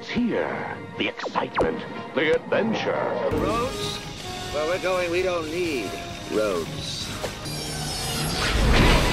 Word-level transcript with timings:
It's 0.00 0.08
here. 0.08 0.78
The 0.96 1.08
excitement, 1.08 1.78
the 2.14 2.34
adventure. 2.36 3.04
Roads? 3.32 3.98
Where 4.54 4.66
we're 4.66 4.82
going, 4.82 5.10
we 5.10 5.20
don't 5.20 5.50
need 5.50 5.90
roads. 6.32 7.06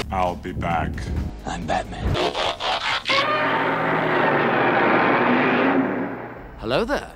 I'll 0.10 0.38
be 0.38 0.54
back. 0.54 0.94
I'm 1.46 1.68
Batman. 1.68 2.08
Hello 6.60 6.86
there. 6.86 7.12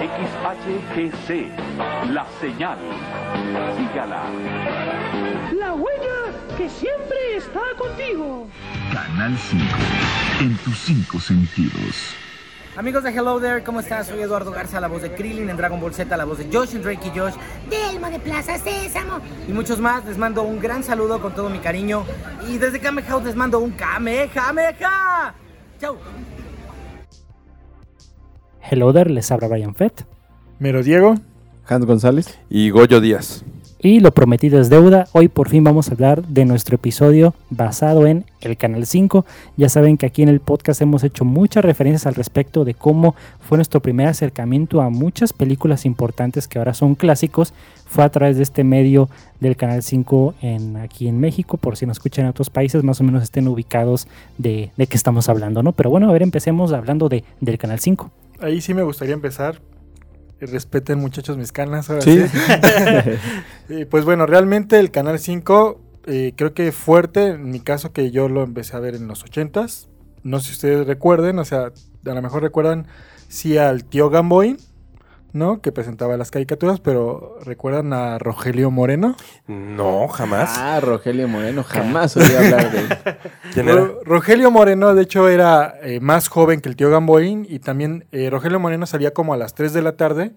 XHGC, 0.00 1.52
la 2.14 2.24
señal. 2.40 2.78
Sígala. 3.76 4.24
La 5.52 5.74
huella 5.74 6.32
que 6.56 6.70
siempre 6.70 7.36
está 7.36 7.76
contigo. 7.76 8.48
Canal 8.90 9.36
5, 9.36 10.27
en 10.40 10.56
tus 10.58 10.78
cinco 10.78 11.18
sentidos. 11.18 12.14
Amigos 12.76 13.02
de 13.02 13.10
Hello 13.10 13.40
There, 13.40 13.64
¿cómo 13.64 13.80
están? 13.80 14.04
Soy 14.04 14.20
Eduardo 14.20 14.52
Garza, 14.52 14.80
la 14.80 14.86
voz 14.86 15.02
de 15.02 15.12
Krillin 15.12 15.50
en 15.50 15.56
Dragon 15.56 15.80
Ball 15.80 15.92
Z, 15.92 16.16
la 16.16 16.24
voz 16.24 16.38
de 16.38 16.48
Josh 16.52 16.76
en 16.76 16.82
Drake 16.82 17.10
y 17.12 17.18
Josh, 17.18 17.34
Delmo 17.68 18.08
de 18.08 18.20
Plaza 18.20 18.56
Sésamo 18.56 19.18
y 19.48 19.52
muchos 19.52 19.80
más. 19.80 20.04
Les 20.04 20.16
mando 20.16 20.42
un 20.42 20.60
gran 20.60 20.84
saludo 20.84 21.20
con 21.20 21.34
todo 21.34 21.50
mi 21.50 21.58
cariño 21.58 22.04
y 22.48 22.58
desde 22.58 22.78
Kamehouse 22.78 23.24
les 23.24 23.34
mando 23.34 23.58
un 23.58 23.72
Kamehameha. 23.72 25.34
Chau. 25.80 25.96
Hello 28.60 28.92
There, 28.92 29.10
les 29.10 29.32
habla 29.32 29.48
Brian 29.48 29.74
Fett. 29.74 30.06
Mero 30.60 30.82
Diego. 30.84 31.16
Hans 31.66 31.84
González. 31.84 32.38
Y 32.48 32.70
Goyo 32.70 33.00
Díaz. 33.00 33.44
Y 33.80 34.00
lo 34.00 34.10
prometido 34.10 34.60
es 34.60 34.70
deuda. 34.70 35.06
Hoy 35.12 35.28
por 35.28 35.48
fin 35.48 35.62
vamos 35.62 35.88
a 35.88 35.92
hablar 35.92 36.26
de 36.26 36.44
nuestro 36.44 36.74
episodio 36.74 37.32
basado 37.48 38.08
en 38.08 38.24
el 38.40 38.56
Canal 38.56 38.86
5. 38.86 39.24
Ya 39.56 39.68
saben 39.68 39.96
que 39.96 40.06
aquí 40.06 40.22
en 40.22 40.28
el 40.28 40.40
podcast 40.40 40.82
hemos 40.82 41.04
hecho 41.04 41.24
muchas 41.24 41.64
referencias 41.64 42.04
al 42.06 42.16
respecto 42.16 42.64
de 42.64 42.74
cómo 42.74 43.14
fue 43.38 43.56
nuestro 43.56 43.80
primer 43.80 44.08
acercamiento 44.08 44.80
a 44.80 44.90
muchas 44.90 45.32
películas 45.32 45.86
importantes 45.86 46.48
que 46.48 46.58
ahora 46.58 46.74
son 46.74 46.96
clásicos. 46.96 47.54
Fue 47.86 48.02
a 48.02 48.08
través 48.08 48.36
de 48.36 48.42
este 48.42 48.64
medio 48.64 49.08
del 49.38 49.54
Canal 49.54 49.84
5 49.84 50.34
en, 50.42 50.76
aquí 50.78 51.06
en 51.06 51.20
México. 51.20 51.56
Por 51.56 51.76
si 51.76 51.86
nos 51.86 51.98
escuchan 51.98 52.24
en 52.24 52.30
otros 52.30 52.50
países, 52.50 52.82
más 52.82 53.00
o 53.00 53.04
menos 53.04 53.22
estén 53.22 53.46
ubicados 53.46 54.08
de, 54.38 54.72
qué 54.76 54.96
estamos 54.96 55.28
hablando, 55.28 55.62
¿no? 55.62 55.70
Pero 55.70 55.88
bueno, 55.88 56.08
a 56.08 56.12
ver, 56.12 56.24
empecemos 56.24 56.72
hablando 56.72 57.08
de, 57.08 57.22
del 57.40 57.58
Canal 57.58 57.78
5. 57.78 58.10
Ahí 58.40 58.60
sí 58.60 58.74
me 58.74 58.82
gustaría 58.82 59.14
empezar 59.14 59.60
respeten 60.40 60.98
muchachos 60.98 61.36
mis 61.36 61.52
canas. 61.52 61.90
Ahora 61.90 62.02
Sí. 62.02 62.24
sí. 63.68 63.84
pues 63.90 64.04
bueno, 64.04 64.26
realmente 64.26 64.78
el 64.78 64.90
Canal 64.90 65.18
5 65.18 65.80
eh, 66.06 66.32
creo 66.36 66.54
que 66.54 66.72
fuerte, 66.72 67.28
en 67.28 67.50
mi 67.50 67.60
caso 67.60 67.92
que 67.92 68.10
yo 68.10 68.28
lo 68.28 68.42
empecé 68.42 68.76
a 68.76 68.80
ver 68.80 68.94
en 68.94 69.08
los 69.08 69.24
80s. 69.24 69.88
No 70.22 70.40
sé 70.40 70.46
si 70.48 70.52
ustedes 70.52 70.86
recuerden, 70.86 71.38
o 71.38 71.44
sea, 71.44 71.72
a 72.06 72.14
lo 72.14 72.22
mejor 72.22 72.42
recuerdan 72.42 72.86
sí 73.28 73.58
al 73.58 73.84
tío 73.84 74.10
Gamboín, 74.10 74.58
¿no? 75.38 75.62
Que 75.62 75.72
presentaba 75.72 76.16
las 76.18 76.30
caricaturas, 76.30 76.80
pero 76.80 77.38
¿recuerdan 77.44 77.92
a 77.92 78.18
Rogelio 78.18 78.70
Moreno? 78.70 79.16
No, 79.46 80.08
jamás. 80.08 80.50
Ah, 80.58 80.80
Rogelio 80.80 81.28
Moreno, 81.28 81.62
jamás 81.64 82.16
oí 82.16 82.24
hablar 82.24 82.70
de 82.72 82.78
él. 82.80 82.88
¿Quién 83.54 83.68
era? 83.68 83.80
Ro- 83.80 84.00
Rogelio 84.04 84.50
Moreno, 84.50 84.94
de 84.94 85.02
hecho, 85.02 85.28
era 85.28 85.74
eh, 85.82 86.00
más 86.00 86.28
joven 86.28 86.60
que 86.60 86.68
el 86.68 86.76
tío 86.76 86.90
Gamboín 86.90 87.46
y 87.48 87.60
también 87.60 88.04
eh, 88.12 88.28
Rogelio 88.28 88.60
Moreno 88.60 88.84
salía 88.86 89.12
como 89.14 89.32
a 89.32 89.36
las 89.38 89.54
3 89.54 89.72
de 89.72 89.82
la 89.82 89.96
tarde 89.96 90.32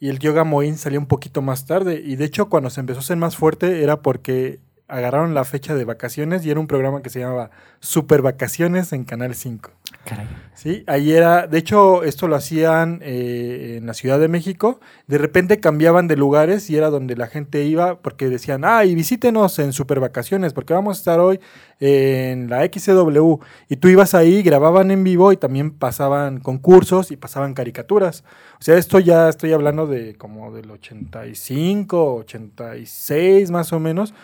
y 0.00 0.08
el 0.10 0.18
tío 0.18 0.34
Gamboín 0.34 0.76
salía 0.76 0.98
un 0.98 1.06
poquito 1.06 1.40
más 1.40 1.64
tarde. 1.66 2.02
Y 2.04 2.16
de 2.16 2.24
hecho, 2.26 2.50
cuando 2.50 2.68
se 2.68 2.80
empezó 2.80 2.98
a 2.98 3.02
ser 3.04 3.16
más 3.16 3.36
fuerte 3.36 3.82
era 3.82 4.02
porque 4.02 4.58
agarraron 4.86 5.32
la 5.32 5.44
fecha 5.44 5.74
de 5.74 5.84
vacaciones 5.84 6.44
y 6.44 6.50
era 6.50 6.60
un 6.60 6.66
programa 6.66 7.02
que 7.02 7.08
se 7.08 7.20
llamaba 7.20 7.50
Super 7.80 8.20
Vacaciones 8.20 8.92
en 8.92 9.04
Canal 9.04 9.34
5. 9.34 9.70
Caray. 10.04 10.28
Sí, 10.54 10.84
ahí 10.86 11.12
era, 11.12 11.46
de 11.46 11.58
hecho, 11.58 12.02
esto 12.04 12.28
lo 12.28 12.36
hacían 12.36 13.00
eh, 13.02 13.76
en 13.78 13.86
la 13.86 13.94
Ciudad 13.94 14.18
de 14.18 14.28
México. 14.28 14.80
De 15.06 15.16
repente 15.16 15.58
cambiaban 15.58 16.06
de 16.06 16.16
lugares 16.16 16.68
y 16.68 16.76
era 16.76 16.90
donde 16.90 17.16
la 17.16 17.26
gente 17.26 17.64
iba 17.64 18.00
porque 18.00 18.28
decían, 18.28 18.64
ah, 18.64 18.84
y 18.84 18.94
visítenos 18.94 19.58
en 19.58 19.72
super 19.72 20.00
vacaciones 20.00 20.52
porque 20.52 20.74
vamos 20.74 20.98
a 20.98 21.00
estar 21.00 21.20
hoy 21.20 21.40
en 21.80 22.50
la 22.50 22.64
XCW. 22.64 23.38
Y 23.68 23.76
tú 23.76 23.88
ibas 23.88 24.14
ahí, 24.14 24.42
grababan 24.42 24.90
en 24.90 25.02
vivo 25.02 25.32
y 25.32 25.38
también 25.38 25.70
pasaban 25.70 26.40
concursos 26.40 27.10
y 27.10 27.16
pasaban 27.16 27.54
caricaturas. 27.54 28.24
O 28.60 28.62
sea, 28.62 28.76
esto 28.76 28.98
ya 28.98 29.30
estoy 29.30 29.52
hablando 29.52 29.86
de 29.86 30.14
como 30.16 30.52
del 30.52 30.70
85, 30.70 32.14
86 32.16 33.50
más 33.50 33.72
o 33.72 33.80
menos 33.80 34.14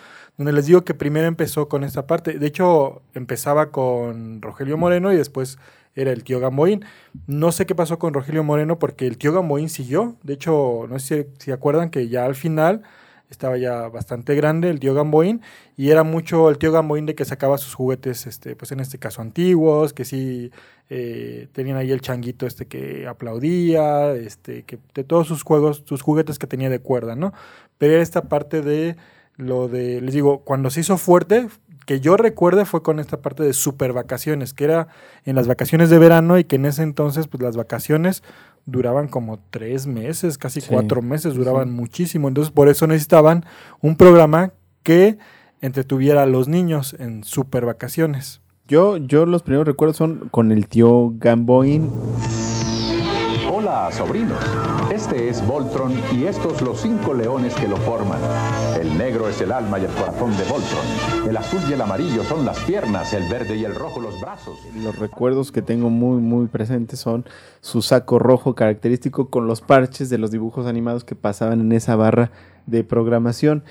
donde 0.41 0.53
les 0.53 0.65
digo 0.65 0.83
que 0.83 0.95
primero 0.95 1.27
empezó 1.27 1.69
con 1.69 1.83
esta 1.83 2.07
parte. 2.07 2.39
De 2.39 2.47
hecho, 2.47 3.03
empezaba 3.13 3.69
con 3.69 4.41
Rogelio 4.41 4.75
Moreno 4.75 5.13
y 5.13 5.15
después 5.15 5.59
era 5.93 6.11
el 6.11 6.23
tío 6.23 6.39
Gamboín. 6.39 6.83
No 7.27 7.51
sé 7.51 7.67
qué 7.67 7.75
pasó 7.75 7.99
con 7.99 8.11
Rogelio 8.11 8.43
Moreno 8.43 8.79
porque 8.79 9.05
el 9.05 9.19
tío 9.19 9.33
Gamboín 9.33 9.69
siguió. 9.69 10.15
De 10.23 10.33
hecho, 10.33 10.87
no 10.89 10.97
sé 10.97 11.29
si 11.37 11.51
acuerdan 11.51 11.91
que 11.91 12.09
ya 12.09 12.25
al 12.25 12.33
final 12.33 12.81
estaba 13.29 13.55
ya 13.57 13.87
bastante 13.89 14.33
grande 14.33 14.71
el 14.71 14.79
tío 14.79 14.95
Gamboín 14.95 15.41
y 15.77 15.91
era 15.91 16.03
mucho 16.03 16.49
el 16.49 16.57
tío 16.57 16.71
Gamboín 16.71 17.05
de 17.05 17.13
que 17.13 17.23
sacaba 17.23 17.59
sus 17.59 17.75
juguetes, 17.75 18.25
este, 18.25 18.55
pues 18.55 18.71
en 18.71 18.79
este 18.79 18.97
caso 18.97 19.21
antiguos, 19.21 19.93
que 19.93 20.05
sí 20.05 20.51
eh, 20.89 21.49
tenían 21.53 21.77
ahí 21.77 21.91
el 21.91 22.01
changuito 22.01 22.47
este 22.47 22.65
que 22.65 23.05
aplaudía, 23.07 24.13
este, 24.13 24.63
que 24.63 24.79
de 24.95 25.03
todos 25.03 25.27
sus 25.27 25.43
juegos, 25.43 25.83
sus 25.85 26.01
juguetes 26.01 26.39
que 26.39 26.47
tenía 26.47 26.71
de 26.71 26.79
cuerda, 26.79 27.15
¿no? 27.15 27.31
Pero 27.77 27.93
era 27.93 28.01
esta 28.01 28.23
parte 28.23 28.63
de 28.63 28.95
lo 29.37 29.67
de, 29.67 30.01
les 30.01 30.13
digo, 30.13 30.39
cuando 30.39 30.69
se 30.69 30.81
hizo 30.81 30.97
fuerte, 30.97 31.47
que 31.85 31.99
yo 31.99 32.15
recuerde 32.15 32.65
fue 32.65 32.83
con 32.83 32.99
esta 32.99 33.21
parte 33.21 33.43
de 33.43 33.53
super 33.53 33.91
vacaciones, 33.93 34.53
que 34.53 34.65
era 34.65 34.87
en 35.25 35.35
las 35.35 35.47
vacaciones 35.47 35.89
de 35.89 35.97
verano 35.97 36.37
y 36.37 36.43
que 36.43 36.57
en 36.57 36.65
ese 36.65 36.83
entonces, 36.83 37.27
pues 37.27 37.41
las 37.41 37.57
vacaciones 37.57 38.23
duraban 38.65 39.07
como 39.07 39.39
tres 39.49 39.87
meses, 39.87 40.37
casi 40.37 40.61
Sí, 40.61 40.67
cuatro 40.69 41.01
meses, 41.01 41.33
duraban 41.33 41.69
sí. 41.69 41.73
muchísimo. 41.73 42.27
Entonces, 42.27 42.51
por 42.51 42.69
eso 42.69 42.85
necesitaban 42.87 43.45
un 43.81 43.95
programa 43.95 44.53
que 44.83 45.17
entretuviera 45.61 46.23
a 46.23 46.27
los 46.27 46.47
niños 46.47 46.95
en 46.99 47.23
super 47.23 47.65
vacaciones. 47.65 48.41
Yo, 48.67 48.97
yo 48.97 49.25
los 49.25 49.43
primeros 49.43 49.67
recuerdos 49.67 49.97
son 49.97 50.29
con 50.29 50.51
el 50.51 50.67
tío 50.67 51.13
Gamboín. 51.17 51.89
Hola, 53.81 53.91
sobrinos. 53.91 54.37
Este 54.93 55.27
es 55.27 55.45
Voltron 55.47 55.91
y 56.11 56.25
estos 56.25 56.61
los 56.61 56.81
cinco 56.81 57.15
leones 57.15 57.55
que 57.55 57.67
lo 57.67 57.77
forman. 57.77 58.19
El 58.79 58.95
negro 58.95 59.27
es 59.27 59.41
el 59.41 59.51
alma 59.51 59.79
y 59.79 59.85
el 59.85 59.91
corazón 59.91 60.37
de 60.37 60.43
Voltron. 60.43 61.27
El 61.27 61.35
azul 61.35 61.61
y 61.67 61.73
el 61.73 61.81
amarillo 61.81 62.23
son 62.23 62.45
las 62.45 62.59
piernas, 62.59 63.11
el 63.13 63.27
verde 63.27 63.55
y 63.55 63.65
el 63.65 63.73
rojo 63.73 63.99
los 63.99 64.21
brazos. 64.21 64.59
Los 64.75 64.99
recuerdos 64.99 65.51
que 65.51 65.63
tengo 65.63 65.89
muy, 65.89 66.21
muy 66.21 66.45
presentes 66.45 66.99
son 66.99 67.25
su 67.61 67.81
saco 67.81 68.19
rojo 68.19 68.53
característico 68.53 69.31
con 69.31 69.47
los 69.47 69.61
parches 69.61 70.11
de 70.11 70.19
los 70.19 70.29
dibujos 70.29 70.67
animados 70.67 71.03
que 71.03 71.15
pasaban 71.15 71.59
en 71.59 71.71
esa 71.71 71.95
barra 71.95 72.29
de 72.67 72.83
programación. 72.83 73.63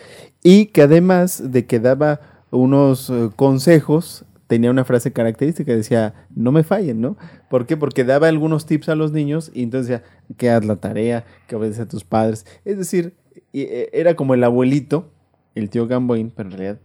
Y 0.42 0.66
que 0.66 0.82
además 0.82 1.52
de 1.52 1.66
que 1.66 1.78
daba 1.78 2.18
unos 2.50 3.10
eh, 3.10 3.30
consejos, 3.36 4.24
tenía 4.50 4.72
una 4.72 4.84
frase 4.84 5.12
característica, 5.12 5.72
decía, 5.72 6.26
no 6.34 6.50
me 6.50 6.64
fallen, 6.64 7.00
¿no? 7.00 7.16
¿Por 7.48 7.66
qué? 7.66 7.76
Porque 7.76 8.02
daba 8.02 8.26
algunos 8.26 8.66
tips 8.66 8.88
a 8.88 8.96
los 8.96 9.12
niños 9.12 9.52
y 9.54 9.62
entonces 9.62 9.88
decía, 9.88 10.04
que 10.36 10.50
haz 10.50 10.64
la 10.64 10.74
tarea, 10.74 11.24
que 11.46 11.54
obedece 11.54 11.82
a 11.82 11.86
tus 11.86 12.02
padres. 12.02 12.44
Es 12.64 12.76
decir, 12.76 13.14
eh, 13.52 13.90
era 13.92 14.16
como 14.16 14.34
el 14.34 14.42
abuelito, 14.42 15.12
el 15.54 15.70
tío 15.70 15.86
Gamboín, 15.86 16.32
pero 16.34 16.50
en 16.50 16.58
realidad 16.58 16.80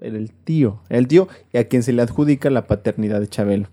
era 0.00 0.16
el 0.18 0.32
tío, 0.32 0.80
el 0.88 1.06
tío 1.06 1.28
a 1.54 1.62
quien 1.62 1.84
se 1.84 1.92
le 1.92 2.02
adjudica 2.02 2.50
la 2.50 2.66
paternidad 2.66 3.20
de 3.20 3.28
Chabelo. 3.28 3.68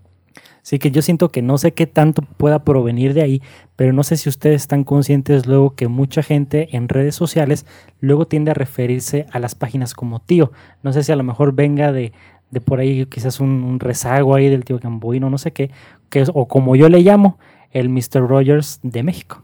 Así 0.62 0.78
que 0.78 0.92
yo 0.92 1.02
siento 1.02 1.30
que 1.30 1.42
no 1.42 1.58
sé 1.58 1.72
qué 1.72 1.88
tanto 1.88 2.22
pueda 2.22 2.62
provenir 2.62 3.14
de 3.14 3.22
ahí, 3.22 3.42
pero 3.74 3.92
no 3.92 4.04
sé 4.04 4.16
si 4.16 4.28
ustedes 4.28 4.62
están 4.62 4.84
conscientes 4.84 5.46
luego 5.46 5.74
que 5.74 5.88
mucha 5.88 6.22
gente 6.22 6.68
en 6.76 6.88
redes 6.88 7.16
sociales 7.16 7.66
luego 7.98 8.28
tiende 8.28 8.52
a 8.52 8.54
referirse 8.54 9.26
a 9.32 9.40
las 9.40 9.56
páginas 9.56 9.94
como 9.94 10.20
tío. 10.20 10.52
No 10.84 10.92
sé 10.92 11.02
si 11.02 11.10
a 11.10 11.16
lo 11.16 11.24
mejor 11.24 11.52
venga 11.52 11.90
de, 11.90 12.12
de 12.52 12.60
por 12.60 12.78
ahí 12.78 13.06
quizás 13.06 13.40
un, 13.40 13.80
rezago 13.80 14.36
ahí 14.36 14.48
del 14.48 14.64
tío 14.64 14.78
Gamboíno, 14.78 15.30
no 15.30 15.38
sé 15.38 15.52
qué, 15.52 15.70
que 16.10 16.20
es, 16.20 16.30
o 16.32 16.46
como 16.46 16.76
yo 16.76 16.88
le 16.88 17.00
llamo, 17.00 17.38
el 17.72 17.88
Mr. 17.88 18.28
Rogers 18.28 18.78
de 18.82 19.02
México. 19.02 19.42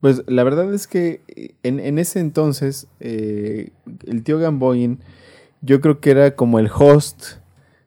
Pues 0.00 0.22
la 0.26 0.44
verdad 0.44 0.72
es 0.72 0.86
que 0.86 1.22
eh, 1.28 1.54
en, 1.62 1.80
en 1.80 1.98
ese 1.98 2.20
entonces 2.20 2.86
eh, 3.00 3.70
el 4.06 4.22
tío 4.22 4.38
Gamboín 4.38 5.00
yo 5.62 5.80
creo 5.80 6.00
que 6.00 6.10
era 6.10 6.36
como 6.36 6.58
el 6.58 6.70
host, 6.72 7.38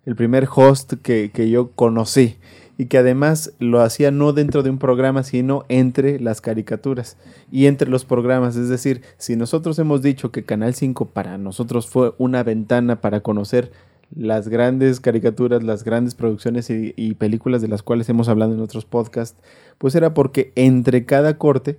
el 0.06 0.16
primer 0.16 0.48
host 0.54 0.94
que, 1.02 1.32
que 1.32 1.50
yo 1.50 1.72
conocí 1.72 2.38
y 2.78 2.86
que 2.88 2.98
además 2.98 3.54
lo 3.60 3.82
hacía 3.82 4.10
no 4.10 4.34
dentro 4.34 4.64
de 4.64 4.72
un 4.72 4.80
programa, 4.80 5.22
sino 5.24 5.64
entre 5.70 6.20
las 6.20 6.42
caricaturas 6.42 7.18
y 7.52 7.68
entre 7.68 7.88
los 7.88 8.04
programas. 8.04 8.56
Es 8.56 8.70
decir, 8.70 9.02
si 9.18 9.36
nosotros 9.36 9.78
hemos 9.78 10.02
dicho 10.02 10.32
que 10.32 10.44
Canal 10.44 10.74
5 10.74 11.10
para 11.10 11.38
nosotros 11.38 11.88
fue 11.88 12.14
una 12.18 12.42
ventana 12.44 13.00
para 13.00 13.22
conocer 13.22 13.72
las 14.16 14.48
grandes 14.48 15.00
caricaturas, 15.00 15.64
las 15.64 15.84
grandes 15.84 16.16
producciones 16.16 16.70
y, 16.70 16.94
y 16.96 17.16
películas 17.16 17.62
de 17.62 17.68
las 17.68 17.84
cuales 17.84 18.10
hemos 18.10 18.30
hablado 18.30 18.54
en 18.54 18.60
otros 18.60 18.86
podcasts, 18.86 19.42
pues 19.78 19.96
era 19.96 20.14
porque 20.14 20.52
entre 20.56 21.06
cada 21.06 21.38
corte 21.38 21.78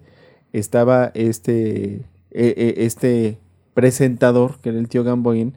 estaba 0.55 1.11
este, 1.15 2.05
eh, 2.31 2.55
eh, 2.57 2.75
este 2.79 3.39
presentador, 3.75 4.59
que 4.61 4.71
era 4.71 4.79
el 4.79 4.89
tío 4.89 5.03
Gamboín, 5.03 5.53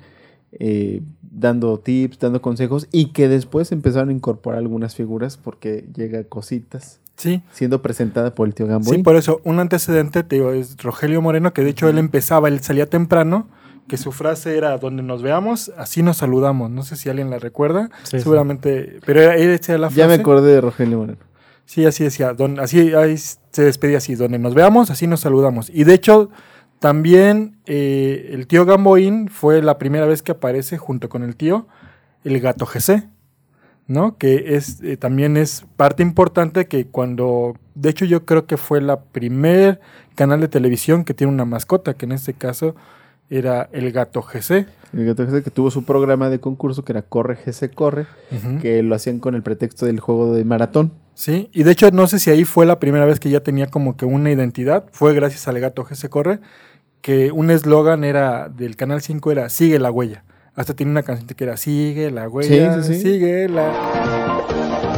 eh, 0.52 1.02
dando 1.22 1.80
tips, 1.80 2.20
dando 2.20 2.42
consejos 2.42 2.88
y 2.92 3.12
que 3.12 3.28
después 3.28 3.72
empezaron 3.72 4.10
a 4.10 4.14
incorporar 4.14 4.60
algunas 4.60 4.96
figuras 4.96 5.38
porque 5.38 5.86
llega 5.96 6.24
cositas. 6.24 7.00
Sí. 7.16 7.42
Siendo 7.52 7.82
presentada 7.82 8.34
por 8.34 8.48
el 8.48 8.54
tío 8.54 8.68
Gamboín. 8.68 8.98
Sí, 8.98 9.04
por 9.04 9.16
eso, 9.16 9.40
un 9.44 9.60
antecedente, 9.60 10.24
te 10.24 10.36
digo, 10.36 10.52
es 10.52 10.78
Rogelio 10.78 11.22
Moreno, 11.22 11.54
que 11.54 11.64
de 11.64 11.72
hecho 11.72 11.90
él 11.90 11.98
empezaba, 11.98 12.48
él 12.48 12.60
salía 12.62 12.88
temprano, 12.88 13.48
que 13.88 13.98
su 13.98 14.12
frase 14.12 14.58
era, 14.58 14.78
donde 14.78 15.02
nos 15.04 15.22
veamos, 15.24 15.72
así 15.78 16.04
nos 16.04 16.18
saludamos. 16.18 16.70
No 16.70 16.84
sé 16.84 16.96
si 16.96 17.10
alguien 17.10 17.30
la 17.30 17.40
recuerda, 17.40 17.90
Sí, 18.04 18.18
sí. 18.18 18.20
seguramente, 18.22 19.00
pero 19.06 19.22
era, 19.22 19.34
decía 19.34 19.78
la 19.78 19.88
frase. 19.90 20.00
Ya 20.00 20.08
me 20.08 20.16
acordé 20.16 20.54
de 20.54 20.62
Rogelio 20.62 20.98
Moreno. 21.00 21.20
Sí, 21.66 21.86
así 21.86 22.04
decía, 22.04 22.34
don- 22.34 22.60
así 22.60 22.94
ahí 22.94 23.18
se 23.18 23.62
despedía 23.64 23.98
así, 23.98 24.16
donde 24.16 24.40
nos 24.40 24.54
veamos, 24.54 24.90
así 24.90 25.08
nos 25.08 25.20
saludamos. 25.22 25.70
Y 25.70 25.84
de 25.84 25.94
hecho, 25.94 26.30
también 26.80 27.58
eh, 27.66 28.30
el 28.34 28.48
tío 28.48 28.66
Gamboín 28.66 29.28
fue 29.30 29.62
la 29.62 29.78
primera 29.78 30.06
vez 30.06 30.22
que 30.22 30.32
aparece 30.34 30.78
junto 30.78 31.10
con 31.10 31.24
el 31.24 31.36
tío, 31.36 31.68
el 32.24 32.40
gato 32.40 32.66
GC, 32.66 33.10
¿no? 33.88 34.18
Que 34.18 34.56
es, 34.56 34.82
eh, 34.84 34.96
también 34.98 35.38
es 35.38 35.66
parte 35.76 36.04
importante 36.04 36.68
que 36.68 36.88
cuando, 36.88 37.56
de 37.76 37.90
hecho 37.90 38.06
yo 38.06 38.26
creo 38.26 38.46
que 38.46 38.58
fue 38.58 38.80
la 38.82 39.02
primer 39.02 39.80
canal 40.16 40.40
de 40.42 40.48
televisión 40.50 41.04
que 41.04 41.14
tiene 41.14 41.34
una 41.34 41.46
mascota, 41.46 41.94
que 41.96 42.06
en 42.06 42.12
este 42.12 42.34
caso 42.34 42.76
era 43.30 43.70
el 43.72 43.92
gato 43.92 44.22
GC. 44.22 44.66
El 44.94 45.06
gato 45.06 45.24
ese 45.24 45.44
que 45.44 45.52
tuvo 45.52 45.70
su 45.70 45.84
programa 45.84 46.30
de 46.30 46.40
concurso 46.40 46.84
que 46.86 46.94
era 46.94 47.02
Corre 47.02 47.36
GC 47.36 47.74
Corre, 47.74 48.06
que 48.62 48.82
lo 48.84 48.96
hacían 48.96 49.20
con 49.20 49.36
el 49.36 49.44
pretexto 49.44 49.86
del 49.86 50.00
juego 50.00 50.34
de 50.34 50.46
maratón. 50.46 50.94
Sí, 51.14 51.50
y 51.52 51.64
de 51.64 51.72
hecho 51.72 51.92
no 51.92 52.08
sé 52.08 52.20
si 52.20 52.30
ahí 52.30 52.46
fue 52.46 52.66
la 52.66 52.80
primera 52.80 53.06
vez 53.06 53.20
que 53.20 53.30
ya 53.30 53.42
tenía 53.42 53.68
como 53.68 53.98
que 53.98 54.06
una 54.06 54.32
identidad, 54.32 54.86
fue 54.92 55.14
gracias 55.14 55.48
al 55.48 55.60
gato 55.60 55.84
GC 55.84 56.10
Corre, 56.10 56.40
que 57.02 57.32
un 57.32 57.50
eslogan 57.52 58.04
era 58.04 58.50
del 58.50 58.76
Canal 58.76 59.02
5 59.02 59.32
era 59.32 59.50
Sigue 59.50 59.80
la 59.80 59.92
huella. 59.92 60.24
Hasta 60.56 60.74
tiene 60.74 60.92
una 60.92 61.04
canción 61.04 61.28
que 61.28 61.44
era 61.44 61.58
Sigue 61.58 62.10
la 62.12 62.28
huella, 62.30 62.82
Sí, 62.82 62.84
sí, 62.84 62.96
sí. 62.96 63.02
sigue 63.02 63.50
la... 63.50 63.68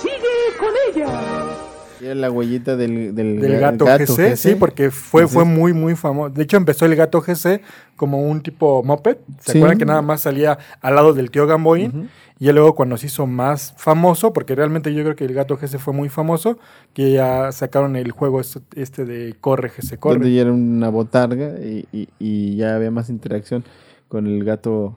Sigue 0.00 0.34
con 0.58 0.72
ella. 0.94 1.67
Y 2.00 2.04
era 2.06 2.14
la 2.14 2.30
huellita 2.30 2.76
del, 2.76 3.14
del, 3.14 3.40
Del 3.40 3.52
ga- 3.56 3.76
gato, 3.76 3.86
GC, 3.86 4.36
sí, 4.36 4.54
porque 4.54 4.90
fue, 4.90 5.26
fue 5.26 5.44
muy, 5.44 5.72
muy 5.72 5.96
famoso. 5.96 6.30
De 6.30 6.42
hecho, 6.44 6.56
empezó 6.56 6.86
el 6.86 6.94
gato 6.96 7.20
GC 7.20 7.60
como 7.96 8.22
un 8.22 8.40
tipo 8.42 8.82
moped. 8.84 9.16
¿Se 9.40 9.52
Sí. 9.52 9.58
acuerdan 9.58 9.78
que 9.78 9.84
nada 9.84 10.02
más 10.02 10.20
salía 10.20 10.58
al 10.80 10.94
lado 10.94 11.12
del 11.14 11.30
tío 11.30 11.46
Gamboín? 11.46 12.08
Y 12.40 12.44
ya 12.46 12.52
luego 12.52 12.76
cuando 12.76 12.96
se 12.96 13.06
hizo 13.06 13.26
más 13.26 13.74
famoso, 13.78 14.32
porque 14.32 14.54
realmente 14.54 14.94
yo 14.94 15.02
creo 15.02 15.16
que 15.16 15.24
el 15.24 15.34
gato 15.34 15.56
GC 15.56 15.78
fue 15.80 15.92
muy 15.92 16.08
famoso, 16.08 16.58
que 16.94 17.10
ya 17.10 17.50
sacaron 17.50 17.96
el 17.96 18.12
juego 18.12 18.40
este, 18.40 18.60
este 18.76 19.04
de 19.04 19.34
Corre 19.40 19.68
GC 19.70 19.98
Corre. 19.98 20.14
Donde 20.20 20.32
ya 20.32 20.42
era 20.42 20.52
una 20.52 20.88
botarga 20.90 21.58
y, 21.60 21.88
y- 21.92 22.08
y 22.20 22.54
ya 22.56 22.76
había 22.76 22.92
más 22.92 23.10
interacción 23.10 23.64
con 24.06 24.28
el 24.28 24.44
gato. 24.44 24.96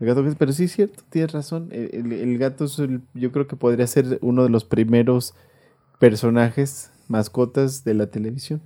El 0.00 0.08
gato 0.08 0.24
GC. 0.24 0.34
Pero 0.36 0.50
sí 0.52 0.64
es 0.64 0.72
cierto, 0.72 1.04
tienes 1.10 1.30
razón. 1.30 1.68
El, 1.70 1.90
el- 1.92 2.12
el 2.12 2.38
gato 2.38 2.64
es 2.64 2.76
el- 2.80 3.02
yo 3.14 3.30
creo 3.30 3.46
que 3.46 3.54
podría 3.54 3.86
ser 3.86 4.18
uno 4.20 4.42
de 4.42 4.48
los 4.48 4.64
primeros 4.64 5.34
personajes, 6.00 6.90
mascotas 7.06 7.84
de 7.84 7.94
la 7.94 8.08
televisión. 8.08 8.60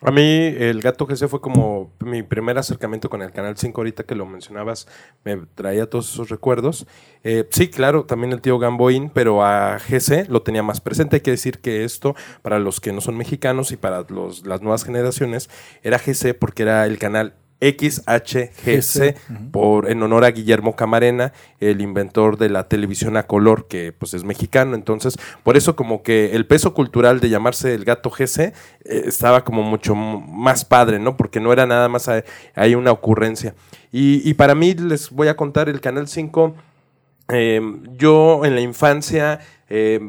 A 0.00 0.12
mí 0.12 0.22
el 0.22 0.80
gato 0.80 1.06
GC 1.06 1.26
fue 1.26 1.40
como 1.40 1.90
mi 1.98 2.22
primer 2.22 2.56
acercamiento 2.56 3.10
con 3.10 3.20
el 3.20 3.32
Canal 3.32 3.56
5 3.56 3.80
ahorita 3.80 4.04
que 4.04 4.14
lo 4.14 4.26
mencionabas, 4.26 4.86
me 5.24 5.38
traía 5.56 5.90
todos 5.90 6.12
esos 6.12 6.28
recuerdos. 6.28 6.86
Eh, 7.24 7.48
sí, 7.50 7.68
claro, 7.68 8.04
también 8.04 8.32
el 8.32 8.40
tío 8.40 8.60
Gamboín, 8.60 9.10
pero 9.12 9.44
a 9.44 9.76
GC 9.80 10.28
lo 10.28 10.42
tenía 10.42 10.62
más 10.62 10.80
presente. 10.80 11.16
Hay 11.16 11.22
que 11.22 11.32
decir 11.32 11.58
que 11.58 11.82
esto, 11.82 12.14
para 12.42 12.60
los 12.60 12.78
que 12.78 12.92
no 12.92 13.00
son 13.00 13.16
mexicanos 13.16 13.72
y 13.72 13.76
para 13.76 14.04
los, 14.08 14.46
las 14.46 14.62
nuevas 14.62 14.84
generaciones, 14.84 15.50
era 15.82 15.98
GC 15.98 16.38
porque 16.38 16.62
era 16.62 16.86
el 16.86 16.98
canal 16.98 17.34
XHGC 17.60 19.50
por 19.50 19.90
en 19.90 20.02
honor 20.02 20.24
a 20.24 20.30
Guillermo 20.30 20.76
Camarena, 20.76 21.32
el 21.60 21.80
inventor 21.80 22.38
de 22.38 22.50
la 22.50 22.68
televisión 22.68 23.16
a 23.16 23.24
color 23.24 23.66
que 23.66 23.92
pues 23.92 24.14
es 24.14 24.24
mexicano, 24.24 24.74
entonces 24.74 25.16
por 25.42 25.56
eso 25.56 25.74
como 25.74 26.02
que 26.02 26.36
el 26.36 26.46
peso 26.46 26.74
cultural 26.74 27.20
de 27.20 27.30
llamarse 27.30 27.74
el 27.74 27.84
gato 27.84 28.10
GC 28.10 28.40
eh, 28.40 28.52
estaba 28.84 29.44
como 29.44 29.62
mucho 29.62 29.94
más 29.94 30.64
padre, 30.64 30.98
¿no? 30.98 31.16
Porque 31.16 31.40
no 31.40 31.52
era 31.52 31.66
nada 31.66 31.88
más 31.88 32.08
ahí 32.08 32.22
ahí 32.54 32.74
una 32.74 32.92
ocurrencia. 32.92 33.54
Y, 33.92 34.28
y 34.28 34.34
para 34.34 34.54
mí 34.54 34.74
les 34.74 35.10
voy 35.10 35.28
a 35.28 35.36
contar 35.36 35.68
el 35.68 35.80
canal 35.80 36.08
5 36.08 36.54
eh, 37.30 37.60
yo 37.96 38.44
en 38.44 38.54
la 38.54 38.60
infancia, 38.62 39.40
eh, 39.68 40.00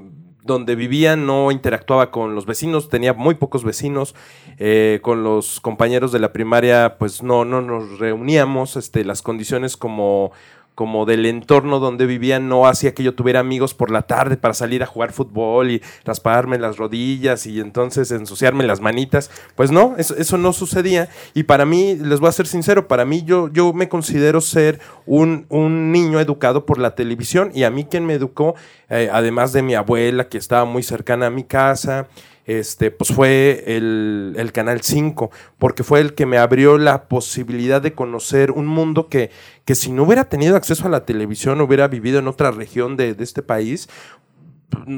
donde 0.54 0.75
vivía, 0.75 1.16
no 1.16 1.51
interactuaba 1.51 2.12
con 2.12 2.36
los 2.36 2.46
vecinos, 2.46 2.90
tenía 2.90 3.13
muy 3.13 3.36
pocos 3.36 3.63
vecinos. 3.63 4.16
eh, 4.62 5.00
con 5.01 5.24
los 5.24 5.62
compañeros 5.62 6.12
de 6.12 6.19
la 6.19 6.34
primaria, 6.34 6.98
pues 7.00 7.24
no, 7.24 7.46
no 7.46 7.62
nos 7.62 7.98
reuníamos. 7.98 8.75
Este, 8.75 9.06
las 9.06 9.22
condiciones 9.22 9.78
como, 9.78 10.34
como 10.79 11.05
del 11.05 11.25
entorno 11.25 11.79
donde 11.79 12.05
vivía 12.05 12.39
no 12.39 12.65
hacía 12.65 12.93
que 12.93 13.03
yo 13.03 13.13
tuviera 13.13 13.41
amigos 13.41 13.73
por 13.73 13.91
la 13.91 14.03
tarde 14.03 14.37
para 14.37 14.53
salir 14.53 14.81
a 14.81 14.85
jugar 14.85 15.11
fútbol 15.11 15.71
y 15.71 15.81
rasparme 16.05 16.57
las 16.57 16.77
rodillas 16.77 17.45
y 17.47 17.59
entonces 17.59 18.11
ensuciarme 18.11 18.63
las 18.63 18.79
manitas. 18.79 19.29
Pues 19.55 19.71
no, 19.71 19.95
eso, 19.97 20.15
eso 20.15 20.37
no 20.37 20.53
sucedía. 20.53 21.09
Y 21.33 21.43
para 21.43 21.65
mí, 21.65 21.97
les 21.97 22.21
voy 22.21 22.29
a 22.29 22.31
ser 22.31 22.47
sincero, 22.47 22.87
para 22.87 23.03
mí 23.03 23.23
yo, 23.25 23.49
yo 23.51 23.73
me 23.73 23.89
considero 23.89 24.39
ser 24.39 24.79
un, 25.05 25.47
un 25.49 25.91
niño 25.91 26.17
educado 26.21 26.65
por 26.65 26.77
la 26.77 26.95
televisión 26.95 27.51
y 27.53 27.63
a 27.63 27.71
mí 27.71 27.83
quien 27.83 28.05
me 28.05 28.13
educó, 28.13 28.55
eh, 28.89 29.09
además 29.11 29.51
de 29.51 29.63
mi 29.63 29.75
abuela 29.75 30.29
que 30.29 30.37
estaba 30.37 30.63
muy 30.63 30.83
cercana 30.83 31.25
a 31.25 31.29
mi 31.29 31.43
casa, 31.43 32.07
este, 32.50 32.90
pues 32.90 33.13
fue 33.13 33.63
el, 33.68 34.34
el 34.36 34.51
Canal 34.51 34.81
5, 34.81 35.30
porque 35.60 35.84
fue 35.84 36.00
el 36.00 36.16
que 36.16 36.25
me 36.25 36.40
abrió 36.40 36.80
la 36.80 37.04
posibilidad 37.04 37.80
de 37.80 37.94
conocer 37.94 38.50
un 38.50 38.66
mundo 38.66 39.07
que, 39.07 39.30
que 39.66 39.75
si 39.75 39.92
no 39.92 40.01
hubiera 40.01 40.30
tenido 40.30 40.56
acceso 40.56 40.88
a 40.88 40.90
la 40.90 41.06
televisión, 41.06 41.62
hubiera 41.62 41.88
vivido 41.88 42.18
en 42.18 42.28
otra 42.28 42.50
región 42.50 42.98
de, 42.98 43.13
de 43.13 43.24
este 43.24 43.44
país, 43.44 43.88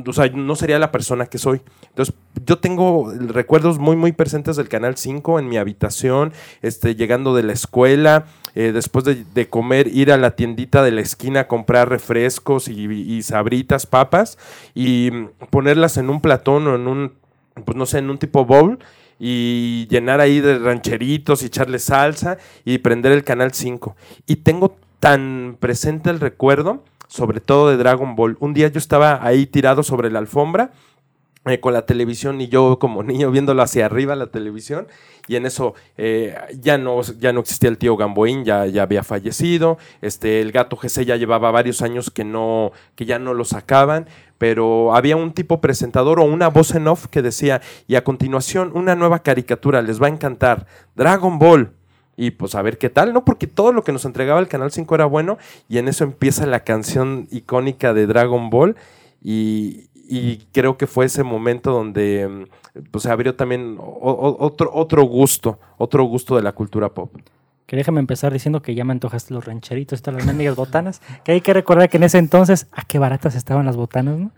o 0.07 0.13
sea, 0.13 0.29
no 0.29 0.55
sería 0.55 0.79
la 0.79 0.93
persona 0.93 1.25
que 1.25 1.37
soy. 1.37 1.61
Entonces, 1.89 2.15
yo 2.45 2.59
tengo 2.59 3.11
recuerdos 3.11 3.79
muy, 3.79 3.97
muy 3.97 4.13
presentes 4.13 4.55
del 4.55 4.69
Canal 4.69 4.95
5 4.95 5.39
en 5.39 5.49
mi 5.49 5.57
habitación, 5.57 6.31
este, 6.61 6.95
llegando 6.95 7.35
de 7.35 7.43
la 7.43 7.51
escuela, 7.51 8.27
eh, 8.55 8.71
después 8.73 9.03
de, 9.03 9.25
de 9.33 9.49
comer, 9.49 9.87
ir 9.87 10.13
a 10.13 10.17
la 10.17 10.37
tiendita 10.37 10.83
de 10.83 10.91
la 10.91 11.01
esquina 11.01 11.41
a 11.41 11.47
comprar 11.47 11.89
refrescos 11.89 12.69
y, 12.69 12.85
y 12.85 13.21
sabritas, 13.23 13.85
papas, 13.85 14.37
y 14.73 15.09
mm, 15.11 15.47
ponerlas 15.49 15.97
en 15.97 16.09
un 16.09 16.21
platón 16.21 16.67
o 16.67 16.75
en 16.75 16.87
un, 16.87 17.20
pues 17.65 17.75
no 17.75 17.85
sé, 17.85 17.99
en 17.99 18.09
un 18.09 18.17
tipo 18.17 18.45
bowl 18.45 18.79
y 19.19 19.87
llenar 19.87 20.19
ahí 20.19 20.39
de 20.39 20.57
rancheritos 20.57 21.43
y 21.43 21.45
echarle 21.45 21.79
salsa 21.79 22.37
y 22.65 22.79
prender 22.79 23.11
el 23.11 23.23
canal 23.23 23.53
5. 23.53 23.95
Y 24.25 24.37
tengo 24.37 24.77
tan 24.99 25.57
presente 25.59 26.09
el 26.09 26.19
recuerdo, 26.19 26.83
sobre 27.07 27.39
todo 27.39 27.69
de 27.69 27.77
Dragon 27.77 28.15
Ball. 28.15 28.37
Un 28.39 28.53
día 28.53 28.69
yo 28.69 28.79
estaba 28.79 29.25
ahí 29.25 29.45
tirado 29.45 29.83
sobre 29.83 30.09
la 30.09 30.19
alfombra 30.19 30.71
eh, 31.45 31.59
con 31.59 31.73
la 31.73 31.87
televisión 31.87 32.39
y 32.39 32.49
yo 32.49 32.77
como 32.79 33.01
niño 33.03 33.31
viéndolo 33.31 33.63
hacia 33.63 33.87
arriba 33.87 34.15
la 34.15 34.27
televisión 34.27 34.87
y 35.27 35.37
en 35.37 35.47
eso 35.47 35.73
eh, 35.97 36.35
ya, 36.59 36.77
no, 36.77 37.01
ya 37.01 37.33
no 37.33 37.39
existía 37.39 37.69
el 37.69 37.79
tío 37.79 37.97
Gamboín, 37.97 38.45
ya, 38.45 38.67
ya 38.67 38.83
había 38.83 39.03
fallecido, 39.03 39.77
este, 40.01 40.41
el 40.41 40.51
gato 40.51 40.75
GC 40.75 41.05
ya 41.05 41.15
llevaba 41.15 41.49
varios 41.49 41.81
años 41.81 42.11
que, 42.11 42.23
no, 42.23 42.73
que 42.95 43.05
ya 43.05 43.17
no 43.17 43.33
lo 43.33 43.43
sacaban, 43.43 44.07
pero 44.41 44.95
había 44.95 45.17
un 45.17 45.33
tipo 45.33 45.61
presentador 45.61 46.19
o 46.19 46.23
una 46.23 46.47
voz 46.47 46.73
en 46.73 46.87
off 46.87 47.05
que 47.05 47.21
decía, 47.21 47.61
y 47.87 47.93
a 47.93 48.03
continuación 48.03 48.71
una 48.73 48.95
nueva 48.95 49.19
caricatura, 49.19 49.83
les 49.83 50.01
va 50.01 50.07
a 50.07 50.09
encantar, 50.09 50.65
Dragon 50.95 51.37
Ball. 51.37 51.73
Y 52.17 52.31
pues 52.31 52.55
a 52.55 52.63
ver 52.63 52.79
qué 52.79 52.89
tal, 52.89 53.13
¿no? 53.13 53.23
Porque 53.23 53.45
todo 53.45 53.71
lo 53.71 53.83
que 53.83 53.91
nos 53.91 54.03
entregaba 54.03 54.39
el 54.39 54.47
Canal 54.47 54.71
5 54.71 54.95
era 54.95 55.05
bueno 55.05 55.37
y 55.69 55.77
en 55.77 55.87
eso 55.87 56.03
empieza 56.05 56.47
la 56.47 56.61
canción 56.61 57.27
icónica 57.29 57.93
de 57.93 58.07
Dragon 58.07 58.49
Ball 58.49 58.77
y, 59.21 59.89
creo 60.51 60.75
que 60.75 60.87
fue 60.87 61.05
ese 61.05 61.21
momento 61.21 61.71
donde 61.71 62.47
pues, 62.89 63.03
se 63.03 63.11
abrió 63.11 63.35
también 63.35 63.77
otro, 63.79 64.71
otro 64.73 65.03
gusto, 65.03 65.59
otro 65.77 66.03
gusto 66.05 66.35
de 66.35 66.41
la 66.41 66.53
cultura 66.53 66.89
pop. 66.89 67.15
Que 67.71 67.77
déjame 67.77 68.01
empezar 68.01 68.33
diciendo 68.33 68.61
que 68.61 68.75
ya 68.75 68.83
me 68.83 68.91
antojaste 68.91 69.33
los 69.33 69.45
rancheritos, 69.45 69.95
estas 69.95 70.13
las 70.13 70.25
mendigas 70.25 70.57
botanas. 70.57 71.01
Que 71.23 71.31
hay 71.31 71.39
que 71.39 71.53
recordar 71.53 71.89
que 71.89 71.95
en 71.95 72.03
ese 72.03 72.17
entonces, 72.17 72.67
a 72.73 72.83
qué 72.83 72.99
baratas 72.99 73.33
estaban 73.33 73.65
las 73.65 73.77
botanas, 73.77 74.19
¿no? 74.19 74.31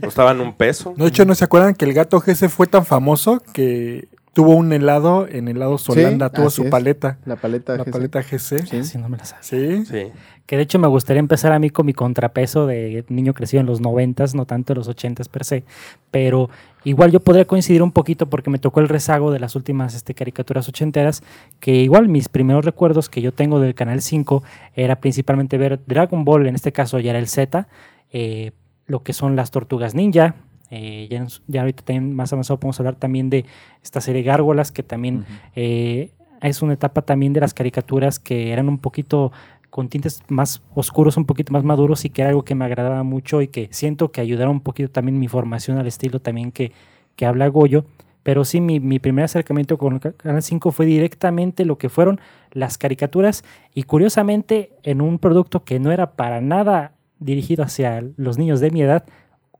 Costaban 0.00 0.40
un 0.40 0.54
peso. 0.54 0.94
No, 0.96 1.04
de 1.04 1.10
hecho, 1.10 1.26
¿no 1.26 1.34
se 1.34 1.44
acuerdan 1.44 1.74
que 1.74 1.84
el 1.84 1.92
gato 1.92 2.18
GC 2.18 2.48
fue 2.48 2.66
tan 2.66 2.86
famoso 2.86 3.42
que 3.52 4.08
tuvo 4.38 4.54
un 4.54 4.72
helado 4.72 5.26
en 5.28 5.48
helado 5.48 5.78
Solanda, 5.78 6.30
tuvo 6.30 6.48
su 6.48 6.62
es. 6.62 6.70
paleta. 6.70 7.18
La 7.24 7.34
paleta 7.34 7.76
La 7.76 7.82
GC. 7.82 7.90
paleta 7.90 8.22
GC. 8.22 8.66
Sí. 8.68 8.84
Sí, 8.84 8.96
no 8.98 9.08
me 9.08 9.16
la 9.16 9.24
sabía. 9.24 9.42
Sí. 9.42 9.84
Sí. 9.84 10.12
Que 10.46 10.56
de 10.56 10.62
hecho 10.62 10.78
me 10.78 10.86
gustaría 10.86 11.18
empezar 11.18 11.50
a 11.50 11.58
mí 11.58 11.70
con 11.70 11.86
mi 11.86 11.92
contrapeso 11.92 12.64
de 12.68 13.04
niño 13.08 13.34
crecido 13.34 13.62
en 13.62 13.66
los 13.66 13.80
noventas, 13.80 14.36
no 14.36 14.46
tanto 14.46 14.72
en 14.74 14.78
los 14.78 14.86
ochentas 14.86 15.28
per 15.28 15.44
se, 15.44 15.64
pero 16.12 16.50
igual 16.84 17.10
yo 17.10 17.18
podría 17.18 17.46
coincidir 17.46 17.82
un 17.82 17.90
poquito 17.90 18.30
porque 18.30 18.48
me 18.48 18.60
tocó 18.60 18.78
el 18.78 18.88
rezago 18.88 19.32
de 19.32 19.40
las 19.40 19.56
últimas 19.56 19.96
este, 19.96 20.14
caricaturas 20.14 20.68
ochenteras, 20.68 21.24
que 21.58 21.72
igual 21.82 22.08
mis 22.08 22.28
primeros 22.28 22.64
recuerdos 22.64 23.08
que 23.08 23.20
yo 23.22 23.32
tengo 23.32 23.58
del 23.58 23.74
Canal 23.74 24.00
5 24.02 24.44
era 24.76 25.00
principalmente 25.00 25.58
ver 25.58 25.80
Dragon 25.84 26.24
Ball, 26.24 26.46
en 26.46 26.54
este 26.54 26.70
caso 26.70 27.00
ya 27.00 27.10
era 27.10 27.18
el 27.18 27.26
Z, 27.26 27.66
eh, 28.12 28.52
lo 28.86 29.02
que 29.02 29.12
son 29.12 29.34
las 29.34 29.50
tortugas 29.50 29.96
ninja, 29.96 30.36
Eh, 30.70 31.08
ya, 31.10 31.26
ya 31.46 31.60
ahorita 31.62 31.82
también 31.84 32.14
más 32.14 32.32
avanzado 32.32 32.60
podemos 32.60 32.78
hablar 32.80 32.96
también 32.96 33.30
de 33.30 33.44
esta 33.82 34.00
serie 34.00 34.22
Gárgolas, 34.22 34.70
que 34.70 34.82
también 34.82 35.24
eh, 35.56 36.12
es 36.42 36.62
una 36.62 36.74
etapa 36.74 37.02
también 37.02 37.32
de 37.32 37.40
las 37.40 37.54
caricaturas 37.54 38.18
que 38.18 38.52
eran 38.52 38.68
un 38.68 38.78
poquito 38.78 39.32
con 39.70 39.88
tintes 39.88 40.22
más 40.28 40.62
oscuros, 40.74 41.16
un 41.16 41.24
poquito 41.24 41.52
más 41.52 41.64
maduros 41.64 42.04
y 42.04 42.10
que 42.10 42.22
era 42.22 42.30
algo 42.30 42.44
que 42.44 42.54
me 42.54 42.64
agradaba 42.64 43.02
mucho 43.02 43.42
y 43.42 43.48
que 43.48 43.68
siento 43.70 44.10
que 44.12 44.20
ayudaron 44.20 44.56
un 44.56 44.60
poquito 44.60 44.90
también 44.90 45.18
mi 45.18 45.28
formación 45.28 45.78
al 45.78 45.86
estilo 45.86 46.20
también 46.20 46.52
que, 46.52 46.72
que 47.16 47.26
habla 47.26 47.48
Goyo. 47.48 47.84
Pero 48.22 48.44
sí, 48.44 48.60
mi, 48.60 48.80
mi 48.80 48.98
primer 48.98 49.24
acercamiento 49.24 49.78
con 49.78 50.00
Canal 50.00 50.42
5 50.42 50.70
fue 50.72 50.86
directamente 50.86 51.64
lo 51.64 51.78
que 51.78 51.88
fueron 51.88 52.20
las 52.52 52.76
caricaturas 52.76 53.44
y 53.74 53.84
curiosamente 53.84 54.72
en 54.82 55.00
un 55.00 55.18
producto 55.18 55.64
que 55.64 55.78
no 55.78 55.92
era 55.92 56.12
para 56.12 56.40
nada 56.40 56.92
dirigido 57.20 57.64
hacia 57.64 58.02
los 58.16 58.38
niños 58.38 58.60
de 58.60 58.70
mi 58.70 58.82
edad, 58.82 59.04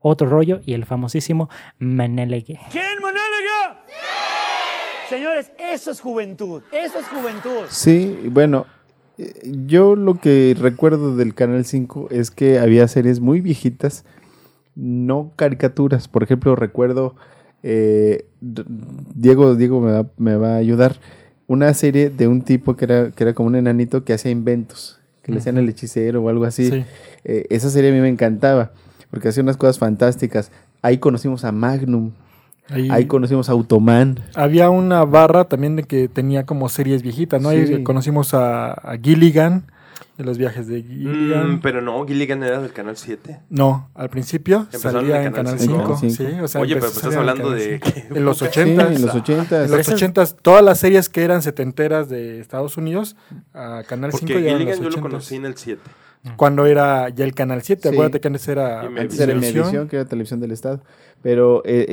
otro 0.01 0.29
rollo 0.29 0.61
y 0.65 0.75
el 0.75 0.85
famosísimo 0.85 1.49
Menelegue. 1.79 2.59
¿Quién, 2.71 2.99
Monálega? 3.01 3.85
Señores, 5.09 5.51
eso 5.59 5.91
es 5.91 6.01
juventud. 6.01 6.63
Eso 6.71 6.99
es 6.99 7.07
juventud. 7.07 7.65
Sí, 7.71 8.29
bueno, 8.31 8.67
yo 9.45 9.97
lo 9.97 10.21
que 10.21 10.55
recuerdo 10.59 11.17
del 11.17 11.35
Canal 11.35 11.65
5 11.65 12.09
es 12.11 12.31
que 12.31 12.59
había 12.59 12.87
series 12.89 13.21
muy 13.21 13.41
viejitas, 13.41 14.05
no 14.75 15.33
caricaturas. 15.35 16.09
Por 16.09 16.23
ejemplo, 16.23 16.55
recuerdo, 16.55 17.17
eh, 17.63 18.27
Diego, 18.41 19.57
Diego 19.57 19.81
me 19.81 19.93
va, 19.93 20.07
me 20.19 20.37
va 20.37 20.55
a 20.55 20.57
ayudar, 20.57 20.97
una 21.47 21.73
serie 21.75 22.11
de 22.11 22.29
un 22.29 22.43
tipo 22.43 22.77
que 22.77 22.85
era, 22.85 23.11
que 23.11 23.25
era 23.25 23.35
como 23.35 23.49
un 23.49 23.57
enanito 23.57 24.05
que 24.05 24.13
hacía 24.13 24.31
inventos, 24.31 25.01
que 25.23 25.33
le 25.33 25.39
decían 25.39 25.57
el 25.57 25.69
hechicero 25.69 26.23
o 26.23 26.29
algo 26.29 26.45
así. 26.45 26.71
Sí. 26.71 26.85
Eh, 27.25 27.47
esa 27.51 27.71
serie 27.71 27.91
a 27.91 27.95
mí 27.95 28.01
me 28.01 28.09
encantaba, 28.09 28.73
porque 29.11 29.29
hacía 29.29 29.43
unas 29.43 29.57
cosas 29.57 29.79
fantásticas. 29.79 30.51
Ahí 30.83 30.99
conocimos 30.99 31.45
a 31.45 31.53
Magnum, 31.53 32.13
Ahí- 32.71 32.89
ahí 32.91 33.07
conocimos 33.07 33.49
a 33.49 33.53
Automan. 33.53 34.21
Había 34.35 34.69
una 34.71 35.05
barra 35.05 35.45
también 35.45 35.77
de 35.77 35.85
que 35.85 36.09
tenía 36.09 36.45
como 36.45 36.69
series 36.69 37.03
viejitas, 37.03 37.41
¿no? 37.41 37.49
Ahí 37.49 37.67
Sí. 37.67 37.83
conocimos 37.83 38.35
a, 38.35 38.73
a 38.73 38.99
Gilligan, 38.99 39.65
de 40.19 40.25
los 40.25 40.37
viajes 40.37 40.67
de 40.67 40.83
Gilligan. 40.83 41.55
Mm, 41.55 41.61
pero 41.61 41.81
no, 41.81 42.05
Gilligan 42.05 42.43
era 42.43 42.61
del 42.61 42.73
canal 42.73 42.97
7. 42.97 43.39
No, 43.51 43.89
al 43.95 44.11
principio 44.11 44.63
Empezaron 44.65 45.03
salía 45.03 45.21
en 45.21 45.29
en 45.29 45.33
Canal 45.33 45.55
Canal 45.57 45.61
cinco. 45.61 45.97
5. 45.97 46.05
En 46.07 46.11
Sí, 46.11 46.41
o 46.43 46.49
sea, 46.49 46.61
Oye, 46.61 46.75
pero 46.75 46.87
pues 46.87 46.97
estás 46.97 47.15
hablando 47.17 47.51
de... 47.53 47.81
En 48.15 48.25
los 48.25 48.39
Sí, 48.39 48.45
80 48.47 48.93
en 48.93 49.03
los 49.03 49.15
80 49.15 49.65
En 49.65 49.71
los 49.71 49.81
Esas- 49.81 49.95
80 49.95 50.27
todas 50.43 50.63
las 50.65 50.79
series 50.81 51.09
que 51.09 51.23
eran 51.23 51.41
setenteras 51.41 52.09
de 52.09 52.41
Estados 52.41 52.77
Unidos 52.77 53.17
a 53.55 53.83
Canal 53.89 54.11
5 54.13 54.27
Porque 54.27 54.35
Gilligan 54.35 54.67
los 54.67 54.77
yo 54.81 54.91
lo 54.91 54.97
80s. 54.97 55.01
conocí 55.03 55.37
en 55.37 55.45
el 55.47 55.57
7. 55.57 55.81
Cuando 56.37 56.67
era 56.67 57.09
ya 57.11 57.25
el 57.25 57.35
Canal 57.35 57.63
7, 57.63 57.83
Sí. 57.83 57.89
acuérdate 57.95 58.21
que 58.21 58.29
antes 58.29 58.47
era 58.49 58.81
Antes 58.83 59.19
era 59.21 59.33
que 59.89 59.97
era 59.97 60.05
televisión 60.05 60.41
del 60.41 60.51
Estado. 60.51 60.81
Pero 61.23 61.63
eh, 61.65 61.87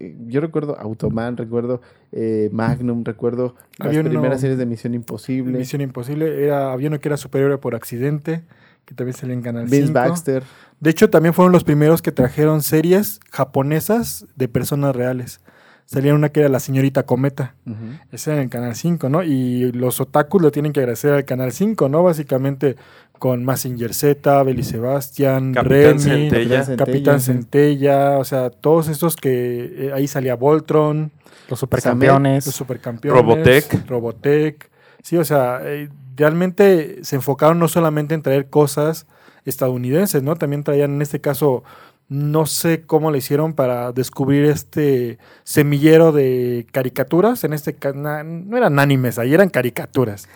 eh, 0.00 0.16
yo 0.26 0.40
recuerdo 0.40 0.76
Automan, 0.78 1.36
recuerdo 1.36 1.80
eh, 2.12 2.48
Magnum, 2.52 3.04
recuerdo 3.04 3.54
Había 3.78 3.98
las 3.98 4.06
uno- 4.06 4.10
primeras 4.10 4.40
series 4.40 4.58
de 4.58 4.66
Misión 4.66 4.94
Imposible. 4.94 5.58
Misión 5.58 5.80
Imposible, 5.82 6.44
era, 6.44 6.72
había 6.72 6.88
uno 6.88 6.98
que 7.00 7.08
era 7.08 7.16
superior 7.16 7.58
por 7.60 7.74
accidente, 7.74 8.42
que 8.84 8.94
también 8.94 9.16
salía 9.16 9.34
en 9.34 9.42
Canal 9.42 9.64
Vince 9.64 9.86
5. 9.88 9.92
Baxter. 9.92 10.42
De 10.80 10.90
hecho, 10.90 11.08
también 11.10 11.34
fueron 11.34 11.52
los 11.52 11.64
primeros 11.64 12.02
que 12.02 12.10
trajeron 12.12 12.62
series 12.62 13.20
japonesas 13.30 14.26
de 14.36 14.48
personas 14.48 14.94
reales. 14.96 15.40
Salía 15.86 16.14
una 16.14 16.30
que 16.30 16.40
era 16.40 16.48
La 16.48 16.60
Señorita 16.60 17.04
Cometa. 17.04 17.54
Ujú. 17.66 17.76
Ese 18.10 18.30
era 18.30 18.38
en 18.40 18.44
el 18.44 18.50
Canal 18.50 18.74
5, 18.74 19.08
¿no? 19.08 19.22
Y 19.22 19.70
los 19.72 20.00
otakus 20.00 20.40
lo 20.42 20.50
tienen 20.50 20.72
que 20.72 20.80
agradecer 20.80 21.12
al 21.12 21.24
Canal 21.24 21.52
5, 21.52 21.88
¿no? 21.88 22.02
Básicamente 22.02 22.76
con 23.18 23.44
Massinger 23.44 23.94
Z, 23.94 24.42
Belly 24.42 24.62
Sebastián, 24.64 25.52
Capitán 25.54 25.70
Remy, 25.98 25.98
Centella. 26.00 26.76
Capitán. 26.76 27.20
Centella, 27.20 28.18
o 28.18 28.24
sea, 28.24 28.50
todos 28.50 28.88
estos 28.88 29.16
que 29.16 29.86
eh, 29.88 29.92
ahí 29.94 30.08
salía 30.08 30.34
Voltron, 30.36 31.12
Los 31.48 31.60
supercampeones. 31.60 32.46
los 32.46 32.54
supercampeones, 32.54 33.22
Robotech. 33.22 33.86
Robotech. 33.88 34.70
Sí, 35.02 35.16
o 35.16 35.24
sea, 35.24 35.60
eh, 35.62 35.90
realmente 36.16 36.98
se 37.04 37.16
enfocaron 37.16 37.58
no 37.58 37.68
solamente 37.68 38.14
en 38.14 38.22
traer 38.22 38.48
cosas 38.48 39.06
estadounidenses, 39.44 40.22
¿no? 40.22 40.36
También 40.36 40.64
traían 40.64 40.94
en 40.94 41.02
este 41.02 41.20
caso 41.20 41.62
no 42.08 42.44
sé 42.46 42.82
cómo 42.82 43.10
le 43.10 43.18
hicieron 43.18 43.54
para 43.54 43.90
descubrir 43.92 44.44
este 44.44 45.18
semillero 45.42 46.12
de 46.12 46.66
caricaturas. 46.70 47.44
En 47.44 47.52
este 47.54 47.74
canal 47.74 48.48
no 48.48 48.56
eran 48.56 48.78
animes, 48.78 49.18
ahí 49.18 49.32
eran 49.32 49.48
caricaturas. 49.48 50.28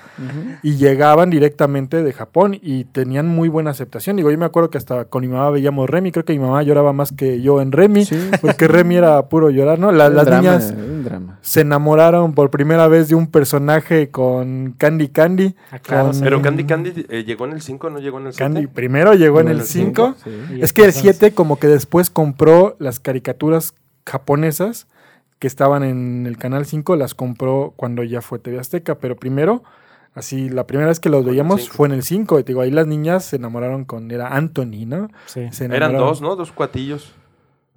Y 0.63 0.77
llegaban 0.77 1.31
directamente 1.31 2.03
de 2.03 2.13
Japón 2.13 2.59
y 2.61 2.85
tenían 2.85 3.29
muy 3.29 3.49
buena 3.49 3.71
aceptación. 3.71 4.17
Digo, 4.17 4.31
yo 4.31 4.39
me 4.39 4.47
acuerdo 4.47 4.71
que 4.71 4.79
hasta 4.79 5.05
con 5.05 5.21
mi 5.23 5.29
mamá 5.29 5.51
veíamos 5.51 5.89
Remy. 5.91 6.11
Creo 6.11 6.25
que 6.25 6.33
mi 6.33 6.39
mamá 6.39 6.63
lloraba 6.63 6.93
más 6.93 7.13
que 7.13 7.43
yo 7.43 7.61
en 7.61 7.71
Remy, 7.73 8.05
Sí. 8.07 8.19
porque 8.41 8.67
Remy 8.67 8.97
era 8.97 9.29
puro 9.29 9.51
llorar, 9.51 9.79
¿no? 9.79 9.93
La- 9.93 10.09
las 10.09 10.25
drama, 10.27 10.41
niñas 10.41 10.75
un 10.77 10.98
drama. 11.09 11.39
se 11.43 11.61
enamoraron 11.63 12.33
por 12.35 12.51
primera 12.51 12.87
vez 12.89 13.09
de 13.09 13.15
un 13.15 13.27
personaje 13.27 14.11
con 14.11 14.73
Candy 14.79 15.09
Candy. 15.09 15.55
Ah, 15.71 15.79
claro, 15.79 16.05
con- 16.07 16.15
sí. 16.15 16.21
Pero 16.23 16.43
Candy 16.43 16.65
Candy 16.65 17.07
eh, 17.09 17.25
llegó 17.25 17.45
en 17.47 17.53
el 17.53 17.61
5, 17.63 17.91
¿no 17.91 17.99
llegó 17.99 18.19
en 18.21 18.27
el 18.29 18.33
7? 18.33 18.45
Candy 18.55 18.67
primero 18.67 19.15
llegó 19.15 19.41
en 19.41 19.49
el 19.49 19.63
5. 19.63 20.15
sí. 20.23 20.31
Y 20.57 20.63
Es 20.63 20.73
que 20.73 20.83
el 20.83 20.89
después- 20.89 21.17
7 21.19 21.33
como 21.35 21.59
que 21.59 21.67
después 21.67 22.11
compró 22.11 22.77
las 22.79 23.01
caricaturas 23.01 23.75
japonesas 24.07 24.87
que 25.39 25.47
estaban 25.47 25.83
en 25.85 26.27
el 26.27 26.37
canal 26.37 26.67
5, 26.67 26.97
las 26.97 27.15
compró 27.15 27.73
cuando 27.77 28.03
ya 28.03 28.21
fue 28.23 28.39
TV 28.41 28.59
Azteca, 28.59 28.97
pero 28.97 29.15
primero, 29.17 29.63
así, 30.15 30.49
la 30.49 30.67
primera 30.67 30.89
vez 30.89 30.99
que 30.99 31.11
los 31.11 31.25
veíamos 31.25 31.61
cinco. 31.63 31.75
fue 31.77 31.87
en 31.89 31.95
el 31.95 32.03
5. 32.03 32.43
Digo, 32.43 32.61
ahí 32.61 32.73
las 32.73 32.89
niñas 32.89 33.25
se 33.25 33.37
enamoraron 33.37 33.85
con, 33.85 34.11
era 34.11 34.35
Anthony, 34.35 34.85
¿no? 34.87 35.09
Sí. 35.27 35.47
Se 35.53 35.67
Eran 35.67 35.97
dos, 35.97 36.21
¿no? 36.21 36.35
Dos 36.35 36.51
cuatillos. 36.51 37.15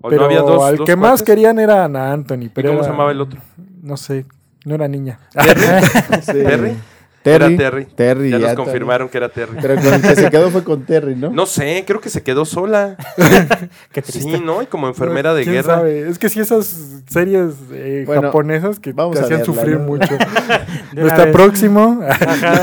¿O 0.02 0.10
Pero 0.10 0.22
no 0.22 0.26
había 0.26 0.40
dos, 0.42 0.64
al 0.64 0.78
dos 0.78 0.86
que 0.86 0.96
más 0.96 1.22
querían 1.24 1.60
era 1.60 1.86
a 1.86 2.12
Anthony. 2.14 2.44
¿Y 2.46 2.50
Pero 2.50 2.70
cómo 2.70 2.80
era- 2.80 2.84
se 2.86 2.92
llamaba 2.92 3.12
el 3.12 3.22
otro? 3.22 3.40
No 3.82 3.98
sé, 3.98 4.26
no 4.66 4.76
era 4.76 4.88
niña. 4.88 5.20
Sí. 6.22 6.34
¿Terry? 6.34 6.78
Terry. 7.24 7.54
Era 7.54 7.58
Terry. 7.58 7.86
Terry, 7.86 8.30
ya 8.32 8.40
nos 8.40 8.50
ya 8.50 8.56
confirmaron 8.56 9.08
que 9.10 9.18
era 9.18 9.30
Terry. 9.30 9.58
Pero 9.62 9.76
con 9.76 9.94
el 9.94 10.02
que 10.02 10.16
se 10.16 10.30
quedó 10.32 10.50
fue 10.50 10.64
con 10.64 10.84
Terry, 10.86 11.16
¿no? 11.16 11.30
No 11.30 11.46
sé, 11.46 11.84
creo 11.86 12.02
que 12.02 12.10
se 12.10 12.24
quedó 12.24 12.46
sola. 12.46 12.98
Qué 13.92 14.02
triste. 14.02 14.38
Sí, 14.38 14.42
¿no? 14.44 14.62
Y 14.62 14.66
como 14.66 14.88
enfermera 14.88 15.34
de 15.36 15.44
¿Quién 15.44 15.56
guerra. 15.56 15.76
sabe? 15.76 16.10
Es 16.10 16.18
que 16.18 16.30
sí, 16.30 16.40
esas 16.40 17.02
series 17.08 17.54
eh, 17.72 18.04
Bueno, 18.08 18.24
japonesas 18.24 18.80
que 18.80 18.92
vamos 18.94 19.16
te 19.16 19.22
a 19.22 19.26
hacían 19.26 19.40
verla, 19.42 19.54
sufrir 19.54 19.78
¿no? 19.78 19.86
mucho. 19.86 20.14
Una 20.94 21.08
Está 21.08 21.26
vez. 21.26 21.34
próximo. 21.34 22.02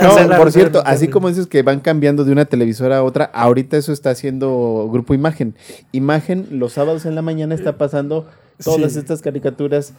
No, 0.03 0.37
por 0.37 0.51
cierto, 0.53 0.83
así 0.85 1.09
como 1.09 1.29
dices 1.29 1.47
que 1.47 1.63
van 1.63 1.81
cambiando 1.81 2.25
de 2.25 2.33
una 2.33 2.45
televisora 2.45 2.99
a 2.99 3.03
otra, 3.05 3.27
ahorita 3.27 3.77
eso 3.77 3.93
está 3.93 4.11
haciendo 4.11 4.89
Grupo 4.93 5.15
Imagen. 5.15 5.55
Imagen 5.93 6.47
los 6.51 6.73
sábados 6.73 7.07
en 7.07 7.15
la 7.15 7.23
mañana 7.23 7.55
está 7.55 7.77
pasando 7.79 8.27
todas 8.63 8.93
Sí. 8.95 8.99
estas 8.99 9.23
caricaturas, 9.23 9.93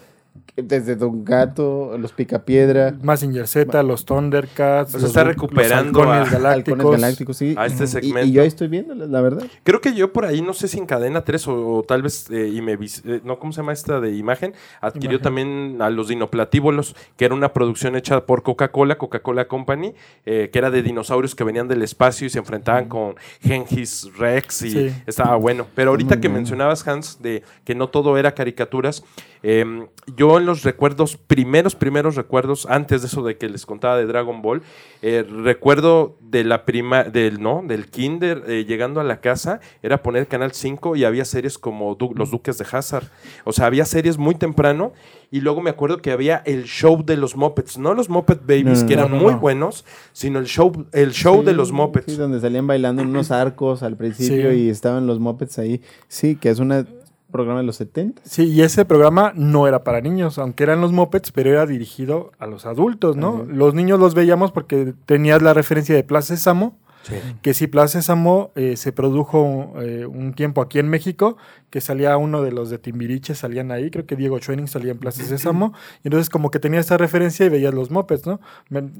desde 0.55 0.95
Don 0.97 1.23
Gato, 1.23 1.97
Los 1.97 2.11
Picapiedra, 2.11 2.93
Mazinger 3.01 3.47
Z, 3.47 3.81
los 3.83 4.03
Thundercats. 4.03 4.93
Los 4.93 5.03
está 5.03 5.23
recuperando 5.23 5.99
los 6.03 6.07
halcones 6.09 6.27
a- 6.27 6.37
galácticos. 6.37 6.79
Halcones 6.79 7.01
Galácticos, 7.01 7.37
sí. 7.37 7.55
a 7.57 7.65
este 7.65 7.85
Y- 7.85 7.87
segmento. 7.87 8.27
Y, 8.27 8.31
yo 8.33 8.41
ahí 8.41 8.47
estoy 8.49 8.67
viendo, 8.67 8.93
la 8.93 9.21
verdad. 9.21 9.43
Creo 9.63 9.79
que 9.79 9.93
yo 9.93 10.11
por 10.11 10.25
ahí, 10.25 10.41
no 10.41 10.53
sé 10.53 10.67
si 10.67 10.77
en 10.77 10.85
cadena 10.85 11.23
3 11.23 11.47
o, 11.47 11.77
o 11.77 11.83
tal 11.83 12.01
vez, 12.01 12.29
eh, 12.29 12.49
y 12.53 12.61
me 12.61 12.75
vis- 12.75 13.03
eh, 13.05 13.21
no, 13.23 13.39
¿cómo 13.39 13.53
se 13.53 13.61
llama 13.61 13.71
esta 13.71 14.01
de 14.01 14.15
imagen? 14.17 14.53
Adquirió 14.81 15.11
Imagen. 15.19 15.23
también 15.23 15.81
a 15.81 15.89
los 15.89 16.09
dinoplatívolos, 16.09 16.95
que 17.15 17.25
era 17.25 17.35
una 17.35 17.53
producción 17.53 17.95
hecha 17.95 18.25
por 18.25 18.43
Coca-Cola, 18.43 18.97
Coca-Cola 18.97 19.47
Company, 19.47 19.93
eh, 20.25 20.49
que 20.51 20.59
era 20.59 20.69
de 20.71 20.81
dinosaurios 20.83 21.35
que 21.35 21.45
venían 21.45 21.69
del 21.69 21.83
espacio 21.83 22.27
y 22.27 22.29
se 22.29 22.39
enfrentaban 22.39 22.89
con 22.89 23.15
Gengis 23.41 24.09
Rex 24.17 24.63
y 24.63 24.71
Sí. 24.71 24.93
estaba 25.07 25.37
bueno. 25.37 25.67
Pero 25.73 25.91
ahorita 25.91 26.15
Muy 26.15 26.21
que 26.21 26.29
mencionabas, 26.29 26.85
Hans, 26.87 27.21
de 27.21 27.43
que 27.63 27.75
no 27.75 27.87
todo 27.87 28.17
era 28.17 28.33
caricaturas, 28.33 29.03
eh, 29.41 29.87
yo 30.19 30.37
en 30.37 30.45
los 30.45 30.63
recuerdos, 30.63 31.15
primeros, 31.15 31.75
primeros 31.75 32.15
recuerdos, 32.15 32.67
antes 32.69 33.01
de 33.01 33.07
eso 33.07 33.23
de 33.23 33.37
que 33.37 33.47
les 33.47 33.65
contaba 33.65 33.95
de 33.97 34.05
Dragon 34.05 34.41
Ball, 34.41 34.61
eh, 35.01 35.25
recuerdo 35.27 36.17
de 36.19 36.43
la 36.43 36.65
prima, 36.65 37.05
del, 37.05 37.41
¿no? 37.41 37.63
Del 37.65 37.87
kinder, 37.87 38.43
eh, 38.47 38.65
llegando 38.67 38.99
a 38.99 39.05
la 39.05 39.21
casa, 39.21 39.61
era 39.81 40.03
poner 40.03 40.27
Canal 40.27 40.51
5 40.51 40.97
y 40.97 41.05
había 41.05 41.23
series 41.23 41.57
como 41.57 41.95
Du- 41.95 42.13
Los 42.15 42.31
Duques 42.31 42.57
de 42.57 42.65
Hazard. 42.69 43.05
O 43.45 43.53
sea, 43.53 43.65
había 43.67 43.85
series 43.85 44.17
muy 44.17 44.35
temprano 44.35 44.91
y 45.31 45.39
luego 45.41 45.61
me 45.61 45.69
acuerdo 45.69 45.97
que 46.01 46.11
había 46.11 46.37
el 46.45 46.65
show 46.65 47.03
de 47.05 47.15
los 47.15 47.35
Muppets, 47.37 47.77
no 47.77 47.93
los 47.93 48.09
Muppet 48.09 48.41
Babies, 48.41 48.81
No, 48.81 48.87
que 48.87 48.93
eran 48.93 49.11
no, 49.11 49.17
muy 49.17 49.33
no. 49.33 49.39
buenos, 49.39 49.85
sino 50.11 50.39
el 50.39 50.47
show, 50.47 50.85
el 50.91 51.11
show 51.13 51.43
de 51.43 51.53
los 51.53 51.71
Muppets. 51.71 52.11
Sí, 52.13 52.17
donde 52.17 52.39
salían 52.41 52.67
bailando 52.67 53.01
en 53.03 53.07
unos 53.09 53.31
arcos 53.31 53.83
al 53.83 53.95
principio 53.95 54.51
Sí. 54.51 54.57
y 54.65 54.69
estaban 54.69 55.07
los 55.07 55.19
Muppets 55.19 55.57
ahí. 55.59 55.81
Sí, 56.09 56.35
que 56.35 56.49
es 56.49 56.59
un 56.59 56.71
programa 57.31 57.59
de 57.59 57.65
los 57.65 57.75
70. 57.77 58.21
Sí, 58.25 58.43
y 58.43 58.61
ese 58.61 58.85
programa 58.85 59.31
no 59.35 59.67
era 59.67 59.83
para 59.83 60.01
niños, 60.01 60.37
aunque 60.37 60.63
eran 60.63 60.81
los 60.81 60.91
Muppets, 60.91 61.31
pero 61.31 61.49
era 61.51 61.65
dirigido 61.65 62.31
a 62.39 62.47
los 62.47 62.65
adultos, 62.65 63.15
¿no? 63.15 63.35
Ajá. 63.35 63.43
Los 63.47 63.73
niños 63.73 63.99
los 63.99 64.13
veíamos 64.15 64.51
porque 64.51 64.93
tenías 65.05 65.41
la 65.41 65.53
referencia 65.53 65.95
de 65.95 66.03
Plaza 66.03 66.35
Sésamo, 66.35 66.77
Sí. 67.01 67.15
que 67.41 67.53
sí, 67.53 67.67
Plaza 67.67 68.01
Sésamo 68.01 68.51
eh, 68.55 68.75
se 68.75 68.91
produjo 68.91 69.73
eh, 69.81 70.05
un 70.05 70.33
tiempo 70.33 70.61
aquí 70.61 70.79
en 70.79 70.89
México, 70.89 71.37
que 71.69 71.79
salía 71.79 72.17
uno 72.17 72.41
de 72.41 72.51
los 72.51 72.69
de 72.69 72.77
Timbiriche, 72.77 73.35
salían 73.35 73.71
ahí, 73.71 73.89
creo 73.89 74.05
que 74.05 74.17
Diego 74.17 74.37
Schoening 74.37 74.67
salía 74.67 74.91
en 74.91 74.97
Plaza 74.99 75.23
Sésamo, 75.23 75.73
y 76.03 76.09
entonces 76.09 76.29
como 76.29 76.51
que 76.51 76.59
tenía 76.59 76.81
esa 76.81 76.97
referencia 76.97 77.45
y 77.45 77.49
veías 77.49 77.73
los 77.73 77.89
Muppets, 77.89 78.27
¿no? 78.27 78.41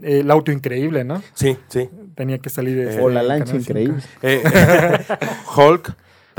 Eh, 0.01 0.21
el 0.21 0.31
auto 0.31 0.51
increíble, 0.53 1.03
¿no? 1.03 1.21
Sí, 1.33 1.57
sí. 1.67 1.89
Tenía 2.15 2.38
que 2.38 2.50
salir 2.50 2.77
de... 2.77 3.01
O 3.01 3.09
la 3.09 3.21
lancha 3.21 3.57
increíble. 3.57 4.01
Eh, 4.21 4.43
Hulk 5.57 5.93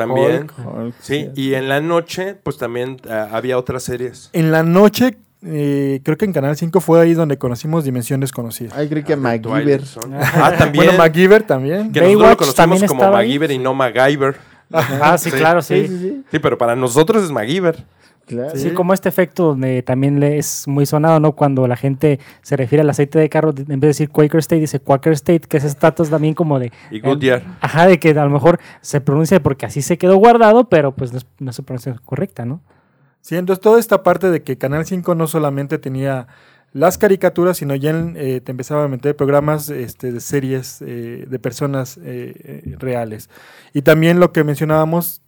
también. 0.07 0.47
Hulk, 0.65 0.95
Sí, 1.01 1.31
y 1.35 1.55
en 1.55 1.69
la 1.69 1.81
noche, 1.81 2.35
pues 2.43 2.57
también 2.59 2.97
ah, 3.09 3.29
había 3.33 3.57
otras 3.59 3.83
series. 3.83 4.31
En 4.33 4.51
la 4.53 4.63
noche, 4.63 5.17
eh, 5.47 6.01
creo 6.05 6.17
que 6.19 6.25
en 6.27 6.33
Canal 6.33 6.57
5 6.57 6.81
fue 6.81 7.01
ahí 7.01 7.15
donde 7.15 7.39
conocimos 7.39 7.85
Dimensión 7.85 8.21
Desconocida. 8.21 8.73
Ay, 8.77 8.89
creí 8.89 9.03
que 9.03 9.17
MacGyver. 9.17 9.85
Zone. 9.87 10.17
Ah, 10.21 10.53
también. 10.59 10.85
Bueno, 10.87 10.99
MacGyver 10.99 11.43
también. 11.45 11.93
que 11.93 12.01
nosotros 12.01 12.13
lo 12.13 12.19
Baywatch 12.21 12.39
conocemos 12.39 12.55
también 12.81 12.87
como 12.89 13.05
ahí. 13.05 13.11
MacGyver 13.29 13.51
y 13.53 13.59
no 13.59 13.75
MacGyver. 13.75 14.37
Ah, 14.73 15.17
sí, 15.19 15.31
Sí. 15.31 15.37
claro, 15.37 15.63
sí. 15.63 15.87
Sí, 15.87 15.89
sí, 15.89 15.99
sí. 15.99 16.25
Sí, 16.31 16.39
pero 16.39 16.57
para 16.59 16.77
nosotros 16.77 17.25
es 17.25 17.31
MacGyver. 17.31 17.85
Claro. 18.31 18.57
Sí, 18.57 18.71
como 18.71 18.95
este 18.95 19.09
efecto 19.09 19.45
donde 19.47 19.83
también 19.83 20.21
le 20.21 20.39
es 20.39 20.69
muy 20.69 20.87
sonado, 20.87 21.19
¿no? 21.19 21.33
Cuando 21.33 21.67
la 21.67 21.77
gente 21.77 22.21
se 22.43 22.57
refiere 22.57 22.83
al 22.83 22.91
aceite 22.91 23.19
de 23.19 23.29
carro, 23.29 23.51
en 23.51 23.67
vez 23.67 23.81
de 23.81 23.87
decir 23.89 24.09
Quaker 24.09 24.39
State, 24.39 24.61
dice 24.61 24.79
Quaker 24.79 25.13
State, 25.15 25.41
que 25.49 25.57
es 25.57 25.65
estatus 25.65 26.11
también 26.11 26.35
como 26.35 26.61
de... 26.61 26.71
Y 26.93 27.01
Goodyear. 27.01 27.43
Ajá, 27.61 27.89
de 27.89 27.99
que 27.99 28.11
a 28.11 28.25
lo 28.25 28.31
mejor 28.31 28.61
se 28.83 29.01
pronuncia 29.01 29.43
porque 29.43 29.67
así 29.67 29.83
se 29.83 29.99
quedó 29.99 30.15
guardado, 30.17 30.69
pero 30.69 30.95
pues 30.95 31.11
no 31.11 31.19
es, 31.19 31.27
no 31.41 31.51
es 31.51 31.57
su 31.57 31.65
pronunciación 31.65 32.01
correcta, 32.05 32.45
¿no? 32.45 32.61
Sí, 33.21 33.35
entonces 33.35 33.61
toda 33.61 33.81
esta 33.81 34.05
parte 34.05 34.31
de 34.31 34.45
que 34.45 34.59
Canal 34.59 34.87
5 34.87 35.17
no 35.17 35.27
solamente 35.27 35.79
tenía 35.79 36.29
las 36.73 36.99
caricaturas, 36.99 37.57
sino 37.57 37.75
ya 37.75 37.91
eh, 38.15 38.41
te 38.41 38.53
empezaba 38.53 38.85
a 38.85 38.89
meter 38.89 39.17
programas 39.17 39.69
este, 39.71 40.13
de 40.13 40.21
series 40.21 40.81
eh, 40.83 41.27
de 41.29 41.39
personas 41.41 41.99
eh, 42.01 42.63
reales. 42.79 43.29
Y 43.75 43.83
también 43.83 44.21
lo 44.21 44.33
que 44.33 44.45
mencionábamos, 44.45 45.21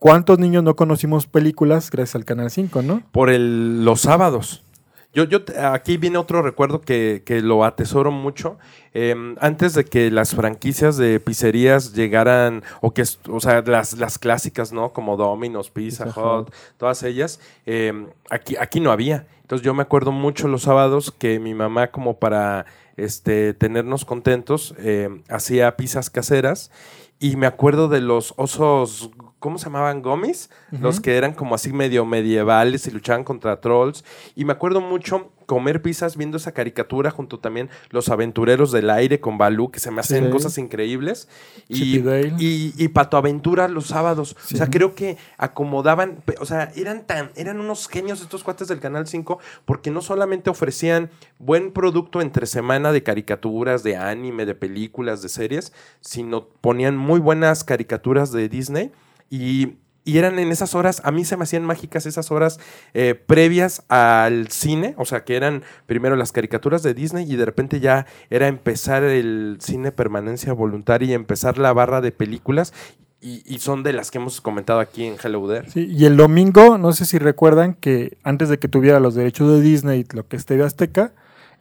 ¿cuántos 0.00 0.40
niños 0.40 0.64
no 0.64 0.74
conocimos 0.74 1.28
películas 1.28 1.92
gracias 1.92 2.16
al 2.16 2.24
Canal 2.24 2.50
5, 2.50 2.82
no? 2.82 3.02
Por 3.12 3.30
el, 3.30 3.84
los 3.84 4.00
sábados. 4.00 4.64
Yo, 5.12 5.24
yo, 5.24 5.40
aquí 5.60 5.96
viene 5.96 6.18
otro 6.18 6.40
recuerdo 6.40 6.80
que, 6.80 7.22
que 7.26 7.40
lo 7.40 7.64
atesoro 7.64 8.12
mucho. 8.12 8.58
Eh, 8.94 9.14
antes 9.40 9.74
de 9.74 9.84
que 9.84 10.10
las 10.10 10.34
franquicias 10.34 10.96
de 10.96 11.18
pizzerías 11.18 11.94
llegaran, 11.94 12.62
o 12.80 12.92
que, 12.94 13.02
o 13.28 13.40
sea, 13.40 13.62
las, 13.62 13.94
las 13.94 14.18
clásicas, 14.18 14.72
¿no? 14.72 14.92
Como 14.92 15.16
Domino's, 15.16 15.70
Pizza, 15.70 16.06
Pizza 16.06 16.20
Hut, 16.20 16.48
Hut. 16.48 16.54
todas 16.76 17.02
ellas, 17.02 17.40
eh, 17.66 18.06
aquí, 18.30 18.56
aquí 18.56 18.78
no 18.78 18.92
había. 18.92 19.26
Entonces 19.42 19.64
yo 19.64 19.74
me 19.74 19.82
acuerdo 19.82 20.12
mucho 20.12 20.46
los 20.46 20.62
sábados 20.62 21.10
que 21.10 21.40
mi 21.40 21.54
mamá, 21.54 21.88
como 21.88 22.20
para 22.20 22.66
este, 22.96 23.52
tenernos 23.52 24.04
contentos, 24.04 24.76
eh, 24.78 25.08
hacía 25.28 25.76
pizzas 25.76 26.08
caseras. 26.08 26.70
Y 27.18 27.34
me 27.34 27.46
acuerdo 27.46 27.88
de 27.88 28.00
los 28.00 28.32
osos, 28.36 29.10
¿cómo 29.40 29.58
se 29.58 29.64
llamaban? 29.64 30.02
Gomis, 30.02 30.50
los 30.70 31.00
que 31.00 31.16
eran 31.16 31.32
como 31.32 31.54
así 31.56 31.72
medio 31.72 32.04
medievales 32.06 32.86
y 32.86 32.92
luchaban 32.92 33.24
contra 33.24 33.60
trolls. 33.60 34.04
Y 34.36 34.44
me 34.44 34.52
acuerdo 34.52 34.80
mucho 34.80 35.32
comer 35.46 35.82
pizzas 35.82 36.16
viendo 36.16 36.36
esa 36.36 36.52
caricatura 36.52 37.10
junto 37.10 37.40
también 37.40 37.70
los 37.90 38.08
aventureros 38.08 38.70
del 38.70 38.88
aire 38.88 39.18
con 39.18 39.36
Balú, 39.36 39.72
que 39.72 39.80
se 39.80 39.90
me 39.90 39.98
hacen 39.98 40.26
Sí. 40.26 40.30
cosas 40.30 40.58
increíbles. 40.58 41.26
Y, 41.68 41.98
y 42.38 42.72
y, 42.78 42.88
Pato 42.88 43.16
Aventura 43.16 43.66
los 43.66 43.86
sábados. 43.86 44.36
Sí. 44.44 44.54
O 44.54 44.58
sea, 44.58 44.68
creo 44.68 44.94
que 44.94 45.16
acomodaban, 45.38 46.22
o 46.38 46.46
sea, 46.46 46.70
eran 46.76 47.04
tan, 47.04 47.32
eran 47.34 47.58
unos 47.58 47.88
genios 47.88 48.20
estos 48.20 48.44
cuates 48.44 48.68
del 48.68 48.78
Canal 48.78 49.08
5, 49.08 49.40
porque 49.64 49.90
no 49.90 50.02
solamente 50.02 50.50
ofrecían 50.50 51.10
buen 51.40 51.72
producto 51.72 52.20
entre 52.20 52.46
semana 52.46 52.92
de 52.92 53.02
caricaturas, 53.02 53.82
de 53.82 53.96
anime, 53.96 54.46
de 54.46 54.54
películas, 54.54 55.20
de 55.22 55.30
series, 55.30 55.72
sino 56.00 56.46
ponían 56.60 56.96
muy 56.96 57.18
buenas 57.18 57.64
caricaturas 57.64 58.30
de 58.30 58.48
Disney 58.48 58.92
y, 59.30 59.76
eran 60.04 60.40
en 60.40 60.50
esas 60.50 60.74
horas, 60.74 61.00
a 61.04 61.12
mí 61.12 61.24
se 61.24 61.36
me 61.36 61.44
hacían 61.44 61.64
mágicas 61.64 62.04
esas 62.04 62.32
horas 62.32 62.58
eh, 62.94 63.14
previas 63.14 63.84
al 63.88 64.48
cine, 64.48 64.94
o 64.98 65.04
sea, 65.04 65.22
que 65.22 65.36
eran 65.36 65.62
primero 65.86 66.16
las 66.16 66.32
caricaturas 66.32 66.82
de 66.82 66.94
Disney 66.94 67.30
y 67.30 67.36
de 67.36 67.44
repente 67.44 67.78
ya 67.78 68.06
era 68.28 68.48
empezar 68.48 69.04
el 69.04 69.58
cine 69.60 69.92
permanencia 69.92 70.52
voluntaria 70.52 71.10
y 71.10 71.12
empezar 71.12 71.58
la 71.58 71.72
barra 71.72 72.00
de 72.00 72.10
películas. 72.10 72.74
Y, 73.20 73.44
y 73.46 73.60
son 73.60 73.84
de 73.84 73.92
las 73.92 74.10
que 74.10 74.18
hemos 74.18 74.40
comentado 74.40 74.80
aquí 74.80 75.04
en 75.04 75.14
Hello 75.22 75.46
There. 75.46 75.70
Sí, 75.70 75.86
y 75.88 76.06
el 76.06 76.16
domingo, 76.16 76.76
no 76.76 76.92
sé 76.92 77.04
si 77.04 77.18
recuerdan 77.18 77.74
que 77.74 78.18
antes 78.24 78.48
de 78.48 78.58
que 78.58 78.66
tuviera 78.66 78.98
los 78.98 79.14
derechos 79.14 79.52
de 79.52 79.60
Disney, 79.60 80.06
lo 80.12 80.26
que 80.26 80.36
es 80.36 80.44
TV 80.44 80.64
Azteca, 80.64 81.12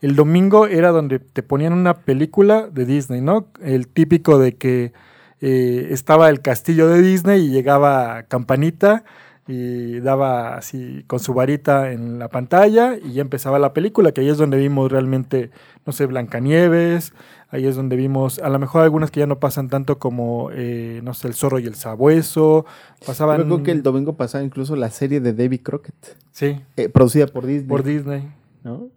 el 0.02 0.16
domingo 0.16 0.66
era 0.66 0.90
donde 0.90 1.20
te 1.20 1.44
ponían 1.44 1.74
una 1.74 2.00
película 2.00 2.68
de 2.68 2.86
Disney, 2.86 3.22
¿no? 3.22 3.48
El 3.62 3.88
típico 3.88 4.40
de 4.40 4.56
que 4.56 4.94
eh, 5.42 5.88
estaba 5.92 6.30
el 6.30 6.42
castillo 6.42 6.88
de 6.90 7.02
Disney 7.02 7.46
y 7.46 7.50
llegaba 7.50 8.24
Campanita 8.24 9.04
y 9.48 10.00
daba 10.02 10.56
así 10.56 11.04
con 11.08 11.20
su 11.20 11.34
varita 11.34 11.92
en 11.92 12.20
la 12.20 12.28
pantalla 12.28 12.96
y 13.04 13.14
ya 13.14 13.22
empezaba 13.24 13.58
la 13.58 13.74
película, 13.74 14.12
que 14.12 14.22
ahí 14.22 14.30
es 14.30 14.38
donde 14.38 14.58
vimos 14.58 14.92
realmente, 14.92 15.50
no 15.88 15.92
sé, 15.92 16.06
Blancanieves, 16.06 17.14
ahí 17.50 17.66
es 17.66 17.76
donde 17.76 17.96
vimos, 17.96 18.38
a 18.38 18.50
lo 18.50 18.60
mejor 18.60 18.84
algunas 18.84 19.10
que 19.10 19.22
ya 19.22 19.26
no 19.26 19.40
pasan 19.40 19.68
tanto 19.70 19.98
como, 19.98 20.50
eh, 20.54 21.02
no 21.04 21.16
sé, 21.16 21.30
El 21.30 21.34
zorro 21.34 21.58
y 21.58 21.66
el 21.66 21.74
sabueso, 21.74 22.68
pasaban... 23.04 23.40
Yo 23.40 23.46
creo 23.46 23.64
que 23.64 23.72
el 23.72 23.82
domingo 23.82 24.14
pasaba 24.14 24.44
incluso 24.44 24.76
la 24.76 24.92
serie 24.92 25.20
de 25.20 25.34
David 25.34 25.62
Crockett, 25.64 26.16
Sí, 26.32 26.62
eh, 26.78 26.88
producida 26.90 27.26
por 27.26 27.48
Disney. 27.48 27.68
por 27.68 27.84
Disney. 27.84 28.28
¿no? 28.64 28.90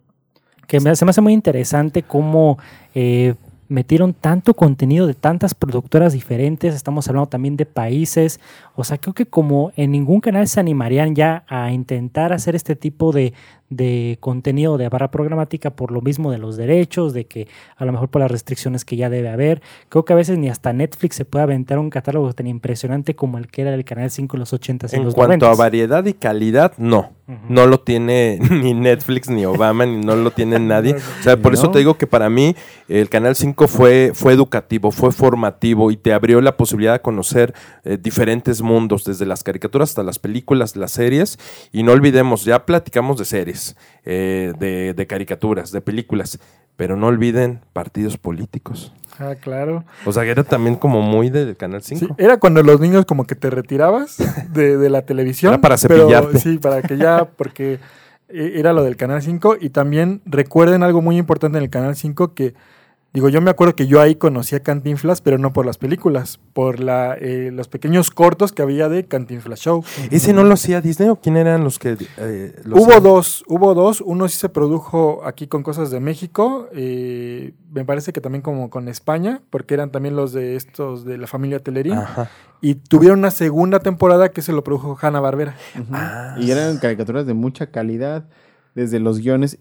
Que 0.67 0.79
me, 0.79 0.95
se 0.95 1.03
me 1.03 1.09
hace 1.09 1.21
muy 1.21 1.33
interesante 1.33 2.03
cómo 2.03 2.59
eh, 2.93 3.33
metieron 3.73 4.13
tanto 4.13 4.53
contenido 4.53 5.07
de 5.07 5.15
tantas 5.15 5.55
productoras 5.55 6.13
diferentes, 6.13 6.75
estamos 6.75 7.07
hablando 7.07 7.27
también 7.27 7.57
de 7.57 7.65
países, 7.65 8.39
o 8.75 8.83
sea, 8.83 8.99
creo 8.99 9.13
que 9.13 9.25
como 9.25 9.71
en 9.75 9.91
ningún 9.91 10.21
canal 10.21 10.47
se 10.47 10.59
animarían 10.59 11.15
ya 11.15 11.43
a 11.47 11.71
intentar 11.71 12.33
hacer 12.33 12.55
este 12.55 12.75
tipo 12.75 13.11
de, 13.11 13.33
de 13.75 14.17
contenido 14.19 14.77
de 14.77 14.89
barra 14.89 15.11
programática 15.11 15.71
por 15.71 15.91
lo 15.91 16.01
mismo 16.01 16.31
de 16.31 16.37
los 16.37 16.57
derechos, 16.57 17.13
de 17.13 17.25
que 17.25 17.47
a 17.75 17.85
lo 17.85 17.91
mejor 17.91 18.09
por 18.09 18.21
las 18.21 18.31
restricciones 18.31 18.85
que 18.85 18.95
ya 18.95 19.09
debe 19.09 19.29
haber, 19.29 19.61
creo 19.89 20.05
que 20.05 20.13
a 20.13 20.15
veces 20.15 20.37
ni 20.37 20.49
hasta 20.49 20.73
Netflix 20.73 21.15
se 21.15 21.25
puede 21.25 21.43
aventar 21.43 21.79
un 21.79 21.89
catálogo 21.89 22.33
tan 22.33 22.47
impresionante 22.47 23.15
como 23.15 23.37
el 23.37 23.47
que 23.47 23.61
era 23.61 23.71
del 23.71 23.85
Canal 23.85 24.09
5 24.09 24.35
en 24.35 24.39
los 24.39 24.53
80s 24.53 24.93
y 24.93 24.95
En 24.95 25.05
los 25.05 25.15
cuanto 25.15 25.47
a 25.47 25.53
90s. 25.53 25.57
variedad 25.57 26.05
y 26.05 26.13
calidad, 26.13 26.73
no. 26.77 27.11
No 27.47 27.67
lo 27.67 27.79
tiene 27.79 28.37
ni 28.51 28.73
Netflix, 28.73 29.29
ni 29.29 29.45
Obama, 29.45 29.85
ni 29.85 30.03
no 30.03 30.15
lo 30.15 30.31
tiene 30.31 30.59
nadie. 30.73 30.95
O 30.95 31.23
sea, 31.23 31.37
por 31.37 31.53
eso 31.53 31.71
te 31.71 31.79
digo 31.79 31.97
que 31.97 32.05
para 32.05 32.29
mí 32.29 32.55
el 32.89 33.09
Canal 33.09 33.35
5 33.35 33.67
fue, 33.67 34.11
fue 34.13 34.33
educativo, 34.33 34.91
fue 34.91 35.11
formativo 35.11 35.89
y 35.89 35.97
te 35.97 36.11
abrió 36.13 36.41
la 36.41 36.57
posibilidad 36.57 36.93
de 36.93 37.01
conocer 37.01 37.53
eh, 37.85 37.97
diferentes 37.99 38.61
mundos, 38.61 39.05
desde 39.05 39.25
las 39.25 39.43
caricaturas 39.43 39.89
hasta 39.89 40.03
las 40.03 40.19
películas, 40.19 40.75
las 40.75 40.91
series. 40.91 41.39
Y 41.71 41.83
no 41.83 41.93
olvidemos, 41.93 42.43
ya 42.43 42.65
platicamos 42.65 43.17
de 43.17 43.25
series, 43.25 43.62
eh, 44.05 44.53
de, 44.59 44.93
de 44.93 45.07
caricaturas, 45.07 45.71
de 45.71 45.81
películas, 45.81 46.39
pero 46.75 46.95
no 46.95 47.07
olviden 47.07 47.61
partidos 47.73 48.17
políticos. 48.17 48.93
Ah, 49.19 49.35
claro. 49.39 49.85
O 50.05 50.11
sea, 50.11 50.23
que 50.23 50.31
era 50.31 50.43
también 50.43 50.75
como 50.75 51.01
muy 51.01 51.29
del 51.29 51.55
Canal 51.55 51.83
5. 51.83 51.99
Sí, 52.05 52.13
era 52.17 52.37
cuando 52.37 52.63
los 52.63 52.79
niños 52.79 53.05
como 53.05 53.25
que 53.25 53.35
te 53.35 53.49
retirabas 53.49 54.17
de, 54.53 54.77
de 54.77 54.89
la 54.89 55.03
televisión. 55.05 55.53
Era 55.53 55.61
para 55.61 55.77
pero 55.77 55.97
cepillarte. 55.97 56.39
sí, 56.39 56.57
para 56.57 56.81
que 56.81 56.97
ya, 56.97 57.25
porque 57.37 57.79
eh, 58.29 58.53
era 58.55 58.73
lo 58.73 58.83
del 58.83 58.95
Canal 58.95 59.21
5 59.21 59.57
y 59.59 59.69
también 59.69 60.21
recuerden 60.25 60.81
algo 60.83 61.01
muy 61.01 61.17
importante 61.17 61.57
en 61.57 61.63
el 61.63 61.69
Canal 61.69 61.95
5 61.95 62.33
que, 62.33 62.55
digo, 63.13 63.29
yo 63.29 63.41
me 63.41 63.51
acuerdo 63.51 63.75
que 63.75 63.87
yo 63.87 64.01
ahí 64.01 64.15
conocí 64.15 64.55
a 64.55 64.61
Cantinflas, 64.61 65.21
pero 65.21 65.37
no 65.37 65.53
por 65.53 65.65
las 65.65 65.77
películas, 65.77 66.39
por 66.53 66.79
la, 66.79 67.15
eh, 67.15 67.51
los 67.53 67.67
pequeños 67.67 68.11
cortos 68.11 68.51
que 68.51 68.61
había 68.61 68.89
de 68.89 69.05
Cantinflas 69.05 69.59
Show. 69.59 69.83
¿Ese 70.09 70.33
no 70.33 70.43
lo 70.43 70.55
hacía 70.55 70.81
Disney 70.81 71.09
o 71.09 71.17
quién 71.17 71.37
eran 71.37 71.63
los 71.63 71.79
que 71.79 71.97
eh, 72.17 72.59
lo 72.65 72.77
Hubo 72.77 72.99
dos, 72.99 73.43
hubo 73.47 73.73
dos. 73.73 74.01
Uno 74.01 74.27
sí 74.27 74.37
se 74.37 74.49
produjo 74.49 75.21
aquí 75.25 75.47
con 75.47 75.63
cosas 75.63 75.91
de 75.91 75.99
México. 75.99 76.67
eh, 76.73 77.53
me 77.71 77.85
parece 77.85 78.13
que 78.13 78.21
también 78.21 78.41
como 78.41 78.69
con 78.69 78.87
España, 78.87 79.41
porque 79.49 79.73
eran 79.73 79.91
también 79.91 80.15
los 80.15 80.31
de 80.31 80.55
estos 80.55 81.05
de 81.05 81.17
la 81.17 81.27
familia 81.27 81.59
Telerín. 81.59 81.93
Ajá. 81.93 82.29
Y 82.61 82.75
tuvieron 82.75 83.19
una 83.19 83.31
segunda 83.31 83.79
temporada 83.79 84.29
que 84.29 84.41
se 84.41 84.53
lo 84.53 84.63
produjo 84.63 84.97
Hanna 85.01 85.19
Barbera. 85.19 85.55
Ah, 85.91 86.35
y 86.39 86.49
eran 86.49 86.77
caricaturas 86.77 87.25
de 87.25 87.33
mucha 87.33 87.67
calidad, 87.67 88.25
desde 88.75 88.99
los 88.99 89.19
guiones 89.19 89.57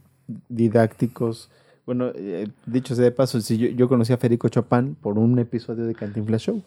didácticos. 0.48 1.50
Bueno, 1.84 2.12
eh, 2.14 2.48
dicho 2.66 2.94
sea 2.94 3.04
de 3.04 3.12
paso, 3.12 3.40
si 3.40 3.58
yo, 3.58 3.68
yo 3.68 3.88
conocí 3.88 4.12
a 4.12 4.16
Federico 4.16 4.48
Chopin 4.48 4.94
por 4.94 5.18
un 5.18 5.38
episodio 5.38 5.84
de 5.84 5.94
Cantinflas 5.94 6.42
Show. 6.42 6.62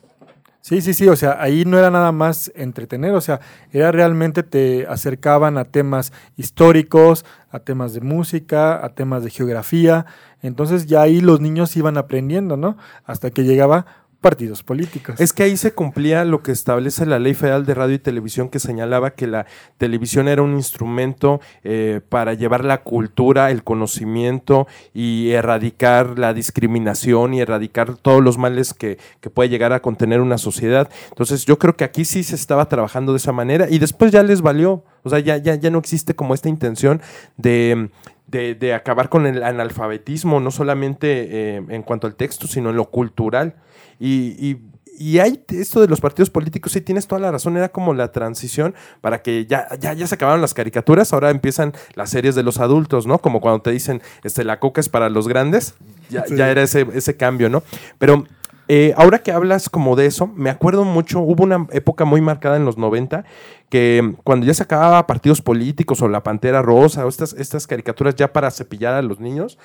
Sí, 0.59 0.81
sí, 0.81 0.95
sí, 0.95 1.07
o 1.07 1.15
sea, 1.15 1.37
ahí 1.39 1.63
no 1.63 1.77
era 1.77 1.91
nada 1.91 2.11
más 2.11 2.51
entretener, 2.55 3.13
o 3.13 3.21
sea, 3.21 3.39
era 3.71 3.91
realmente 3.91 4.41
te 4.41 4.87
acercaban 4.87 5.59
a 5.59 5.65
temas 5.65 6.11
históricos, 6.37 7.23
a 7.51 7.59
temas 7.59 7.93
de 7.93 8.01
música, 8.01 8.83
a 8.83 8.89
temas 8.89 9.23
de 9.23 9.29
geografía, 9.29 10.07
entonces 10.41 10.87
ya 10.87 11.03
ahí 11.03 11.21
los 11.21 11.39
niños 11.39 11.77
iban 11.77 11.99
aprendiendo, 11.99 12.57
¿no? 12.57 12.77
Hasta 13.03 13.29
que 13.29 13.43
llegaba 13.43 13.85
partidos 14.25 14.63
políticos. 14.63 15.19
Es 15.19 15.33
que 15.33 15.43
ahí 15.43 15.55
se 15.55 15.75
cumplía 15.75 16.25
lo 16.25 16.41
que 16.41 16.51
establece 16.51 17.05
la 17.05 17.19
Ley 17.19 17.35
Federal 17.35 17.63
de 17.63 17.75
Radio 17.75 17.93
y 17.93 17.99
Televisión 17.99 18.49
que 18.49 18.57
señalaba 18.57 19.11
que 19.11 19.27
la 19.27 19.45
televisión 19.77 20.27
era 20.27 20.41
un 20.41 20.55
instrumento 20.55 21.41
eh, 21.63 22.01
para 22.09 22.33
llevar 22.33 22.65
la 22.65 22.81
cultura, 22.81 23.51
el 23.51 23.63
conocimiento 23.63 24.65
y 24.95 25.29
erradicar 25.29 26.17
la 26.17 26.33
discriminación 26.33 27.35
y 27.35 27.41
erradicar 27.41 27.97
todos 27.97 28.23
los 28.23 28.39
males 28.39 28.73
que, 28.73 28.97
que 29.21 29.29
puede 29.29 29.49
llegar 29.49 29.73
a 29.73 29.83
contener 29.83 30.21
una 30.21 30.39
sociedad. 30.39 30.89
Entonces 31.09 31.45
yo 31.45 31.59
creo 31.59 31.75
que 31.75 31.83
aquí 31.83 32.03
sí 32.03 32.23
se 32.23 32.33
estaba 32.33 32.67
trabajando 32.67 33.11
de 33.11 33.17
esa 33.17 33.31
manera 33.31 33.67
y 33.69 33.77
después 33.77 34.11
ya 34.11 34.23
les 34.23 34.41
valió. 34.41 34.83
O 35.03 35.11
sea, 35.11 35.19
ya, 35.19 35.37
ya, 35.37 35.53
ya 35.53 35.69
no 35.69 35.77
existe 35.77 36.15
como 36.15 36.33
esta 36.33 36.49
intención 36.49 36.99
de... 37.37 37.91
De, 38.27 38.73
acabar 38.73 39.07
con 39.07 39.27
el 39.27 39.43
analfabetismo, 39.43 40.41
no 40.41 40.51
solamente 40.51 41.27
eh, 41.29 41.63
en 41.69 41.83
cuanto 41.83 42.05
al 42.05 42.15
texto, 42.15 42.47
sino 42.47 42.71
en 42.71 42.75
lo 42.75 42.89
cultural. 42.89 43.55
Y, 43.99 44.35
y- 44.49 44.61
y 44.97 45.19
hay 45.19 45.43
esto 45.49 45.81
de 45.81 45.89
los 45.89 45.99
partidos 45.99 46.29
políticos, 46.29 46.71
sí 46.71 46.79
tienes 46.79 47.05
toda 47.05 47.19
la 47.19 47.29
razón, 47.29 47.57
era 47.57 47.67
como 47.67 47.93
la 47.93 48.13
transición 48.13 48.73
para 49.01 49.21
que 49.21 49.45
ya, 49.45 49.67
ya, 49.77 49.91
ya 49.91 50.07
se 50.07 50.15
acabaron 50.15 50.39
las 50.39 50.53
caricaturas, 50.53 51.11
ahora 51.11 51.31
empiezan 51.31 51.73
las 51.95 52.11
series 52.11 52.33
de 52.33 52.43
los 52.43 52.61
adultos, 52.61 53.05
¿no? 53.05 53.19
Como 53.19 53.41
cuando 53.41 53.61
te 53.61 53.71
dicen, 53.71 54.01
este, 54.23 54.45
la 54.45 54.61
coca 54.61 54.79
es 54.79 54.87
para 54.87 55.09
los 55.09 55.27
grandes, 55.27 55.73
ya, 56.09 56.23
Sí. 56.25 56.37
ya 56.37 56.49
era 56.49 56.61
ese, 56.63 56.87
ese 56.93 57.17
cambio, 57.17 57.49
¿no? 57.49 57.61
Pero 57.99 58.23
eh, 58.67 58.93
ahora 58.97 59.19
que 59.19 59.31
hablas 59.31 59.69
como 59.69 59.95
de 59.95 60.05
eso, 60.05 60.27
me 60.27 60.49
acuerdo 60.49 60.85
mucho, 60.85 61.19
hubo 61.19 61.43
una 61.43 61.67
época 61.71 62.05
muy 62.05 62.21
marcada 62.21 62.57
en 62.57 62.65
los 62.65 62.77
90 62.77 63.23
que 63.69 64.15
cuando 64.23 64.45
ya 64.45 64.53
se 64.53 64.63
acababa 64.63 65.05
partidos 65.07 65.41
políticos 65.41 66.01
o 66.01 66.07
la 66.07 66.23
Pantera 66.23 66.61
Rosa 66.61 67.05
o 67.05 67.09
estas, 67.09 67.33
estas 67.33 67.67
caricaturas 67.67 68.15
ya 68.15 68.31
para 68.31 68.51
cepillar 68.51 68.93
a 68.93 69.01
los 69.01 69.19
niños, 69.19 69.57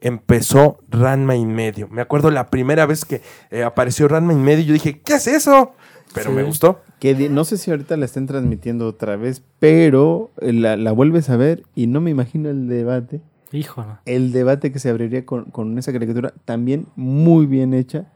empezó 0.00 0.78
Ranma 0.88 1.36
y 1.36 1.46
medio. 1.46 1.88
Me 1.88 2.02
acuerdo 2.02 2.30
la 2.30 2.50
primera 2.50 2.86
vez 2.86 3.04
que 3.04 3.22
eh, 3.50 3.62
apareció 3.62 4.08
Ranma 4.08 4.32
y 4.32 4.36
medio, 4.36 4.64
yo 4.64 4.72
dije, 4.74 5.00
¿qué 5.00 5.14
es 5.14 5.26
eso? 5.26 5.72
Pero 6.12 6.30
Sí. 6.30 6.36
me 6.36 6.42
gustó. 6.42 6.80
Que 7.00 7.28
no 7.28 7.44
sé 7.44 7.58
si 7.58 7.70
ahorita 7.70 7.96
la 7.96 8.04
estén 8.04 8.26
transmitiendo 8.26 8.86
otra 8.86 9.16
vez, 9.16 9.42
pero 9.58 10.30
la, 10.40 10.76
la 10.76 10.92
vuelves 10.92 11.28
a 11.30 11.36
ver 11.36 11.62
y 11.74 11.86
no 11.86 12.00
me 12.00 12.10
imagino 12.10 12.50
el 12.50 12.68
debate. 12.68 13.20
Hijo, 13.52 13.82
no. 13.84 13.98
El 14.04 14.32
debate 14.32 14.72
que 14.72 14.78
se 14.78 14.90
abriría 14.90 15.24
con, 15.24 15.44
con 15.46 15.78
esa 15.78 15.92
caricatura 15.92 16.34
también 16.44 16.86
muy 16.96 17.46
bien 17.46 17.72
hecha, 17.72 18.06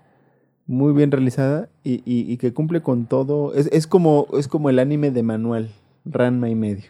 muy 0.68 0.92
bien 0.92 1.10
realizada 1.10 1.68
y, 1.82 1.94
y- 2.04 2.30
y 2.32 2.36
que 2.36 2.52
cumple 2.52 2.80
con 2.82 3.06
todo. 3.06 3.52
Es, 3.54 3.68
es 3.72 3.86
como, 3.88 4.28
es 4.38 4.46
como 4.46 4.70
el 4.70 4.78
anime 4.78 5.10
de 5.10 5.22
manual, 5.24 5.70
Ranma 6.04 6.48
y 6.48 6.54
medio. 6.54 6.84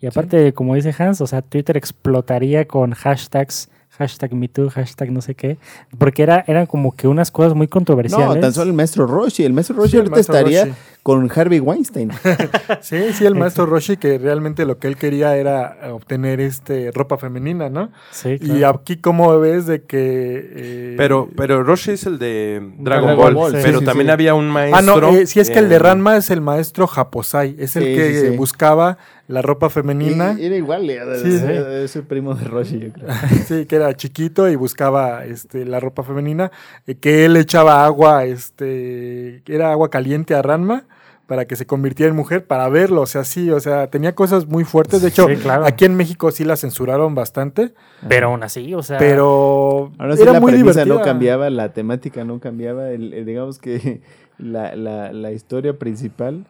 Y 0.00 0.06
aparte, 0.06 0.54
como 0.54 0.74
dice 0.76 0.94
Hans, 0.96 1.20
o 1.20 1.26
sea, 1.26 1.42
Twitter 1.42 1.76
explotaría 1.76 2.66
con 2.68 2.92
hashtags, 2.92 3.68
hashtag 3.90 4.32
MeToo, 4.32 4.70
hashtag 4.70 5.10
no 5.10 5.20
sé 5.20 5.34
qué, 5.34 5.58
porque 5.98 6.22
era, 6.22 6.44
eran 6.46 6.66
como 6.66 6.94
que 6.94 7.08
unas 7.08 7.32
cosas 7.32 7.54
muy 7.54 7.66
controversiales. 7.66 8.36
No, 8.36 8.40
tan 8.40 8.52
solo 8.52 8.70
el 8.70 8.76
maestro 8.76 9.06
Roshi. 9.08 9.44
El 9.44 9.52
maestro 9.52 9.74
Roshi 9.76 9.90
Sí, 9.90 9.96
ahorita 9.96 10.14
maestro 10.14 10.36
estaría 10.36 10.64
Roshi. 10.66 10.76
Con 11.08 11.30
Harvey 11.34 11.58
Weinstein. 11.58 12.10
Sí, 12.82 13.14
sí, 13.14 13.24
el 13.24 13.34
maestro 13.34 13.64
Roshi 13.64 13.96
que 13.96 14.18
realmente 14.18 14.66
lo 14.66 14.78
que 14.78 14.88
él 14.88 14.96
quería 14.96 15.36
era 15.36 15.78
eh, 15.82 15.88
obtener 15.88 16.38
este 16.38 16.90
ropa 16.92 17.16
femenina, 17.16 17.70
¿no? 17.70 17.90
Sí, 18.10 18.36
Y 18.42 18.62
aquí 18.62 18.98
como 18.98 19.38
ves 19.40 19.66
de 19.66 19.84
que... 19.84 20.50
eh, 20.54 20.94
Pero, 20.98 21.30
pero 21.34 21.62
Roshi 21.62 21.92
es 21.92 22.04
el 22.04 22.18
de 22.18 22.60
Dragon, 22.78 22.84
Dragon 22.84 23.16
Ball, 23.16 23.34
Ball, 23.34 23.52
sí, 23.52 23.58
pero 23.62 23.78
sí, 23.78 23.84
también 23.86 24.08
sí. 24.08 24.10
había 24.12 24.34
un 24.34 24.48
Ah, 24.50 24.52
maestro. 24.52 25.00
no, 25.00 25.16
eh, 25.16 25.26
si 25.26 25.40
es 25.40 25.48
que 25.48 25.58
el 25.60 25.70
de 25.70 25.76
eh, 25.76 25.78
Ranma 25.78 26.18
es 26.18 26.30
el 26.30 26.42
maestro 26.42 26.86
Japosai, 26.86 27.56
es 27.58 27.74
el 27.76 27.84
Sí, 27.84 27.94
que 27.94 28.12
sí, 28.20 28.26
sí. 28.32 28.36
buscaba 28.36 28.98
la 29.28 29.40
ropa 29.40 29.70
femenina. 29.70 30.36
Y- 30.38 30.44
Era 30.44 30.56
igual, 30.56 30.88
era, 30.90 31.16
Sí, 31.16 31.38
sí. 31.38 31.44
era 31.44 31.82
ese 31.82 32.02
primo 32.02 32.34
de 32.34 32.44
Roshi, 32.44 32.78
yo 32.80 32.92
creo. 32.92 33.08
Sí, 33.48 33.64
que 33.64 33.76
era 33.76 33.94
chiquito 33.96 34.46
y 34.48 34.56
buscaba 34.56 35.24
este, 35.24 35.64
la 35.64 35.80
ropa 35.80 36.02
femenina, 36.02 36.50
eh, 36.86 36.96
que 36.96 37.24
él 37.24 37.36
echaba 37.38 37.84
agua, 37.86 38.24
este, 38.26 39.42
era 39.46 39.72
agua 39.72 39.88
caliente 39.90 40.34
a 40.34 40.42
Ranma 40.42 40.84
para 41.28 41.44
que 41.44 41.54
se 41.56 41.66
convirtiera 41.66 42.10
en 42.10 42.16
mujer, 42.16 42.46
para 42.46 42.68
verlo, 42.70 43.02
o 43.02 43.06
sea, 43.06 43.22
sí, 43.22 43.50
o 43.50 43.60
sea, 43.60 43.88
tenía 43.88 44.14
cosas 44.14 44.46
muy 44.46 44.64
fuertes, 44.64 45.02
de 45.02 45.08
hecho, 45.08 45.28
Sí, 45.28 45.36
claro. 45.36 45.64
aquí 45.66 45.84
en 45.84 45.94
México 45.94 46.30
sí 46.30 46.42
la 46.42 46.56
censuraron 46.56 47.14
bastante, 47.14 47.74
Pero 48.08 48.28
aún 48.28 48.42
así, 48.42 48.72
o 48.74 48.82
sea. 48.82 48.96
pero 48.98 49.92
Ahora 49.98 50.16
sí 50.16 50.22
era 50.22 50.32
la 50.32 50.40
muy 50.40 50.52
divertida. 50.54 50.86
no 50.86 51.02
cambiaba, 51.02 51.50
la 51.50 51.72
temática 51.74 52.24
no 52.24 52.40
cambiaba, 52.40 52.90
el- 52.90 53.12
el- 53.12 53.26
digamos 53.26 53.58
que 53.58 54.00
la, 54.38 54.74
la- 54.74 55.12
la 55.12 55.30
historia 55.32 55.78
principal 55.78 56.46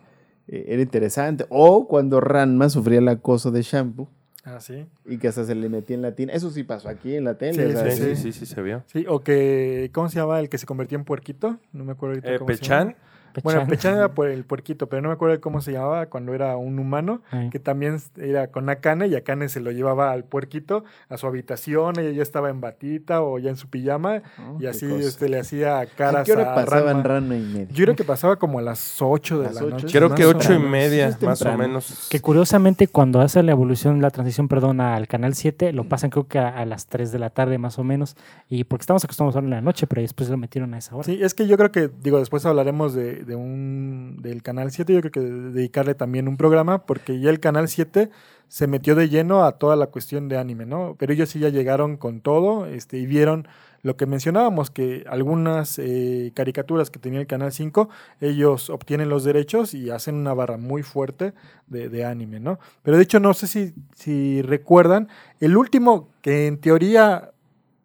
eh, 0.47 0.65
era 0.69 0.81
interesante. 0.81 1.45
O 1.51 1.89
cuando 1.89 2.21
Ranma 2.21 2.71
sufría 2.71 3.01
el 3.01 3.09
acoso 3.09 3.51
de 3.51 3.63
Shampoo 3.63 4.09
Ah, 4.45 4.61
sí. 4.61 4.87
y 5.05 5.19
que 5.19 5.27
hasta 5.29 5.45
se 5.45 5.55
le 5.57 5.69
metía 5.69 5.97
en 5.97 6.03
la 6.03 6.13
tina. 6.13 6.33
Eso 6.33 6.51
sí 6.51 6.63
pasó 6.63 6.89
aquí 6.89 7.17
en 7.17 7.25
la 7.25 7.35
tele. 7.37 7.75
Sí, 7.91 7.91
Sí, 8.03 8.17
sí, 8.17 8.33
sí, 8.33 8.47
se 8.47 8.63
vio. 8.63 8.83
Sí, 8.87 9.05
o 9.09 9.21
que, 9.21 9.91
¿cómo 9.93 10.09
se 10.09 10.21
llama 10.21 10.39
el 10.41 10.49
que 10.49 10.57
se 10.57 10.65
convertía 10.67 10.97
en 10.97 11.05
puerquito? 11.05 11.59
No 11.73 11.85
me 11.85 11.93
acuerdo 11.93 12.15
ahorita 12.15 12.35
Eh, 12.35 12.39
cómo 12.39 12.49
se 12.55 12.63
llama. 12.65 12.95
Bueno, 13.43 13.61
Pechan. 13.61 13.69
Pechan 13.69 13.95
era 13.97 14.09
por 14.15 14.29
el 14.29 14.45
puerquito, 14.45 14.89
pero 14.89 15.03
no 15.03 15.09
me 15.09 15.15
acuerdo 15.15 15.41
cómo 15.41 15.61
se 15.61 15.73
llamaba 15.73 16.07
cuando 16.07 16.35
era 16.35 16.57
un 16.57 16.79
humano, 16.79 17.23
Ay. 17.31 17.51
que 17.51 17.59
también 17.59 17.99
era 18.17 18.49
con 18.49 18.69
Akane 18.69 19.07
y 19.09 19.15
Akane 19.17 19.49
se 19.49 19.61
lo 19.61 19.71
llevaba 19.71 20.13
al 20.13 20.25
puerquito 20.25 20.85
a 21.09 21.17
su 21.17 21.27
habitación, 21.27 21.99
ella 21.99 22.11
ya 22.11 22.23
estaba 22.23 22.51
en 22.51 22.61
batita 22.61 23.23
o 23.23 23.39
ya 23.39 23.51
en 23.51 23.57
su 23.57 23.69
pijama 23.69 24.23
Oh, 24.39 24.57
y 24.61 24.67
así 24.67 24.87
este, 24.95 25.29
le 25.29 25.39
hacía 25.41 25.79
¿A 25.81 25.87
caras 25.87 26.25
qué 26.27 26.33
hora 26.33 26.53
a 26.53 26.55
pasaban 26.55 27.03
Ranma. 27.05 27.35
Ranma 27.35 27.37
y 27.37 27.41
medio? 27.41 27.69
Yo 27.75 27.85
creo 27.85 27.97
que 27.97 28.05
pasaba 28.05 28.37
como 28.37 28.59
a 28.59 28.63
las 28.63 29.01
8 29.01 29.39
de 29.41 29.45
Las 29.47 29.55
la 29.57 29.63
ocho. 29.63 29.71
noche. 29.77 29.99
Creo 29.99 30.15
que 30.15 30.27
o 30.27 30.31
ocho 30.31 30.53
y 30.53 30.57
menos. 30.57 30.71
media, 30.71 31.13
Sí, 31.13 31.25
más 31.27 31.43
o 31.43 31.57
menos. 31.57 32.09
Que 32.11 32.21
curiosamente 32.21 32.87
cuando 32.89 33.21
hace 33.21 33.43
la 33.43 33.53
evolución, 33.53 34.01
la 34.01 34.11
transición, 34.11 34.49
perdón, 34.49 34.81
al 34.81 35.07
canal 35.09 35.35
7, 35.35 35.73
lo 35.73 35.85
pasan 35.85 36.11
creo 36.11 36.27
que 36.29 36.39
a, 36.39 36.49
a 36.49 36.65
las 36.65 36.87
3 36.87 37.13
de 37.13 37.19
la 37.19 37.31
tarde 37.31 37.59
más 37.59 37.79
o 37.79 37.85
menos. 37.85 38.17
Y 38.49 38.65
porque 38.65 38.83
estamos 38.83 39.05
acostumbrados 39.05 39.37
a 39.37 39.39
en 39.45 39.51
la 39.51 39.61
noche, 39.61 39.87
pero 39.87 40.01
después 40.03 40.29
lo 40.29 40.37
metieron 40.37 40.75
a 40.75 40.79
esa 40.79 40.95
hora. 40.95 41.05
Sí, 41.05 41.19
es 41.23 41.35
que 41.35 41.47
yo 41.47 41.57
creo 41.57 41.71
que, 41.73 41.89
digo, 42.03 42.19
después 42.19 42.45
hablaremos 42.47 42.95
de, 42.95 43.18
de 43.25 43.37
un 43.37 44.19
del 44.21 44.43
Canal 44.43 44.71
7, 44.71 44.93
yo 44.93 45.01
creo 45.01 45.13
que 45.13 45.21
dedicarle 45.21 45.95
también 45.95 46.29
un 46.29 46.37
programa, 46.37 46.87
porque 46.87 47.21
ya 47.21 47.31
el 47.31 47.41
Canal 47.41 47.69
7 47.69 48.11
se 48.49 48.67
metió 48.67 48.95
de 48.95 49.09
lleno 49.09 49.45
a 49.45 49.53
toda 49.53 49.77
la 49.77 49.89
cuestión 49.89 50.29
de 50.29 50.39
anime, 50.39 50.67
¿no? 50.67 50.97
Pero 50.99 51.13
ellos 51.13 51.29
sí 51.29 51.39
ya 51.39 51.51
llegaron 51.51 51.97
con 51.97 52.21
todo, 52.21 52.67
este, 52.67 52.99
y 52.99 53.07
vieron 53.07 53.47
lo 53.83 53.97
que 53.97 54.07
mencionábamos, 54.07 54.71
que 54.71 55.05
algunas 55.09 55.79
eh, 55.79 56.33
caricaturas 56.35 56.91
que 56.91 56.99
tenía 56.99 57.21
el 57.21 57.27
Canal 57.27 57.53
5, 57.53 57.89
ellos 58.21 58.71
obtienen 58.71 59.09
los 59.09 59.25
derechos 59.25 59.75
y 59.75 59.91
hacen 59.91 60.17
una 60.17 60.35
barra 60.35 60.57
muy 60.57 60.83
fuerte 60.83 61.33
de, 61.69 62.05
anime, 62.05 62.41
¿no? 62.41 62.59
Pero 62.83 62.97
de 62.97 63.03
hecho, 63.03 63.21
no 63.21 63.35
sé 63.35 63.47
si, 63.47 63.75
si 63.95 64.43
recuerdan, 64.43 65.09
el 65.41 65.57
último 65.57 66.09
que 66.23 66.47
en 66.47 66.59
teoría 66.59 67.33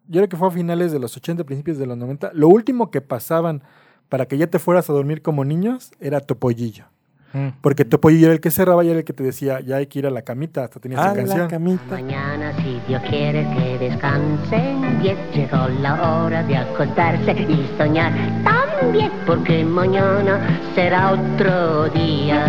yo 0.08 0.20
creo 0.20 0.30
que 0.30 0.38
fue 0.38 0.48
a 0.48 0.52
finales 0.52 0.92
de 0.92 1.00
los 1.00 1.16
80, 1.16 1.44
principios 1.44 1.78
de 1.78 1.86
los 1.86 1.98
90, 1.98 2.32
lo 2.34 2.50
último 2.50 2.92
que 2.92 3.02
pasaban 3.02 3.64
para 4.14 4.28
que 4.28 4.38
ya 4.38 4.46
te 4.46 4.60
fueras 4.60 4.88
a 4.92 4.94
dormir 4.94 5.24
como 5.24 5.44
niños 5.44 5.90
era 6.00 6.20
Topollillo. 6.20 6.86
Mm. 7.34 7.48
Porque 7.62 7.84
Topollillo 7.84 8.26
era 8.28 8.36
el 8.36 8.42
que 8.42 8.52
cerraba 8.52 8.84
y 8.86 8.90
era 8.90 9.00
el 9.00 9.06
que 9.06 9.12
te 9.14 9.24
decía, 9.24 9.60
ya 9.60 9.78
hay 9.78 9.88
que 9.88 9.98
ir 9.98 10.06
a 10.06 10.12
la 10.12 10.22
camita, 10.22 10.64
hasta 10.66 10.80
tenías 10.80 11.02
Ah, 11.02 11.08
la 11.08 11.14
canción. 11.16 11.48
camita. 11.48 11.84
Mañana, 11.90 12.54
si 12.58 12.80
Dios 12.88 13.02
quiere 13.10 13.42
que 13.56 13.80
descansen 13.80 15.00
bien, 15.02 15.18
llegó 15.34 15.68
la 15.82 15.96
hora 16.26 16.44
de 16.44 16.56
acostarse 16.58 17.32
y 17.32 17.68
soñar 17.76 18.14
también, 18.44 19.12
porque 19.26 19.64
mañana 19.66 20.60
será 20.76 21.14
otro 21.14 21.90
día. 21.90 22.46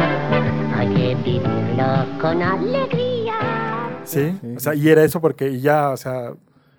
Hay 0.77 0.89
que 0.89 1.15
vivirlo 1.25 2.07
con 2.21 2.43
alegría. 2.43 3.33
Sí, 4.05 4.39
o 4.55 4.61
sea, 4.61 4.75
y 4.75 4.87
era 4.87 5.03
eso 5.03 5.19
porque 5.19 5.59
ya, 5.63 5.89
o 5.89 5.97
sea, 5.97 6.33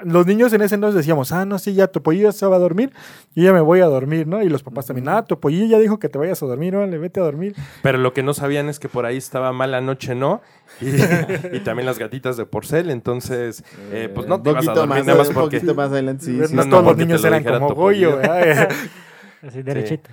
los 0.06 0.28
niños 0.28 0.54
en 0.54 0.62
ese 0.62 0.76
entonces 0.76 0.96
decíamos, 0.98 1.32
ah, 1.32 1.46
no, 1.46 1.58
sí, 1.58 1.74
ya 1.74 1.88
Topollillo 1.88 2.32
se 2.32 2.46
va 2.46 2.58
a 2.58 2.60
dormir, 2.60 2.94
yo 3.34 3.44
ya 3.44 3.54
me 3.54 3.62
voy 3.62 3.80
a 3.82 3.86
dormir, 3.86 4.28
¿no? 4.28 4.44
Y 4.44 4.50
los 4.50 4.62
papás 4.62 4.86
también, 4.86 5.10
ah, 5.10 5.26
Topollillo 5.26 5.65
ya 5.65 5.80
dijo 5.80 5.98
que 5.98 6.10
te 6.10 6.20
vayas 6.20 6.41
a 6.44 6.46
dormir, 6.46 6.76
órale, 6.76 6.98
vete 6.98 7.20
a 7.20 7.24
dormir. 7.24 7.56
Pero 7.82 7.98
lo 7.98 8.13
que 8.13 8.22
no 8.22 8.34
sabían 8.34 8.70
es 8.70 8.80
que 8.80 8.88
por 8.88 9.06
ahí 9.06 9.18
estaba 9.18 9.52
Mala 9.52 9.82
Noche, 9.82 10.13
¿no? 10.13 10.41
Y, 10.80 10.86
y 11.58 11.60
también 11.62 11.86
las 11.88 11.98
gatitas 11.98 12.38
de 12.38 12.46
porcel, 12.46 12.91
entonces, 12.91 13.63
eh, 13.91 14.10
pues 14.13 14.28
no 14.28 14.41
te 14.41 14.50
un 14.50 14.56
vas 14.56 14.68
a 14.68 14.74
dormir 14.74 14.98
más, 14.98 15.06
nada 15.08 15.20
más 15.20 15.30
un 15.30 15.34
porque... 15.34 15.58
poquito 15.58 15.76
más 15.76 15.89
adelante, 15.91 16.26
sí, 16.26 16.32
no, 16.34 16.48
sí. 16.48 16.56
no, 16.56 16.70
todos 16.70 16.84
los 16.86 16.98
niños 16.98 17.22
lo 17.22 17.28
eran 17.28 17.44
como. 17.44 17.74
Goyo. 17.74 18.20
Así 19.41 19.62
derechito. 19.62 20.10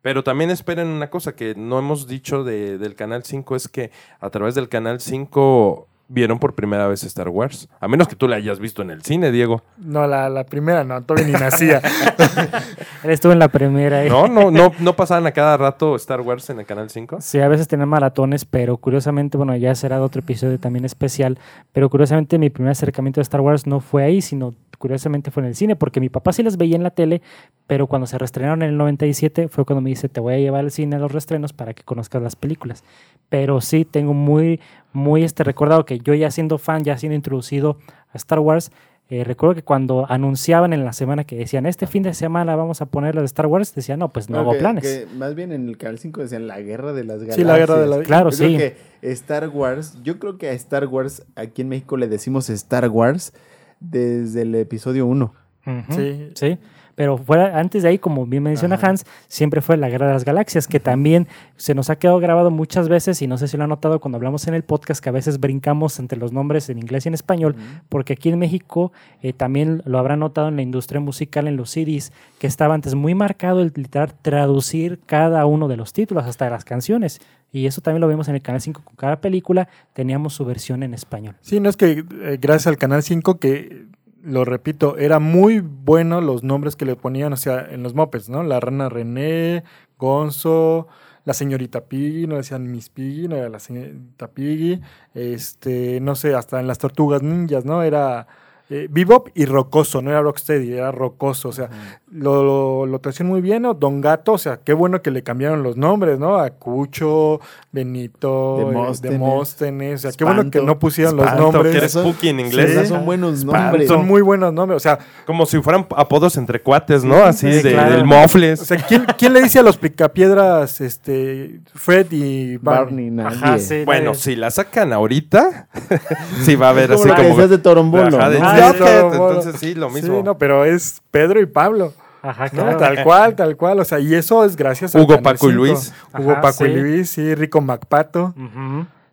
Pero 0.00 0.22
también 0.22 0.50
esperen 0.50 0.86
una 0.86 1.10
cosa 1.10 1.34
que 1.34 1.54
no 1.56 1.78
hemos 1.78 2.06
dicho 2.06 2.44
de- 2.44 2.78
del 2.78 2.94
Canal 2.94 3.24
5, 3.24 3.56
es 3.56 3.68
que 3.68 3.90
a 4.20 4.30
través 4.30 4.54
del 4.54 4.68
Canal 4.68 5.00
5 5.00 5.88
vieron 6.08 6.38
por 6.38 6.54
primera 6.54 6.86
vez 6.88 7.04
Star 7.04 7.28
Wars. 7.28 7.68
A 7.80 7.86
menos 7.88 8.08
que 8.08 8.16
tú 8.16 8.26
la 8.28 8.36
hayas 8.36 8.58
visto 8.58 8.80
en 8.82 8.90
el 8.90 9.02
cine, 9.02 9.30
Diego. 9.30 9.62
no, 9.76 10.06
la, 10.06 10.28
la 10.30 10.44
primera 10.44 10.82
no, 10.84 11.02
todavía 11.02 11.26
ni 11.26 11.32
nacía. 11.40 11.82
Él 13.04 13.10
estuvo 13.10 13.32
en 13.32 13.38
la 13.38 13.48
primera. 13.48 14.04
y- 14.04 14.08
No, 14.08 14.26
no, 14.26 14.50
no, 14.50 14.72
no 14.78 14.96
pasaban 14.96 15.26
a 15.26 15.32
cada 15.32 15.56
rato 15.56 15.94
Star 15.96 16.20
Wars 16.20 16.48
en 16.50 16.60
el 16.60 16.66
Canal 16.66 16.90
5. 16.90 17.18
Sí, 17.20 17.38
a 17.40 17.48
veces 17.48 17.68
tenían 17.68 17.88
maratones, 17.88 18.44
pero 18.44 18.76
curiosamente, 18.78 19.36
bueno, 19.36 19.54
ya 19.56 19.74
será 19.74 20.00
otro 20.02 20.20
episodio 20.20 20.58
también 20.58 20.84
especial, 20.84 21.38
pero 21.72 21.88
curiosamente 21.90 22.38
mi 22.38 22.50
primer 22.50 22.72
acercamiento 22.72 23.20
a 23.20 23.22
Star 23.22 23.40
Wars 23.40 23.66
no 23.66 23.80
fue 23.80 24.04
ahí, 24.04 24.20
sino 24.22 24.54
curiosamente 24.78 25.30
fue 25.32 25.42
en 25.42 25.48
el 25.48 25.54
cine, 25.56 25.74
porque 25.76 25.98
mi 26.00 26.08
papá 26.08 26.32
sí 26.32 26.42
las 26.44 26.56
veía 26.56 26.76
en 26.76 26.84
la 26.84 26.90
tele, 26.90 27.20
pero 27.66 27.88
cuando 27.88 28.06
se 28.06 28.16
reestrenaron 28.16 28.62
en 28.62 28.70
el 28.70 28.76
97 28.76 29.48
fue 29.48 29.64
cuando 29.64 29.80
me 29.80 29.90
dice, 29.90 30.08
te 30.08 30.20
voy 30.20 30.34
a 30.34 30.38
llevar 30.38 30.60
al 30.60 30.70
cine 30.70 30.96
a 30.96 30.98
los 31.00 31.10
reestrenos 31.10 31.52
para 31.52 31.74
que 31.74 31.82
conozcas 31.82 32.22
las 32.22 32.36
películas. 32.36 32.84
Pero 33.28 33.60
sí, 33.60 33.84
tengo 33.84 34.14
muy, 34.14 34.60
muy 34.98 35.24
este 35.24 35.44
recordado 35.44 35.84
que 35.86 35.98
yo 36.00 36.12
ya 36.14 36.30
siendo 36.30 36.58
fan, 36.58 36.84
ya 36.84 36.98
siendo 36.98 37.14
introducido 37.16 37.78
a 38.12 38.16
Star 38.16 38.40
Wars, 38.40 38.70
eh, 39.10 39.24
recuerdo 39.24 39.54
que 39.54 39.62
cuando 39.62 40.04
anunciaban 40.10 40.74
en 40.74 40.84
la 40.84 40.92
semana 40.92 41.24
que 41.24 41.36
decían, 41.36 41.64
este 41.64 41.86
fin 41.86 42.02
de 42.02 42.12
semana 42.12 42.56
vamos 42.56 42.82
a 42.82 42.86
poner 42.86 43.14
las 43.14 43.22
de 43.22 43.26
Star 43.26 43.46
Wars, 43.46 43.74
decían, 43.74 43.98
no, 44.00 44.10
pues 44.10 44.28
no 44.28 44.38
hago 44.38 44.52
que- 44.52 44.58
planes. 44.58 44.82
que 44.84 45.06
más 45.16 45.34
bien 45.34 45.50
en 45.52 45.66
el 45.68 45.78
canal 45.78 45.98
5 45.98 46.20
decían 46.20 46.46
la 46.46 46.60
guerra 46.60 46.92
de 46.92 47.04
las 47.04 47.20
galaxias. 47.20 47.36
Sí, 47.36 47.44
la 47.44 47.56
guerra 47.56 47.78
de 47.80 47.86
la- 47.86 48.02
Claro, 48.02 48.28
Yo 48.30 48.36
creo 48.36 48.50
sí. 48.50 48.56
que 48.58 48.76
Star 49.12 49.48
Wars, 49.48 49.96
yo 50.02 50.18
creo 50.18 50.36
que 50.36 50.50
a 50.50 50.52
Star 50.52 50.86
Wars 50.88 51.24
aquí 51.36 51.62
en 51.62 51.70
México 51.70 51.96
le 51.96 52.06
decimos 52.08 52.50
Star 52.50 52.86
Wars 52.90 53.32
desde 53.80 54.42
el 54.42 54.54
episodio 54.56 55.06
1. 55.06 55.32
Ujú, 55.66 55.92
Sí. 55.94 56.30
Sí. 56.34 56.58
Pero 56.98 57.16
fuera, 57.16 57.60
antes 57.60 57.84
de 57.84 57.90
ahí, 57.90 57.98
como 58.00 58.26
bien 58.26 58.42
menciona 58.42 58.76
Hans, 58.82 59.06
siempre 59.28 59.60
fue 59.60 59.76
la 59.76 59.88
Guerra 59.88 60.08
de 60.08 60.14
las 60.14 60.24
Galaxias, 60.24 60.66
que 60.66 60.80
también 60.80 61.28
se 61.56 61.72
nos 61.72 61.90
ha 61.90 61.96
quedado 61.96 62.18
grabado 62.18 62.50
muchas 62.50 62.88
veces, 62.88 63.22
y 63.22 63.28
no 63.28 63.38
sé 63.38 63.46
si 63.46 63.56
lo 63.56 63.62
han 63.62 63.70
notado 63.70 64.00
cuando 64.00 64.16
hablamos 64.16 64.48
en 64.48 64.54
el 64.54 64.64
podcast, 64.64 65.00
que 65.00 65.08
a 65.08 65.12
veces 65.12 65.38
brincamos 65.38 66.00
entre 66.00 66.18
los 66.18 66.32
nombres 66.32 66.68
en 66.70 66.78
inglés 66.78 67.06
y 67.06 67.10
en 67.10 67.14
español, 67.14 67.54
porque 67.88 68.14
aquí 68.14 68.30
en 68.30 68.40
México 68.40 68.90
eh, 69.22 69.32
también 69.32 69.80
lo 69.84 70.00
habrán 70.00 70.18
notado 70.18 70.48
en 70.48 70.56
la 70.56 70.62
industria 70.62 71.00
musical, 71.00 71.46
en 71.46 71.56
los 71.56 71.70
CDs, 71.70 72.10
que 72.40 72.48
estaba 72.48 72.74
antes 72.74 72.96
muy 72.96 73.14
marcado 73.14 73.60
el 73.60 73.70
literal 73.76 74.12
traducir 74.20 74.98
cada 75.06 75.46
uno 75.46 75.68
de 75.68 75.76
los 75.76 75.92
títulos, 75.92 76.26
hasta 76.26 76.50
las 76.50 76.64
canciones. 76.64 77.20
Y 77.52 77.66
eso 77.66 77.80
también 77.80 78.00
lo 78.00 78.08
vemos 78.08 78.26
en 78.28 78.34
el 78.34 78.42
Canal 78.42 78.60
5 78.60 78.82
con 78.84 78.96
cada 78.96 79.20
película, 79.20 79.68
teníamos 79.92 80.34
su 80.34 80.44
versión 80.44 80.82
en 80.82 80.94
español. 80.94 81.36
Sí, 81.42 81.60
no 81.60 81.70
es 81.70 81.76
que 81.76 82.04
eh, 82.22 82.38
gracias 82.40 82.66
al 82.66 82.76
Canal 82.76 83.04
5 83.04 83.38
que, 83.38 83.86
lo 84.22 84.44
repito, 84.44 84.96
era 84.98 85.18
muy 85.18 85.60
bueno 85.60 86.20
los 86.20 86.42
nombres 86.42 86.76
que 86.76 86.84
le 86.84 86.96
ponían, 86.96 87.32
o 87.32 87.36
sea, 87.36 87.66
en 87.70 87.82
los 87.82 87.94
mopeds, 87.94 88.28
¿no? 88.28 88.42
La 88.42 88.60
rana 88.60 88.88
René, 88.88 89.64
Gonzo, 89.98 90.88
la 91.24 91.34
señorita 91.34 91.82
Piggy, 91.82 92.26
no 92.26 92.36
decían 92.36 92.70
Miss 92.70 92.88
Piggy, 92.88 93.28
no 93.28 93.36
era 93.36 93.48
la 93.48 93.58
señorita 93.58 94.28
Piggy, 94.28 94.80
este, 95.14 96.00
no 96.00 96.14
sé, 96.14 96.34
hasta 96.34 96.58
en 96.60 96.66
las 96.66 96.78
tortugas 96.78 97.22
ninjas, 97.22 97.64
¿no? 97.64 97.82
Era 97.82 98.26
eh, 98.70 98.86
Bebop 98.90 99.28
y 99.34 99.46
Rocoso, 99.46 100.02
no 100.02 100.10
era 100.10 100.20
Rocksteady, 100.20 100.74
era 100.74 100.92
Rocoso, 100.92 101.48
o 101.48 101.52
sea, 101.52 101.70
lo, 102.12 102.84
lo, 102.84 103.00
muy 103.24 103.40
bien, 103.40 103.62
¿no? 103.62 103.72
Don 103.72 104.02
Gato, 104.02 104.32
o 104.34 104.38
sea, 104.38 104.58
qué 104.62 104.74
bueno 104.74 105.00
que 105.00 105.10
le 105.10 105.22
cambiaron 105.22 105.62
los 105.62 105.78
nombres, 105.78 106.18
¿no? 106.18 106.36
A 106.36 106.50
Cucho, 106.50 107.40
Benito, 107.72 108.58
Demóstenes. 108.58 109.04
eh, 109.04 109.18
Demóstenes, 109.18 110.04
o 110.04 110.08
sea, 110.10 110.16
qué 110.18 110.24
bueno 110.24 110.50
que 110.50 110.60
no 110.60 110.78
pusieron 110.78 111.16
los 111.16 111.34
nombres. 111.34 111.72
que 111.72 111.78
era 111.78 111.88
Spooky 111.88 112.28
en 112.28 112.40
inglés. 112.40 112.78
Sí. 112.82 112.86
Son 112.88 113.06
buenos 113.06 113.38
Espanto, 113.38 113.58
nombres. 113.62 113.88
Son 113.88 114.06
muy 114.06 114.20
buenos 114.20 114.52
nombres, 114.52 114.76
o 114.76 114.80
sea, 114.80 114.98
Como 115.24 115.46
si 115.46 115.60
fueran 115.62 115.86
apodos 115.96 116.36
entre 116.36 116.60
cuates, 116.60 117.04
¿no? 117.04 117.16
Así 117.24 117.50
Sí, 117.50 117.62
de, 117.62 117.72
claro. 117.72 117.92
del 117.92 118.04
mofles. 118.04 118.60
o 118.60 118.64
sea 118.66 118.76
¿quién, 118.76 119.06
quién 119.16 119.32
le 119.32 119.42
dice 119.42 119.60
a 119.60 119.62
los 119.62 119.78
picapiedras 119.78 120.80
este, 120.82 121.60
Fred 121.74 122.08
y 122.12 122.58
Barney? 122.58 123.08
Barney, 123.08 123.10
nadie. 123.10 123.36
Ajá, 123.38 123.58
sí. 123.58 123.84
Bueno, 123.84 124.12
si 124.14 124.36
la 124.36 124.50
sacan 124.50 124.92
ahorita, 124.92 125.68
sí 126.42 126.54
va 126.54 126.66
a 126.66 126.70
haber 126.70 126.92
así 126.92 127.08
como 127.08 127.48
de 127.48 127.58
Torombolo, 127.58 128.18
¿no? 128.60 129.12
Entonces 129.12 129.56
sí, 129.60 129.74
lo 129.74 129.90
mismo. 129.90 130.16
Sí, 130.18 130.22
no, 130.22 130.36
pero 130.38 130.64
es 130.64 131.00
Pedro 131.10 131.40
y 131.40 131.46
Pablo. 131.46 131.92
Ajá, 132.22 132.46
¿no? 132.46 132.50
claro. 132.50 132.76
Tal 132.78 133.04
cual, 133.04 133.36
tal 133.36 133.56
cual. 133.56 133.80
O 133.80 133.84
sea, 133.84 134.00
y 134.00 134.14
eso 134.14 134.44
es 134.44 134.56
gracias 134.56 134.94
a 134.94 135.00
Hugo, 135.00 135.20
Paco 135.22 135.48
y 135.48 135.52
Luis. 135.52 135.92
Hugo, 136.18 136.40
Paco 136.40 136.66
y. 136.66 136.74
Luis, 136.74 137.10
sí, 137.10 137.34
Rico 137.34 137.60
Macpato. 137.60 138.34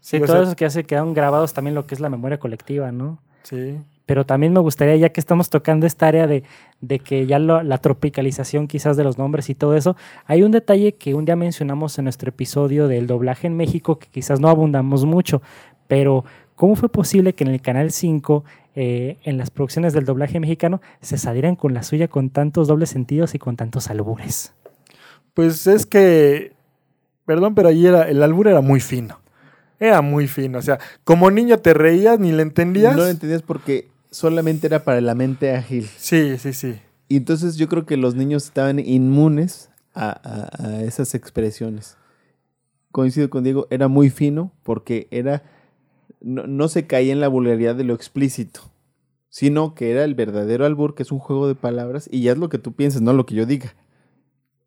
Sí, 0.02 0.20
todo 0.20 0.28
sea- 0.34 0.44
eso 0.44 0.56
que 0.56 0.66
hace 0.66 0.84
quedan 0.84 1.14
grabados 1.14 1.54
también 1.54 1.76
lo 1.76 1.86
que 1.88 1.96
es 1.96 2.00
la 2.02 2.10
memoria 2.10 2.40
colectiva, 2.40 2.92
¿no? 2.92 3.20
Sí. 3.44 3.78
Pero 4.06 4.24
también 4.24 4.54
me 4.54 4.60
gustaría, 4.60 4.96
ya 4.98 5.10
que 5.10 5.20
estamos 5.20 5.50
tocando 5.50 5.88
esta 5.88 6.08
área 6.08 6.28
de, 6.28 6.44
de 6.80 7.00
que 7.00 7.26
ya 7.26 7.40
lo- 7.40 7.64
la 7.64 7.80
tropicalización 7.80 8.68
quizás 8.68 8.98
de 8.98 9.04
los 9.04 9.18
nombres 9.18 9.50
y 9.50 9.56
todo 9.56 9.76
eso, 9.76 9.96
hay 10.28 10.44
un 10.44 10.52
detalle 10.52 10.94
que 10.94 11.16
un 11.16 11.26
día 11.26 11.36
mencionamos 11.36 11.98
en 11.98 12.06
nuestro 12.06 12.30
episodio 12.30 12.88
del 12.88 13.08
doblaje 13.08 13.48
en 13.48 13.58
México, 13.58 13.98
que 13.98 14.08
quizás 14.08 14.40
no 14.40 14.50
abundamos 14.50 15.06
mucho, 15.06 15.42
pero 15.88 16.24
¿cómo 16.56 16.76
fue 16.76 16.88
posible 16.90 17.34
que 17.34 17.44
en 17.46 17.50
el 17.52 17.62
Canal 17.62 17.92
5, 17.92 18.44
eh, 18.76 19.18
en 19.24 19.38
las 19.38 19.50
producciones 19.50 19.94
del 19.94 20.06
doblaje 20.06 20.40
mexicano, 20.40 20.82
se 21.02 21.18
salieran 21.18 21.56
con 21.56 21.74
la 21.74 21.84
suya 21.84 22.08
con 22.08 22.30
tantos 22.30 22.68
dobles 22.68 22.90
sentidos 22.90 23.34
y 23.36 23.40
con 23.40 23.56
tantos 23.56 23.90
albures? 23.90 24.54
Pues 25.34 25.68
es 25.68 25.86
que, 25.86 26.54
perdón, 27.26 27.56
pero 27.56 27.70
ahí 27.70 27.86
era, 27.86 28.04
el 28.10 28.22
albur 28.24 28.48
era 28.48 28.62
muy 28.62 28.80
fino. 28.80 29.20
Era 29.80 30.02
muy 30.02 30.28
fino. 30.28 30.58
O 30.60 30.62
sea, 30.62 30.80
como 31.04 31.30
niño 31.32 31.58
te 31.60 31.74
reías 31.74 32.20
ni 32.20 32.32
le 32.32 32.42
entendías. 32.42 32.96
No 32.96 33.04
lo 33.04 33.10
entendías 33.10 33.42
porque 33.42 33.90
solamente 34.12 34.68
era 34.68 34.84
para 34.86 35.02
la 35.02 35.16
mente 35.16 35.54
ágil. 35.54 35.90
Sí, 35.98 36.38
sí, 36.38 36.54
sí. 36.54 36.80
Y 37.10 37.18
entonces 37.18 37.58
yo 37.58 37.68
creo 37.68 37.86
que 37.86 37.98
los 37.98 38.16
niños 38.16 38.46
estaban 38.46 38.80
inmunes 38.80 39.70
a, 39.94 40.10
a- 40.10 40.66
a 40.68 40.82
esas 40.84 41.14
expresiones. 41.16 41.98
Coincido 42.92 43.30
con 43.30 43.44
Diego, 43.44 43.68
era 43.70 43.90
muy 43.90 44.10
fino 44.10 44.54
porque 44.64 45.08
era 45.12 45.44
no, 46.26 46.48
no 46.48 46.68
se 46.68 46.88
caía 46.88 47.14
en 47.14 47.22
la 47.22 47.28
vulgaridad 47.28 47.76
de 47.76 47.84
lo 47.84 47.94
explícito, 47.94 48.62
sino 49.30 49.76
que 49.76 49.92
era 49.92 50.04
el 50.04 50.16
verdadero 50.16 50.66
albur, 50.66 50.96
que 50.96 51.04
es 51.04 51.12
un 51.12 51.20
juego 51.20 51.48
de 51.48 51.56
palabras, 51.56 52.10
y 52.12 52.24
ya 52.24 52.32
es 52.32 52.38
lo 52.38 52.50
que 52.50 52.58
tú 52.58 52.74
piensas, 52.74 53.02
no 53.02 53.14
lo 53.14 53.26
que 53.26 53.36
yo 53.36 53.46
diga. 53.46 53.76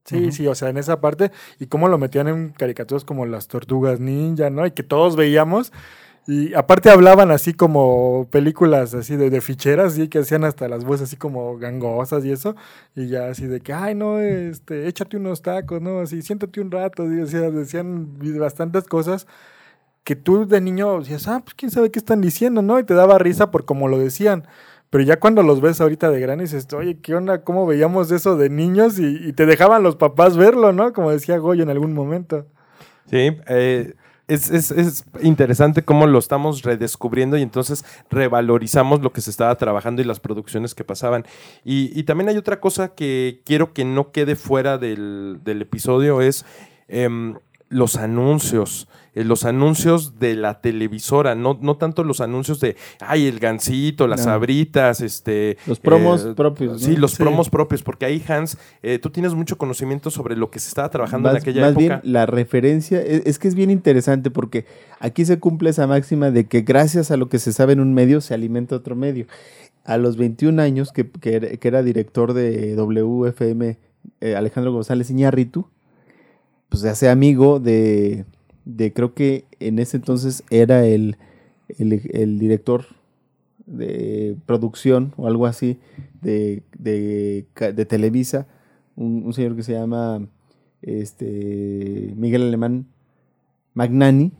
Sí, 0.05 0.33
sí, 0.33 0.47
o 0.47 0.55
sea, 0.55 0.71
en 0.71 0.79
esa 0.79 1.03
parte. 1.03 1.33
Y 1.61 1.67
cómo 1.67 1.89
lo 1.89 1.99
metían 1.99 2.29
en 2.29 2.49
caricaturas 2.51 3.05
como 3.05 3.27
las 3.27 3.47
tortugas 3.47 4.01
ninja, 4.01 4.49
¿no? 4.49 4.65
Y 4.65 4.71
que 4.71 4.83
todos 4.83 5.17
veíamos. 5.17 5.71
Y 6.27 6.55
aparte 6.55 6.89
hablaban 6.91 7.31
así 7.31 7.53
como 7.53 8.27
películas 8.31 8.95
así 8.95 9.17
de, 9.17 9.29
de 9.29 9.41
ficheras, 9.43 9.95
sí, 9.95 10.09
que 10.09 10.21
hacían 10.21 10.45
hasta 10.45 10.69
las 10.69 10.85
voces 10.85 11.09
así 11.09 11.17
como 11.17 11.59
gangosas 11.59 12.25
y 12.25 12.33
eso. 12.33 12.57
Y 12.95 13.09
ya 13.09 13.29
así 13.29 13.47
de 13.47 13.61
que, 13.61 13.75
ay, 13.75 13.95
no, 13.95 14.19
este, 14.21 14.89
échate 14.89 15.19
unos 15.19 15.43
tacos, 15.43 15.83
¿no? 15.83 16.01
Así, 16.01 16.23
siéntate 16.23 16.61
un 16.63 16.71
rato. 16.71 17.05
Y, 17.13 17.21
o 17.21 17.27
sea, 17.27 17.51
decían 17.51 18.19
bastantes 18.39 18.85
cosas 18.85 19.27
que 20.09 20.17
tú 20.17 20.49
de 20.49 20.63
niño 20.63 21.01
decías, 21.01 21.29
ah, 21.29 21.43
pues 21.45 21.53
quién 21.55 21.71
sabe 21.71 21.91
qué 21.91 21.99
están 21.99 22.23
diciendo, 22.23 22.63
¿no? 22.63 22.79
Y 22.79 22.85
te 22.85 22.95
daba 22.95 23.19
risa 23.19 23.51
por 23.51 23.67
cómo 23.67 23.89
lo 23.89 23.99
decían. 23.99 24.49
Pero 24.89 25.05
ya 25.05 25.21
cuando 25.21 25.43
los 25.43 25.61
ves 25.61 25.83
ahorita 25.83 26.11
de 26.11 26.19
grandes, 26.19 26.51
dices, 26.53 26.73
oye, 26.73 26.99
¿qué 27.03 27.15
onda? 27.15 27.45
¿Cómo 27.45 27.67
veíamos 27.67 28.11
eso 28.11 28.39
de 28.39 28.49
niños? 28.49 28.99
Y, 28.99 29.35
te 29.35 29.45
dejaban 29.45 29.83
los 29.83 29.97
papás 29.97 30.39
verlo, 30.39 30.73
¿no? 30.73 30.95
Como 30.95 31.11
decía 31.11 31.37
Goyo 31.37 31.63
en 31.63 31.69
algún 31.69 31.93
momento. 31.93 32.47
Sí, 33.05 33.37
eh, 33.49 33.93
es, 34.29 34.51
es- 34.51 34.71
es 34.71 35.05
interesante 35.21 35.83
cómo 35.85 36.07
lo 36.07 36.19
estamos 36.19 36.63
redescubriendo 36.63 37.37
y 37.37 37.43
entonces 37.43 37.85
revalorizamos 38.09 39.03
lo 39.03 39.13
que 39.13 39.21
se 39.21 39.29
estaba 39.29 39.55
trabajando 39.57 40.01
y 40.01 40.07
las 40.07 40.21
producciones 40.21 40.75
que 40.75 40.85
pasaban. 40.85 41.27
Y, 41.67 41.91
y 41.95 42.05
también 42.05 42.31
hay 42.31 42.39
otra 42.39 42.61
cosa 42.61 42.95
que 42.95 43.43
quiero 43.45 43.75
que 43.75 43.85
no 43.85 44.11
quede 44.11 44.37
fuera 44.37 44.79
del, 44.79 45.41
del 45.45 45.61
episodio, 45.61 46.23
es 46.23 46.47
em, 46.89 47.35
los 47.69 47.97
anuncios. 47.97 48.89
eh, 49.15 49.25
los 49.25 49.45
anuncios 49.45 50.19
de 50.21 50.37
la 50.37 50.61
televisora, 50.61 51.35
no, 51.35 51.59
no 51.61 51.77
tanto 51.77 52.05
los 52.05 52.21
anuncios 52.21 52.61
de, 52.61 52.77
ay, 53.01 53.27
el 53.27 53.41
gancito, 53.41 54.07
las 54.07 54.21
No. 54.21 54.25
sabritas, 54.27 55.01
este... 55.01 55.57
Los 55.67 55.81
promos 55.81 56.25
eh, 56.25 56.35
propios, 56.37 56.81
Sí, 56.83 56.95
los 56.97 57.13
Sí. 57.13 57.17
promos 57.19 57.51
propios, 57.51 57.83
porque 57.83 58.05
ahí, 58.05 58.23
Hans, 58.29 58.59
eh, 58.83 58.99
tú 59.01 59.11
tienes 59.11 59.35
mucho 59.35 59.59
conocimiento 59.59 60.11
sobre 60.11 60.37
lo 60.37 60.51
que 60.51 60.61
se 60.61 60.69
estaba 60.69 60.89
trabajando 60.91 61.31
en 61.31 61.37
aquella 61.37 61.63
más 61.63 61.71
época. 61.73 62.01
bien 62.01 62.13
la 62.13 62.27
referencia, 62.27 63.03
es, 63.03 63.23
es 63.27 63.39
que 63.41 63.49
es 63.49 63.55
bien 63.57 63.71
interesante 63.71 64.31
porque 64.31 64.67
aquí 65.01 65.25
se 65.25 65.41
cumple 65.41 65.71
esa 65.71 65.87
máxima 65.89 66.31
de 66.31 66.47
que 66.47 66.61
gracias 66.61 67.11
a 67.11 67.17
lo 67.17 67.29
que 67.29 67.39
se 67.41 67.53
sabe 67.53 67.73
en 67.73 67.81
un 67.81 67.95
medio 67.95 68.21
se 68.21 68.35
alimenta 68.35 68.77
otro 68.77 68.95
medio. 68.95 69.27
A 69.85 69.97
los 69.97 70.17
21 70.17 70.61
años 70.61 70.93
que, 70.93 71.11
que 71.11 71.35
era, 71.35 71.49
que 71.57 71.67
era 71.69 71.83
director 71.83 72.35
de 72.35 72.77
WFM, 72.77 73.79
eh, 74.21 74.37
Alejandro 74.37 74.71
González 74.73 75.11
Iñárritu, 75.11 75.69
pues 76.69 76.83
se 76.83 76.89
hace 76.89 77.09
amigo 77.09 77.61
de, 77.61 78.25
de 78.65 78.93
creo 78.93 79.15
que 79.15 79.45
en 79.61 79.79
ese 79.79 79.97
entonces 79.97 80.45
era 80.51 80.85
el, 80.87 81.17
el, 81.79 82.39
director 82.39 82.85
de 83.67 84.37
producción 84.47 85.13
o 85.17 85.27
algo 85.27 85.47
así 85.47 85.79
de, 86.23 86.63
de, 86.79 87.47
de 87.57 87.85
Televisa, 87.85 88.47
un, 88.97 89.23
un 89.25 89.33
señor 89.33 89.57
que 89.57 89.63
se 89.63 89.73
llama 89.73 90.27
este, 90.83 92.13
Miguel 92.17 92.43
Alemán 92.43 92.87
Magnani. 93.75 94.33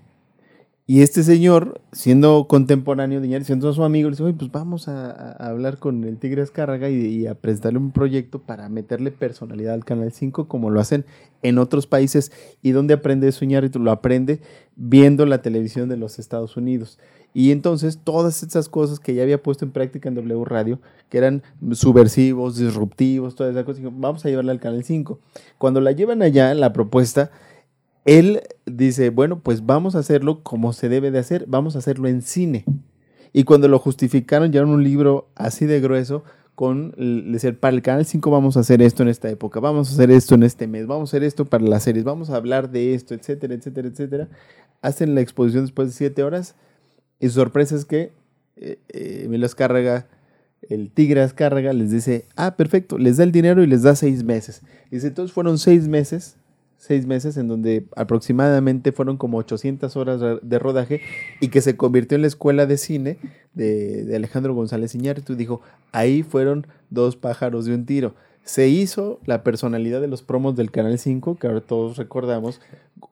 Y 0.91 1.03
este 1.03 1.23
señor, 1.23 1.83
siendo 1.93 2.47
contemporáneo 2.49 3.21
de 3.21 3.27
Iñárritu, 3.27 3.49
siendo 3.49 3.71
su 3.75 3.85
amigo, 3.85 4.09
le 4.09 4.15
dice, 4.15 4.23
oye, 4.23 4.33
pues 4.33 4.51
vamos 4.51 4.89
a, 4.89 5.33
hablar 5.33 5.77
con 5.77 6.03
el 6.05 6.17
Tigre 6.17 6.41
Azcárraga 6.41 6.89
y, 6.89 6.95
y 6.95 7.27
a 7.27 7.35
presentarle 7.35 7.79
un 7.79 7.91
proyecto 7.91 8.39
para 8.41 8.71
meterle 8.71 9.11
personalidad 9.11 9.75
al 9.75 9.85
Canal 9.85 10.13
5, 10.13 10.49
como 10.49 10.71
lo 10.71 10.81
hacen 10.81 11.05
en 11.43 11.59
otros 11.59 11.87
países. 11.87 12.33
¿Y 12.63 12.71
dónde 12.71 12.95
aprende 12.95 13.29
eso 13.29 13.45
Iñárritu? 13.45 13.81
Lo 13.81 13.91
aprende 13.91 14.41
viendo 14.77 15.27
la 15.27 15.43
televisión 15.43 15.91
de 15.91 15.99
los 15.99 16.19
Estados 16.19 16.57
Unidos. 16.57 16.99
Y 17.35 17.51
entonces 17.51 17.99
todas 18.03 18.43
esas 18.43 18.71
cosas 18.71 18.99
que 18.99 19.15
ya 19.15 19.23
había 19.23 19.43
puesto 19.43 19.67
en 19.67 19.73
práctica 19.73 20.09
en 20.09 20.15
W 20.15 20.43
Radio, 20.47 20.81
que 21.11 21.19
eran 21.19 21.43
subversivos, 21.73 22.57
disruptivos, 22.57 23.35
todas 23.35 23.53
esas 23.53 23.65
cosas, 23.65 23.83
dijo, 23.83 23.93
vamos 23.95 24.25
a 24.25 24.31
llevarla 24.31 24.53
al 24.53 24.61
Canal 24.61 24.83
5. 24.83 25.21
Cuando 25.59 25.83
la 25.83 25.93
llevan 25.93 26.23
allá, 26.23 26.55
la 26.55 26.73
propuesta, 26.73 27.31
él 28.09 28.41
dice, 28.65 29.11
bueno, 29.11 29.41
pues 29.41 29.67
vamos 29.67 29.95
a 29.95 29.99
hacerlo 29.99 30.43
como 30.43 30.73
se 30.73 30.89
debe 30.89 31.11
de 31.11 31.19
hacer, 31.19 31.45
vamos 31.47 31.77
a 31.77 31.81
hacerlo 31.81 32.09
en 32.09 32.23
cine. 32.23 32.65
Y 33.35 33.45
cuando 33.45 33.69
lo 33.69 33.79
justificaron, 33.79 34.51
llevaron 34.51 34.73
un 34.73 34.83
libro 34.83 35.29
así 35.35 35.67
de 35.67 35.79
grueso 35.79 36.25
con, 36.55 36.95
decían, 36.97 37.57
para 37.57 37.77
el 37.77 37.83
Canal 37.83 38.07
5 38.07 38.31
vamos 38.31 38.57
a 38.57 38.61
hacer 38.61 38.81
esto 38.81 39.03
en 39.03 39.11
esta 39.11 39.29
época, 39.29 39.61
vamos 39.61 39.91
a 39.91 39.93
hacer 39.93 40.11
esto 40.11 40.37
en 40.37 40.43
este 40.43 40.67
mes, 40.67 40.87
vamos 40.87 41.11
a 41.11 41.11
hacer 41.11 41.23
esto 41.23 41.45
para 41.45 41.65
las 41.65 41.83
series, 41.83 42.03
vamos 42.03 42.31
a 42.31 42.37
hablar 42.37 42.71
de 42.71 42.95
esto, 42.95 43.13
etcétera, 43.13 43.53
etcétera, 43.53 43.89
etcétera. 43.89 44.29
Hacen 44.81 45.15
la 45.15 45.21
exposición 45.21 45.65
después 45.65 45.89
de 45.89 45.95
siete 45.95 46.23
horas 46.23 46.55
y 47.21 47.29
su 47.29 47.35
sorpresa 47.35 47.77
es 47.77 47.85
que 47.85 48.13
eh, 48.57 48.79
eh, 48.89 49.23
Emilio 49.27 49.49
el 50.63 50.91
Tigre 50.91 51.21
Azcárraga, 51.21 51.75
les 51.75 51.91
dice, 51.91 52.25
ah, 52.37 52.57
perfecto, 52.57 52.97
les 52.97 53.19
da 53.19 53.25
el 53.25 53.33
dinero 53.33 53.63
y 53.63 53.67
les 53.67 53.83
da 53.83 53.95
seis 53.95 54.25
meses. 54.25 54.63
Dice, 54.91 55.09
entonces 55.09 55.35
fueron 55.35 55.59
seis 55.59 55.87
meses, 55.87 56.39
seis 56.79 57.07
meses 57.07 57.37
en 57.37 57.49
donde 57.49 57.85
aproximadamente 57.97 58.93
fueron 58.93 59.17
como 59.17 59.37
800 59.39 59.97
horas 59.97 60.21
de- 60.43 60.59
rodaje 60.59 61.01
y 61.41 61.49
que 61.49 61.61
se 61.61 61.77
convirtió 61.77 62.17
en 62.17 62.23
la 62.23 62.29
escuela 62.29 62.67
de 62.67 62.79
cine 62.79 63.19
de, 63.53 64.05
de 64.05 64.17
Alejandro 64.17 64.55
González 64.55 64.95
Iñárritu. 64.95 65.35
Dijo, 65.37 65.61
ahí 65.93 66.23
fueron 66.23 66.67
dos 66.89 67.17
pájaros 67.17 67.65
de 67.67 67.75
un 67.75 67.85
tiro. 67.85 68.15
Se 68.49 68.67
hizo 68.69 69.21
la 69.27 69.43
personalidad 69.45 70.01
de 70.01 70.09
los 70.09 70.23
promos 70.23 70.57
del 70.57 70.71
Canal 70.71 70.99
5, 70.99 71.37
que 71.37 71.47
ahora 71.49 71.61
todos 71.61 71.99
recordamos. 71.99 72.63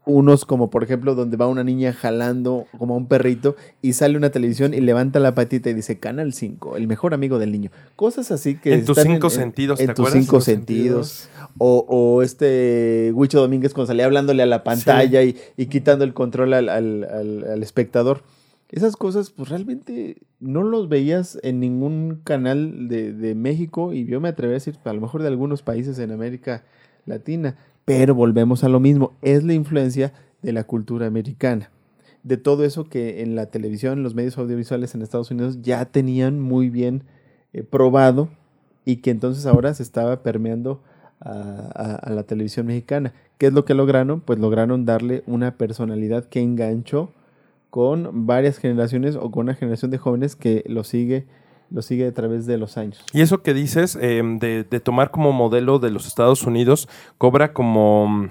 Unos 0.07 0.47
como 0.47 0.71
por 0.71 0.83
ejemplo 0.83 1.15
donde 1.15 1.37
va 1.37 1.47
una 1.47 1.63
niña 1.63 1.93
jalando 1.93 2.65
como 2.79 2.95
a 2.95 2.97
un 2.97 3.07
perrito 3.07 3.55
y 3.83 3.93
sale 3.93 4.17
una 4.17 4.31
televisión 4.31 4.73
y 4.73 4.81
levanta 4.81 5.21
la 5.21 5.35
patita 5.35 5.69
y 5.69 5.75
dice 5.75 5.99
Canal 5.99 6.33
5, 6.33 6.79
el 6.79 6.87
mejor 6.89 7.13
amigo 7.13 7.39
del 7.39 7.53
niño. 7.53 7.71
Cosas 7.97 8.31
así 8.33 8.57
que... 8.57 8.73
En 8.73 8.85
tus 8.87 8.97
cinco 8.99 9.29
sentidos, 9.31 9.79
En 9.79 9.89
¿te 9.89 9.95
tus 9.95 10.11
cinco 10.11 10.41
sentidos. 10.41 11.29
O, 11.59 11.85
o 11.87 12.23
este 12.23 13.11
Huicho 13.15 13.39
Domínguez 13.41 13.75
cuando 13.75 13.89
salía 13.89 14.07
hablándole 14.07 14.43
a 14.43 14.47
la 14.47 14.65
pantalla 14.65 15.23
y, 15.23 15.37
y 15.59 15.67
quitando 15.67 16.05
el 16.05 16.15
control 16.15 16.55
al, 16.55 16.69
al- 16.71 17.05
al- 17.05 17.45
al 17.45 17.63
espectador. 17.63 18.23
Esas 18.71 18.97
cosas, 18.97 19.31
pues 19.31 19.49
realmente 19.49 20.17
no 20.41 20.63
los 20.65 20.89
veías 20.89 21.39
en 21.43 21.61
ningún 21.61 22.21
canal 22.25 22.89
de, 22.89 23.13
de 23.13 23.35
México 23.35 23.93
y 23.93 24.07
yo 24.07 24.21
me 24.21 24.29
atrevo 24.29 24.51
a 24.51 24.55
decir, 24.55 24.77
a 24.85 24.93
lo 24.93 25.01
mejor 25.01 25.23
de 25.23 25.29
algunos 25.29 25.63
países 25.63 25.99
en 26.01 26.11
América 26.11 26.65
Latina. 27.07 27.57
Pero 27.85 28.17
volvemos 28.17 28.65
a 28.65 28.69
lo 28.69 28.81
mismo, 28.81 29.13
es 29.23 29.45
la 29.45 29.55
influencia 29.55 30.13
de 30.43 30.53
la 30.53 30.65
cultura 30.65 31.07
americana. 31.07 31.71
De 32.25 32.37
todo 32.37 32.65
eso 32.65 32.89
que 32.89 33.23
en 33.23 33.37
la 33.37 33.47
televisión, 33.47 33.99
en 33.99 34.03
los 34.03 34.17
medios 34.17 34.37
audiovisuales 34.37 34.95
en 34.97 35.03
Estados 35.03 35.31
Unidos 35.31 35.63
ya 35.63 35.85
tenían 35.85 36.41
muy 36.41 36.69
bien 36.69 37.05
eh, 37.53 37.63
probado 37.63 38.29
y 38.85 38.97
que 38.97 39.11
entonces 39.13 39.47
ahora 39.47 39.73
se 39.75 39.85
estaba 39.85 40.25
permeando 40.25 40.83
a, 41.21 41.31
a- 41.75 41.95
a 41.95 42.11
la 42.11 42.25
televisión 42.25 42.67
mexicana. 42.67 43.15
¿Qué 43.39 43.47
es 43.47 43.53
lo 43.53 43.65
que 43.65 43.75
lograron? 43.75 44.21
Pues 44.21 44.41
lograron 44.41 44.85
darle 44.85 45.23
una 45.29 45.57
personalidad 45.57 46.25
que 46.25 46.41
enganchó 46.41 47.13
con 47.77 48.25
varias 48.27 48.57
generaciones 48.57 49.17
o 49.17 49.31
con 49.31 49.43
una 49.43 49.55
generación 49.55 49.91
de 49.91 49.99
jóvenes 49.99 50.35
que 50.35 50.65
lo 50.67 50.83
sigue, 50.83 51.27
lo 51.71 51.83
sigue 51.83 52.07
a 52.07 52.15
través 52.15 52.47
de 52.47 52.57
los 52.57 52.79
años. 52.79 53.05
Y 53.13 53.21
eso 53.21 53.43
que 53.43 53.53
dices 53.53 53.99
eh, 54.01 54.23
de, 54.41 54.65
de 54.65 54.81
tomar 54.81 55.11
como 55.11 55.31
modelo 55.33 55.79
de 55.79 55.91
los 55.91 56.07
Estados 56.07 56.45
Unidos 56.45 56.89
cobra 57.19 57.53
como... 57.53 58.31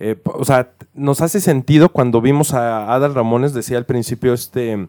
eh, 0.00 0.16
o 0.24 0.44
sea, 0.44 0.72
nos 0.94 1.20
hace 1.20 1.40
sentido 1.40 1.90
cuando 1.90 2.20
vimos 2.20 2.54
a 2.54 2.92
Adal 2.92 3.14
Ramones, 3.14 3.54
decía 3.54 3.78
al 3.78 3.86
principio 3.86 4.34
este, 4.34 4.88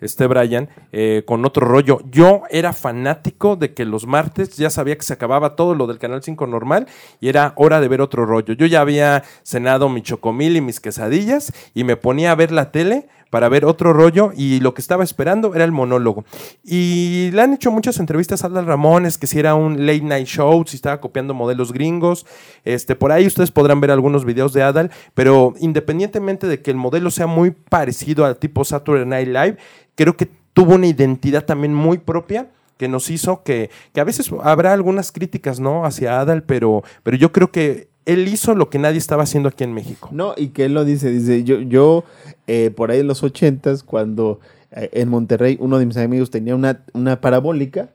este 0.00 0.26
Brian, 0.26 0.70
eh, 0.92 1.22
con 1.26 1.44
otro 1.44 1.66
rollo. 1.66 1.98
Yo 2.10 2.44
era 2.48 2.72
fanático 2.72 3.56
de 3.56 3.74
que 3.74 3.84
los 3.84 4.06
martes 4.06 4.56
ya 4.56 4.70
sabía 4.70 4.96
que 4.96 5.02
se 5.02 5.12
acababa 5.12 5.54
todo 5.54 5.74
lo 5.74 5.86
del 5.86 5.98
Canal 5.98 6.22
5 6.22 6.46
normal 6.46 6.86
y 7.20 7.28
era 7.28 7.52
hora 7.56 7.82
de 7.82 7.88
ver 7.88 8.00
otro 8.00 8.24
rollo. 8.24 8.54
Yo 8.54 8.64
ya 8.64 8.80
había 8.80 9.22
cenado 9.42 9.90
mi 9.90 10.00
chocomil 10.00 10.56
y 10.56 10.62
mis 10.62 10.80
quesadillas 10.80 11.52
y 11.74 11.84
me 11.84 11.98
ponía 11.98 12.32
a 12.32 12.36
ver 12.36 12.50
la 12.50 12.72
tele 12.72 13.06
para 13.34 13.48
ver 13.48 13.64
otro 13.64 13.92
rollo 13.92 14.30
y 14.36 14.60
lo 14.60 14.74
que 14.74 14.80
estaba 14.80 15.02
esperando 15.02 15.56
era 15.56 15.64
el 15.64 15.72
monólogo. 15.72 16.24
Y 16.62 17.32
le 17.32 17.42
han 17.42 17.52
hecho 17.52 17.72
muchas 17.72 17.98
entrevistas 17.98 18.44
a 18.44 18.46
Adal 18.46 18.64
Ramones, 18.64 19.18
que 19.18 19.26
si 19.26 19.40
era 19.40 19.56
un 19.56 19.88
late 19.88 20.02
night 20.02 20.28
show, 20.28 20.62
si 20.64 20.76
estaba 20.76 21.00
copiando 21.00 21.34
modelos 21.34 21.72
gringos. 21.72 22.26
Este, 22.64 22.94
por 22.94 23.10
ahí 23.10 23.26
ustedes 23.26 23.50
podrán 23.50 23.80
ver 23.80 23.90
algunos 23.90 24.24
videos 24.24 24.52
de 24.52 24.62
Adal, 24.62 24.92
pero 25.14 25.52
independientemente 25.58 26.46
de 26.46 26.62
que 26.62 26.70
el 26.70 26.76
modelo 26.76 27.10
sea 27.10 27.26
muy 27.26 27.50
parecido 27.50 28.24
al 28.24 28.36
tipo 28.36 28.64
Saturday 28.64 29.04
Night 29.04 29.26
Live, 29.26 29.56
creo 29.96 30.16
que 30.16 30.30
tuvo 30.52 30.76
una 30.76 30.86
identidad 30.86 31.44
también 31.44 31.74
muy 31.74 31.98
propia 31.98 32.46
que 32.76 32.86
nos 32.86 33.10
hizo 33.10 33.42
que, 33.42 33.68
que 33.92 34.00
a 34.00 34.04
veces 34.04 34.30
habrá 34.44 34.74
algunas 34.74 35.10
críticas, 35.10 35.58
¿no? 35.58 35.84
Hacia 35.86 36.20
Adal, 36.20 36.44
pero, 36.44 36.84
pero 37.02 37.16
yo 37.16 37.32
creo 37.32 37.50
que 37.50 37.88
él 38.06 38.28
hizo 38.28 38.54
lo 38.54 38.70
que 38.70 38.78
nadie 38.78 38.98
estaba 38.98 39.22
haciendo 39.22 39.48
aquí 39.48 39.64
en 39.64 39.72
México. 39.72 40.08
No, 40.12 40.34
y 40.36 40.48
que 40.48 40.66
él 40.66 40.74
lo 40.74 40.84
dice, 40.84 41.10
dice, 41.10 41.44
yo, 41.44 41.60
yo 41.60 42.04
eh, 42.46 42.70
por 42.74 42.90
ahí 42.90 43.00
en 43.00 43.06
los 43.06 43.22
ochentas, 43.22 43.82
cuando 43.82 44.40
eh, 44.72 44.90
en 44.92 45.08
Monterrey 45.08 45.56
uno 45.60 45.78
de 45.78 45.86
mis 45.86 45.96
amigos 45.96 46.30
tenía 46.30 46.54
una, 46.54 46.84
una 46.92 47.20
parabólica, 47.20 47.90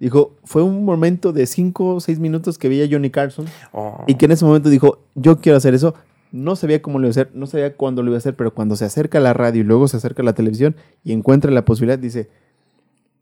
dijo, 0.00 0.34
fue 0.44 0.62
un 0.62 0.84
momento 0.84 1.32
de 1.32 1.46
cinco 1.46 1.94
o 1.94 2.00
seis 2.00 2.18
minutos 2.18 2.58
que 2.58 2.68
veía 2.68 2.84
a 2.84 2.88
Johnny 2.90 3.10
Carson 3.10 3.46
Oh. 3.72 4.02
y 4.06 4.14
que 4.16 4.24
en 4.24 4.32
ese 4.32 4.44
momento 4.44 4.68
dijo, 4.68 4.98
yo 5.14 5.38
quiero 5.38 5.58
hacer 5.58 5.74
eso. 5.74 5.94
No 6.32 6.56
sabía 6.56 6.80
cómo 6.80 6.98
lo 6.98 7.04
iba 7.06 7.10
a 7.10 7.12
hacer, 7.12 7.30
no 7.34 7.46
sabía 7.46 7.76
cuándo 7.76 8.02
lo 8.02 8.08
iba 8.08 8.16
a 8.16 8.18
hacer, 8.18 8.34
pero 8.34 8.54
cuando 8.54 8.74
se 8.74 8.86
acerca 8.86 9.18
a 9.18 9.20
la 9.20 9.34
radio 9.34 9.60
y 9.60 9.64
luego 9.64 9.86
se 9.86 9.98
acerca 9.98 10.22
a 10.22 10.24
la 10.24 10.32
televisión 10.32 10.74
y 11.04 11.12
encuentra 11.12 11.50
la 11.50 11.66
posibilidad, 11.66 11.98
dice, 11.98 12.30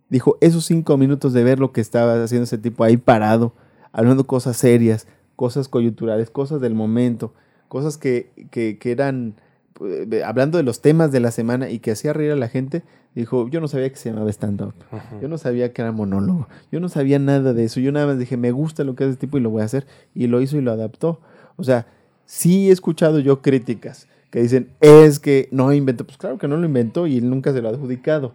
dijo, 0.09 0.38
esos 0.40 0.64
cinco 0.64 0.96
minutos 0.96 1.33
de 1.33 1.42
ver 1.42 1.59
lo 1.59 1.72
que 1.72 1.81
estaba 1.81 2.22
haciendo 2.22 2.44
ese 2.44 2.57
tipo 2.57 2.85
ahí 2.85 2.96
parado, 2.96 3.53
hablando 3.92 4.29
cosas 4.29 4.57
serias, 4.57 5.09
cosas 5.40 5.68
coyunturales, 5.68 6.29
cosas 6.29 6.61
del 6.61 6.74
momento, 6.74 7.33
cosas 7.68 7.96
que, 7.96 8.31
que, 8.50 8.76
que 8.79 8.92
eran, 8.92 9.37
eh, 9.83 10.22
hablando 10.22 10.59
de 10.59 10.64
los 10.64 10.83
temas 10.83 11.12
de 11.12 11.20
la 11.20 11.31
semana 11.31 11.70
y 11.70 11.79
que 11.79 11.92
hacía 11.92 12.12
reír 12.12 12.33
a 12.33 12.37
la 12.37 12.48
gente, 12.48 12.83
dijo, 13.14 13.48
yo 13.48 13.59
no 13.59 13.66
sabía 13.66 13.88
que 13.88 13.96
se 13.96 14.11
llamaba 14.11 14.29
stand-up, 14.29 14.74
yo 15.22 15.29
no 15.29 15.38
sabía 15.38 15.72
que 15.72 15.81
era 15.81 15.92
monólogo, 15.92 16.46
yo 16.70 16.79
no 16.79 16.90
sabía 16.90 17.18
nada 17.18 17.55
de 17.55 17.64
eso, 17.64 17.81
yo 17.81 17.90
nada 17.90 18.09
más 18.09 18.18
dije, 18.18 18.37
me 18.37 18.50
gusta 18.50 18.85
lo 18.85 18.94
que 18.94 19.05
hace 19.05 19.12
este 19.12 19.26
tipo 19.29 19.38
y 19.38 19.40
lo 19.40 19.48
voy 19.48 19.62
a 19.62 19.64
hacer, 19.64 19.87
y 20.14 20.26
lo 20.26 20.42
hizo 20.42 20.59
y 20.59 20.61
lo 20.61 20.72
adaptó. 20.72 21.22
O 21.57 21.64
sea, 21.64 21.87
sí 22.26 22.68
he 22.68 22.72
escuchado 22.72 23.18
yo 23.18 23.40
críticas 23.40 24.09
que 24.29 24.42
dicen, 24.42 24.68
es 24.83 25.20
que 25.20 25.48
no 25.53 25.72
inventó, 25.72 26.05
pues 26.05 26.18
claro 26.18 26.37
que 26.37 26.48
no 26.48 26.59
lo 26.59 26.66
inventó 26.66 27.07
y 27.07 27.16
él 27.16 27.31
nunca 27.31 27.55
se 27.55 27.62
lo 27.62 27.68
ha 27.68 27.72
adjudicado, 27.72 28.35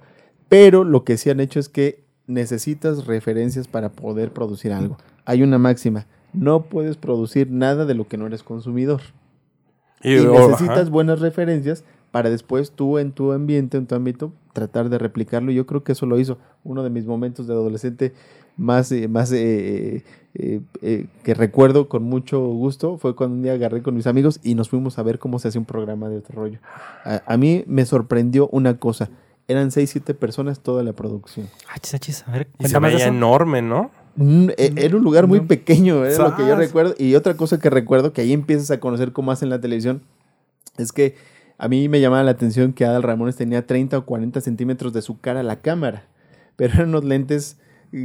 pero 0.50 0.84
lo 0.84 1.04
que 1.04 1.18
sí 1.18 1.30
han 1.30 1.40
hecho 1.40 1.60
es 1.60 1.70
que 1.70 2.04
necesitas 2.26 3.06
referencias 3.06 3.68
para 3.68 3.92
poder 3.92 4.32
producir 4.32 4.74
algo. 4.74 4.98
Hay 5.24 5.44
una 5.44 5.60
máxima, 5.60 6.08
no 6.38 6.64
puedes 6.64 6.98
producir 6.98 7.50
nada 7.52 7.86
de 7.86 7.94
lo 7.96 8.08
que 8.08 8.18
no 8.18 8.28
eres 8.28 8.44
consumidor. 8.44 9.02
Y- 10.04 10.16
Y, 10.18 10.26
necesitas 10.26 10.80
ajá. 10.82 10.90
buenas 10.90 11.20
referencias 11.20 11.84
para 12.12 12.30
después 12.30 12.72
tú 12.72 12.98
en 13.00 13.12
tu 13.12 13.32
ambiente, 13.32 13.78
en 13.78 13.88
tu 13.88 13.96
ámbito, 13.96 14.32
tratar 14.54 14.90
de 14.90 14.98
replicarlo. 14.98 15.52
Yo 15.52 15.66
creo 15.66 15.84
que 15.84 15.92
eso 15.94 16.06
lo 16.06 16.20
hizo. 16.20 16.38
Uno 16.64 16.84
de 16.84 16.90
mis 16.90 17.06
momentos 17.06 17.48
de 17.48 17.54
adolescente 17.54 18.14
más, 18.58 18.90
eh, 18.92 19.08
más 19.10 19.32
eh, 19.34 20.04
eh, 20.34 20.62
eh, 20.82 21.08
que 21.24 21.34
recuerdo 21.34 21.90
con 21.90 22.04
mucho 22.04 22.40
gusto 22.40 22.98
fue 22.98 23.16
cuando 23.16 23.36
un 23.36 23.44
día 23.44 23.54
agarré 23.54 23.82
con 23.82 23.96
mis 23.96 24.08
amigos 24.08 24.40
y 24.44 24.56
nos 24.56 24.70
fuimos 24.70 24.98
a 24.98 25.04
ver 25.04 25.20
cómo 25.20 25.40
se 25.40 25.50
hace 25.50 25.58
un 25.60 25.66
programa 25.66 26.08
de 26.08 26.18
otro 26.20 26.36
rollo. 26.42 26.60
A, 27.04 27.22
a 27.26 27.38
mí 27.38 27.64
me 27.68 27.86
sorprendió 27.86 28.48
una 28.50 28.78
cosa. 28.78 29.10
Eran 29.48 29.72
seis, 29.72 29.90
siete 29.92 30.14
personas 30.14 30.62
toda 30.62 30.84
la 30.84 30.94
producción. 30.94 31.48
Achis, 31.70 31.94
achis, 31.96 32.28
a 32.28 32.32
ver, 32.32 32.48
Y 32.60 32.68
se 32.68 32.80
veía 32.80 33.08
enorme, 33.08 33.62
¿no? 33.62 33.92
Mm, 34.16 34.50
e- 34.58 34.74
Era 34.78 34.96
un 34.98 35.04
lugar 35.04 35.28
muy 35.28 35.42
pequeño, 35.42 36.06
era 36.06 36.18
lo 36.30 36.36
que 36.36 36.44
yo 36.48 36.56
recuerdo. 36.56 36.96
Y 36.98 37.16
otra 37.16 37.36
cosa 37.36 37.60
que 37.60 37.70
recuerdo, 37.70 38.14
que 38.14 38.22
ahí 38.22 38.34
empiezas 38.34 38.72
a 38.72 38.80
conocer 38.80 39.12
cómo 39.12 39.32
hacen 39.32 39.50
la 39.50 39.60
televisión, 39.60 40.02
es 40.78 40.92
que 40.92 41.16
a 41.58 41.68
mí 41.68 41.88
me 41.90 42.02
llamaba 42.02 42.24
la 42.24 42.32
atención 42.32 42.74
que 42.74 42.86
Adal 42.86 43.04
Ramones 43.04 43.36
tenía 43.36 43.66
30 43.66 43.98
o 43.98 44.06
40 44.06 44.42
centímetros 44.42 44.94
de 44.94 45.02
su 45.02 45.20
cara 45.20 45.42
a 45.42 45.44
la 45.44 45.58
cámara. 45.62 46.06
Pero 46.56 46.74
eran 46.76 46.90
unos 46.90 47.04
lentes 47.04 47.58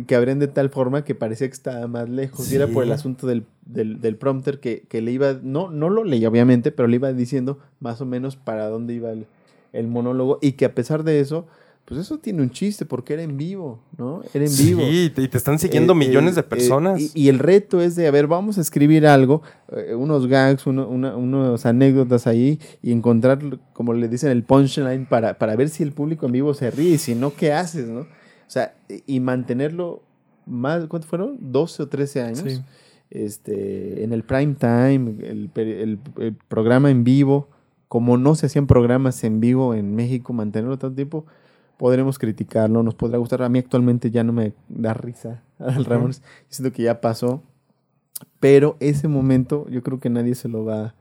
que 0.06 0.14
abrían 0.14 0.38
de 0.38 0.46
tal 0.46 0.70
forma 0.70 1.04
que 1.04 1.14
parecía 1.16 1.48
que 1.48 1.54
estaba 1.54 1.86
más 1.88 2.08
lejos. 2.08 2.50
Y 2.52 2.56
era 2.56 2.66
por 2.68 2.84
el 2.84 2.92
asunto 2.92 3.26
del, 3.26 3.44
del, 3.64 4.00
del 4.00 4.16
prompter 4.16 4.60
que, 4.60 4.82
que 4.88 5.00
le 5.00 5.10
iba, 5.10 5.38
no, 5.42 5.70
no 5.70 5.90
lo 5.90 6.04
leía 6.04 6.28
obviamente, 6.28 6.70
pero 6.70 6.86
le 6.86 6.96
iba 6.96 7.12
diciendo 7.12 7.58
más 7.80 8.00
o 8.00 8.06
menos 8.06 8.36
para 8.36 8.68
dónde 8.68 8.94
iba 8.94 9.10
el, 9.10 9.26
el 9.72 9.88
monólogo. 9.88 10.38
Y 10.42 10.52
que 10.52 10.64
a 10.64 10.74
pesar 10.74 11.02
de 11.02 11.18
eso, 11.20 11.46
pues 11.90 12.00
eso 12.00 12.18
tiene 12.18 12.40
un 12.40 12.50
chiste 12.50 12.86
porque 12.86 13.14
era 13.14 13.22
en 13.24 13.36
vivo, 13.36 13.80
¿no? 13.98 14.22
Era 14.32 14.46
en 14.46 14.56
vivo. 14.56 14.80
Sí, 14.80 15.10
y 15.16 15.26
te, 15.28 15.36
están 15.36 15.58
siguiendo 15.58 15.92
Eh, 15.92 15.96
millones 15.96 16.32
eh, 16.34 16.36
de 16.36 16.42
personas. 16.44 17.00
eh, 17.00 17.10
y, 17.14 17.24
y 17.24 17.28
el 17.28 17.40
reto 17.40 17.80
es 17.80 17.96
de, 17.96 18.06
a 18.06 18.10
ver, 18.12 18.28
vamos 18.28 18.56
a 18.58 18.60
escribir 18.60 19.06
algo, 19.08 19.42
unos 19.96 20.28
gags, 20.28 20.66
uno- 20.68 20.88
una- 20.88 21.16
unos 21.16 21.66
anécdotas 21.66 22.28
ahí 22.28 22.60
y 22.80 22.92
encontrar, 22.92 23.40
como 23.72 23.92
le 23.92 24.08
dicen, 24.08 24.30
el 24.30 24.44
punchline 24.44 25.04
para, 25.06 25.36
para 25.36 25.56
ver 25.56 25.68
si 25.68 25.82
el 25.82 25.90
público 25.92 26.26
en 26.26 26.32
vivo 26.32 26.54
se 26.54 26.70
ríe 26.70 26.90
y 26.94 26.98
si 26.98 27.16
no, 27.16 27.34
¿qué 27.34 27.52
haces, 27.52 27.88
no? 27.88 28.00
O 28.02 28.06
sea, 28.52 28.74
y 29.06 29.18
mantenerlo 29.20 30.02
más, 30.46 30.86
¿cuánto 30.86 31.08
fueron? 31.08 31.38
12 31.40 31.82
o 31.82 31.88
13 31.88 32.22
años. 32.22 32.44
Sí. 32.46 32.60
Este, 33.10 34.04
en 34.04 34.12
el 34.12 34.22
prime 34.22 34.54
time, 34.54 35.14
el, 35.26 35.50
el- 35.56 35.98
el 36.18 36.34
programa 36.48 36.90
en 36.90 37.02
vivo, 37.04 37.48
como 37.88 38.16
no 38.16 38.36
se 38.36 38.46
hacían 38.46 38.66
programas 38.68 39.22
en 39.24 39.40
vivo 39.40 39.74
en 39.74 39.94
México, 39.96 40.32
mantenerlo 40.32 40.78
tanto 40.78 40.94
tiempo, 40.94 41.26
podremos 41.80 42.18
criticarlo, 42.18 42.82
nos 42.82 42.94
podrá 42.94 43.16
gustar. 43.16 43.40
A 43.42 43.48
mí 43.48 43.58
actualmente 43.58 44.10
ya 44.10 44.22
no 44.22 44.34
me 44.34 44.52
da 44.68 44.92
risa 44.92 45.42
Ujú. 45.58 45.82
Ramones, 45.84 46.22
siento 46.50 46.74
que 46.76 46.82
ya 46.82 47.00
pasó, 47.00 47.42
pero 48.38 48.76
ese 48.80 49.08
momento 49.08 49.66
yo 49.70 49.82
creo 49.82 49.98
que 49.98 50.10
nadie 50.10 50.34
se 50.34 50.48
lo 50.48 50.62
va, 50.66 50.94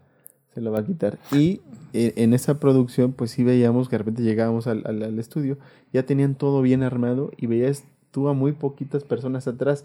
se 0.53 0.61
lo 0.61 0.71
va 0.71 0.79
a 0.79 0.85
quitar. 0.85 1.19
Y 1.33 1.59
eh, 1.93 2.13
en 2.15 2.33
esa 2.33 2.59
producción, 2.61 3.11
pues 3.11 3.31
sí 3.31 3.43
veíamos 3.43 3.89
que 3.89 3.95
de 3.95 3.97
repente 3.99 4.23
llegábamos 4.23 4.67
al, 4.67 4.83
al- 4.85 5.03
al 5.03 5.19
estudio, 5.19 5.57
ya 5.91 6.03
tenían 6.03 6.35
todo 6.35 6.61
bien 6.61 6.81
armado 6.83 7.31
y 7.35 7.47
veías 7.47 7.83
tú 8.11 8.29
a 8.29 8.33
muy 8.33 8.53
poquitas 8.53 9.03
personas 9.03 9.47
atrás. 9.47 9.83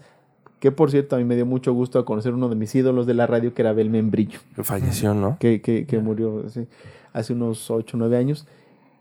Que 0.61 0.71
por 0.71 0.89
cierto, 0.91 1.15
a 1.17 1.19
mí 1.19 1.25
me 1.25 1.35
dio 1.35 1.45
mucho 1.45 1.73
gusto 1.73 1.99
a 1.99 2.05
conocer 2.05 2.33
uno 2.33 2.47
de 2.47 2.55
mis 2.55 2.73
ídolos 2.73 3.05
de 3.05 3.13
la 3.13 3.27
radio, 3.27 3.53
que 3.53 3.61
era 3.61 3.71
Abel 3.71 3.89
Membrillo 3.89 4.39
falleció, 4.63 5.13
¿no? 5.13 5.35
que, 5.39 5.61
que- 5.61 5.85
que 5.85 5.99
murió 5.99 6.49
sí, 6.49 6.67
hace 7.11 7.33
unos 7.33 7.69
8 7.69 7.97
o 7.97 7.99
9 7.99 8.15
años, 8.17 8.47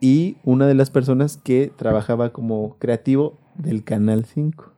y 0.01 0.37
una 0.45 0.67
de 0.67 0.75
las 0.75 0.91
personas 0.91 1.37
que 1.43 1.73
trabajaba 1.77 2.31
como 2.33 2.77
creativo 2.79 3.39
del 3.57 3.85
Canal 3.85 4.25
5. 4.25 4.71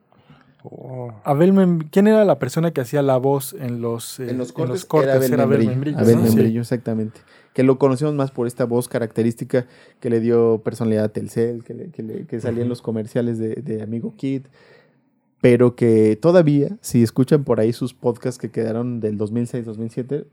Oh. 0.69 1.13
Abel 1.25 1.53
Mem- 1.53 1.89
¿Quién 1.91 2.09
era 2.09 2.25
la 2.25 2.39
persona 2.41 2.73
que 2.73 2.81
hacía 2.81 3.01
la 3.03 3.17
voz 3.19 3.55
en 3.59 3.81
los, 3.81 4.19
eh, 4.19 4.31
en 4.31 4.39
los 4.39 4.53
cortes, 4.53 4.85
cortes? 4.85 5.09
era 5.09 5.15
Abel 5.17 5.33
Era 5.35 5.43
Abel 5.45 5.59
Membrillo. 5.67 5.71
Membrillo, 5.71 5.99
Abel 5.99 6.17
¿no? 6.17 6.23
Sí. 6.23 6.29
Membrillo, 6.37 6.61
exactamente. 6.61 7.21
Que 7.55 7.63
lo 7.63 7.79
conocemos 7.79 8.15
más 8.15 8.33
por 8.33 8.47
esta 8.49 8.65
voz 8.65 8.89
característica 8.89 9.67
que 10.01 10.11
le 10.11 10.19
dio 10.21 10.61
personalidad 10.65 11.05
a 11.05 11.09
Telcel, 11.11 11.63
que, 11.65 11.75
le- 11.75 11.91
que 11.91 12.03
le- 12.03 12.27
que 12.27 12.41
salía 12.41 12.63
en 12.65 12.69
los 12.69 12.83
comerciales 12.83 13.39
de, 13.39 13.55
de 13.55 13.83
Amigo 13.83 14.15
Kid. 14.17 14.43
pero 15.41 15.77
que 15.77 16.19
todavía, 16.21 16.77
si 16.81 17.03
escuchan 17.05 17.45
por 17.45 17.61
ahí 17.61 17.73
sus 17.73 17.95
podcasts 17.95 18.39
que 18.41 18.51
quedaron 18.51 18.99
del 19.01 19.17
2006-2007, 19.19 20.25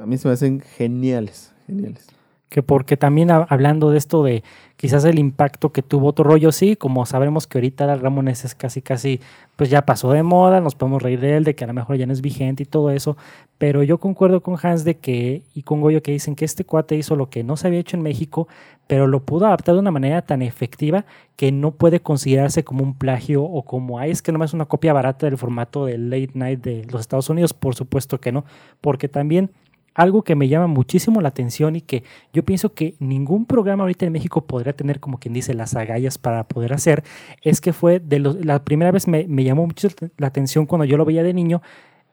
a 0.00 0.06
mí 0.06 0.16
se 0.18 0.28
me 0.28 0.34
hacen 0.34 0.60
geniales, 0.60 1.52
geniales. 1.66 2.06
Que 2.52 2.62
porque 2.62 2.98
también 2.98 3.30
ha- 3.30 3.46
hablando 3.48 3.90
de 3.90 3.96
esto 3.96 4.22
de 4.22 4.42
quizás 4.76 5.06
el 5.06 5.18
impacto 5.18 5.72
que 5.72 5.80
tuvo 5.80 6.08
otro 6.08 6.22
rollo, 6.22 6.52
sí, 6.52 6.76
como 6.76 7.06
sabremos 7.06 7.46
que 7.46 7.56
ahorita 7.56 7.84
Adal 7.84 8.00
Ramones 8.00 8.44
es 8.44 8.54
casi, 8.54 8.82
casi, 8.82 9.20
pues 9.56 9.70
ya 9.70 9.86
pasó 9.86 10.12
de 10.12 10.22
moda, 10.22 10.60
nos 10.60 10.74
podemos 10.74 11.00
reír 11.02 11.18
de 11.20 11.38
él, 11.38 11.44
de 11.44 11.54
que 11.54 11.64
a 11.64 11.66
lo 11.66 11.72
mejor 11.72 11.96
ya 11.96 12.04
no 12.04 12.12
es 12.12 12.20
vigente 12.20 12.64
y 12.64 12.66
todo 12.66 12.90
eso, 12.90 13.16
pero 13.56 13.82
yo 13.82 13.96
concuerdo 13.96 14.42
con 14.42 14.56
Hans 14.62 14.84
de 14.84 14.98
que, 14.98 15.44
y 15.54 15.62
con 15.62 15.80
Goyo 15.80 16.02
que 16.02 16.12
dicen 16.12 16.34
que 16.34 16.44
este 16.44 16.64
cuate 16.66 16.94
hizo 16.94 17.16
lo 17.16 17.30
que 17.30 17.42
no 17.42 17.56
se 17.56 17.68
había 17.68 17.78
hecho 17.80 17.96
en 17.96 18.02
México, 18.02 18.48
pero 18.86 19.06
lo 19.06 19.20
pudo 19.20 19.46
adaptar 19.46 19.74
de 19.74 19.80
una 19.80 19.90
manera 19.90 20.20
tan 20.20 20.42
efectiva 20.42 21.06
que 21.36 21.52
no 21.52 21.70
puede 21.70 22.00
considerarse 22.00 22.64
como 22.64 22.84
un 22.84 22.92
plagio 22.98 23.42
o 23.44 23.62
como, 23.62 23.98
es 24.02 24.20
que 24.20 24.30
no 24.32 24.44
es 24.44 24.52
una 24.52 24.66
copia 24.66 24.92
barata 24.92 25.24
del 25.24 25.38
formato 25.38 25.86
del 25.86 26.10
late 26.10 26.32
night 26.34 26.60
de 26.60 26.84
los 26.90 27.00
Estados 27.00 27.30
Unidos, 27.30 27.54
por 27.54 27.74
supuesto 27.74 28.20
que 28.20 28.30
no, 28.30 28.44
porque 28.82 29.08
también 29.08 29.50
algo 29.94 30.22
que 30.22 30.34
me 30.34 30.48
llama 30.48 30.66
muchísimo 30.66 31.20
la 31.20 31.28
atención 31.28 31.76
y 31.76 31.80
que 31.82 32.02
yo 32.32 32.44
pienso 32.44 32.72
que 32.74 32.94
ningún 32.98 33.44
programa 33.46 33.82
ahorita 33.84 34.06
en 34.06 34.12
México 34.12 34.44
podría 34.46 34.72
tener, 34.72 35.00
como 35.00 35.18
quien 35.18 35.34
dice, 35.34 35.52
las 35.54 35.74
agallas 35.74 36.16
para 36.18 36.44
poder 36.44 36.72
hacer, 36.72 37.04
es 37.42 37.60
que 37.60 37.72
fue 37.72 38.00
de 38.00 38.18
los, 38.18 38.44
la 38.44 38.64
primera 38.64 38.90
vez 38.90 39.06
me, 39.08 39.26
me 39.28 39.44
llamó 39.44 39.66
mucho 39.66 39.88
la 40.16 40.26
atención 40.28 40.66
cuando 40.66 40.84
yo 40.84 40.96
lo 40.96 41.04
veía 41.04 41.22
de 41.22 41.34
niño. 41.34 41.60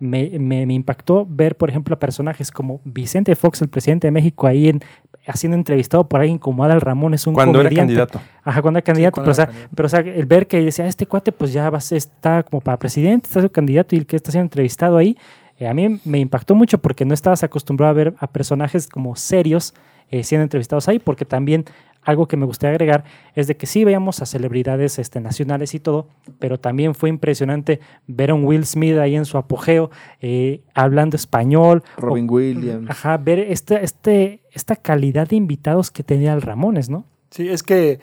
Me, 0.01 0.29
me- 0.39 0.65
me 0.65 0.73
impactó 0.73 1.25
ver, 1.29 1.57
por 1.57 1.69
ejemplo, 1.69 1.93
a 1.93 1.99
personajes 1.99 2.51
como 2.51 2.79
Vicente 2.85 3.35
Fox, 3.35 3.61
el 3.61 3.67
presidente 3.67 4.07
de 4.07 4.11
México, 4.11 4.47
ahí 4.47 4.69
en, 4.69 4.81
haciendo 5.27 5.57
entrevistado 5.57 6.07
por 6.07 6.21
alguien 6.21 6.37
como 6.37 6.63
Adal 6.63 6.79
Ramón, 6.79 7.13
es 7.13 7.27
un 7.27 7.33
Cuando 7.33 7.59
era 7.59 7.69
candidato. 7.69 8.21
Ajá, 8.43 8.61
cuando 8.61 8.77
era 8.77 8.85
candidato. 8.85 9.15
cuando 9.15 9.25
pero, 9.25 9.31
o 9.33 9.35
sea, 9.35 9.43
era 9.43 9.51
candidato. 9.51 9.75
pero, 9.75 9.85
o 9.87 9.89
sea, 9.89 9.99
el 9.99 10.25
ver 10.25 10.47
que 10.47 10.63
decía, 10.63 10.85
este 10.87 11.05
cuate 11.05 11.33
pues 11.33 11.51
ya 11.51 11.69
va, 11.69 11.79
está 11.91 12.43
como 12.43 12.61
para 12.61 12.79
presidente, 12.79 13.27
está 13.27 13.41
su 13.41 13.49
candidato 13.49 13.93
y 13.93 13.99
el 13.99 14.05
que 14.05 14.15
está 14.15 14.31
siendo 14.31 14.45
entrevistado 14.45 14.95
ahí, 14.95 15.17
eh, 15.59 15.67
a 15.67 15.73
mí 15.73 15.99
me 16.05 16.19
impactó 16.19 16.55
mucho 16.55 16.79
porque 16.79 17.05
no 17.05 17.13
estabas 17.13 17.43
acostumbrado 17.43 17.91
a 17.91 17.93
ver 17.93 18.13
a 18.19 18.27
personajes 18.27 18.87
como 18.87 19.15
serios 19.15 19.73
eh, 20.11 20.23
siendo 20.23 20.43
entrevistados 20.43 20.87
ahí, 20.87 20.97
porque 20.99 21.25
también 21.25 21.65
algo 22.01 22.27
que 22.27 22.37
me 22.37 22.45
gustaría 22.45 22.71
agregar 22.71 23.03
es 23.35 23.47
de 23.47 23.57
que 23.57 23.67
sí 23.67 23.83
veíamos 23.83 24.21
a 24.21 24.25
celebridades 24.25 24.97
este, 24.97 25.19
nacionales 25.19 25.75
y 25.75 25.79
todo, 25.81 26.07
pero 26.39 26.57
también 26.59 26.95
fue 26.95 27.09
impresionante 27.09 27.81
ver 28.07 28.31
a 28.31 28.33
un 28.33 28.45
Will 28.45 28.65
Smith 28.65 28.97
ahí 28.97 29.15
en 29.17 29.25
su 29.25 29.37
apogeo, 29.37 29.91
eh, 30.21 30.61
hablando 30.73 31.17
español. 31.17 31.83
o- 31.97 32.01
Robin 32.01 32.25
Williams. 32.29 32.89
Ajá, 32.89 33.17
ver 33.17 33.39
este, 33.39 33.83
este, 33.83 34.41
esta 34.53 34.77
calidad 34.77 35.27
de 35.27 35.35
invitados 35.35 35.91
que 35.91 36.01
tenía 36.03 36.33
el 36.33 36.41
Ramones, 36.41 36.89
¿no? 36.89 37.05
Sí, 37.31 37.49
es 37.49 37.61
que 37.61 37.99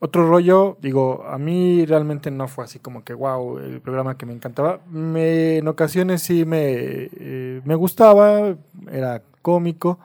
otro 0.00 0.28
rollo, 0.28 0.76
digo, 0.80 1.24
a 1.26 1.38
mí 1.38 1.86
realmente 1.86 2.30
no 2.30 2.48
fue 2.48 2.64
así 2.64 2.78
como 2.78 3.04
que, 3.04 3.14
wow, 3.14 3.58
el 3.58 3.80
programa 3.80 4.16
que 4.18 4.26
me 4.26 4.32
encantaba. 4.32 4.80
Me, 4.90 5.58
en 5.58 5.68
ocasiones 5.68 6.22
sí 6.22 6.44
me, 6.44 6.60
eh, 6.62 7.60
me 7.64 7.74
gustaba, 7.74 8.56
era 8.90 9.22
cómico, 9.40 9.98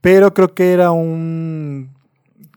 pero 0.00 0.34
creo 0.34 0.54
que 0.54 0.72
era 0.72 0.90
un... 0.90 1.90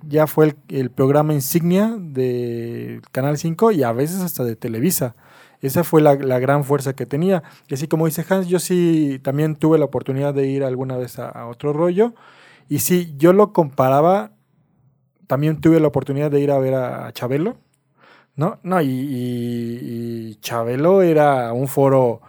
Ya 0.03 0.25
fue 0.25 0.55
el, 0.69 0.89
programa 0.89 1.33
insignia 1.33 1.95
de 1.99 3.01
Canal 3.11 3.37
5 3.37 3.71
y 3.71 3.83
a 3.83 3.91
veces 3.91 4.21
hasta 4.21 4.43
de 4.43 4.55
Televisa. 4.55 5.15
Esa 5.61 5.83
fue 5.83 6.01
la, 6.01 6.15
la 6.15 6.39
gran 6.39 6.63
fuerza 6.63 6.93
que 6.95 7.05
tenía. 7.05 7.43
Y 7.67 7.75
así 7.75 7.87
como 7.87 8.07
dice 8.07 8.25
Hans, 8.27 8.47
yo 8.47 8.57
sí 8.57 9.19
también 9.21 9.55
tuve 9.55 9.77
la 9.77 9.85
oportunidad 9.85 10.33
de 10.33 10.47
ir 10.47 10.63
alguna 10.63 10.97
vez 10.97 11.19
a, 11.19 11.29
a 11.29 11.45
otro 11.47 11.71
rollo. 11.73 12.15
Y 12.67 12.79
sí, 12.79 13.13
yo 13.17 13.31
lo 13.33 13.53
comparaba 13.53 14.31
también 15.31 15.61
tuve 15.61 15.79
la 15.79 15.87
oportunidad 15.87 16.29
de 16.29 16.41
ir 16.41 16.51
a 16.51 16.59
ver 16.59 16.73
a, 16.73 17.09
Chabelo, 17.13 17.55
¿no? 18.35 18.59
No, 18.63 18.81
y, 18.81 18.89
y- 18.89 19.79
y 20.31 20.35
Chabelo 20.41 21.01
era 21.03 21.53
un 21.53 21.69
foro 21.69 22.19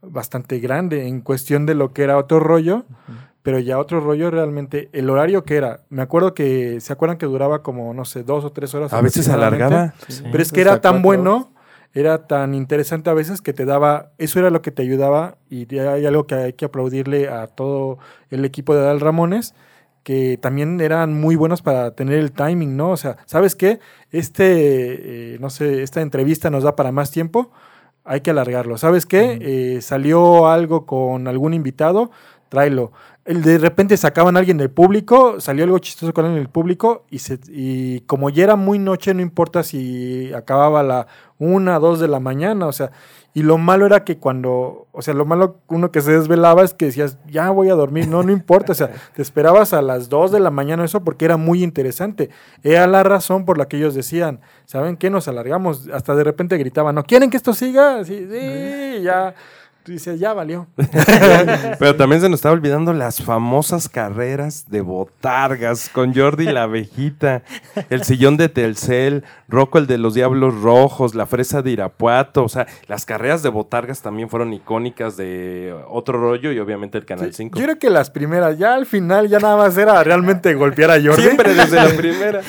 bastante 0.00 0.60
grande 0.60 1.08
en 1.08 1.22
cuestión 1.22 1.66
de 1.66 1.74
lo 1.74 1.92
que 1.92 2.04
era 2.04 2.16
otro 2.16 2.38
rollo, 2.38 2.84
pero 3.42 3.58
ya 3.58 3.80
otro 3.80 3.98
rollo 3.98 4.30
realmente, 4.30 4.90
el 4.92 5.10
horario 5.10 5.42
que 5.42 5.56
era, 5.56 5.80
me 5.88 6.02
acuerdo 6.02 6.34
que, 6.34 6.80
¿se 6.80 6.92
acuerdan 6.92 7.18
que 7.18 7.26
duraba 7.26 7.64
como, 7.64 7.92
no 7.94 8.04
sé, 8.04 8.22
dos 8.22 8.44
o 8.44 8.52
tres 8.52 8.72
horas? 8.76 8.92
A 8.92 9.00
veces 9.00 9.28
alargaba. 9.28 9.94
Sí. 10.06 10.22
Pero 10.30 10.40
es 10.40 10.52
que 10.52 10.60
era 10.60 10.80
tan 10.80 11.02
bueno, 11.02 11.52
era 11.94 12.28
tan 12.28 12.54
interesante 12.54 13.10
a 13.10 13.14
veces 13.14 13.40
que 13.42 13.52
te 13.52 13.64
daba, 13.64 14.12
eso 14.18 14.38
era 14.38 14.50
lo 14.50 14.62
que 14.62 14.70
te 14.70 14.82
ayudaba 14.82 15.34
y 15.50 15.76
hay 15.78 16.06
algo 16.06 16.28
que 16.28 16.36
hay 16.36 16.52
que 16.52 16.66
aplaudirle 16.66 17.28
a 17.28 17.48
todo 17.48 17.98
el 18.30 18.44
equipo 18.44 18.72
de 18.72 18.82
Adal 18.82 19.00
Ramones, 19.00 19.52
que 20.02 20.38
también 20.38 20.80
eran 20.80 21.18
muy 21.18 21.36
buenos 21.36 21.62
para 21.62 21.92
tener 21.92 22.18
el 22.18 22.32
timing, 22.32 22.76
¿no? 22.76 22.90
O 22.90 22.96
sea, 22.96 23.16
¿sabes 23.26 23.54
qué? 23.54 23.80
Este, 24.10 25.34
eh, 25.34 25.38
no 25.40 25.50
sé, 25.50 25.82
esta 25.82 26.00
entrevista 26.00 26.50
nos 26.50 26.64
da 26.64 26.76
para 26.76 26.92
más 26.92 27.10
tiempo, 27.10 27.50
hay 28.04 28.20
que 28.20 28.30
alargarlo. 28.30 28.78
¿Sabes 28.78 29.06
qué? 29.06 29.38
Eh, 29.40 29.80
salió 29.80 30.48
algo 30.48 30.86
con 30.86 31.28
algún 31.28 31.54
invitado, 31.54 32.10
tráelo. 32.48 32.92
El 33.24 33.42
de 33.42 33.58
repente 33.58 33.96
sacaban 33.96 34.34
a 34.34 34.40
alguien 34.40 34.58
del 34.58 34.70
público, 34.70 35.40
salió 35.40 35.62
algo 35.62 35.78
chistoso 35.78 36.12
con 36.12 36.24
alguien 36.24 36.42
del 36.42 36.50
público 36.50 37.04
y, 37.08 37.20
se, 37.20 37.38
y 37.48 38.00
como 38.00 38.30
ya 38.30 38.42
era 38.42 38.56
muy 38.56 38.80
noche, 38.80 39.14
no 39.14 39.22
importa 39.22 39.62
si 39.62 40.32
acababa 40.34 40.80
a 40.80 40.82
la 40.82 41.06
una, 41.38 41.78
dos 41.78 42.00
de 42.00 42.08
la 42.08 42.18
mañana, 42.18 42.66
o 42.66 42.72
sea, 42.72 42.90
y 43.34 43.42
lo 43.42 43.56
malo 43.56 43.86
era 43.86 44.04
que 44.04 44.18
cuando, 44.18 44.88
o 44.92 45.00
sea, 45.00 45.14
lo 45.14 45.24
malo 45.24 45.56
uno 45.68 45.90
que 45.90 46.02
se 46.02 46.12
desvelaba 46.12 46.62
es 46.62 46.74
que 46.74 46.86
decías, 46.86 47.16
ya 47.26 47.48
voy 47.50 47.70
a 47.70 47.74
dormir, 47.74 48.06
no, 48.08 48.22
no 48.22 48.30
importa, 48.30 48.72
o 48.72 48.74
sea, 48.74 48.90
te 49.14 49.22
esperabas 49.22 49.72
a 49.72 49.80
las 49.80 50.10
dos 50.10 50.32
de 50.32 50.40
la 50.40 50.50
mañana 50.50 50.84
eso 50.84 51.02
porque 51.02 51.24
era 51.24 51.38
muy 51.38 51.62
interesante. 51.62 52.28
Era 52.62 52.86
la 52.86 53.02
razón 53.02 53.46
por 53.46 53.56
la 53.56 53.68
que 53.68 53.78
ellos 53.78 53.94
decían, 53.94 54.40
¿saben 54.66 54.98
qué? 54.98 55.08
Nos 55.08 55.28
alargamos, 55.28 55.88
hasta 55.88 56.14
de 56.14 56.24
repente 56.24 56.58
gritaban, 56.58 56.94
¿no 56.94 57.04
quieren 57.04 57.30
que 57.30 57.38
esto 57.38 57.54
siga? 57.54 58.04
Sí, 58.04 58.28
sí, 58.30 59.02
ya. 59.02 59.34
Tú 59.84 59.90
dices, 59.90 60.20
ya 60.20 60.32
valió. 60.32 60.68
Pero 61.78 61.96
también 61.96 62.20
se 62.20 62.28
nos 62.28 62.38
estaba 62.38 62.52
olvidando 62.52 62.92
las 62.92 63.20
famosas 63.20 63.88
carreras 63.88 64.66
de 64.70 64.80
botargas 64.80 65.88
con 65.88 66.14
Jordi 66.14 66.44
la 66.44 66.62
abejita, 66.64 67.42
el 67.90 68.04
sillón 68.04 68.36
de 68.36 68.48
Telcel, 68.48 69.24
Rocco 69.48 69.78
el 69.78 69.88
de 69.88 69.98
los 69.98 70.14
Diablos 70.14 70.60
Rojos, 70.60 71.14
la 71.16 71.26
fresa 71.26 71.62
de 71.62 71.72
Irapuato. 71.72 72.44
O 72.44 72.48
sea, 72.48 72.66
las 72.86 73.04
carreras 73.06 73.42
de 73.42 73.48
botargas 73.48 74.02
también 74.02 74.28
fueron 74.28 74.52
icónicas 74.52 75.16
de 75.16 75.74
otro 75.88 76.18
rollo 76.20 76.52
y 76.52 76.58
obviamente 76.60 76.96
el 76.98 77.04
Canal 77.04 77.34
5. 77.34 77.58
Yo 77.58 77.64
creo 77.64 77.78
que 77.80 77.90
las 77.90 78.08
primeras, 78.10 78.58
ya 78.58 78.74
al 78.74 78.86
final, 78.86 79.28
ya 79.28 79.40
nada 79.40 79.56
más 79.56 79.76
era 79.76 80.02
realmente 80.04 80.54
golpear 80.54 80.92
a 80.92 81.02
Jordi. 81.02 81.22
Siempre 81.22 81.54
desde 81.54 81.76
la 81.76 81.88
primera. 81.96 82.40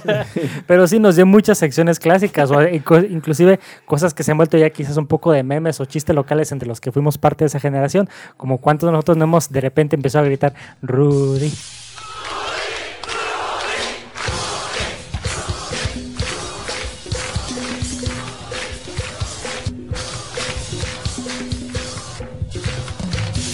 Pero 0.66 0.86
sí 0.86 0.98
nos 0.98 1.16
dio 1.16 1.26
muchas 1.26 1.58
secciones 1.58 1.98
clásicas, 1.98 2.50
o 2.50 2.54
inco- 2.62 3.06
inclusive 3.10 3.60
cosas 3.84 4.14
que 4.14 4.22
se 4.22 4.30
han 4.30 4.36
vuelto 4.38 4.56
ya 4.56 4.70
quizás 4.70 4.96
un 4.96 5.06
poco 5.06 5.32
de 5.32 5.42
memes 5.42 5.78
o 5.80 5.84
chistes 5.84 6.14
locales 6.16 6.50
entre 6.52 6.69
los 6.70 6.80
que 6.80 6.92
fuimos 6.92 7.18
parte 7.18 7.44
de 7.44 7.48
esa 7.48 7.60
generación, 7.60 8.08
como 8.38 8.58
cuántos 8.58 8.86
de 8.86 8.92
nosotros 8.92 9.18
no 9.18 9.24
hemos 9.24 9.50
de 9.50 9.60
repente 9.60 9.96
empezado 9.96 10.24
a 10.24 10.28
gritar 10.28 10.54
Rudy. 10.80 11.52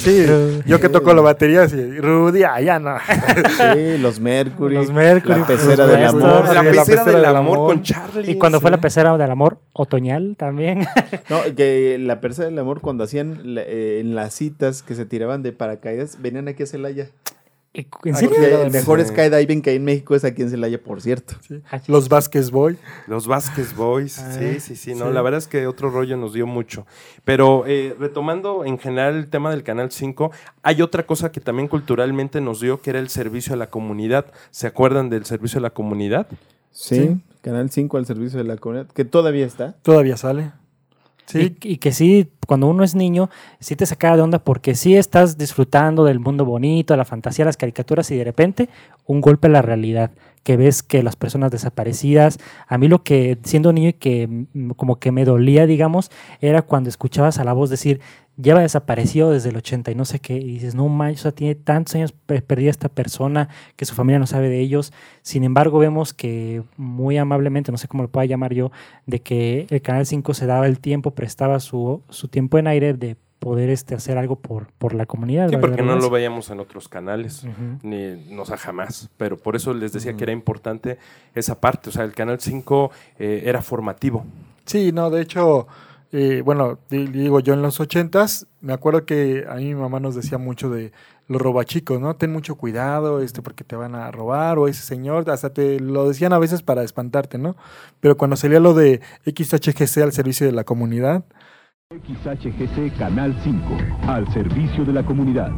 Sí, 0.06 0.24
yo 0.66 0.80
que 0.80 0.88
toco 0.88 1.12
la 1.14 1.20
batería, 1.20 1.68
sí, 1.68 1.98
Rudy, 1.98 2.40
ya 2.40 2.78
no. 2.78 2.96
Sí, 3.74 3.98
los 3.98 4.20
Mercury. 4.20 4.76
Los 4.76 4.92
Mercury, 4.92 5.40
La 5.40 5.46
pecera 5.46 5.86
del 5.88 6.06
amor. 6.06 6.44
la, 6.54 6.60
sí, 6.60 6.76
la 6.76 6.84
pecera 6.84 7.04
del 7.04 7.14
del 7.16 7.24
amor 7.24 7.56
amor. 7.56 7.68
con 7.74 7.82
Charlie. 7.82 8.30
Y 8.30 8.34
cuando 8.36 8.60
fue 8.60 8.70
la 8.70 8.80
pecera 8.80 9.16
del 9.18 9.30
amor 9.30 9.58
otoñal 9.72 10.36
también. 10.38 10.86
No, 11.28 11.38
que 11.56 11.98
la 11.98 12.20
pecera 12.20 12.48
del 12.48 12.58
amor, 12.58 12.80
cuando 12.80 13.02
hacían 13.02 13.40
eh, 13.58 13.98
en 14.00 14.14
las 14.14 14.32
citas 14.32 14.82
que 14.82 14.94
se 14.94 15.06
tiraban 15.06 15.42
de 15.42 15.52
paracaídas, 15.52 16.18
venían 16.22 16.46
aquí 16.46 16.62
a 16.62 16.66
Celaya. 16.66 17.08
¿En 18.04 18.14
serio? 18.16 18.62
El 18.62 18.70
mejor 18.70 19.00
Sí. 19.02 19.08
skydiving 19.08 19.60
que 19.62 19.70
hay 19.70 19.76
en 19.76 19.84
México 19.84 20.14
es 20.14 20.24
aquí 20.24 20.42
en 20.42 20.50
Celaya, 20.50 20.82
por 20.82 21.00
cierto. 21.02 21.34
Sí. 21.46 21.60
Los 21.88 22.08
Vázquez 22.08 22.50
Boy. 22.50 22.78
Los 23.06 23.26
Vázquez 23.26 23.74
Boys, 23.76 24.18
Ah, 24.18 24.32
sí, 24.38 24.60
sí, 24.60 24.76
sí, 24.76 24.94
no, 24.94 25.08
sí. 25.08 25.12
la 25.12 25.22
verdad 25.22 25.38
es 25.38 25.46
que 25.48 25.66
otro 25.66 25.90
rollo 25.90 26.16
nos 26.16 26.32
dio 26.32 26.46
mucho. 26.46 26.86
Pero 27.24 27.64
eh, 27.66 27.94
retomando 27.98 28.64
en 28.64 28.78
general 28.78 29.16
el 29.16 29.28
tema 29.28 29.50
del 29.50 29.62
Canal 29.62 29.90
5, 29.90 30.30
hay 30.62 30.82
otra 30.82 31.04
cosa 31.06 31.30
que 31.32 31.40
también 31.40 31.68
culturalmente 31.68 32.40
nos 32.40 32.60
dio, 32.60 32.80
que 32.80 32.90
era 32.90 32.98
el 32.98 33.08
servicio 33.08 33.52
a 33.54 33.56
la 33.56 33.68
comunidad. 33.68 34.26
¿Se 34.50 34.66
acuerdan 34.66 35.10
del 35.10 35.24
servicio 35.24 35.58
a 35.58 35.62
la 35.62 35.70
comunidad? 35.70 36.26
Sí, 36.70 36.96
Sí. 36.96 37.20
Canal 37.42 37.70
5 37.70 37.96
al 37.96 38.06
servicio 38.06 38.38
de 38.38 38.44
la 38.44 38.56
comunidad, 38.56 38.88
que 38.88 39.04
todavía 39.04 39.46
está. 39.46 39.74
Todavía 39.82 40.16
sale. 40.16 40.52
Y, 41.34 41.78
que 41.78 41.92
sí, 41.92 42.28
cuando 42.46 42.68
uno 42.68 42.84
es 42.84 42.94
niño, 42.94 43.30
sí 43.58 43.74
te 43.74 43.86
sacaba 43.86 44.16
de 44.16 44.22
onda 44.22 44.38
porque 44.38 44.74
sí 44.74 44.96
estás 44.96 45.36
disfrutando 45.36 46.04
del 46.04 46.20
mundo 46.20 46.44
bonito, 46.44 46.94
de 46.94 46.98
la 46.98 47.04
fantasía, 47.04 47.44
las 47.44 47.56
caricaturas 47.56 48.10
y 48.10 48.16
de 48.16 48.24
repente 48.24 48.68
un 49.06 49.20
golpe 49.20 49.48
a 49.48 49.50
la 49.50 49.62
realidad, 49.62 50.12
que 50.42 50.56
ves 50.56 50.82
que 50.82 51.02
las 51.02 51.16
personas 51.16 51.50
desaparecidas, 51.50 52.38
a 52.68 52.78
mí 52.78 52.88
lo 52.88 53.02
que 53.02 53.38
siendo 53.42 53.72
niño 53.72 53.88
y 53.90 53.92
que 53.94 54.26
mm, 54.28 54.70
como 54.70 54.96
que 54.96 55.10
me 55.10 55.24
dolía, 55.24 55.66
digamos, 55.66 56.10
era 56.40 56.62
cuando 56.62 56.88
escuchabas 56.88 57.38
a 57.38 57.44
la 57.44 57.52
voz 57.52 57.70
decir, 57.70 58.00
lleva 58.40 58.60
desaparecido 58.60 59.30
desde 59.30 59.48
el 59.48 59.56
80 59.56 59.90
y 59.90 59.94
no 59.94 60.04
sé 60.04 60.18
qué, 60.20 60.36
y 60.36 60.44
dices, 60.44 60.74
no 60.74 60.88
manches, 60.88 61.20
o 61.20 61.22
sea, 61.22 61.32
tiene 61.32 61.54
tantos 61.54 61.94
años 61.94 62.12
pe- 62.12 62.42
perdida 62.42 62.70
esta 62.70 62.88
persona 62.88 63.48
que 63.76 63.84
su 63.86 63.94
familia 63.94 64.18
no 64.18 64.26
sabe 64.26 64.48
de 64.48 64.60
ellos. 64.60 64.92
Sin 65.22 65.42
embargo, 65.44 65.78
vemos 65.78 66.12
que 66.12 66.62
muy 66.76 67.16
amablemente, 67.18 67.72
no 67.72 67.78
sé 67.78 67.88
cómo 67.88 68.02
lo 68.02 68.10
pueda 68.10 68.26
llamar 68.26 68.52
yo, 68.52 68.70
de 69.06 69.20
que 69.20 69.66
el 69.70 69.80
Canal 69.82 70.04
5 70.06 70.34
se 70.34 70.46
daba 70.46 70.66
el 70.66 70.78
tiempo, 70.80 71.12
prestaba 71.12 71.60
su, 71.60 72.02
su 72.10 72.28
tiempo 72.28 72.58
en 72.58 72.66
aire 72.66 72.92
de 72.94 73.16
poder 73.38 73.68
este, 73.70 73.94
hacer 73.94 74.16
algo 74.18 74.36
por, 74.36 74.66
por 74.78 74.94
la 74.94 75.06
comunidad. 75.06 75.48
Sí, 75.50 75.56
porque 75.60 75.82
no 75.82 75.96
lo 75.96 76.10
veíamos 76.10 76.50
en 76.50 76.58
otros 76.58 76.88
canales, 76.88 77.46
ni 77.82 78.16
no 78.34 78.44
sé, 78.44 78.56
jamás. 78.56 79.08
Pero 79.16 79.36
por 79.36 79.56
eso 79.56 79.72
les 79.74 79.92
decía 79.92 80.14
que 80.14 80.24
era 80.24 80.32
importante 80.32 80.98
esa 81.34 81.60
parte. 81.60 81.90
O 81.90 81.92
sea, 81.92 82.04
el 82.04 82.12
Canal 82.12 82.40
5 82.40 82.90
eh, 83.18 83.42
era 83.44 83.60
formativo. 83.62 84.24
Sí, 84.64 84.90
no, 84.90 85.10
de 85.10 85.22
hecho, 85.22 85.68
eh, 86.18 86.40
bueno, 86.42 86.78
di- 86.88 87.06
digo 87.08 87.40
yo 87.40 87.52
en 87.52 87.60
los 87.60 87.78
ochentas, 87.78 88.46
me 88.62 88.72
acuerdo 88.72 89.04
que 89.04 89.44
a 89.48 89.56
mí 89.56 89.66
mi 89.66 89.74
mamá 89.74 90.00
nos 90.00 90.14
decía 90.14 90.38
mucho 90.38 90.70
de 90.70 90.92
los 91.28 91.42
robachicos, 91.42 92.00
¿no? 92.00 92.16
Ten 92.16 92.32
mucho 92.32 92.54
cuidado, 92.54 93.20
este, 93.20 93.42
porque 93.42 93.64
te 93.64 93.76
van 93.76 93.94
a 93.94 94.10
robar, 94.10 94.58
o 94.58 94.66
ese 94.68 94.82
señor, 94.82 95.28
hasta 95.30 95.50
te 95.52 95.78
lo 95.80 96.08
decían 96.08 96.32
a 96.32 96.38
veces 96.38 96.62
para 96.62 96.82
espantarte, 96.84 97.36
¿no? 97.36 97.56
Pero 98.00 98.16
cuando 98.16 98.36
salía 98.36 98.60
lo 98.60 98.72
de 98.74 99.00
XHGC 99.26 99.98
al 100.02 100.12
servicio 100.12 100.46
de 100.46 100.52
la 100.52 100.64
comunidad, 100.64 101.24
XHGC 101.90 102.96
Canal 102.98 103.38
5, 103.44 103.76
al 104.08 104.32
servicio 104.32 104.84
de 104.84 104.92
la 104.92 105.04
comunidad. 105.04 105.50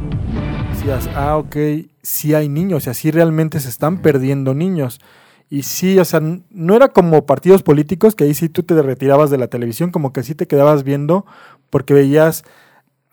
decías, 0.71 1.09
ah, 1.15 1.37
ok, 1.37 1.55
sí 2.03 2.33
hay 2.35 2.49
niños, 2.49 2.77
o 2.77 2.81
sea, 2.81 2.93
sí 2.93 3.11
realmente 3.11 3.59
se 3.59 3.69
están 3.69 4.01
perdiendo 4.01 4.53
niños. 4.53 4.99
Y 5.49 5.63
sí, 5.63 5.97
o 5.99 6.05
sea, 6.05 6.21
no 6.51 6.75
era 6.75 6.89
como 6.89 7.25
partidos 7.25 7.63
políticos, 7.63 8.15
que 8.15 8.23
ahí 8.25 8.33
sí 8.35 8.49
tú 8.49 8.63
te 8.63 8.79
retirabas 8.81 9.31
de 9.31 9.37
la 9.39 9.47
televisión, 9.47 9.91
como 9.91 10.13
que 10.13 10.23
sí 10.23 10.35
te 10.35 10.45
quedabas 10.47 10.83
viendo, 10.83 11.25
porque 11.71 11.93
veías, 11.95 12.43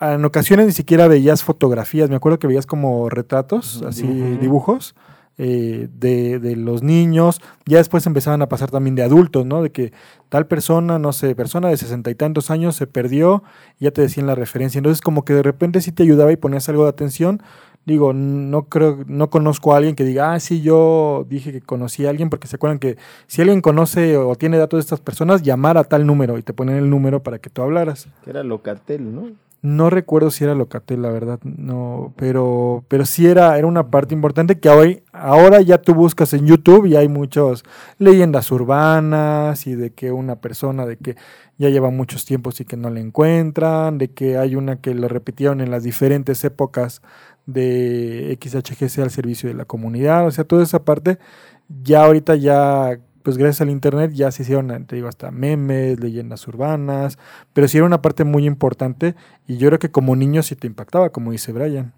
en 0.00 0.24
ocasiones 0.24 0.66
ni 0.66 0.72
siquiera 0.72 1.08
veías 1.08 1.42
fotografías, 1.42 2.10
me 2.10 2.16
acuerdo 2.16 2.38
que 2.38 2.46
veías 2.46 2.66
como 2.66 3.08
retratos, 3.08 3.82
así, 3.86 4.06
dibujos. 4.38 4.94
eh, 5.38 5.88
de, 5.92 6.38
de 6.38 6.56
los 6.56 6.82
niños, 6.82 7.40
ya 7.66 7.78
después 7.78 8.06
empezaban 8.06 8.40
a 8.42 8.48
pasar 8.48 8.70
también 8.70 8.94
de 8.94 9.02
adultos, 9.02 9.44
¿no? 9.44 9.62
De 9.62 9.70
que 9.70 9.92
tal 10.28 10.46
persona, 10.46 10.98
no 10.98 11.12
sé, 11.12 11.34
persona 11.34 11.68
de 11.68 11.76
sesenta 11.76 12.10
y 12.10 12.14
tantos 12.14 12.50
años 12.50 12.76
se 12.76 12.86
perdió, 12.86 13.42
ya 13.78 13.90
te 13.90 14.00
decían 14.02 14.26
la 14.26 14.34
referencia. 14.34 14.78
Entonces, 14.78 15.02
como 15.02 15.24
que 15.24 15.34
de 15.34 15.42
repente 15.42 15.80
sí 15.80 15.92
te 15.92 16.02
ayudaba 16.04 16.32
y 16.32 16.36
ponías 16.36 16.68
algo 16.68 16.84
de 16.84 16.88
atención. 16.90 17.42
Digo, 17.86 18.12
no 18.12 18.64
creo, 18.64 19.04
no 19.06 19.30
conozco 19.30 19.72
a 19.72 19.76
alguien 19.76 19.94
que 19.94 20.02
diga, 20.02 20.34
ah, 20.34 20.40
sí, 20.40 20.60
yo 20.60 21.24
dije 21.28 21.52
que 21.52 21.60
conocí 21.60 22.04
a 22.04 22.10
alguien, 22.10 22.30
porque 22.30 22.48
se 22.48 22.56
acuerdan 22.56 22.80
que 22.80 22.96
si 23.28 23.42
alguien 23.42 23.60
conoce 23.60 24.16
o 24.16 24.34
tiene 24.34 24.58
datos 24.58 24.78
de 24.78 24.82
estas 24.82 25.00
personas, 25.00 25.42
llamar 25.42 25.78
a 25.78 25.84
tal 25.84 26.04
número 26.04 26.36
y 26.36 26.42
te 26.42 26.52
ponen 26.52 26.76
el 26.76 26.90
número 26.90 27.22
para 27.22 27.38
que 27.38 27.48
tú 27.48 27.62
hablaras. 27.62 28.08
Que 28.24 28.30
era 28.30 28.42
Locatel, 28.42 29.14
¿no? 29.14 29.30
No 29.62 29.88
recuerdo 29.88 30.30
si 30.30 30.44
era 30.44 30.54
Locatel, 30.54 31.02
la 31.02 31.10
verdad, 31.10 31.40
no, 31.42 32.12
pero, 32.16 32.84
pero 32.88 33.06
sí 33.06 33.26
era, 33.26 33.56
era 33.56 33.66
una 33.66 33.90
parte 33.90 34.14
importante 34.14 34.60
que 34.60 34.68
hoy, 34.68 35.02
ahora 35.12 35.60
ya 35.60 35.78
tú 35.78 35.94
buscas 35.94 36.34
en 36.34 36.46
YouTube 36.46 36.86
y 36.86 36.94
hay 36.94 37.08
muchas 37.08 37.64
leyendas 37.98 38.52
urbanas 38.52 39.66
y 39.66 39.74
de 39.74 39.90
que 39.90 40.12
una 40.12 40.36
persona 40.36 40.86
de 40.86 40.98
que 40.98 41.16
ya 41.56 41.70
lleva 41.70 41.90
muchos 41.90 42.24
tiempos 42.24 42.60
y 42.60 42.64
que 42.64 42.76
no 42.76 42.90
la 42.90 43.00
encuentran, 43.00 43.98
de 43.98 44.08
que 44.12 44.36
hay 44.36 44.56
una 44.56 44.76
que 44.80 44.94
lo 44.94 45.08
repitieron 45.08 45.60
en 45.60 45.70
las 45.70 45.82
diferentes 45.82 46.44
épocas 46.44 47.00
de 47.46 48.38
XHGC 48.40 48.98
al 48.98 49.10
servicio 49.10 49.48
de 49.48 49.54
la 49.54 49.64
comunidad, 49.64 50.26
o 50.26 50.30
sea, 50.30 50.44
toda 50.44 50.62
esa 50.62 50.84
parte 50.84 51.18
ya 51.68 52.04
ahorita 52.04 52.36
ya 52.36 52.98
pues 53.22 53.38
gracias 53.38 53.62
al 53.62 53.70
internet 53.70 54.12
ya 54.12 54.30
se 54.30 54.44
hicieron, 54.44 54.86
te 54.86 54.94
digo, 54.94 55.08
hasta 55.08 55.32
memes, 55.32 55.98
leyendas 55.98 56.46
urbanas, 56.46 57.18
pero 57.52 57.66
sí 57.66 57.76
era 57.76 57.84
una 57.84 58.00
parte 58.00 58.22
muy 58.22 58.46
importante 58.46 59.16
y 59.48 59.56
yo 59.56 59.66
creo 59.66 59.80
que 59.80 59.90
como 59.90 60.14
niño 60.14 60.44
sí 60.44 60.54
te 60.54 60.68
impactaba, 60.68 61.10
como 61.10 61.32
dice 61.32 61.50
Brian. 61.50 61.92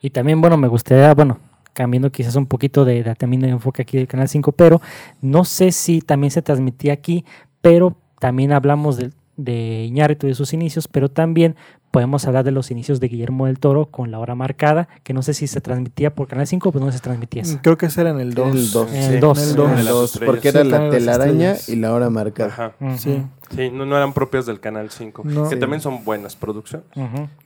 Y 0.00 0.10
también, 0.10 0.40
bueno, 0.40 0.56
me 0.56 0.66
gustaría, 0.66 1.14
bueno, 1.14 1.38
cambiando 1.72 2.10
quizás 2.10 2.34
un 2.34 2.46
poquito 2.46 2.84
de, 2.84 3.04
también 3.16 3.42
de 3.42 3.50
enfoque 3.50 3.82
aquí 3.82 3.96
del 3.96 4.08
Canal 4.08 4.28
5, 4.28 4.50
pero 4.50 4.80
no 5.20 5.44
sé 5.44 5.70
si 5.70 6.00
también 6.00 6.32
se 6.32 6.42
transmitía 6.42 6.94
aquí, 6.94 7.24
pero 7.60 7.96
también 8.18 8.50
hablamos 8.50 8.96
de, 8.96 9.12
de 9.36 9.84
Iñárritu 9.84 10.26
de 10.26 10.34
sus 10.34 10.52
inicios, 10.52 10.88
pero 10.88 11.08
también 11.08 11.54
podemos 11.90 12.26
hablar 12.26 12.44
de 12.44 12.50
los 12.50 12.70
inicios 12.70 13.00
de 13.00 13.08
Guillermo 13.08 13.46
del 13.46 13.58
Toro 13.58 13.86
con 13.86 14.10
la 14.10 14.18
hora 14.18 14.34
marcada, 14.34 14.88
que 15.04 15.14
no 15.14 15.22
sé 15.22 15.32
si 15.34 15.46
se 15.46 15.60
transmitía 15.60 16.14
por 16.14 16.28
Canal 16.28 16.46
5 16.46 16.68
o 16.68 16.72
pues 16.72 16.84
no 16.84 16.92
se 16.92 16.98
transmitía 17.00 17.42
esa. 17.42 17.60
Creo 17.62 17.78
que 17.78 17.86
ese 17.86 18.02
era 18.02 18.10
en 18.10 18.20
el 18.20 18.34
2. 18.34 18.48
En 18.48 18.56
el 18.56 18.70
dos. 18.70 18.92
En 18.92 19.02
el 19.14 19.20
dos. 19.20 19.38
En 19.38 19.44
el 19.44 19.50
En 19.50 19.56
dos. 19.56 19.70
el 19.70 19.76
las 19.76 19.94
dos, 19.94 20.12
estrellas. 20.12 20.34
porque 20.34 20.48
era 20.48 20.62
Sí, 20.62 20.68
la 20.68 20.90
telaraña 20.90 21.54
y 21.66 21.76
la 21.76 21.92
hora 21.94 22.10
marcada. 22.10 22.48
Ajá. 22.78 22.96
Sí. 22.98 23.22
Sí, 23.54 23.70
no, 23.70 23.86
no 23.86 23.96
eran 23.96 24.12
propias 24.12 24.44
del 24.46 24.60
Canal 24.60 24.90
5, 24.90 25.22
No. 25.24 25.48
que 25.48 25.54
Sí. 25.54 25.60
también 25.60 25.80
son 25.80 26.04
buenas 26.04 26.36
producciones. 26.36 26.86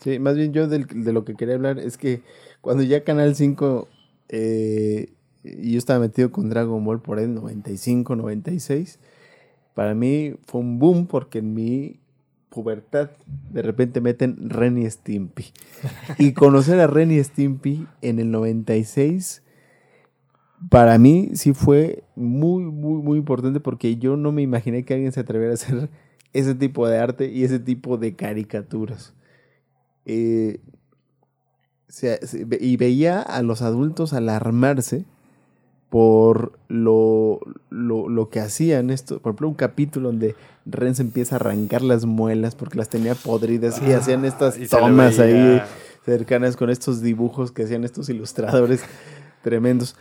Sí, 0.00 0.18
más 0.18 0.34
bien 0.34 0.52
yo 0.52 0.66
del- 0.66 0.86
de 0.86 1.12
lo 1.12 1.24
que 1.24 1.34
quería 1.36 1.54
hablar 1.54 1.78
es 1.78 1.96
que 1.96 2.22
cuando 2.60 2.82
ya 2.82 3.04
Canal 3.04 3.36
5, 3.36 3.86
eh, 4.28 5.12
y 5.44 5.72
yo 5.72 5.78
estaba 5.78 5.98
metido 6.00 6.30
con 6.32 6.48
Dragon 6.50 6.84
Ball 6.84 7.00
por 7.00 7.18
el 7.18 7.34
95, 7.34 8.16
96, 8.16 8.98
para 9.74 9.94
mí 9.94 10.34
fue 10.46 10.60
un 10.60 10.78
boom 10.78 11.06
porque 11.06 11.38
en 11.38 11.54
mi 11.54 12.00
pubertad 12.52 13.10
de 13.50 13.62
repente 13.62 14.00
meten 14.00 14.50
Ren 14.50 14.78
y 14.78 14.88
Stimpy. 14.88 15.46
Y 16.18 16.32
conocer 16.32 16.78
a 16.80 16.86
Ren 16.86 17.10
y 17.10 17.22
Stimpy 17.22 17.86
en 18.02 18.18
el 18.18 18.30
96, 18.30 19.42
para 20.68 20.98
mí 20.98 21.30
sí 21.34 21.54
fue 21.54 22.04
muy, 22.14 22.62
muy, 22.62 23.02
muy 23.02 23.18
importante 23.18 23.58
porque 23.58 23.96
yo 23.96 24.16
no 24.16 24.30
me 24.32 24.42
imaginé 24.42 24.84
que 24.84 24.94
alguien 24.94 25.12
se 25.12 25.20
atreviera 25.20 25.52
a 25.52 25.54
hacer 25.54 25.90
ese 26.32 26.54
tipo 26.54 26.86
de 26.86 26.98
arte 26.98 27.30
y 27.32 27.44
ese 27.44 27.58
tipo 27.58 27.96
de 27.96 28.14
caricaturas. 28.14 29.14
Eh, 30.04 30.60
y 32.60 32.76
veía 32.76 33.20
a 33.20 33.42
los 33.42 33.62
adultos 33.62 34.12
alarmarse 34.12 35.04
por 35.92 36.58
lo, 36.68 37.38
lo, 37.68 38.08
lo 38.08 38.30
que 38.30 38.40
hacían 38.40 38.88
esto. 38.88 39.18
Por 39.20 39.32
ejemplo, 39.32 39.48
un 39.48 39.54
capítulo 39.54 40.08
donde 40.08 40.34
Ren 40.64 40.94
se 40.94 41.02
empieza 41.02 41.34
a 41.34 41.36
arrancar 41.36 41.82
las 41.82 42.06
muelas 42.06 42.54
porque 42.54 42.78
las 42.78 42.88
tenía 42.88 43.14
podridas 43.14 43.82
y 43.86 43.92
hacían 43.92 44.24
estas 44.24 44.54
Ah, 44.56 44.60
y 44.62 44.66
se 44.68 44.74
le 44.76 44.80
tomas 44.80 45.18
ahí 45.18 45.60
cercanas 46.06 46.56
con 46.56 46.70
estos 46.70 47.02
dibujos 47.02 47.52
que 47.52 47.64
hacían 47.64 47.84
estos 47.84 48.08
ilustradores 48.08 48.82
tremendos. 49.42 49.94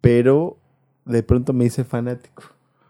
Pero 0.00 0.58
de 1.06 1.24
pronto 1.24 1.52
me 1.52 1.64
hice 1.64 1.82
fanático 1.82 2.44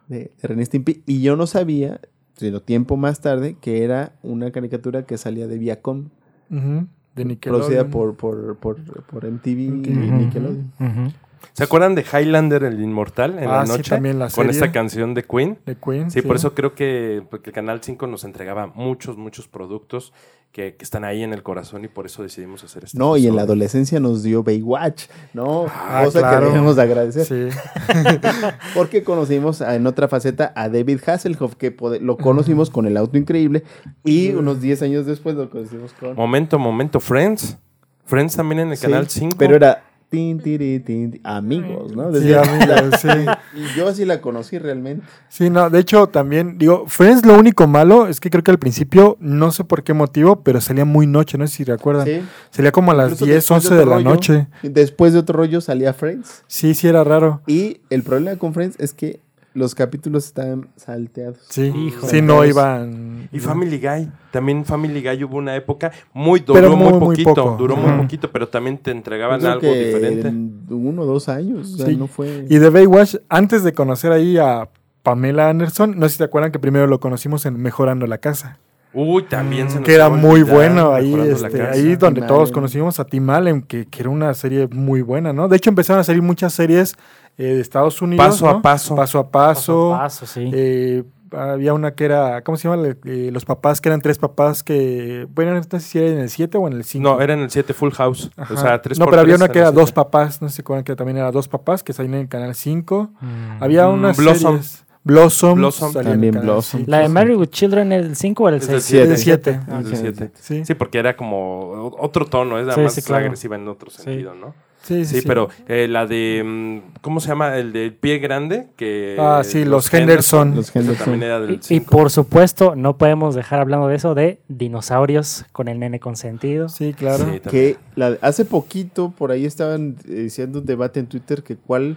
de, 0.08 0.30
de 0.42 0.46
Ren 0.48 0.60
y 0.60 0.66
Stimpy 0.66 1.02
y 1.06 1.22
yo 1.22 1.36
no 1.36 1.46
sabía, 1.46 2.02
sino 2.36 2.60
tiempo 2.60 2.98
más 2.98 3.22
tarde, 3.22 3.56
que 3.62 3.82
era 3.82 4.12
una 4.22 4.50
caricatura 4.50 5.06
que 5.06 5.16
salía 5.16 5.46
de 5.46 5.56
Viacom, 5.56 6.10
De 6.50 7.36
producida 7.40 7.84
Nickelodeon. 7.84 7.90
por, 7.90 8.14
por, 8.16 8.56
por, 8.58 8.76
por 9.04 9.24
MTV 9.24 9.48
y. 9.48 9.70
Nickelodeon. 9.70 10.72
Ujú. 10.78 11.12
¿Se 11.52 11.64
acuerdan 11.64 11.94
de 11.94 12.02
Highlander 12.02 12.64
el 12.64 12.80
Inmortal 12.80 13.38
en 13.38 13.48
Ah, 13.48 13.58
la 13.60 13.66
sí, 13.66 13.72
noche? 13.72 13.90
también 13.90 14.18
la 14.18 14.26
con 14.26 14.46
serie. 14.46 14.50
esta 14.52 14.72
canción 14.72 15.14
de 15.14 15.24
Queen. 15.24 15.58
De 15.66 15.76
Queen. 15.76 16.10
Sí, 16.10 16.22
por 16.22 16.36
eso 16.36 16.54
creo 16.54 16.74
que 16.74 17.22
porque 17.30 17.50
el 17.50 17.54
Canal 17.54 17.80
5 17.82 18.06
nos 18.06 18.24
entregaba 18.24 18.66
muchos, 18.68 19.16
muchos 19.16 19.48
productos 19.48 20.12
que, 20.52 20.76
que 20.76 20.84
están 20.84 21.04
ahí 21.04 21.22
en 21.22 21.32
el 21.34 21.42
corazón 21.42 21.84
y 21.84 21.88
por 21.88 22.06
eso 22.06 22.22
decidimos 22.22 22.64
hacer 22.64 22.84
este 22.84 22.96
No, 22.98 23.16
y 23.18 23.26
en 23.26 23.36
la 23.36 23.42
adolescencia 23.42 24.00
nos 24.00 24.22
dio 24.22 24.42
Baywatch, 24.42 25.04
¿no? 25.34 25.66
Ah, 25.68 26.02
Cosa 26.04 26.20
claro. 26.20 26.46
que 26.46 26.52
debemos 26.52 26.76
de 26.76 26.82
agradecer. 26.82 27.24
Sí. 27.26 27.58
Porque 28.74 29.02
conocimos 29.04 29.60
en 29.60 29.86
otra 29.86 30.08
faceta 30.08 30.52
a 30.56 30.68
David 30.68 31.00
Hasselhoff, 31.06 31.54
que 31.56 31.74
lo 32.00 32.16
conocimos 32.16 32.70
con 32.70 32.86
El 32.86 32.96
Auto 32.96 33.18
Increíble, 33.18 33.62
y 34.04 34.30
unos 34.30 34.60
10 34.60 34.82
años 34.82 35.06
después 35.06 35.34
lo 35.36 35.50
conocimos 35.50 35.92
con... 35.92 36.14
Momento, 36.16 36.58
momento, 36.58 37.00
Friends. 37.00 37.58
Friends 38.06 38.36
también 38.36 38.60
en 38.60 38.70
el 38.70 38.76
Sí, 38.76 38.86
Canal 38.86 39.08
5. 39.08 39.36
Pero 39.38 39.56
era... 39.56 39.84
tin, 40.08 40.40
tiri, 40.40 40.80
tin, 40.80 41.10
tin, 41.12 41.20
amigos, 41.24 41.94
¿no? 41.94 42.12
Sí, 42.14 42.32
amigos, 42.32 43.00
sí. 43.00 43.08
Y 43.54 43.76
yo 43.76 43.88
así 43.88 44.04
la 44.04 44.20
conocí 44.20 44.58
realmente. 44.58 45.06
Sí, 45.28 45.50
no, 45.50 45.68
de 45.70 45.80
hecho 45.80 46.06
también, 46.06 46.58
digo, 46.58 46.84
Friends 46.86 47.24
lo 47.26 47.38
único 47.38 47.66
malo 47.66 48.06
es 48.06 48.20
que 48.20 48.30
creo 48.30 48.42
que 48.42 48.50
al 48.50 48.58
principio, 48.58 49.16
no 49.20 49.50
sé 49.50 49.64
por 49.64 49.82
qué 49.82 49.92
motivo, 49.94 50.42
pero 50.42 50.60
salía 50.60 50.84
muy 50.84 51.06
noche, 51.06 51.38
no 51.38 51.46
sé 51.46 51.56
si 51.56 51.64
recuerdan. 51.64 52.06
Sí. 52.06 52.20
Salía 52.50 52.72
como 52.72 52.92
a 52.92 52.94
las 52.94 53.12
Incluso 53.12 53.24
10, 53.26 53.36
después 53.36 53.64
11 53.64 53.74
de 53.74 53.86
la 53.86 53.94
rollo, 53.96 54.10
noche. 54.10 54.46
Después 54.62 55.12
de 55.12 55.18
otro 55.18 55.38
rollo 55.38 55.60
salía 55.60 55.92
Friends. 55.92 56.44
Sí, 56.46 56.74
sí 56.74 56.88
era 56.88 57.04
raro. 57.04 57.42
Y 57.46 57.80
el 57.90 58.02
problema 58.02 58.38
con 58.38 58.54
Friends 58.54 58.76
es 58.78 58.94
que 58.94 59.20
los 59.58 59.74
capítulos 59.74 60.24
estaban 60.26 60.68
salteados. 60.76 61.38
Sí, 61.50 61.66
Híjole. 61.66 62.08
sí, 62.10 62.22
no 62.22 62.44
iban. 62.44 63.28
Y 63.32 63.40
Family 63.40 63.78
Guy. 63.78 64.08
También 64.30 64.64
Family 64.64 65.02
Guy 65.02 65.24
hubo 65.24 65.36
una 65.36 65.54
época 65.56 65.90
muy 66.14 66.40
duró 66.40 66.54
Pero 66.54 66.76
muy, 66.76 66.84
muy, 66.90 66.92
muy 66.92 67.00
poquito. 67.16 67.34
poco. 67.34 67.56
Duró 67.58 67.76
muy 67.76 67.92
poquito, 68.02 68.30
pero 68.32 68.48
también 68.48 68.78
te 68.78 68.90
entregaban 68.90 69.40
creo 69.40 69.52
algo 69.52 69.60
que 69.62 69.84
diferente. 69.86 70.28
en 70.28 70.62
uno 70.70 71.02
o 71.02 71.06
dos 71.06 71.28
años. 71.28 71.74
O 71.74 71.76
sea, 71.78 71.86
Sí. 71.86 71.96
no 71.96 72.06
fue. 72.06 72.46
Y 72.48 72.56
de 72.58 72.70
Baywatch, 72.70 73.16
antes 73.28 73.62
de 73.64 73.72
conocer 73.72 74.12
ahí 74.12 74.38
a 74.38 74.68
Pamela 75.02 75.48
Anderson, 75.48 75.98
no 75.98 76.06
sé 76.06 76.12
si 76.12 76.18
te 76.18 76.24
acuerdan 76.24 76.52
que 76.52 76.58
primero 76.58 76.86
lo 76.86 77.00
conocimos 77.00 77.44
en 77.46 77.56
Mejorando 77.60 78.06
la 78.06 78.18
Casa. 78.18 78.58
Uy, 78.94 79.22
también 79.24 79.68
se 79.68 79.76
nos 79.76 79.84
que 79.84 79.94
era 79.94 80.08
muy 80.08 80.40
olvidar, 80.40 80.54
bueno 80.54 80.94
ahí, 80.94 81.14
este, 81.14 81.60
ahí 81.62 81.94
donde 81.96 82.22
Tim 82.22 82.26
todos 82.28 82.44
Allen. 82.44 82.54
conocimos 82.54 82.98
a 82.98 83.04
Tim 83.04 83.28
Allen, 83.28 83.60
que, 83.62 83.84
que 83.86 84.00
era 84.00 84.08
una 84.08 84.32
serie 84.32 84.66
muy 84.66 85.02
buena, 85.02 85.32
¿no? 85.34 85.46
De 85.46 85.56
hecho 85.58 85.68
empezaron 85.68 86.00
a 86.00 86.04
salir 86.04 86.22
muchas 86.22 86.54
series 86.54 86.96
eh, 87.38 87.44
de 87.54 87.60
Estados 87.60 88.02
Unidos. 88.02 88.26
Paso 88.26 88.48
a 88.48 88.52
¿no? 88.54 88.62
paso. 88.62 88.94
Paso 88.96 89.18
a 89.18 89.30
paso. 89.30 89.90
Paso 89.90 89.94
a 89.94 89.98
paso, 90.00 90.26
sí. 90.26 90.50
eh, 90.52 91.04
había 91.30 91.74
una 91.74 91.94
que 91.94 92.06
era, 92.06 92.42
¿cómo 92.42 92.56
se 92.56 92.68
llama? 92.68 92.82
Eh, 93.04 93.30
los 93.32 93.44
papás, 93.44 93.80
que 93.82 93.88
eran 93.90 94.00
tres 94.00 94.18
papás 94.18 94.62
que, 94.62 95.26
bueno, 95.34 95.52
no 95.54 95.62
sé 95.62 95.80
si 95.80 95.98
era 95.98 96.08
en 96.08 96.18
el 96.20 96.30
7 96.30 96.56
o 96.56 96.66
en 96.66 96.72
el 96.72 96.84
5. 96.84 97.02
No, 97.06 97.20
era 97.20 97.34
en 97.34 97.40
el 97.40 97.50
7 97.50 97.74
Full 97.74 97.90
House. 97.92 98.30
Ajá. 98.36 98.54
O 98.54 98.56
sea, 98.56 98.80
3 98.80 98.98
no, 98.98 99.04
por 99.04 99.12
pero 99.12 99.20
había 99.22 99.34
tres 99.36 99.42
una 99.44 99.52
que 99.52 99.58
el 99.58 99.62
era 99.64 99.70
dos 99.72 99.90
7. 99.90 99.94
papás, 99.94 100.40
no 100.42 100.48
sé 100.48 100.62
cuál 100.62 100.84
que 100.84 100.96
también 100.96 101.18
era 101.18 101.30
dos 101.30 101.46
papás, 101.46 101.82
que 101.82 101.92
salían 101.92 102.14
en 102.14 102.20
el 102.22 102.28
canal 102.28 102.54
5. 102.54 103.10
Mm. 103.20 103.62
Había 103.62 103.86
Mm, 103.88 103.92
unas 103.92 104.16
Blossom. 104.16 104.52
series. 104.62 104.84
Blossom. 105.04 105.54
Blossom. 105.58 105.92
salía 105.92 106.12
en 106.14 106.24
el 106.24 106.30
También 106.32 106.44
Blossom. 106.44 106.80
5. 106.80 106.90
¿La 106.90 106.98
de 107.00 107.08
Married 107.10 107.36
with 107.36 107.48
Children 107.48 107.92
es 107.92 108.06
el 108.06 108.16
5 108.16 108.44
o 108.44 108.48
el 108.48 108.54
Es 108.56 108.66
del 108.68 108.80
6? 108.80 108.84
siete. 108.84 109.10
El 109.12 109.18
7. 109.18 109.50
Es 109.50 109.66
del 109.66 109.74
Ah, 109.76 109.82
7. 109.96 110.30
Sí. 110.40 110.64
Sí, 110.64 110.74
porque 110.74 110.98
era 110.98 111.14
como 111.16 111.94
otro 111.98 112.24
tono, 112.24 112.58
es 112.58 112.74
Sí, 112.74 112.80
más 112.80 112.94
sí, 112.94 113.02
claro. 113.02 113.24
agresiva 113.24 113.56
en 113.56 113.68
otro 113.68 113.90
Sí. 113.90 114.02
sentido, 114.02 114.34
¿no? 114.34 114.54
Sí, 114.88 115.04
Sí, 115.04 115.20
pero 115.26 115.48
eh, 115.68 115.86
la 115.88 116.06
de. 116.06 116.42
mm, 116.44 117.00
¿Cómo 117.02 117.20
se 117.20 117.28
llama? 117.28 117.56
El 117.58 117.72
del 117.72 117.92
pie 117.92 118.18
grande. 118.18 118.68
Que, 118.76 119.16
Ah, 119.18 119.42
sí, 119.44 119.64
los 119.64 119.92
Henderson. 119.92 120.54
Los 120.56 120.70
Esa 120.70 120.78
Henderson. 120.80 121.04
también 121.04 121.22
era 121.24 121.40
del 121.40 121.50
Y, 121.50 121.54
y 121.54 121.58
5. 121.62 121.90
por 121.90 122.10
supuesto, 122.10 122.74
no 122.74 122.96
podemos 122.96 123.34
dejar 123.34 123.60
hablando 123.60 123.86
de 123.88 123.96
eso, 123.96 124.14
de 124.14 124.40
dinosaurios 124.48 125.44
con 125.52 125.68
el 125.68 125.78
nene 125.78 126.00
consentido. 126.00 126.68
Sí, 126.68 126.94
claro. 126.94 127.24
Sí. 127.32 127.40
Que 127.50 127.76
la- 127.96 128.16
hace 128.22 128.44
poquito 128.44 129.12
por 129.16 129.30
ahí 129.30 129.44
estaban 129.44 129.96
eh, 130.08 130.24
haciendo 130.28 130.60
un 130.60 130.66
debate 130.66 131.00
en 131.00 131.06
Twitter 131.06 131.42
que 131.42 131.56
cuál, 131.56 131.96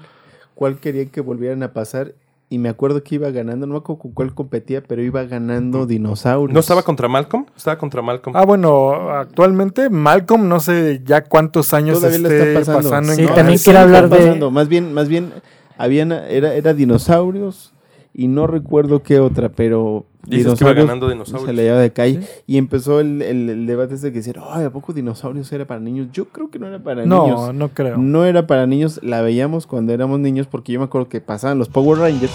cuál 0.55 0.77
querían 0.79 1.07
que 1.09 1.21
volvieran 1.21 1.63
a 1.63 1.73
pasar. 1.73 2.13
Y 2.51 2.57
me 2.57 2.67
acuerdo 2.67 3.01
que 3.01 3.15
iba 3.15 3.29
ganando, 3.29 3.65
no 3.65 3.75
me 3.75 3.77
acuerdo 3.79 4.01
con 4.01 4.11
cuál 4.11 4.35
competía, 4.35 4.83
pero 4.83 5.01
iba 5.01 5.23
ganando 5.23 5.85
dinosaurios. 5.85 6.53
¿No 6.53 6.59
estaba 6.59 6.83
contra 6.83 7.07
Malcolm? 7.07 7.45
Estaba 7.55 7.77
contra 7.77 8.01
Malcolm. 8.01 8.35
Ah, 8.35 8.43
bueno, 8.43 9.09
actualmente 9.09 9.89
Malcolm, 9.89 10.49
no 10.49 10.59
sé 10.59 11.01
ya 11.05 11.23
cuántos 11.23 11.73
años 11.73 12.01
Todavía 12.01 12.19
le 12.19 12.27
esté 12.27 12.47
está 12.59 12.59
pasando. 12.73 12.89
pasando. 12.89 13.11
en 13.13 13.17
Sí, 13.19 13.25
también 13.33 13.57
quiero 13.57 13.79
hablar 13.79 14.09
de-. 14.09 14.51
Más 14.51 14.67
bien, 14.67 14.93
más 14.93 15.07
bien, 15.07 15.31
habían, 15.77 16.11
era, 16.11 16.53
era 16.53 16.73
dinosaurios 16.73 17.71
y 18.13 18.27
no 18.27 18.47
recuerdo 18.47 19.03
qué 19.03 19.19
otra, 19.19 19.49
pero 19.49 20.05
Dices 20.27 20.53
que 20.59 20.63
iba 20.65 20.73
ganando 20.73 21.09
dinosaurios. 21.09 21.47
Se 21.47 21.53
le 21.53 21.63
llevaba 21.63 21.81
de 21.81 21.93
calle 21.93 22.19
y 22.45 22.57
empezó 22.57 22.99
el, 22.99 23.21
el- 23.23 23.49
el 23.49 23.65
debate 23.65 23.95
ese 23.95 24.11
que 24.11 24.19
decían, 24.19 24.35
ay, 24.51 24.65
¿a 24.65 24.69
poco 24.69 24.93
dinosaurios 24.93 25.51
era 25.51 25.65
para 25.65 25.79
niños? 25.79 26.09
Yo 26.13 26.25
creo 26.25 26.51
que 26.51 26.59
no 26.59 26.67
era 26.67 26.77
para 26.77 27.05
No, 27.07 27.23
niños. 27.25 27.53
no 27.55 27.69
creo. 27.69 27.97
No 27.97 28.23
era 28.25 28.45
para 28.45 28.67
niños, 28.67 28.99
la 29.01 29.21
veíamos 29.21 29.65
cuando 29.65 29.93
éramos 29.93 30.19
niños 30.19 30.45
porque 30.47 30.73
yo 30.73 30.79
me 30.79 30.85
acuerdo 30.85 31.09
que 31.09 31.21
pasaban 31.21 31.57
los 31.57 31.69
Power 31.69 31.97
Rangers. 31.99 32.33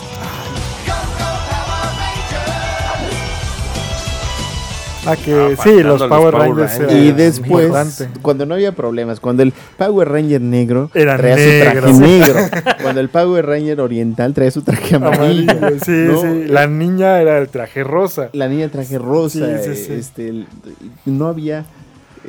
Ah, 5.07 5.17
que 5.17 5.57
Ah, 5.59 5.63
sí, 5.63 5.83
los 5.83 6.01
los 6.01 6.09
Power 6.09 6.35
Power 6.35 6.35
Rangers. 6.35 6.79
Rangers. 6.79 7.03
Y 7.05 7.13
después, 7.13 7.67
importante. 7.67 8.09
cuando 8.23 8.47
no 8.47 8.55
había 8.55 8.73
problemas, 8.73 9.21
cuando 9.21 9.43
el 9.43 9.53
Power 9.79 10.09
Ranger 10.09 10.41
negro 10.41 10.91
Era 10.95 11.17
traía 11.17 11.37
negro. 11.37 11.89
su 11.93 11.99
traje 11.99 12.09
negro, 12.09 12.39
cuando 12.83 13.01
el 13.01 13.09
Power 13.09 13.47
Ranger 13.47 13.81
oriental 13.81 14.35
traía 14.35 14.51
su 14.51 14.63
traje 14.63 14.97
amarillo, 14.97 15.51
Amarillo, 15.53 15.81
sí, 15.85 15.91
¿no? 15.93 16.21
sí. 16.23 16.45
La 16.49 16.67
niña 16.67 17.21
era 17.21 17.39
el 17.39 17.49
traje 17.49 17.85
rosa. 17.85 18.31
la 18.33 18.49
niña 18.49 18.69
traje 18.69 18.99
rosa, 18.99 19.63
Sí, 19.63 19.75
sí, 19.75 19.85
sí. 19.87 19.93
este, 19.93 20.29
el- 20.29 20.47
no 21.05 21.27
había 21.29 21.65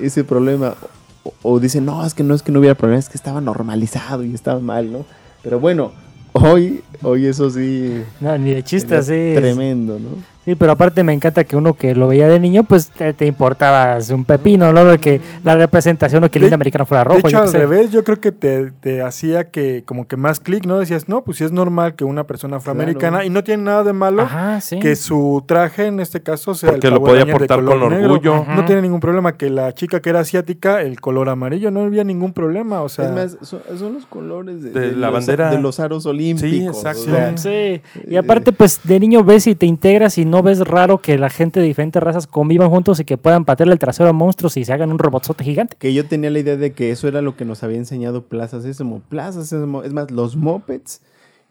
ese 0.01 0.23
problema. 0.23 0.75
O, 1.23 1.33
o 1.41 1.59
dicen, 1.59 1.83
no, 1.85 2.05
es 2.05 2.13
que 2.13 2.23
no 2.23 2.35
es 2.35 2.41
que 2.41 2.51
no 2.51 2.59
hubiera 2.59 2.75
problema, 2.75 2.99
es 2.99 3.09
que 3.09 3.17
estaba 3.17 3.41
normalizado 3.41 4.23
y 4.23 4.33
estaba 4.33 4.59
mal, 4.59 4.91
¿no? 4.91 5.05
Pero 5.43 5.59
bueno, 5.59 5.91
hoy, 6.33 6.81
hoy 7.03 7.25
eso 7.27 7.49
sí. 7.49 8.01
No, 8.19 8.37
ni 8.37 8.51
de 8.53 8.63
chiste 8.63 8.93
era 8.93 8.99
así. 9.01 9.33
Tremendo, 9.35 9.99
¿no? 9.99 10.37
Sí, 10.45 10.55
pero 10.55 10.71
aparte 10.71 11.03
me 11.03 11.11
encanta 11.11 11.43
que 11.43 11.57
uno 11.57 11.73
que 11.73 11.93
lo 11.93 12.07
veía 12.07 12.29
de 12.29 12.39
niño, 12.39 12.63
pues 12.63 12.87
te, 12.89 13.11
te 13.11 13.25
importaba 13.25 13.97
un 14.13 14.23
pepino, 14.23 14.71
¿no? 14.71 14.85
De 14.85 14.97
que 14.97 15.19
la 15.43 15.55
representación 15.57 16.23
o 16.23 16.31
que 16.31 16.39
el 16.39 16.47
De- 16.49 16.55
americano 16.55 16.85
fuera 16.85 17.03
De 17.03 17.09
rojo. 17.09 17.19
hecho, 17.19 17.29
yo 17.31 17.37
qué 17.39 17.43
al 17.43 17.49
sé. 17.49 17.57
revés, 17.57 17.91
yo 17.91 18.05
creo 18.05 18.21
que 18.21 18.31
te, 18.31 18.71
te 18.71 19.01
hacía 19.01 19.49
que 19.51 19.83
como 19.85 20.07
que 20.07 20.15
más 20.15 20.39
clic, 20.39 20.65
¿no? 20.65 20.79
Decías, 20.79 21.09
no, 21.09 21.21
pues 21.25 21.39
sí 21.39 21.43
es 21.43 21.51
normal 21.51 21.95
que 21.95 22.05
una 22.05 22.23
persona 22.23 22.57
afroamericana, 22.57 23.17
Claro. 23.17 23.25
y 23.25 23.29
no 23.29 23.43
tiene 23.43 23.63
nada 23.63 23.83
de 23.83 23.91
malo 23.91 24.21
Ajá, 24.21 24.61
sí. 24.61 24.79
que 24.79 24.95
su 24.95 25.43
traje, 25.45 25.87
en 25.87 25.99
este 25.99 26.21
caso, 26.23 26.55
sea 26.55 26.69
Porque 26.71 26.87
el 26.87 26.93
lo 26.93 27.01
podía 27.01 27.25
de 27.25 27.31
portar 27.33 27.61
con 27.65 27.81
orgullo. 27.83 28.35
Ajá. 28.35 28.55
No 28.55 28.63
tiene 28.63 28.81
ningún 28.83 29.01
problema 29.01 29.33
que 29.35 29.49
la 29.49 29.73
chica 29.73 29.99
que 29.99 30.11
era 30.11 30.21
asiática, 30.21 30.81
el 30.81 31.01
color 31.01 31.27
amarillo, 31.27 31.71
no 31.71 31.81
había 31.81 32.05
ningún 32.05 32.31
problema, 32.31 32.83
o 32.83 32.87
sea... 32.87 33.03
es 33.03 33.11
más, 33.11 33.37
son, 33.41 33.59
son 33.77 33.95
los 33.95 34.05
colores 34.05 34.63
de, 34.63 34.69
De 34.69 34.79
de 34.79 34.91
la 34.95 35.07
los- 35.11 35.13
bandera. 35.25 35.51
de 35.51 35.59
los 35.59 35.81
aros 35.81 36.05
olímpicos. 36.05 36.77
Exacto. 36.91 37.11
o 37.11 37.37
sea, 37.37 37.37
Sí, 37.37 37.81
y 38.07 38.15
aparte, 38.15 38.51
pues 38.51 38.81
de 38.83 38.99
niño 38.99 39.23
ves 39.23 39.47
y 39.47 39.55
te 39.55 39.65
integras 39.65 40.17
y 40.17 40.25
no 40.25 40.43
ves 40.43 40.59
raro 40.59 40.99
que 40.99 41.17
la 41.17 41.29
gente 41.29 41.59
de 41.59 41.65
diferentes 41.65 42.01
razas 42.01 42.27
convivan 42.27 42.69
juntos 42.69 42.99
y 42.99 43.05
que 43.05 43.17
puedan 43.17 43.45
patearle 43.45 43.73
el 43.73 43.79
trasero 43.79 44.09
a 44.09 44.13
monstruos 44.13 44.57
y 44.57 44.65
se 44.65 44.73
hagan 44.73 44.91
un 44.91 44.99
robotzote 44.99 45.43
gigante. 45.43 45.75
que 45.77 45.93
yo 45.93 46.05
tenía 46.05 46.29
la 46.29 46.39
idea 46.39 46.55
de 46.55 46.71
que 46.73 46.91
eso 46.91 47.07
era 47.07 47.21
lo 47.21 47.35
que 47.35 47.45
nos 47.45 47.63
había 47.63 47.77
enseñado 47.77 48.23
Plaza 48.23 48.61
Sésamo. 48.61 49.01
Plaza 49.09 49.43
Sésamo, 49.43 49.83
es 49.83 49.93
más, 49.93 50.11
los 50.11 50.35
mopeds 50.35 51.01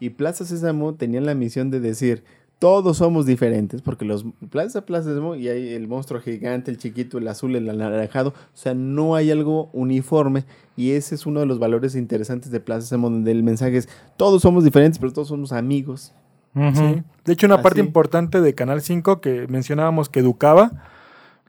y 0.01 0.11
Plaza 0.11 0.45
Sésamo 0.45 0.95
tenían 0.95 1.26
la 1.26 1.34
misión 1.34 1.70
de 1.70 1.80
decir, 1.80 2.22
todos 2.59 2.96
somos 2.96 3.26
diferentes, 3.26 3.82
porque 3.82 4.04
los 4.04 4.24
Plaza 4.50 4.86
Plaza 4.86 5.11
Sésamo 5.11 5.34
y 5.34 5.48
hay 5.48 5.74
el 5.74 5.88
monstruo 5.88 6.20
gigante, 6.20 6.70
el 6.70 6.78
chiquito, 6.78 7.18
el 7.18 7.28
azul, 7.28 7.54
el 7.54 7.68
anaranjado, 7.68 8.30
o 8.30 8.57
sea, 8.57 8.74
no 8.74 9.14
hay 9.14 9.30
algo 9.30 9.68
uniforme 9.72 10.44
y 10.76 10.92
ese 10.92 11.14
es 11.14 11.26
uno 11.26 11.40
de 11.40 11.46
los 11.46 11.59
valores 11.59 11.94
interesantes 11.94 12.50
de 12.50 12.61
Plaza 12.61 12.82
Sésamo, 12.82 13.11
donde 13.11 13.30
el 13.30 13.42
mensaje 13.42 13.76
es, 13.76 13.88
todos 14.16 14.42
somos 14.42 14.64
diferentes, 14.64 14.98
pero 14.98 15.12
todos 15.12 15.28
somos 15.28 15.52
amigos. 15.52 16.14
Sí. 16.54 17.02
De 17.26 17.34
hecho, 17.34 17.46
una 17.46 17.61
parte 17.61 17.80
importante 17.80 18.40
de 18.40 18.54
Canal 18.54 18.80
5 18.80 19.20
que 19.20 19.46
mencionábamos 19.46 20.09
que 20.09 20.20
educaba, 20.20 20.72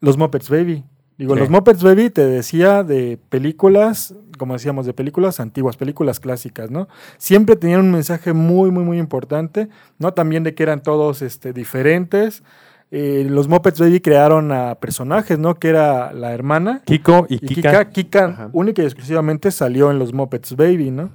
los 0.02 0.18
Muppets 0.18 0.50
Baby. 0.50 0.84
Digo, 1.18 1.34
Sí. 1.34 1.40
los 1.40 1.50
Muppets 1.50 1.82
Baby 1.84 2.10
te 2.12 2.26
decía 2.26 2.84
de 2.84 3.18
películas, 3.30 4.14
como 4.38 4.54
decíamos, 4.54 4.86
de 4.86 4.94
películas 4.94 5.40
antiguas, 5.40 5.76
películas 5.78 6.20
clásicas, 6.20 6.70
¿no? 6.70 6.88
Siempre 7.18 7.56
tenían 7.56 7.80
un 7.82 7.92
mensaje 7.92 8.34
muy, 8.34 8.70
muy, 8.72 8.84
muy 8.84 9.00
importante, 9.00 9.68
¿no? 9.98 10.14
También 10.14 10.44
de 10.44 10.54
que 10.54 10.62
eran 10.64 10.82
todos 10.84 11.22
este, 11.24 11.54
diferentes. 11.54 12.44
Eh, 12.92 13.26
los 13.30 13.48
Muppets 13.50 13.80
Baby 13.80 14.00
crearon 14.00 14.52
a 14.52 14.76
personajes, 14.76 15.38
¿no? 15.40 15.56
Que 15.56 15.70
era 15.70 16.14
la 16.14 16.34
hermana. 16.34 16.84
Kiko 16.86 17.26
y, 17.30 17.36
Y 17.36 17.40
Kika. 17.40 17.90
Kika, 17.90 18.50
única 18.54 18.82
y 18.82 18.86
exclusivamente 18.86 19.50
salió 19.52 19.90
en 19.92 20.00
los 20.00 20.14
Muppets 20.14 20.56
Baby, 20.56 20.92
¿no? 20.92 21.10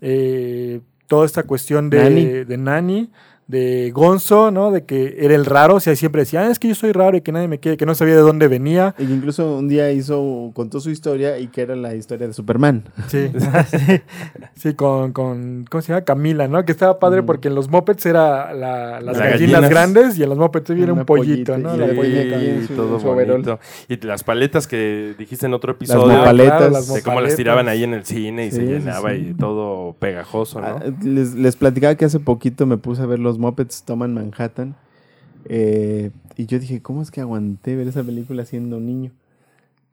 eh, 0.00 0.80
toda 1.06 1.24
esta 1.24 1.44
cuestión 1.44 1.88
de 1.90 2.02
Nani. 2.02 2.24
de 2.44 2.56
Nani, 2.58 3.10
de 3.48 3.92
Gonzo, 3.94 4.50
¿no? 4.50 4.70
De 4.72 4.84
que 4.84 5.16
era 5.20 5.34
el 5.34 5.44
raro, 5.44 5.76
o 5.76 5.80
sea, 5.80 5.94
siempre 5.94 6.22
decía, 6.22 6.40
"Ah, 6.42 6.50
es 6.50 6.58
que 6.58 6.66
yo 6.68 6.74
soy 6.74 6.90
raro 6.92 7.16
y 7.16 7.20
que 7.20 7.30
nadie 7.30 7.46
me 7.46 7.60
quiere, 7.60 7.76
que 7.76 7.86
no 7.86 7.94
sabía 7.94 8.14
de 8.16 8.20
dónde 8.20 8.48
venía. 8.48 8.94
Y 8.98 9.04
incluso 9.04 9.56
un 9.58 9.68
día 9.68 9.92
hizo, 9.92 10.50
contó 10.54 10.80
su 10.80 10.90
historia 10.90 11.38
y 11.38 11.46
que 11.46 11.62
era 11.62 11.76
la 11.76 11.94
historia 11.94 12.26
de 12.26 12.32
Superman. 12.32 12.84
Sí, 13.08 13.30
sí 14.54 14.74
con, 14.74 15.12
con, 15.12 15.64
¿cómo 15.70 15.82
se 15.82 15.92
llama? 15.92 16.04
Camila, 16.04 16.48
¿no? 16.48 16.64
Que 16.64 16.72
estaba 16.72 16.98
padre 16.98 17.22
porque 17.22 17.48
en 17.48 17.54
los 17.54 17.68
Muppets 17.70 18.04
era 18.06 18.52
la- 18.52 19.00
las 19.00 19.16
Las 19.16 19.18
gallinas, 19.18 19.38
gallinas. 19.60 19.70
grandes 19.70 20.18
y 20.18 20.22
en 20.22 20.28
los 20.28 20.38
Muppets 20.38 20.68
Baby 20.70 20.82
era 20.82 20.92
un 20.92 21.04
pollito, 21.04 21.52
pollita, 21.54 21.58
¿no? 21.58 21.74
y 21.76 21.78
La 21.78 21.94
pollita. 21.94 22.66
su- 22.66 22.74
todo 22.74 23.00
su. 23.00 23.58
Y 23.88 23.96
las 24.06 24.24
paletas 24.24 24.66
que 24.66 25.14
dijiste 25.18 25.46
en 25.46 25.54
otro 25.54 25.72
episodio. 25.72 26.16
mopaletas. 26.18 26.56
Claro, 26.58 26.70
las 26.72 26.92
de 26.92 27.02
cómo 27.02 27.20
las 27.20 27.36
tiraban 27.36 27.68
ahí 27.68 27.84
en 27.84 27.94
el 27.94 28.04
cine 28.04 28.46
y 28.46 28.50
Sí, 28.50 28.56
se 28.56 28.62
llenaba 28.66 29.10
sí. 29.10 29.28
y 29.30 29.34
todo 29.34 29.94
pegajoso, 29.98 30.60
¿no? 30.60 30.66
Ah, 30.66 30.82
les, 31.02 31.34
les 31.34 31.56
platicaba 31.56 31.94
que 31.94 32.04
hace 32.04 32.20
poquito 32.20 32.66
me 32.66 32.76
puse 32.76 33.02
a 33.02 33.06
ver 33.06 33.18
los 33.18 33.35
Muppets 33.38 33.82
Toman 33.84 34.14
Manhattan. 34.14 34.74
eh, 35.46 36.10
y 36.36 36.46
yo 36.46 36.58
dije, 36.58 36.82
¿cómo 36.82 37.00
es 37.02 37.10
que 37.10 37.20
aguanté 37.22 37.76
ver 37.76 37.88
esa 37.88 38.02
película 38.04 38.44
siendo 38.44 38.78
niño? 38.80 39.10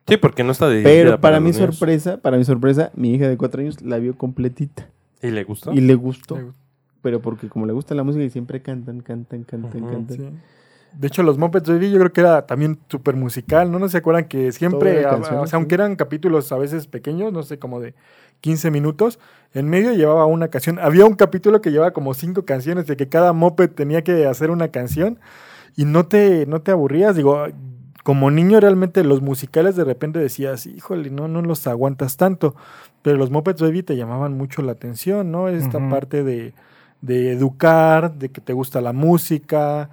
Sí, 0.06 0.18
porque 0.18 0.44
no 0.44 0.52
está 0.52 0.68
dirigida 0.68 0.90
Pero 0.92 1.20
para 1.20 1.40
mi 1.40 1.48
los 1.48 1.56
niños. 1.56 1.76
sorpresa, 1.76 2.18
para 2.18 2.36
mi 2.36 2.44
sorpresa, 2.44 2.90
mi 2.94 3.14
hija 3.14 3.28
de 3.28 3.36
cuatro 3.38 3.62
años 3.62 3.80
la 3.80 3.98
vio 3.98 4.16
completita. 4.18 4.88
¿Y 5.22 5.30
le 5.30 5.44
gustó? 5.44 5.72
Y 5.72 5.80
le 5.80 5.94
gustó. 5.94 6.36
Le 6.36 6.42
gustó. 6.44 6.58
Pero 7.00 7.20
porque 7.22 7.48
como 7.48 7.64
le 7.66 7.72
gusta 7.72 7.94
la 7.94 8.02
música 8.02 8.24
y 8.24 8.30
siempre 8.30 8.60
cantan, 8.60 9.00
cantan, 9.00 9.44
cantan, 9.44 9.80
cantan. 9.90 10.16
Sí. 10.16 10.28
De 10.96 11.08
hecho, 11.08 11.22
los 11.22 11.38
Muppets 11.38 11.68
Baby 11.68 11.90
yo 11.90 11.98
creo 11.98 12.12
que 12.12 12.20
era 12.20 12.46
también 12.46 12.78
súper 12.88 13.16
musical, 13.16 13.70
¿no? 13.70 13.78
¿No 13.78 13.88
se 13.88 13.98
acuerdan 13.98 14.24
que 14.26 14.52
siempre, 14.52 14.90
era 15.00 15.10
a- 15.10 15.12
canción, 15.14 15.38
o 15.40 15.46
sea, 15.46 15.56
aunque 15.58 15.74
eran 15.74 15.96
capítulos 15.96 16.50
a 16.52 16.56
veces 16.58 16.86
pequeños, 16.86 17.32
no 17.32 17.42
sé, 17.42 17.58
como 17.58 17.80
de 17.80 17.94
15 18.40 18.70
minutos, 18.70 19.18
en 19.54 19.68
medio 19.68 19.92
llevaba 19.92 20.26
una 20.26 20.48
canción. 20.48 20.78
Había 20.78 21.04
un 21.06 21.14
capítulo 21.14 21.60
que 21.60 21.70
llevaba 21.70 21.92
como 21.92 22.14
cinco 22.14 22.44
canciones, 22.44 22.86
de 22.86 22.96
que 22.96 23.08
cada 23.08 23.32
Muppet 23.32 23.74
tenía 23.74 24.02
que 24.04 24.26
hacer 24.26 24.50
una 24.50 24.68
canción 24.68 25.18
y 25.76 25.84
no 25.84 26.06
te, 26.06 26.46
no 26.46 26.60
te 26.62 26.70
aburrías. 26.70 27.16
Digo, 27.16 27.46
como 28.02 28.30
niño 28.30 28.60
realmente 28.60 29.02
los 29.02 29.22
musicales 29.22 29.76
de 29.76 29.84
repente 29.84 30.18
decías, 30.18 30.66
híjole, 30.66 31.10
no, 31.10 31.26
no 31.26 31.40
los 31.42 31.66
aguantas 31.66 32.16
tanto. 32.16 32.54
Pero 33.02 33.16
los 33.16 33.30
Muppets 33.30 33.60
Baby 33.62 33.82
te 33.82 33.96
llamaban 33.96 34.36
mucho 34.36 34.62
la 34.62 34.72
atención, 34.72 35.30
¿no? 35.32 35.48
Esta 35.48 35.78
parte 35.90 36.22
de, 36.22 36.52
de 37.00 37.32
educar, 37.32 38.14
de 38.14 38.28
que 38.30 38.40
te 38.40 38.52
gusta 38.52 38.80
la 38.80 38.92
música, 38.92 39.88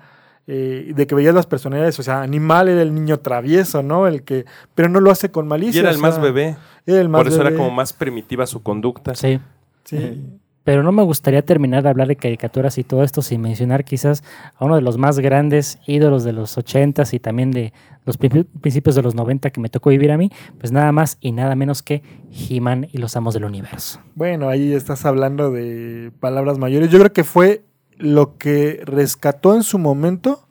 eh, 0.48 0.92
de 0.96 1.08
que 1.08 1.16
veías 1.16 1.34
las 1.36 1.46
personalidades. 1.46 2.00
O 2.00 2.04
sea, 2.04 2.22
Animal 2.22 2.70
era 2.70 2.82
el 2.82 2.94
niño 2.94 3.20
travieso, 3.20 3.84
¿no? 3.84 4.08
El 4.08 4.24
que, 4.24 4.46
pero 4.76 4.90
no 4.90 5.00
lo 5.00 5.12
hace 5.12 5.30
con 5.32 5.46
Y 5.46 5.50
malicia. 5.50 5.82
era 5.82 5.90
o 5.90 5.94
el 5.94 6.00
más 6.00 6.16
sea, 6.16 6.24
bebé. 6.24 6.56
Era 6.86 7.00
el 7.02 7.10
más 7.10 7.20
Por 7.20 7.28
eso 7.28 7.42
era 7.42 7.56
como 7.56 7.72
más 7.72 7.94
primitiva 7.94 8.46
su 8.48 8.62
conducta. 8.64 9.16
Sí. 9.16 9.40
Sí. 9.84 10.22
Pero 10.64 10.84
no 10.84 10.92
me 10.92 11.02
gustaría 11.02 11.42
terminar 11.44 11.82
de 11.82 11.90
hablar 11.90 12.08
de 12.08 12.16
caricaturas 12.16 12.78
y 12.78 12.84
todo 12.84 13.02
esto 13.04 13.24
sin 13.24 13.42
mencionar 13.42 13.84
quizás 13.84 14.24
a 14.56 14.64
uno 14.66 14.76
de 14.76 14.84
los 14.84 14.96
más 15.00 15.18
grandes 15.18 15.80
ídolos 15.88 16.24
de 16.24 16.34
los 16.34 16.56
80s 16.56 17.16
y 17.16 17.20
también 17.20 17.50
de 17.50 17.74
los 18.06 18.18
pri- 18.18 18.44
principios 18.62 18.94
de 18.96 19.02
los 19.02 19.16
90 19.16 19.50
que 19.50 19.60
me 19.60 19.70
tocó 19.70 19.90
vivir 19.90 20.12
a 20.12 20.18
mí, 20.18 20.30
pues 20.60 20.72
nada 20.72 20.92
más 20.92 21.18
y 21.20 21.32
nada 21.32 21.56
menos 21.56 21.82
que 21.82 22.04
He-Man 22.32 22.88
y 22.92 23.00
los 23.00 23.16
Amos 23.16 23.34
del 23.34 23.46
Universo. 23.46 24.02
Bueno, 24.14 24.50
ahí 24.50 24.72
estás 24.74 25.04
hablando 25.06 25.50
de 25.52 26.12
palabras 26.20 26.60
mayores. 26.60 26.92
Yo 26.92 27.00
creo 27.00 27.12
que 27.12 27.24
fue 27.24 27.64
lo 28.02 28.38
que 28.38 28.82
rescató 28.86 29.56
en 29.56 29.64
su 29.64 29.78
momento 29.78 30.48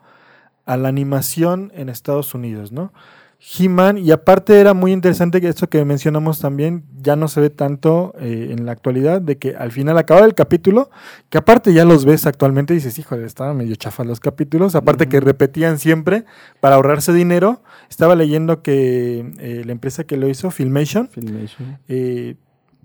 a 0.67 0.77
la 0.77 0.89
animación 0.89 1.73
en 1.75 1.89
Estados 1.89 2.35
Unidos, 2.35 2.73
¿no? 2.73 2.93
He-Man, 3.41 3.97
y 3.97 4.11
aparte 4.11 4.61
era 4.61 4.75
muy 4.75 4.93
interesante 4.93 5.41
que 5.41 5.49
esto 5.49 5.71
que 5.71 5.83
mencionamos 5.87 6.41
también, 6.41 6.85
ya 6.99 7.17
no 7.17 7.27
se 7.27 7.41
ve 7.41 7.49
tanto 7.49 8.13
eh, 8.21 8.49
en 8.51 8.67
la 8.67 8.73
actualidad, 8.73 9.23
de 9.23 9.39
que 9.39 9.57
al 9.57 9.73
final 9.73 9.97
acaba 9.97 10.27
el 10.27 10.35
capítulo, 10.35 10.91
que 11.31 11.39
aparte 11.39 11.73
ya 11.73 11.87
los 11.87 12.05
ves 12.05 12.27
actualmente 12.27 12.75
y 12.75 12.77
dices, 12.77 12.99
híjole, 12.99 13.25
estaban 13.25 13.57
medio 13.57 13.75
chafas 13.77 14.07
los 14.07 14.21
capítulos, 14.21 14.75
aparte 14.75 15.09
que 15.09 15.21
repetían 15.21 15.79
siempre 15.79 16.25
para 16.61 16.77
ahorrarse 16.77 17.15
dinero. 17.15 17.63
Estaba 17.89 18.15
leyendo 18.15 18.61
que 18.61 19.33
eh, 19.39 19.63
la 19.65 19.73
empresa 19.73 20.05
que 20.05 20.19
lo 20.19 20.29
hizo, 20.29 20.51
Filmation, 20.51 21.09
eh, 21.89 22.37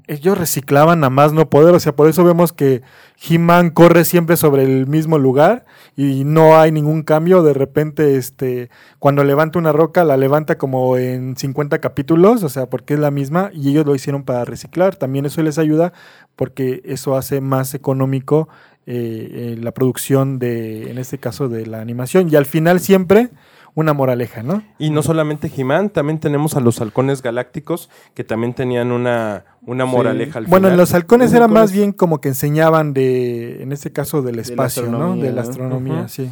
ellos 0.07 0.37
reciclaban 0.37 1.03
a 1.03 1.09
más 1.09 1.33
no 1.33 1.49
poder, 1.49 1.73
o 1.73 1.79
sea, 1.79 1.95
por 1.95 2.07
eso 2.07 2.23
vemos 2.23 2.53
que 2.53 2.81
He-Man 3.27 3.71
corre 3.71 4.05
siempre 4.05 4.37
sobre 4.37 4.63
el 4.63 4.87
mismo 4.87 5.17
lugar 5.17 5.65
y 5.95 6.23
no 6.25 6.59
hay 6.59 6.71
ningún 6.71 7.03
cambio. 7.03 7.43
De 7.43 7.53
repente, 7.53 8.17
este, 8.17 8.69
cuando 8.99 9.23
levanta 9.23 9.59
una 9.59 9.71
roca, 9.71 10.03
la 10.03 10.17
levanta 10.17 10.57
como 10.57 10.97
en 10.97 11.35
50 11.35 11.79
capítulos, 11.79 12.43
o 12.43 12.49
sea, 12.49 12.67
porque 12.67 12.95
es 12.95 12.99
la 12.99 13.11
misma 13.11 13.49
y 13.53 13.69
ellos 13.69 13.85
lo 13.85 13.95
hicieron 13.95 14.23
para 14.23 14.45
reciclar. 14.45 14.95
También 14.95 15.25
eso 15.25 15.41
les 15.41 15.57
ayuda 15.57 15.93
porque 16.35 16.81
eso 16.85 17.15
hace 17.15 17.41
más 17.41 17.73
económico 17.73 18.49
eh, 18.85 19.55
eh, 19.55 19.57
la 19.59 19.71
producción 19.71 20.37
de, 20.37 20.91
en 20.91 20.97
este 20.97 21.17
caso, 21.17 21.49
de 21.49 21.65
la 21.65 21.81
animación. 21.81 22.29
Y 22.29 22.35
al 22.35 22.45
final 22.45 22.79
siempre 22.79 23.29
una 23.75 23.93
moraleja, 23.93 24.41
¿no? 24.41 24.63
Y 24.79 24.89
no 24.89 25.03
solamente 25.03 25.51
He-Man, 25.55 25.89
también 25.89 26.19
tenemos 26.19 26.55
a 26.55 26.61
los 26.61 26.79
halcones 26.81 27.21
galácticos 27.21 27.89
que 28.13 28.23
también 28.23 28.53
tenían 28.53 28.91
una, 28.91 29.43
una 29.61 29.85
moraleja 29.85 30.39
al 30.39 30.45
Bueno, 30.47 30.67
final. 30.69 30.77
los 30.79 30.93
halcones 30.93 31.33
eran 31.33 31.51
más 31.51 31.71
bien 31.73 31.91
como 31.91 32.21
que 32.21 32.29
enseñaban 32.29 32.93
de, 32.93 33.61
en 33.61 33.71
este 33.73 33.91
caso, 33.91 34.21
del 34.21 34.39
espacio, 34.39 34.87
¿no? 34.87 35.15
De 35.17 35.31
la 35.31 35.43
¿no? 35.43 35.49
astronomía, 35.49 36.07
sí. 36.07 36.29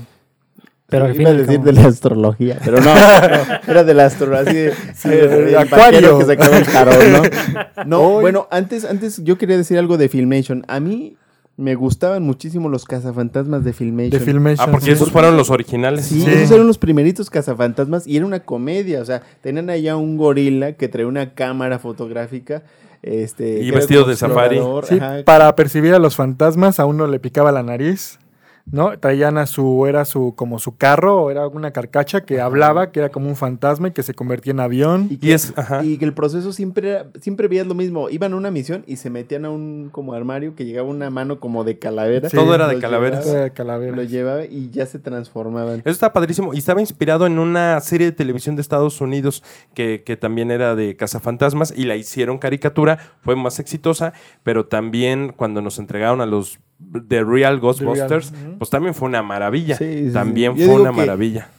Pero 0.88 1.06
al 1.06 1.20
Iba 1.20 1.32
a 1.32 1.34
decir 1.34 1.60
de 1.62 1.74
la 1.74 1.88
astrología, 1.88 2.60
pero 2.64 2.78
no, 2.80 2.94
no, 2.94 2.94
era 3.68 3.84
de 3.84 3.94
la 3.96 4.06
astrología, 4.06 4.44
así 4.44 4.54
de, 4.56 4.74
Sí, 4.94 5.10
el 5.50 5.58
acuario. 5.58 6.20
que 6.20 6.26
sacaba 6.26 6.58
el 6.58 6.66
tarot, 6.68 7.04
¿no? 7.08 7.84
No, 7.86 8.22
bueno, 8.22 8.48
antes, 8.52 8.86
antes 8.86 9.24
yo 9.24 9.38
quería 9.38 9.58
decir 9.58 9.78
algo 9.80 9.98
de 9.98 10.08
Filmation. 10.08 10.64
A 10.68 10.80
mí 10.80 11.18
me 11.56 11.76
gustaban 11.76 12.24
muchísimo 12.24 12.68
los 12.68 12.86
cazafantasmas 12.86 13.64
de 13.64 13.74
Filmation. 13.74 14.10
De 14.12 14.20
Filmation. 14.20 14.68
Ah, 14.68 14.72
porque 14.72 14.88
sí. 14.88 14.92
esos 14.92 15.12
fueron 15.12 15.38
los 15.38 15.50
originales. 15.52 16.06
Sí, 16.06 16.22
Sí. 16.22 16.30
esos 16.32 16.52
eran 16.52 16.66
los 16.68 16.78
primeritos 16.80 17.30
cazafantasmas 17.30 18.08
y 18.08 18.18
era 18.18 18.26
una 18.26 18.40
comedia, 18.40 19.02
o 19.02 19.06
sea, 19.06 19.22
tenían 19.42 19.70
allá 19.70 19.96
un 19.96 20.18
gorila 20.18 20.74
que 20.74 20.88
traía 20.88 21.08
una 21.08 21.34
cámara 21.36 21.78
fotográfica, 21.80 22.64
este, 23.04 23.58
Y 23.58 23.62
que 23.64 23.68
era 23.68 23.78
vestido 23.78 24.02
como 24.02 24.12
de 24.12 24.18
safari. 24.18 24.60
Sí, 24.88 25.00
para 25.26 25.56
percibir 25.56 25.94
a 25.94 26.00
los 26.00 26.16
fantasmas, 26.16 26.80
a 26.80 26.86
uno 26.86 27.06
le 27.06 27.20
picaba 27.20 27.52
la 27.52 27.62
nariz, 27.62 28.18
¿no? 28.66 28.98
Traían 28.98 29.38
a 29.38 29.46
su, 29.46 29.86
era 29.88 30.06
su, 30.06 30.34
como 30.36 30.58
su 30.58 30.78
carro, 30.78 31.24
o 31.24 31.32
era 31.32 31.48
una 31.48 31.72
carcacha 31.72 32.22
que 32.22 32.40
hablaba, 32.42 32.92
que 32.92 33.00
era 33.02 33.10
como 33.10 33.28
un 33.28 33.36
fantasma 33.36 33.90
y 33.90 33.92
que 33.92 34.04
se 34.04 34.14
convertía 34.14 34.52
en 34.52 34.60
avión. 34.62 35.08
Y 35.10 35.16
Y 35.16 35.18
que, 35.18 35.34
es, 35.34 35.54
ajá. 35.58 35.84
y 35.84 35.98
que 35.98 36.06
el 36.06 36.14
proceso 36.14 36.54
siempre 36.54 36.90
era- 36.90 37.08
siempre 37.22 37.48
veías 37.48 37.68
lo 37.68 37.76
mismo. 37.76 38.10
Iban 38.10 38.34
a 38.34 38.36
una 38.38 38.52
misión 38.52 38.84
y 38.88 38.96
se 38.96 39.10
metían 39.10 39.46
a 39.46 39.50
un 39.50 39.90
como 39.92 40.14
armario 40.14 40.56
que 40.56 40.66
llegaba 40.66 40.88
una 40.88 41.10
mano 41.10 41.40
como 41.40 41.64
de 41.64 41.78
calavera. 41.78 42.30
Sí. 42.30 42.38
Todo 42.38 42.56
era 42.56 42.68
de 42.68 42.80
calaveras. 42.80 43.26
llevaba, 43.26 43.44
de 43.44 43.52
calavera. 43.52 43.96
Lo 43.96 44.04
llevaba 44.04 44.46
y 44.46 44.70
ya 44.72 44.86
se 44.86 44.98
transformaban. 45.00 45.80
Eso 45.80 45.90
está 45.90 46.14
padrísimo. 46.14 46.54
Y 46.54 46.60
estaba 46.60 46.80
inspirado 46.82 47.26
en 47.26 47.40
una 47.40 47.80
serie 47.82 48.08
de 48.08 48.12
televisión 48.14 48.56
de 48.56 48.62
Estados 48.62 49.02
Unidos 49.02 49.44
que, 49.74 50.04
que 50.06 50.18
también 50.18 50.52
era 50.52 50.76
de 50.76 50.96
cazafantasmas 50.96 51.74
y 51.76 51.84
la 51.84 51.96
hicieron 51.96 52.38
caricatura. 52.38 52.98
Fue 53.22 53.36
más 53.36 53.60
exitosa, 53.60 54.14
pero 54.44 54.66
también 54.66 55.34
cuando 55.36 55.62
nos 55.62 55.80
entregaron 55.80 56.22
a 56.22 56.26
los 56.26 56.60
The 57.08 57.24
Real 57.24 57.60
Ghostbusters, 57.60 58.34
pues 58.58 58.70
también 58.70 58.94
fue 58.94 59.08
una 59.10 59.24
maravilla. 59.24 59.78
Sí, 59.78 60.08
sí, 60.08 60.14
también 60.14 60.58
sí. 60.58 60.66
Fue 60.66 60.82
una 60.82 60.92
maravilla. 60.92 61.50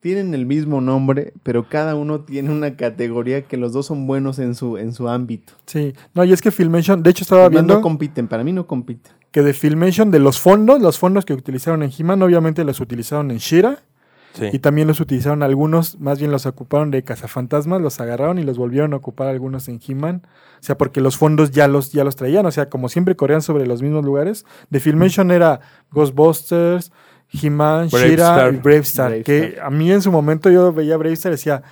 Tienen 0.00 0.34
el 0.34 0.46
mismo 0.46 0.80
nombre, 0.80 1.32
pero 1.44 1.68
cada 1.68 1.94
uno 1.94 2.20
tiene 2.22 2.50
una 2.50 2.76
categoría 2.76 3.42
que 3.42 3.56
los 3.56 3.72
dos 3.72 3.86
son 3.86 4.08
buenos 4.08 4.40
en 4.40 4.56
su, 4.56 4.76
en 4.76 4.92
su 4.92 5.08
ámbito. 5.08 5.52
Sí, 5.66 5.94
no, 6.12 6.24
y 6.24 6.32
es 6.32 6.42
que 6.42 6.50
Filmation, 6.50 7.04
de 7.04 7.10
hecho 7.10 7.22
estaba 7.22 7.42
Además, 7.42 7.62
viendo 7.62 7.74
no 7.74 7.80
compiten, 7.82 8.26
para 8.26 8.42
mí 8.42 8.52
no 8.52 8.66
compiten. 8.66 9.12
que 9.30 9.42
de 9.42 9.52
Filmation, 9.54 10.10
de 10.10 10.18
los 10.18 10.40
fondos, 10.40 10.82
los 10.82 10.98
fondos 10.98 11.24
que 11.24 11.34
utilizaron 11.34 11.84
en 11.84 11.92
He-Man, 11.96 12.20
obviamente 12.20 12.64
los 12.64 12.80
utilizaron 12.80 13.30
en 13.30 13.38
Shira. 13.38 13.78
Sí. 14.34 14.48
Y 14.52 14.58
también 14.60 14.88
los 14.88 14.98
utilizaron 15.00 15.42
algunos, 15.42 16.00
más 16.00 16.18
bien 16.18 16.30
los 16.32 16.46
ocuparon 16.46 16.90
de 16.90 17.02
cazafantasmas, 17.04 17.80
los 17.80 18.00
agarraron 18.00 18.38
y 18.38 18.42
los 18.44 18.56
volvieron 18.56 18.94
a 18.94 18.96
ocupar 18.96 19.28
algunos 19.28 19.68
en 19.68 19.78
He-Man. 19.86 20.22
O 20.24 20.62
sea, 20.64 20.78
porque 20.78 21.00
los 21.00 21.16
fondos 21.18 21.50
ya 21.50 21.68
los, 21.68 21.92
ya 21.92 22.02
los 22.04 22.16
traían. 22.16 22.46
O 22.46 22.50
sea, 22.50 22.70
como 22.70 22.88
siempre 22.88 23.14
corrían 23.16 23.42
sobre 23.42 23.66
los 23.66 23.82
mismos 23.82 24.04
lugares. 24.04 24.46
De 24.70 24.80
Filmation 24.80 25.30
era 25.30 25.60
Ghostbusters, 25.90 26.92
He-Man, 27.32 27.86
Star. 27.86 28.00
y 28.00 28.16
Brave 28.16 28.78
Star. 28.80 29.12
Brave 29.12 29.22
que 29.24 29.38
Star. 29.48 29.66
a 29.66 29.70
mí 29.70 29.90
en 29.90 30.02
su 30.02 30.10
momento 30.12 30.50
yo 30.50 30.72
veía 30.72 30.96
Brave 30.96 31.14
Star 31.14 31.32
y 31.32 31.34
decía. 31.34 31.62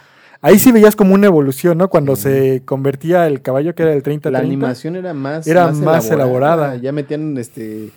Ahí 0.42 0.58
sí 0.58 0.72
veías 0.72 0.96
como 0.96 1.12
una 1.12 1.26
evolución, 1.26 1.76
¿no? 1.76 1.90
Cuando 1.90 2.16
se 2.16 2.62
convertía 2.64 3.26
el 3.26 3.42
caballo 3.42 3.74
que 3.74 3.82
era 3.82 3.92
el 3.92 4.02
30 4.02 4.30
La 4.30 4.38
30. 4.38 4.54
animación 4.54 4.96
era 4.96 5.12
más, 5.12 5.46
Era 5.46 5.70
más 5.70 6.10
elaborada. 6.10 6.76
Ya 6.76 6.92
metían 6.92 7.36
este 7.36 7.90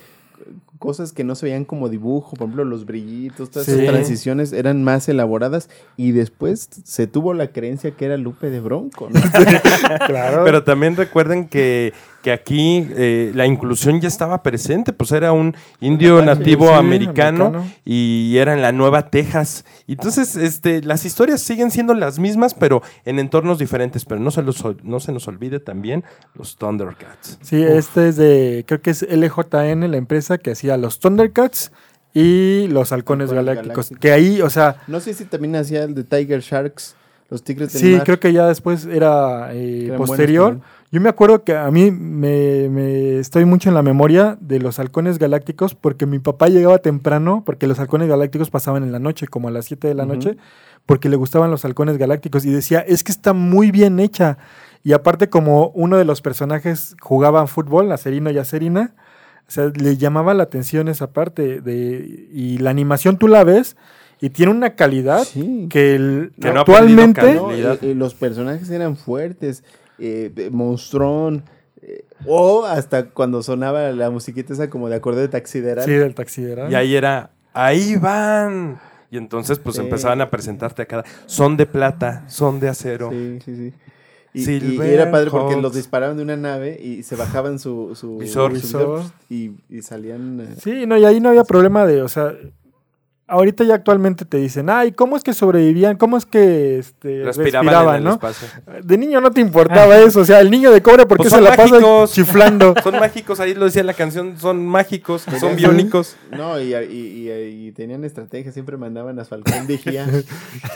cosas 0.83 1.13
que 1.13 1.23
no 1.23 1.33
se 1.35 1.45
veían 1.45 1.63
como 1.63 1.87
dibujo, 1.87 2.31
por 2.31 2.39
ejemplo, 2.39 2.65
los 2.65 2.85
brillitos, 2.85 3.49
todas 3.49 3.67
Sí. 3.67 3.71
esas 3.71 3.85
transiciones 3.87 4.51
eran 4.51 4.83
más 4.83 5.07
elaboradas 5.07 5.69
y 5.95 6.11
después 6.11 6.67
se 6.83 7.07
tuvo 7.07 7.33
la 7.33 7.47
creencia 7.47 7.91
que 7.91 8.03
era 8.03 8.17
Lupe 8.17 8.49
de 8.49 8.59
Bronco. 8.59 9.07
¿no? 9.09 9.21
Claro. 10.07 10.43
Pero 10.43 10.65
también 10.65 10.97
recuerden 10.97 11.47
que, 11.47 11.93
que 12.23 12.31
aquí 12.31 12.87
eh, 12.95 13.31
la 13.35 13.45
inclusión 13.45 13.99
ya 14.01 14.07
estaba 14.07 14.41
presente, 14.41 14.93
pues 14.93 15.11
era 15.11 15.33
un 15.33 15.55
indio 15.81 16.19
Sí, 16.21 16.25
nativo 16.25 16.67
sí, 16.69 16.73
americano, 16.73 17.45
americano. 17.47 17.71
y 17.85 18.37
era 18.37 18.53
en 18.53 18.61
la 18.61 18.71
Nueva 18.71 19.09
Texas. 19.09 19.65
Entonces, 19.87 20.35
este, 20.37 20.81
las 20.81 21.03
historias 21.05 21.41
siguen 21.41 21.69
siendo 21.69 21.93
las 21.93 22.17
mismas, 22.19 22.53
pero 22.53 22.81
en 23.05 23.19
entornos 23.19 23.59
diferentes. 23.59 24.05
Pero 24.05 24.21
no 24.21 24.31
se, 24.31 24.41
los 24.41 24.63
no 24.83 24.99
se 25.01 25.11
nos 25.11 25.27
olvide 25.27 25.59
también 25.59 26.03
los 26.33 26.55
Thundercats. 26.55 27.37
Sí, 27.41 27.61
este 27.61 28.07
es 28.07 28.15
de, 28.15 28.63
creo 28.67 28.81
que 28.81 28.91
es 28.91 29.03
LJN, 29.07 29.91
la 29.91 29.97
empresa 29.97 30.37
que 30.37 30.51
hacía 30.51 30.77
los 30.77 30.99
Thundercats 30.99 31.71
y 32.13 32.67
los 32.69 32.91
Halcones 32.93 33.31
Galácticos. 33.33 33.89
Galácticos. 33.89 33.99
Que 33.99 34.11
ahí, 34.11 34.41
o 34.41 34.49
sea, 34.49 34.77
No 34.87 34.99
sé 35.01 35.13
si 35.13 35.25
también 35.25 35.55
hacía 35.57 35.83
el 35.83 35.93
de 35.93 36.03
Tiger 36.03 36.39
Sharks, 36.41 36.95
los 37.29 37.43
Tigres 37.43 37.73
del 37.73 37.81
sí, 37.81 37.95
Mar. 37.95 38.03
creo 38.05 38.19
que 38.19 38.31
ya 38.31 38.45
después 38.47 38.85
era 38.85 39.49
eh, 39.53 39.93
posterior. 39.97 40.59
Yo 40.93 41.01
me 41.01 41.09
acuerdo 41.09 41.43
que 41.43 41.55
a 41.55 41.71
mí 41.71 41.89
me, 41.89 42.69
me 42.69 43.17
estoy 43.17 43.45
mucho 43.45 43.67
en 43.67 43.73
la 43.73 43.81
memoria 43.81 44.37
de 44.39 44.59
los 44.59 44.77
Halcones 44.77 45.17
Galácticos 45.17 45.73
porque 45.73 46.05
mi 46.05 46.19
papá 46.19 46.49
llegaba 46.49 46.77
temprano, 46.77 47.41
porque 47.43 47.65
los 47.65 47.79
Halcones 47.79 48.07
Galácticos 48.09 48.51
pasaban 48.51 48.83
en 48.83 48.91
la 48.91 48.99
noche, 48.99 49.27
como 49.27 49.47
a 49.47 49.51
las 49.51 49.65
7 49.65 49.87
de 49.87 49.95
la 49.95 50.05
noche, 50.05 50.37
porque 50.85 51.09
le 51.09 51.15
gustaban 51.15 51.49
los 51.49 51.65
Halcones 51.65 51.97
Galácticos 51.97 52.45
y 52.45 52.51
decía, 52.51 52.79
es 52.81 53.03
que 53.03 53.11
está 53.11 53.33
muy 53.33 53.71
bien 53.71 53.99
hecha. 53.99 54.37
Y 54.83 54.93
aparte 54.93 55.29
como 55.31 55.69
uno 55.69 55.97
de 55.97 56.05
los 56.05 56.21
personajes 56.21 56.95
jugaba 57.01 57.47
fútbol, 57.47 57.91
Acerino 57.91 58.29
y 58.29 58.37
Acerina, 58.37 58.93
o 59.47 59.51
sea, 59.51 59.71
le 59.75 59.97
llamaba 59.97 60.35
la 60.35 60.43
atención 60.43 60.89
esa 60.89 61.11
parte 61.11 61.59
de 61.59 62.27
y 62.31 62.59
la 62.59 62.69
animación 62.69 63.17
tú 63.17 63.27
la 63.27 63.43
ves 63.43 63.77
y 64.21 64.29
tiene 64.29 64.51
una 64.51 64.75
calidad 64.75 65.23
Sí. 65.23 65.65
que, 65.71 65.95
el- 65.95 66.33
Que 66.39 66.49
actualmente 66.49 67.33
No, 67.33 67.47
calidad. 67.47 67.81
los 67.81 68.13
personajes 68.13 68.69
eran 68.69 68.95
fuertes, 68.95 69.63
eh, 69.99 70.49
monstrón, 70.51 71.43
eh, 71.81 72.05
o 72.25 72.65
hasta 72.65 73.09
cuando 73.09 73.43
sonaba 73.43 73.91
la 73.91 74.09
musiquita 74.09 74.53
esa 74.53 74.69
como 74.69 74.89
de 74.89 74.95
acorde 74.95 75.21
de 75.21 75.27
taxideral. 75.27 75.85
sí 75.85 75.91
del 75.91 76.15
taxiderán. 76.15 76.71
Y 76.71 76.75
ahí 76.75 76.95
era, 76.95 77.31
ahí 77.53 77.95
van. 77.95 78.79
Y 79.11 79.17
entonces, 79.17 79.59
pues 79.59 79.77
empezaban 79.77 80.21
a 80.21 80.29
presentarte 80.31 80.81
a 80.81 80.85
cada. 80.87 81.03
Son 81.27 81.55
de 81.57 81.65
plata, 81.67 82.23
son 82.27 82.59
de 82.59 82.69
acero. 82.69 83.11
Sí, 83.11 83.39
sí, 83.45 83.55
sí. 83.55 83.73
Y, 84.35 84.39
y- 84.41 84.45
Silver 84.45 84.89
y 84.89 84.93
era 84.95 85.11
padre 85.11 85.29
porque 85.29 85.55
los 85.61 85.75
disparaban 85.75 86.17
de 86.17 86.23
una 86.23 86.35
nave 86.35 86.79
y 86.81 87.03
se 87.03 87.15
bajaban 87.15 87.59
su, 87.59 87.93
su 87.95 88.17
Visor. 88.17 88.49
su 88.59 88.65
Visor. 88.65 89.01
y, 89.29 89.51
y 89.69 89.83
salían. 89.83 90.39
eh, 90.41 90.55
Sí, 90.59 90.85
no, 90.87 90.97
y 90.97 91.05
ahí 91.05 91.19
no 91.19 91.29
había 91.29 91.43
problema 91.43 91.85
de, 91.85 92.01
o 92.01 92.07
sea, 92.07 92.33
ahorita 93.27 93.63
ya 93.63 93.75
actualmente 93.75 94.25
te 94.25 94.37
dicen, 94.37 94.69
ay, 94.69 94.91
¿cómo 94.91 95.15
es 95.17 95.23
que 95.23 95.33
sobrevivían? 95.33 95.97
¿Cómo 95.97 96.17
es 96.17 96.25
que 96.25 96.77
este, 96.79 97.23
Respiraban, 97.23 97.65
respiraban, 97.67 97.95
en 97.95 97.97
el 97.99 98.03
no? 98.03 98.11
espacio. 98.11 98.47
De 98.83 98.97
niño 98.97 99.21
no 99.21 99.31
te 99.31 99.41
importaba 99.41 99.97
eso, 99.97 100.19
o 100.21 100.25
sea, 100.25 100.39
el 100.41 100.51
niño 100.51 100.71
de 100.71 100.81
cobre, 100.81 101.05
¿por 101.05 101.17
qué 101.17 101.23
Pues 101.23 101.29
se 101.29 101.35
son 101.35 101.43
la 101.43 101.55
pasa 101.55 101.69
mágicos. 101.75 102.11
chiflando? 102.11 102.73
Son 102.83 102.99
mágicos, 102.99 103.39
ahí 103.39 103.53
lo 103.55 103.65
decía 103.65 103.83
la 103.83 103.93
canción, 103.93 104.37
son 104.37 104.65
mágicos, 104.65 105.25
son 105.39 105.55
biónicos. 105.55 106.17
No, 106.31 106.59
y, 106.59 106.73
y- 106.75 107.29
y- 107.29 107.67
y 107.67 107.71
tenían 107.71 108.03
estrategia, 108.03 108.51
siempre 108.51 108.77
mandaban 108.77 109.17
a 109.19 109.25
Falcón 109.25 109.65
Vigía. 109.67 110.05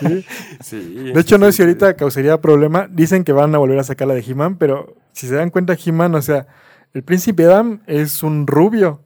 Sí. 0.60 1.10
De 1.14 1.20
hecho, 1.20 1.38
no 1.38 1.46
sí, 1.46 1.52
sé 1.52 1.56
si 1.56 1.62
ahorita 1.62 1.94
causaría 1.94 2.40
problema. 2.40 2.88
Dicen 2.90 3.24
que 3.24 3.32
van 3.32 3.54
a 3.54 3.58
volver 3.58 3.78
a 3.78 3.84
sacar 3.84 4.08
la 4.08 4.14
de 4.14 4.24
He-Man, 4.26 4.56
pero 4.56 4.94
si 5.12 5.26
se 5.28 5.34
dan 5.34 5.50
cuenta, 5.50 5.76
He-Man, 5.82 6.14
o 6.14 6.22
sea, 6.22 6.46
el 6.94 7.02
príncipe 7.02 7.44
Adam 7.44 7.80
es 7.86 8.22
un 8.22 8.46
rubio. 8.46 9.02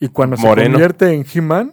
Y 0.00 0.08
cuando 0.08 0.36
se 0.36 0.46
convierte 0.46 1.12
en 1.12 1.24
He-Man, 1.32 1.72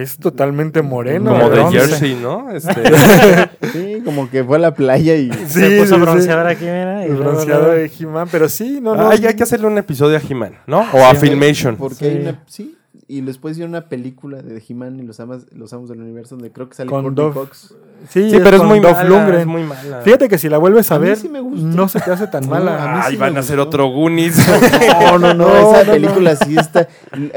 es 0.00 0.16
totalmente 0.18 0.80
moreno. 0.82 1.32
Como 1.32 1.50
de. 1.50 1.64
Jersey, 1.78 2.14
¿no? 2.20 2.50
Este, 2.50 2.72
sí, 3.72 4.02
como 4.04 4.30
que 4.30 4.42
fue 4.44 4.56
a 4.56 4.60
la 4.60 4.74
playa 4.74 5.16
y. 5.16 5.30
Sí, 5.32 5.60
Se 5.60 5.78
puso 5.80 5.86
sí, 5.86 5.94
sí. 5.94 6.00
bronceador 6.00 6.46
aquí, 6.46 6.64
mira. 6.64 7.02
y 7.02 7.10
El 7.10 7.16
luego, 7.16 7.30
bronceado 7.32 7.60
luego- 7.62 7.76
de 7.76 7.90
He-Man, 7.98 8.28
pero 8.30 8.48
sí, 8.48 8.78
no, 8.80 8.94
no. 8.94 9.08
Ay, 9.08 9.26
hay 9.26 9.34
que 9.34 9.42
hacerle 9.42 9.66
un 9.66 9.78
episodio 9.78 10.16
a 10.16 10.20
He-Man, 10.26 10.54
¿no? 10.66 10.80
O 10.92 11.04
a 11.04 11.14
Sí, 11.14 11.26
Filmation. 11.26 11.76
Porque 11.76 11.96
Sí. 11.96 12.04
hay 12.06 12.16
una. 12.20 12.42
Sí, 12.46 12.76
y 13.08 13.20
después 13.20 13.52
hicieron 13.52 13.70
una 13.70 13.88
película 13.88 14.40
de 14.42 14.62
He-Man 14.66 15.00
y 15.00 15.02
los, 15.02 15.20
amas, 15.20 15.46
los 15.52 15.72
amos 15.72 15.88
del 15.88 16.00
universo 16.00 16.36
donde 16.36 16.50
creo 16.52 16.68
que 16.68 16.76
sale 16.76 16.88
Con 16.88 17.02
Courtney 17.02 17.24
Dove- 17.26 17.34
Cox. 17.34 17.74
Sí, 18.08 18.30
Sí, 18.30 18.38
pero 18.42 18.56
es 18.56 18.62
muy 18.62 18.80
mala, 18.80 19.04
Lundgren. 19.04 19.40
es 19.40 19.46
muy 19.46 19.62
mala. 19.62 20.00
Fíjate 20.02 20.28
que 20.28 20.38
si 20.38 20.48
la 20.48 20.58
vuelves 20.58 20.90
a, 20.90 20.98
ver, 20.98 21.16
sí 21.16 21.30
no 21.30 21.88
se 21.88 22.00
te 22.00 22.10
hace 22.10 22.26
tan 22.26 22.48
mala. 22.50 22.82
a 22.82 22.94
mí 22.96 23.00
Ay, 23.04 23.12
sí 23.12 23.16
van 23.18 23.36
a 23.36 23.40
hacer 23.40 23.58
otro 23.60 23.86
Goonies. 23.88 24.36
No, 25.02 25.18
no, 25.18 25.34
no, 25.34 25.48
No, 25.48 25.56
esa 25.56 25.78
no, 25.80 25.84
no. 25.86 25.92
película 25.92 26.36
sí 26.36 26.56
está. 26.56 26.88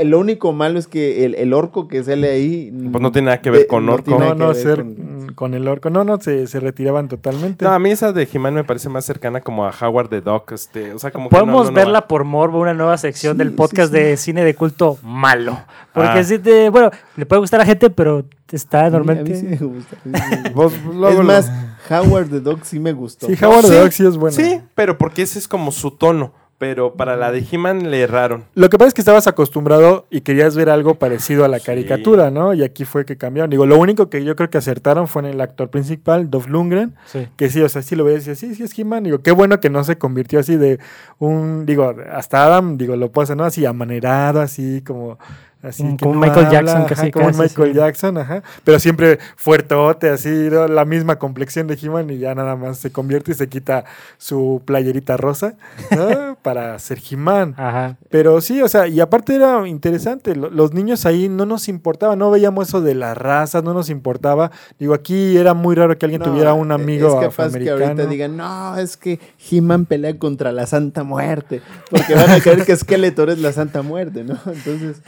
Lo 0.03 0.19
único 0.19 0.53
malo 0.53 0.79
es 0.79 0.87
que 0.87 1.25
el, 1.25 1.35
el 1.35 1.53
orco 1.53 1.87
que 1.87 2.03
sale 2.03 2.29
ahí. 2.31 2.71
Pues 2.91 3.01
no 3.01 3.11
tiene 3.11 3.25
nada 3.27 3.41
que 3.41 3.49
ver 3.51 3.61
de- 3.61 3.67
con 3.67 3.87
orco. 3.89 4.17
No, 4.19 4.33
no, 4.35 4.53
ser 4.53 4.77
con- 4.77 5.31
con... 5.35 5.53
el 5.53 5.67
orco. 5.67 5.89
No, 5.89 6.03
no, 6.03 6.19
se, 6.19 6.47
se 6.47 6.59
retiraban 6.59 7.07
totalmente. 7.07 7.65
No, 7.65 7.71
a 7.71 7.79
mí 7.79 7.91
esa 7.91 8.11
de 8.11 8.27
He-Man 8.31 8.53
me 8.53 8.63
parece 8.63 8.89
más 8.89 9.05
cercana 9.05 9.41
como 9.41 9.65
a 9.65 9.73
Howard 9.81 10.09
the 10.09 10.21
Duck. 10.21 10.51
Este, 10.51 10.93
o 10.93 10.99
sea, 10.99 11.11
como 11.11 11.29
que 11.29 11.35
no- 11.35 11.39
Podemos 11.41 11.67
no 11.67 11.73
verla 11.73 12.07
por 12.07 12.23
morbo, 12.23 12.59
una 12.59 12.73
nueva 12.73 12.97
sección 12.97 13.33
Sí, 13.33 13.37
del 13.39 13.49
sí, 13.49 13.55
podcast 13.55 13.91
sí. 13.93 13.99
de 13.99 14.17
cine 14.17 14.43
de 14.43 14.55
culto 14.55 14.97
malo. 15.03 15.57
Porque 15.93 16.09
Ah. 16.19 16.23
sí 16.23 16.39
te, 16.39 16.69
bueno, 16.69 16.91
le 17.15 17.25
puede 17.25 17.39
gustar 17.41 17.61
a 17.61 17.65
gente, 17.65 17.89
pero 17.89 18.25
está 18.51 18.81
a 18.81 18.89
mí 18.89 18.91
normalmente. 18.91 19.35
sí 19.35 19.45
me 19.45 19.57
gusta. 19.57 19.95
a 20.03 20.07
mí 20.07 20.13
sí 20.19 20.25
me 20.31 20.37
gusta. 20.37 20.49
Vos- 20.53 20.73
luego 20.93 21.21
es 21.21 21.27
más, 21.27 21.51
Howard 21.89 22.29
the 22.29 22.39
Dog 22.41 22.59
sí 22.63 22.79
me 22.79 22.93
gustó. 22.93 23.27
Sí, 23.27 23.35
Howard 23.43 23.61
the 23.65 23.67
Sí, 23.69 23.79
Duck 23.79 23.91
sí 23.91 24.05
es 24.05 24.17
bueno. 24.17 24.35
Sí, 24.35 24.61
pero 24.75 24.97
porque 24.97 25.21
ese 25.23 25.39
es 25.39 25.47
como 25.47 25.71
su 25.71 25.91
tono. 25.91 26.33
Pero 26.57 26.93
para 26.93 27.17
la 27.17 27.33
de 27.33 27.45
He-Man 27.51 27.91
le 27.91 27.99
erraron. 28.03 28.45
Lo 28.55 28.69
que 28.69 28.77
pasa 28.77 28.87
es 28.87 28.93
que 28.93 29.01
estabas 29.01 29.27
acostumbrado 29.27 30.05
y 30.09 30.21
querías 30.21 30.55
ver 30.55 30.69
algo 30.69 30.95
parecido 30.95 31.43
a 31.43 31.49
la 31.49 31.59
Sí. 31.59 31.65
caricatura, 31.65 32.31
¿no? 32.31 32.53
Y 32.53 32.63
aquí 32.63 32.85
fue 32.85 33.03
que 33.03 33.17
cambiaron. 33.17 33.49
Digo, 33.49 33.65
lo 33.65 33.77
único 33.77 34.09
que 34.09 34.23
yo 34.23 34.37
creo 34.37 34.49
que 34.49 34.57
acertaron 34.57 35.09
fue 35.09 35.23
en 35.23 35.27
el 35.27 35.41
actor 35.41 35.69
principal, 35.69 36.29
Dolph 36.29 36.47
Lundgren, 36.47 36.95
Sí. 37.07 37.27
que 37.35 37.49
sí, 37.49 37.61
o 37.61 37.67
sea, 37.67 37.81
sí 37.81 37.97
lo 37.97 38.05
veías 38.05 38.25
y 38.25 38.29
decía, 38.29 38.49
sí, 38.49 38.55
sí 38.55 38.63
es 38.63 38.79
He-Man. 38.79 39.03
Digo, 39.03 39.21
qué 39.21 39.31
bueno 39.31 39.59
que 39.59 39.69
no 39.69 39.83
se 39.83 39.97
convirtió 39.97 40.39
así 40.39 40.55
de 40.55 40.79
un, 41.19 41.65
digo, 41.65 41.93
hasta 42.13 42.45
Adam, 42.45 42.77
digo, 42.77 42.95
lo 42.95 43.11
puedo 43.11 43.25
hacer, 43.25 43.35
¿no? 43.35 43.43
Así 43.43 43.65
amanerado, 43.65 44.39
así 44.39 44.81
como... 44.81 45.19
Así 45.63 45.83
que 45.97 46.03
como 46.03 46.15
no 46.15 46.21
Michael 46.21 46.45
habla, 46.45 46.59
Jackson, 46.61 46.77
ajá, 46.81 46.87
casi, 46.95 47.11
como 47.11 47.25
casi, 47.27 47.39
Michael 47.41 47.69
sí. 47.71 47.75
Jackson, 47.77 48.17
ajá. 48.19 48.43
Pero 48.63 48.79
siempre 48.79 49.19
fuertote, 49.35 50.09
así, 50.09 50.29
¿no? 50.51 50.67
la 50.67 50.85
misma 50.85 51.17
complexión 51.17 51.65
de 51.65 51.77
He-Man 51.81 52.09
y 52.11 52.19
ya 52.19 52.35
nada 52.35 52.55
más 52.55 52.77
se 52.77 52.91
convierte 52.91 53.31
y 53.31 53.35
se 53.35 53.49
quita 53.49 53.83
su 54.19 54.61
playerita 54.65 55.17
rosa 55.17 55.55
¿no? 55.89 56.37
para 56.43 56.77
ser 56.77 56.99
He-Man. 57.09 57.55
Ajá. 57.57 57.97
Pero 58.09 58.41
sí, 58.41 58.61
o 58.61 58.67
sea, 58.67 58.87
y 58.87 58.99
aparte 58.99 59.33
era 59.35 59.67
interesante, 59.67 60.35
lo- 60.35 60.49
los 60.51 60.73
niños 60.73 61.05
ahí 61.07 61.29
no 61.29 61.45
nos 61.47 61.67
importaba, 61.67 62.15
no 62.15 62.29
veíamos 62.29 62.67
eso 62.67 62.81
de 62.81 62.93
las 62.93 63.17
razas, 63.17 63.63
no 63.63 63.73
nos 63.73 63.89
importaba. 63.89 64.51
Digo, 64.77 64.93
aquí 64.93 65.35
era 65.37 65.53
muy 65.55 65.73
raro 65.75 65.97
que 65.97 66.05
alguien 66.05 66.19
No, 66.21 66.27
tuviera 66.31 66.53
un 66.53 66.71
es 66.71 66.75
amigo 66.75 67.07
capaz 67.07 67.19
que 67.21 67.25
afroamericano. 67.27 67.85
ahorita 67.85 68.05
digan, 68.05 68.37
no, 68.37 68.77
es 68.77 68.97
que 68.97 69.19
He-Man 69.49 69.85
pelea 69.85 70.17
contra 70.19 70.51
la 70.51 70.67
Santa 70.67 71.03
Muerte. 71.03 71.61
Porque 71.89 72.13
van 72.13 72.29
a 72.29 72.39
creer 72.39 72.63
que 72.65 72.75
Skeletor 72.75 73.31
es 73.31 73.39
la 73.39 73.51
Santa 73.51 73.81
Muerte, 73.81 74.23
¿no? 74.23 74.37
Entonces, 74.45 75.01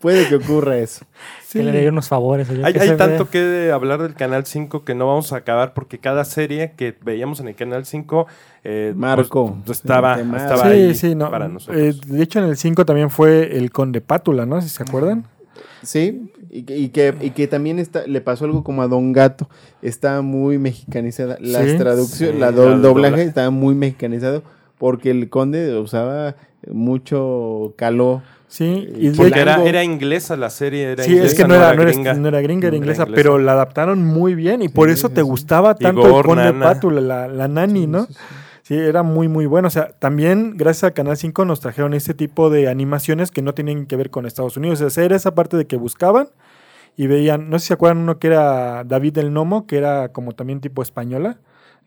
puede 0.00 0.28
que 0.28 0.36
ocurra 0.36 0.78
eso. 0.78 1.04
Sí. 1.46 1.58
Que 1.58 1.64
le 1.64 1.72
dé 1.72 1.88
unos 1.90 2.08
favores. 2.08 2.48
yo 2.48 2.64
Hay, 2.64 2.72
tanto 2.96 3.28
que 3.28 3.70
hablar 3.72 4.00
del 4.02 4.14
Canal 4.14 4.46
5 4.46 4.84
que 4.84 4.94
no 4.94 5.06
vamos 5.06 5.32
a 5.32 5.36
acabar 5.36 5.74
porque 5.74 5.98
cada 5.98 6.24
serie 6.24 6.72
que 6.76 6.96
veíamos 7.04 7.40
en 7.40 7.48
el 7.48 7.54
Canal 7.54 7.84
5 7.84 8.26
eh, 8.64 8.92
Marco, 8.96 9.58
pues, 9.66 9.78
estaba, 9.78 10.18
estaba 10.18 10.62
Sí, 10.62 10.68
ahí 10.68 10.94
sí, 10.94 11.14
no. 11.14 11.30
para 11.30 11.48
nosotros. 11.48 11.78
Eh, 11.78 11.94
de 12.06 12.22
hecho, 12.22 12.38
en 12.38 12.46
el 12.46 12.56
5 12.56 12.86
también 12.86 13.10
fue 13.10 13.56
el 13.58 13.70
Conde 13.70 14.00
Pátula, 14.00 14.46
¿no? 14.46 14.60
Si 14.62 14.68
se 14.70 14.82
acuerdan. 14.82 15.26
Sí, 15.82 16.30
y, 16.48 16.62
que- 16.62 16.78
y 16.78 16.88
que, 16.90 17.14
y 17.20 17.30
que 17.30 17.48
también 17.48 17.78
está, 17.80 18.06
le 18.06 18.20
pasó 18.20 18.44
algo 18.44 18.62
como 18.64 18.82
a 18.82 18.88
Don 18.88 19.12
Gato. 19.12 19.48
Está 19.82 20.22
muy 20.22 20.56
mexicanizada. 20.58 21.36
Las 21.40 21.70
Sí. 21.72 21.76
traducciones, 21.76 22.36
Sí, 22.36 22.40
la 22.40 22.52
do- 22.52 22.70
la- 22.70 22.76
doblaje 22.76 23.10
doblaje. 23.10 23.22
estaba 23.24 23.50
muy 23.50 23.74
mexicanizado 23.74 24.42
porque 24.78 25.10
el 25.10 25.28
conde 25.28 25.76
usaba 25.76 26.36
mucho 26.70 27.74
caló. 27.76 28.22
Sí, 28.52 28.86
y 28.98 29.10
porque 29.12 29.40
era, 29.40 29.64
era 29.64 29.82
inglesa 29.82 30.36
la 30.36 30.50
serie, 30.50 30.92
era 30.92 31.02
Sí, 31.04 31.12
inglesa, 31.12 31.26
es 31.32 31.34
que 31.34 31.48
no 31.48 31.54
era, 31.54 31.72
no 31.74 31.80
era- 31.82 31.90
gringa. 31.90 32.12
no 32.12 32.28
era 32.28 32.42
gringa, 32.42 32.68
era 32.68 32.76
inglesa, 32.76 33.04
inglesa. 33.04 33.16
pero 33.16 33.38
la 33.38 33.52
adaptaron 33.52 34.04
muy 34.04 34.34
bien 34.34 34.60
y 34.60 34.68
por 34.68 34.90
eso 34.90 35.08
sí, 35.08 35.14
te 35.14 35.22
gustaba 35.22 35.74
tanto 35.74 36.06
Igor, 36.06 36.18
el 36.18 36.22
Conde. 36.26 36.52
Pátula, 36.62 37.00
la, 37.00 37.28
la 37.28 37.48
nani, 37.48 37.86
¿no? 37.86 38.06
Sí, 38.60 38.74
era 38.74 39.02
muy, 39.02 39.26
muy 39.26 39.46
bueno. 39.46 39.68
O 39.68 39.70
sea, 39.70 39.92
también 39.98 40.52
gracias 40.58 40.90
a 40.90 40.94
Canal 40.94 41.16
5 41.16 41.46
nos 41.46 41.60
trajeron 41.60 41.94
este 41.94 42.12
tipo 42.12 42.50
de 42.50 42.68
animaciones 42.68 43.30
que 43.30 43.40
no 43.40 43.54
tienen 43.54 43.86
que 43.86 43.96
ver 43.96 44.10
con 44.10 44.26
Estados 44.26 44.58
Unidos. 44.58 44.82
O 44.82 44.90
sea, 44.90 45.02
era 45.02 45.16
esa 45.16 45.34
parte 45.34 45.56
de 45.56 45.66
que 45.66 45.76
buscaban 45.76 46.28
y 46.94 47.06
veían, 47.06 47.48
no 47.48 47.58
sé 47.58 47.62
si 47.64 47.68
se 47.68 47.74
acuerdan 47.74 47.98
uno 48.02 48.18
que 48.18 48.26
era 48.26 48.84
David 48.84 49.16
el 49.16 49.32
Nomo, 49.32 49.66
que 49.66 49.78
era 49.78 50.10
como 50.10 50.32
también 50.32 50.60
tipo 50.60 50.82
española, 50.82 51.38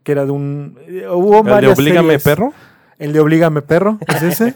que 0.02 0.14
era 0.14 0.26
de 0.26 0.32
un... 0.32 0.80
eh, 0.88 1.06
Hubo 1.08 1.38
¿El 1.42 1.46
de 1.46 1.52
varias 1.52 1.78
Oblígame 1.78 2.08
series. 2.20 2.24
Perro? 2.24 2.54
El 2.98 3.12
de 3.12 3.20
Oblígame 3.20 3.62
Perro, 3.62 3.98
¿es 4.08 4.22
ese? 4.24 4.54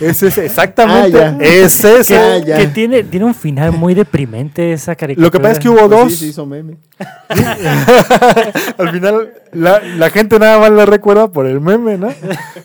es 0.00 0.20
ese, 0.20 0.46
exactamente. 0.46 1.22
Ah, 1.22 1.36
ya. 1.38 1.44
es 1.46 1.84
ese. 1.84 2.18
Ah, 2.18 2.38
ya. 2.38 2.56
Que 2.58 2.66
tiene, 2.66 3.04
tiene 3.04 3.26
un 3.26 3.34
final 3.34 3.70
muy 3.72 3.94
deprimente 3.94 4.72
esa 4.72 4.96
caricatura. 4.96 5.26
Lo 5.26 5.30
que 5.30 5.38
pasa 5.38 5.52
es 5.52 5.58
que 5.60 5.68
hubo 5.68 5.78
Pues 5.78 5.90
dos. 5.90 6.12
sí, 6.12 6.18
se 6.18 6.26
hizo 6.26 6.44
meme. 6.46 6.78
Al 8.78 8.90
final, 8.90 9.32
la, 9.52 9.80
la 9.80 10.10
gente 10.10 10.38
nada 10.38 10.58
más 10.58 10.70
la 10.70 10.84
recuerda 10.86 11.28
por 11.30 11.46
el 11.46 11.60
meme, 11.60 11.96
¿no? 11.96 12.12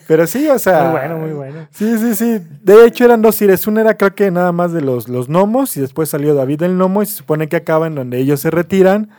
Pero 0.07 0.26
sí, 0.28 0.47
o 0.49 0.57
sea. 0.59 0.84
Muy 0.86 0.91
bueno, 0.91 1.17
muy 1.17 1.32
bueno. 1.32 1.67
Sí, 1.72 1.97
sí, 1.97 2.15
sí. 2.15 2.41
De 2.63 2.86
hecho, 2.86 3.05
eran 3.05 3.22
dos 3.22 3.36
series. 3.36 3.67
Una 3.67 3.82
era, 3.82 3.97
creo 3.97 4.15
que 4.15 4.32
nada 4.32 4.51
más 4.51 4.72
de 4.74 4.82
los, 4.82 5.07
los 5.07 5.28
gnomos, 5.28 5.78
y 5.78 5.82
después 5.82 6.09
salió 6.09 6.34
David 6.34 6.63
el 6.63 6.76
Gnomo, 6.76 7.03
y 7.03 7.05
se 7.05 7.15
supone 7.17 7.47
que 7.47 7.57
acaba 7.57 7.88
en 7.88 7.95
donde 7.95 8.17
ellos 8.19 8.39
se 8.39 8.49
retiran. 8.51 9.09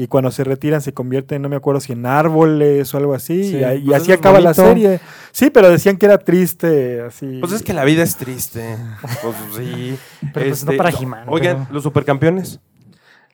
Y 0.00 0.06
cuando 0.06 0.30
se 0.30 0.44
retiran 0.44 0.80
se 0.80 0.94
convierten, 0.94 1.42
no 1.42 1.48
me 1.48 1.56
acuerdo 1.56 1.80
si 1.80 1.92
en 1.92 2.06
árboles 2.06 2.94
o 2.94 2.98
algo 2.98 3.14
así. 3.14 3.50
Sí, 3.50 3.56
y, 3.56 3.60
pues 3.60 3.96
así 3.96 4.04
eso 4.04 4.12
es 4.12 4.18
acaba 4.20 4.38
la 4.40 4.54
serie. 4.54 5.00
Sí, 5.32 5.50
pero 5.50 5.68
decían 5.68 5.96
que 5.96 6.06
era 6.06 6.18
triste, 6.18 7.00
así. 7.00 7.38
Pues 7.40 7.50
es 7.52 7.62
que 7.64 7.72
la 7.72 7.82
vida 7.84 8.04
es 8.04 8.14
triste. 8.16 8.76
Pues 9.20 9.34
sí. 9.56 9.98
Pero 10.32 10.46
pues 10.46 10.64
no 10.64 10.72
para 10.76 10.90
He-Man, 10.90 11.24
Oigan, 11.28 11.64
pero- 11.64 11.74
los 11.74 11.82
supercampeones. 11.82 12.60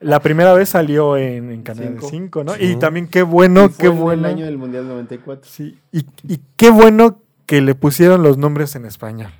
La 0.01 0.21
primera 0.21 0.55
vez 0.55 0.71
salió 0.71 1.17
en, 1.19 1.51
en 1.51 1.63
Canal 1.63 1.97
Cinco. 2.01 2.09
5, 2.09 2.45
¿no? 2.45 2.55
Sí. 2.55 2.65
Y 2.65 2.77
también 2.77 3.09
qué 3.09 3.23
bueno, 3.23 3.69
fue 3.69 3.79
qué 3.79 3.87
en 3.87 4.01
bueno. 4.01 4.27
el 4.29 4.35
año 4.35 4.45
del 4.47 4.57
Mundial 4.59 4.89
94. 4.89 5.51
Sí, 5.51 5.79
y, 5.93 6.07
y 6.27 6.41
qué 6.57 6.71
bueno 6.71 7.21
que 7.47 7.61
le 7.61 7.75
pusieron 7.75 8.23
los 8.23 8.39
nombres 8.39 8.75
en 8.75 8.87
español. 8.87 9.31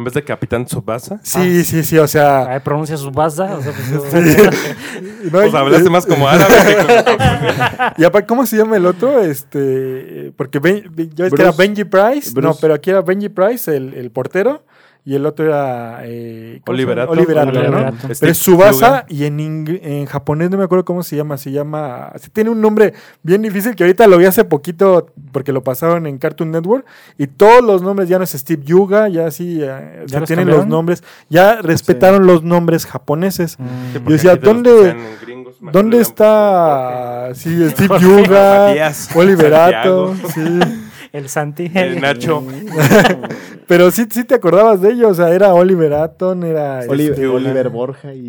En 0.00 0.04
vez 0.04 0.14
de 0.14 0.24
Capitán 0.24 0.64
Tsubasa. 0.64 1.20
Sí, 1.22 1.62
sí, 1.62 1.84
sí, 1.84 1.98
o 1.98 2.08
sea... 2.08 2.46
Ay, 2.54 2.60
pronuncia 2.60 2.96
su 2.96 3.10
baza. 3.10 3.54
O 3.54 3.60
sea, 3.62 3.70
pues, 3.70 3.90
no, 5.24 5.30
Pues 5.30 5.52
hablaste 5.54 5.90
más 5.90 6.06
como 6.06 6.26
árabe 6.26 6.54
que 6.54 6.74
como... 7.04 7.90
Y 7.98 8.04
aparte, 8.04 8.26
¿cómo 8.26 8.46
se 8.46 8.56
llama 8.56 8.78
el 8.78 8.86
otro? 8.86 9.20
Este, 9.20 10.32
porque 10.38 10.58
Ben- 10.58 10.84
Ben- 10.90 11.10
ves 11.14 11.34
que 11.34 11.42
era. 11.42 11.52
Benji 11.52 11.84
Price, 11.84 12.32
no, 12.40 12.54
pero 12.58 12.72
aquí 12.72 12.88
era 12.88 13.02
Benji 13.02 13.28
Price, 13.28 13.76
el, 13.76 13.92
el 13.92 14.10
portero, 14.10 14.64
y 15.04 15.14
el 15.14 15.24
otro 15.26 15.46
era 15.46 16.00
eh, 16.04 16.60
¿cómo 16.64 16.76
se? 16.76 16.82
Oliverato. 16.82 17.12
Oliverato, 17.12 17.52
¿no? 17.52 17.58
Oliverato. 17.60 17.96
Pero 18.20 18.32
es 18.32 18.38
Subasa 18.38 19.06
y 19.08 19.24
en, 19.24 19.38
ing- 19.38 19.80
en 19.82 20.06
japonés 20.06 20.50
no 20.50 20.58
me 20.58 20.64
acuerdo 20.64 20.84
cómo 20.84 21.02
se 21.02 21.16
llama, 21.16 21.36
se 21.38 21.50
llama, 21.50 22.12
sí, 22.20 22.28
tiene 22.30 22.50
un 22.50 22.60
nombre 22.60 22.92
bien 23.22 23.42
difícil 23.42 23.74
que 23.74 23.84
ahorita 23.84 24.06
lo 24.06 24.18
vi 24.18 24.26
hace 24.26 24.44
poquito 24.44 25.06
porque 25.32 25.52
lo 25.52 25.62
pasaron 25.62 26.06
en 26.06 26.18
Cartoon 26.18 26.50
Network 26.50 26.84
y 27.18 27.26
todos 27.28 27.62
los 27.64 27.82
nombres 27.82 28.08
ya 28.08 28.18
no 28.18 28.24
es 28.24 28.30
Steve 28.32 28.62
Yuga, 28.64 29.08
ya 29.08 29.26
así, 29.26 29.62
o 29.62 30.08
sea, 30.08 30.20
los 30.20 30.26
tienen 30.26 30.48
los 30.48 30.66
nombres, 30.66 31.02
ya 31.28 31.62
respetaron 31.62 32.26
los 32.26 32.42
nombres 32.42 32.86
japoneses. 32.86 33.58
mm, 33.58 33.64
Sí, 33.94 34.00
Yo 34.04 34.12
decía, 34.12 34.36
¿dónde, 34.36 34.96
gringos, 35.22 35.54
¿dónde 35.72 36.00
está 36.00 37.30
sí, 37.34 37.68
Steve 37.70 37.98
Yuga, 38.00 38.72
Oliverato? 39.14 40.14
Santiago. 40.14 40.14
Sí. 40.34 40.89
El 41.12 41.28
Santi. 41.28 41.70
El 41.74 42.00
Nacho. 42.02 42.42
Pero 43.66 43.90
sí, 43.92 44.06
sí 44.10 44.24
te 44.24 44.34
acordabas 44.34 44.80
de 44.80 44.90
ellos, 44.90 45.12
o 45.12 45.14
sea, 45.14 45.30
era 45.32 45.54
Oliver 45.54 45.92
Aton, 45.94 46.42
era... 46.42 46.80
Oliver, 46.88 47.12
este, 47.12 47.26
Oliver 47.28 47.68
Borja 47.68 48.12
y 48.12 48.28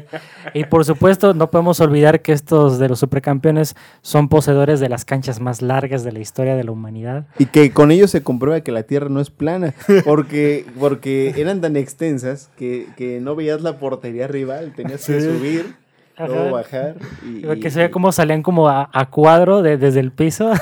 Y 0.54 0.64
por 0.64 0.84
supuesto, 0.84 1.32
no 1.32 1.50
podemos 1.50 1.80
olvidar 1.80 2.20
que 2.20 2.32
estos 2.32 2.78
de 2.78 2.88
los 2.90 2.98
supercampeones 2.98 3.76
son 4.02 4.28
poseedores 4.28 4.80
de 4.80 4.90
las 4.90 5.06
canchas 5.06 5.40
más 5.40 5.62
largas 5.62 6.04
de 6.04 6.12
la 6.12 6.18
historia 6.18 6.54
de 6.54 6.64
la 6.64 6.70
humanidad. 6.72 7.24
Y 7.38 7.46
que 7.46 7.70
con 7.72 7.90
ello 7.92 8.08
se 8.08 8.22
comprueba 8.22 8.60
que 8.60 8.72
la 8.72 8.82
Tierra 8.82 9.08
no 9.08 9.20
es 9.20 9.30
plana, 9.30 9.72
porque, 10.04 10.66
porque 10.78 11.32
eran 11.38 11.62
tan 11.62 11.76
extensas 11.76 12.50
que, 12.58 12.86
que 12.96 13.20
no 13.20 13.34
veías 13.36 13.62
la 13.62 13.78
portería 13.78 14.26
rival, 14.26 14.72
tenías 14.76 15.06
que 15.06 15.20
Sí. 15.20 15.26
subir, 15.26 15.76
luego 16.18 16.34
Ajá. 16.42 16.50
bajar. 16.50 16.94
Y, 17.26 17.58
Que 17.60 17.70
se 17.70 17.78
veía 17.78 17.90
cómo 17.90 18.12
salían 18.12 18.42
como 18.42 18.68
a, 18.68 18.90
a 18.92 19.06
cuadro 19.08 19.62
de- 19.62 19.78
desde 19.78 20.00
el 20.00 20.12
piso 20.12 20.52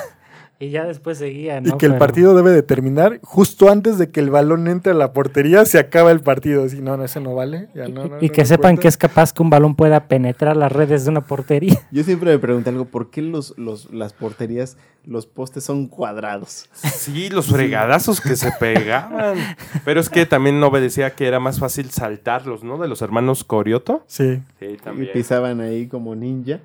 y 0.62 0.70
ya 0.70 0.84
después 0.84 1.18
seguían. 1.18 1.66
Y 1.66 1.70
¿no? 1.70 1.78
que 1.78 1.86
el 1.86 1.92
Pero- 1.92 1.98
partido 1.98 2.34
debe 2.36 2.52
de 2.52 2.62
terminar 2.62 3.18
justo 3.22 3.68
antes 3.68 3.98
de 3.98 4.10
que 4.10 4.20
el 4.20 4.30
balón 4.30 4.68
entre 4.68 4.92
a 4.92 4.94
la 4.94 5.12
portería, 5.12 5.64
se 5.64 5.80
acaba 5.80 6.12
el 6.12 6.20
partido. 6.20 6.68
Si 6.68 6.80
no, 6.80 6.96
no, 6.96 7.02
ese 7.04 7.18
no 7.20 7.34
vale. 7.34 7.68
ya 7.74 7.88
no, 7.88 8.06
no, 8.06 8.18
y 8.20 8.28
no, 8.28 8.32
que 8.32 8.44
sepan 8.44 8.62
cuenta. 8.76 8.82
que 8.82 8.88
es 8.88 8.96
capaz 8.96 9.32
que 9.32 9.42
un 9.42 9.50
balón 9.50 9.74
pueda 9.74 10.06
penetrar 10.06 10.56
las 10.56 10.70
redes 10.70 11.02
de 11.04 11.10
una 11.10 11.22
portería. 11.22 11.80
Yo 11.90 12.04
siempre 12.04 12.30
me 12.30 12.38
pregunté 12.38 12.70
algo, 12.70 12.84
¿por 12.84 13.10
qué 13.10 13.22
los, 13.22 13.58
los, 13.58 13.92
las 13.92 14.12
porterías, 14.12 14.76
los 15.04 15.26
postes 15.26 15.64
son 15.64 15.88
cuadrados? 15.88 16.68
Sí, 16.72 17.28
los 17.28 17.46
fregadazos 17.46 18.20
que 18.20 18.36
se 18.36 18.52
pegaban. 18.60 19.36
Pero 19.84 19.98
es 20.00 20.08
que 20.08 20.26
también 20.26 20.60
no 20.60 20.68
obedecía 20.68 21.10
que 21.10 21.26
era 21.26 21.40
más 21.40 21.58
fácil 21.58 21.90
saltarlos, 21.90 22.62
¿no? 22.62 22.78
De 22.78 22.86
los 22.86 23.02
hermanos 23.02 23.42
Corioto. 23.42 24.04
Sí. 24.06 24.40
Sí, 24.60 24.66
Y 24.66 24.76
también. 24.76 25.10
pisaban 25.12 25.60
ahí 25.60 25.88
como 25.88 26.14
ninja. 26.14 26.60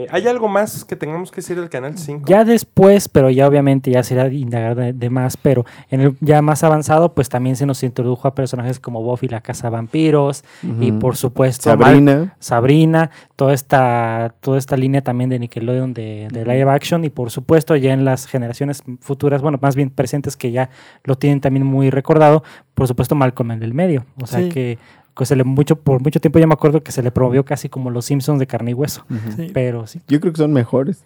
Eh, 0.00 0.06
¿Hay 0.10 0.28
algo 0.28 0.46
más 0.46 0.84
que 0.84 0.94
tengamos 0.94 1.32
que 1.32 1.36
decir 1.36 1.58
del 1.58 1.68
Canal 1.68 1.98
5? 1.98 2.24
Ya 2.28 2.44
después, 2.44 3.08
pero 3.08 3.30
ya 3.30 3.48
obviamente 3.48 3.90
ya 3.90 4.04
será 4.04 4.28
indagar 4.28 4.76
de, 4.76 4.92
de 4.92 5.10
más, 5.10 5.36
pero 5.36 5.64
en 5.90 6.00
el 6.00 6.16
ya 6.20 6.40
más 6.40 6.62
avanzado, 6.62 7.14
pues 7.14 7.28
también 7.28 7.56
se 7.56 7.66
nos 7.66 7.82
introdujo 7.82 8.28
a 8.28 8.34
personajes 8.34 8.78
como 8.78 9.02
Buffy 9.02 9.26
la 9.26 9.40
Casa 9.40 9.66
de 9.66 9.72
Vampiros 9.72 10.44
y 10.80 10.92
por 10.92 11.16
supuesto 11.16 11.64
Sabrina. 11.64 12.14
Mal- 12.16 12.32
Sabrina, 12.38 13.10
toda 13.34 13.52
esta, 13.54 14.34
toda 14.40 14.58
esta 14.58 14.76
línea 14.76 15.02
también 15.02 15.30
de 15.30 15.40
Nickelodeon 15.40 15.94
de, 15.94 16.28
de 16.30 16.44
live 16.44 16.70
action 16.70 17.04
y 17.04 17.10
por 17.10 17.30
supuesto 17.32 17.74
ya 17.74 17.92
en 17.92 18.04
las 18.04 18.26
generaciones 18.26 18.84
futuras, 19.00 19.42
bueno, 19.42 19.58
más 19.60 19.74
bien 19.74 19.90
presentes 19.90 20.36
que 20.36 20.52
ya 20.52 20.70
lo 21.02 21.16
tienen 21.16 21.40
también 21.40 21.66
muy 21.66 21.90
recordado, 21.90 22.44
por 22.74 22.86
supuesto 22.86 23.16
Malcolm 23.16 23.50
en 23.50 23.62
el 23.64 23.74
medio, 23.74 24.04
o 24.22 24.26
sea 24.26 24.38
Sí. 24.42 24.48
que 24.48 24.78
que 25.18 25.26
se 25.26 25.36
le 25.36 25.44
mucho 25.44 25.76
por 25.76 26.00
mucho 26.02 26.20
tiempo 26.20 26.38
ya 26.38 26.46
me 26.46 26.54
acuerdo 26.54 26.82
que 26.82 26.92
se 26.92 27.02
le 27.02 27.10
promovió 27.10 27.44
casi 27.44 27.68
como 27.68 27.90
los 27.90 28.06
Simpsons 28.06 28.38
de 28.38 28.46
carne 28.46 28.70
y 28.70 28.74
hueso, 28.74 29.04
Sí. 29.36 29.50
pero 29.52 29.86
sí. 29.86 30.00
Yo 30.08 30.20
creo 30.20 30.32
que 30.32 30.38
son 30.38 30.52
mejores. 30.54 31.04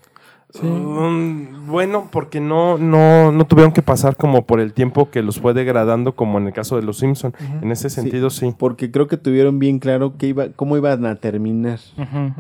Bueno, 1.66 2.08
porque 2.10 2.40
no, 2.40 2.76
no, 2.78 3.32
no 3.32 3.46
tuvieron 3.46 3.72
que 3.72 3.82
pasar 3.82 4.16
como 4.16 4.44
por 4.44 4.60
el 4.60 4.72
tiempo 4.72 5.10
que 5.10 5.22
los 5.22 5.40
fue 5.40 5.54
degradando, 5.54 6.12
como 6.14 6.38
en 6.38 6.46
el 6.46 6.52
caso 6.52 6.76
de 6.76 6.82
los 6.82 6.98
Simpson. 6.98 7.32
En 7.62 7.70
ese 7.72 7.88
sentido, 7.90 8.30
sí. 8.30 8.54
Porque 8.58 8.90
creo 8.90 9.08
que 9.08 9.16
tuvieron 9.16 9.58
bien 9.58 9.78
claro 9.78 10.16
que 10.18 10.26
iba, 10.28 10.48
cómo 10.54 10.76
iban 10.76 11.06
a 11.06 11.16
terminar. 11.16 11.78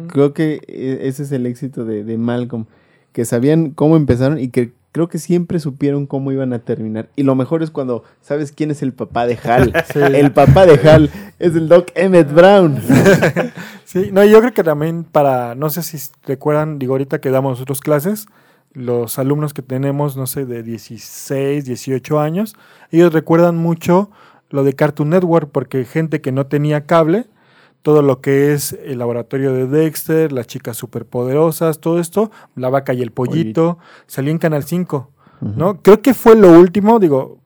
Creo 0.08 0.34
que 0.34 0.60
eh, 0.68 0.98
ese 1.02 1.22
es 1.22 1.32
el 1.32 1.46
éxito 1.46 1.84
de, 1.84 2.04
de 2.04 2.18
Malcolm. 2.18 2.66
Que 3.12 3.24
sabían 3.24 3.70
cómo 3.70 3.96
empezaron 3.96 4.38
y 4.38 4.48
que 4.48 4.72
creo 4.92 5.08
que 5.08 5.18
siempre 5.18 5.58
supieron 5.58 6.06
cómo 6.06 6.30
iban 6.30 6.52
a 6.52 6.58
terminar. 6.60 7.08
Y 7.16 7.22
lo 7.22 7.34
mejor 7.34 7.62
es 7.62 7.70
cuando 7.70 8.04
sabes 8.20 8.52
quién 8.52 8.70
es 8.70 8.82
el 8.82 8.92
papá 8.92 9.26
de 9.26 9.38
Hal. 9.42 9.72
Sí. 9.92 9.98
El 9.98 10.32
papá 10.32 10.66
de 10.66 10.88
Hal 10.88 11.10
es 11.38 11.56
el 11.56 11.68
Doc 11.68 11.90
Emmett 11.94 12.32
Brown. 12.32 12.78
Sí, 13.84 14.08
no, 14.10 14.24
yo 14.24 14.40
creo 14.40 14.54
que 14.54 14.64
también 14.64 15.04
para, 15.04 15.54
no 15.54 15.68
sé 15.68 15.82
si 15.82 15.98
recuerdan, 16.24 16.78
digo, 16.78 16.94
ahorita 16.94 17.20
que 17.20 17.28
damos 17.28 17.52
nosotros 17.52 17.82
clases, 17.82 18.26
los 18.72 19.18
alumnos 19.18 19.52
que 19.52 19.60
tenemos, 19.60 20.16
no 20.16 20.26
sé, 20.26 20.46
de 20.46 20.62
16, 20.62 21.66
18 21.66 22.18
años, 22.18 22.56
ellos 22.90 23.12
recuerdan 23.12 23.58
mucho 23.58 24.10
lo 24.48 24.64
de 24.64 24.72
Cartoon 24.72 25.10
Network, 25.10 25.50
porque 25.52 25.84
gente 25.84 26.22
que 26.22 26.32
no 26.32 26.46
tenía 26.46 26.86
cable, 26.86 27.26
todo 27.82 28.00
lo 28.02 28.20
que 28.20 28.52
es 28.52 28.76
el 28.84 28.98
laboratorio 28.98 29.52
de 29.52 29.66
Dexter, 29.66 30.32
las 30.32 30.46
chicas 30.46 30.76
superpoderosas, 30.76 31.80
todo 31.80 31.98
esto, 31.98 32.30
la 32.54 32.68
vaca 32.70 32.94
y 32.94 33.02
el 33.02 33.10
pollito, 33.10 33.78
salía 34.06 34.30
en 34.30 34.38
Canal 34.38 34.62
5, 34.64 35.10
¿no? 35.40 35.82
Creo 35.82 36.00
que 36.00 36.14
fue 36.14 36.36
lo 36.36 36.50
último, 36.52 36.98
digo, 37.00 37.38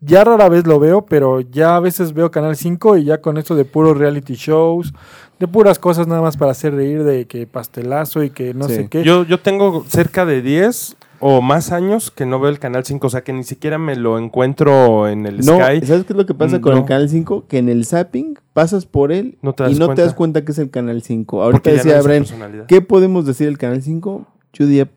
ya 0.00 0.24
rara 0.24 0.48
vez 0.48 0.66
lo 0.66 0.78
veo, 0.78 1.04
pero 1.06 1.40
ya 1.40 1.76
a 1.76 1.80
veces 1.80 2.12
veo 2.12 2.30
Canal 2.30 2.56
5 2.56 2.96
y 2.98 3.04
ya 3.04 3.20
con 3.20 3.38
esto 3.38 3.54
de 3.54 3.64
puros 3.64 3.96
reality 3.98 4.34
shows, 4.34 4.92
de 5.38 5.48
puras 5.48 5.78
cosas 5.78 6.06
nada 6.06 6.22
más 6.22 6.36
para 6.36 6.52
hacer 6.52 6.74
reír 6.74 7.02
de 7.04 7.26
que 7.26 7.46
pastelazo 7.46 8.22
y 8.22 8.30
que 8.30 8.54
no 8.54 8.68
Sí. 8.68 8.74
sé 8.76 8.88
qué. 8.88 9.02
Yo, 9.04 9.24
yo 9.24 9.40
tengo 9.40 9.84
cerca 9.88 10.24
de 10.24 10.42
10 10.42 10.96
o 11.20 11.40
más 11.42 11.72
años 11.72 12.10
que 12.10 12.26
no 12.26 12.38
veo 12.40 12.50
el 12.50 12.58
Canal 12.58 12.84
5, 12.84 13.06
o 13.06 13.10
sea 13.10 13.22
que 13.22 13.32
ni 13.32 13.44
siquiera 13.44 13.78
me 13.78 13.96
lo 13.96 14.18
encuentro 14.18 15.08
en 15.08 15.26
el 15.26 15.36
No, 15.38 15.54
Sky. 15.58 15.86
¿sabes 15.86 16.04
qué 16.04 16.12
es 16.12 16.16
lo 16.16 16.26
que 16.26 16.34
pasa 16.34 16.60
con 16.60 16.72
No. 16.74 16.78
el 16.80 16.84
Canal 16.84 17.08
5? 17.08 17.46
Que 17.48 17.58
en 17.58 17.68
el 17.68 17.84
zapping 17.84 18.38
pasas 18.52 18.86
por 18.86 19.12
él 19.12 19.38
No 19.42 19.54
y 19.68 19.74
no 19.74 19.86
cuenta. 19.86 19.94
te 19.94 20.02
das 20.02 20.14
cuenta 20.14 20.44
que 20.44 20.52
es 20.52 20.58
el 20.58 20.70
Canal 20.70 21.02
5. 21.02 21.42
Ahorita 21.42 21.70
decía 21.70 22.00
personalidad. 22.02 22.66
¿qué 22.66 22.82
podemos 22.82 23.26
decir 23.26 23.46
del 23.46 23.58
Canal 23.58 23.82
5? 23.82 24.26
Yo 24.52 24.66
diría, 24.66 24.88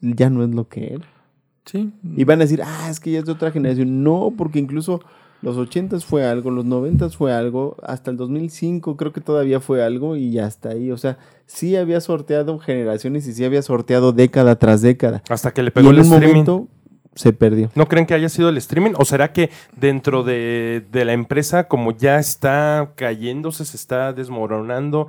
ya 0.00 0.30
no 0.30 0.42
es 0.44 0.50
lo 0.50 0.68
que 0.68 0.94
era. 0.94 1.04
Sí. 1.64 1.90
Y 2.16 2.24
van 2.24 2.40
a 2.40 2.44
decir, 2.44 2.62
ah, 2.64 2.88
es 2.90 3.00
que 3.00 3.10
ya 3.10 3.18
es 3.18 3.24
de 3.24 3.32
otra 3.32 3.50
generación. 3.50 4.02
No, 4.04 4.32
porque 4.36 4.58
incluso 4.58 5.00
los 5.42 5.56
80s 5.56 6.02
fue 6.04 6.24
algo, 6.26 6.50
los 6.50 6.64
90s 6.64 7.12
fue 7.16 7.32
algo, 7.32 7.76
hasta 7.82 8.10
el 8.10 8.16
2005 8.16 8.96
creo 8.96 9.12
que 9.12 9.20
todavía 9.20 9.60
fue 9.60 9.84
algo 9.84 10.16
y 10.16 10.30
ya 10.32 10.46
está 10.46 10.70
ahí. 10.70 10.90
O 10.90 10.96
sea, 10.96 11.18
sí 11.46 11.76
había 11.76 12.00
sorteado 12.00 12.58
generaciones 12.58 13.26
y 13.26 13.32
sí 13.32 13.44
había 13.44 13.62
sorteado 13.62 14.12
década 14.12 14.56
tras 14.56 14.82
década. 14.82 15.22
Hasta 15.28 15.52
que 15.52 15.62
le 15.62 15.68
Y 15.68 15.72
pegó 15.72 15.90
en 15.90 15.94
el 15.96 16.00
un 16.00 16.06
streaming. 16.06 16.28
momento 16.28 16.68
se 17.14 17.32
perdió. 17.32 17.70
¿No 17.74 17.88
creen 17.88 18.04
que 18.04 18.12
haya 18.12 18.28
sido 18.28 18.50
el 18.50 18.58
streaming? 18.58 18.92
¿O 18.98 19.04
será 19.06 19.32
que 19.32 19.50
dentro 19.74 20.22
de, 20.22 20.84
de 20.92 21.04
la 21.06 21.14
empresa, 21.14 21.66
como 21.66 21.92
ya 21.96 22.18
está 22.18 22.92
cayéndose, 22.94 23.64
se 23.64 23.76
está 23.78 24.12
desmoronando, 24.12 25.08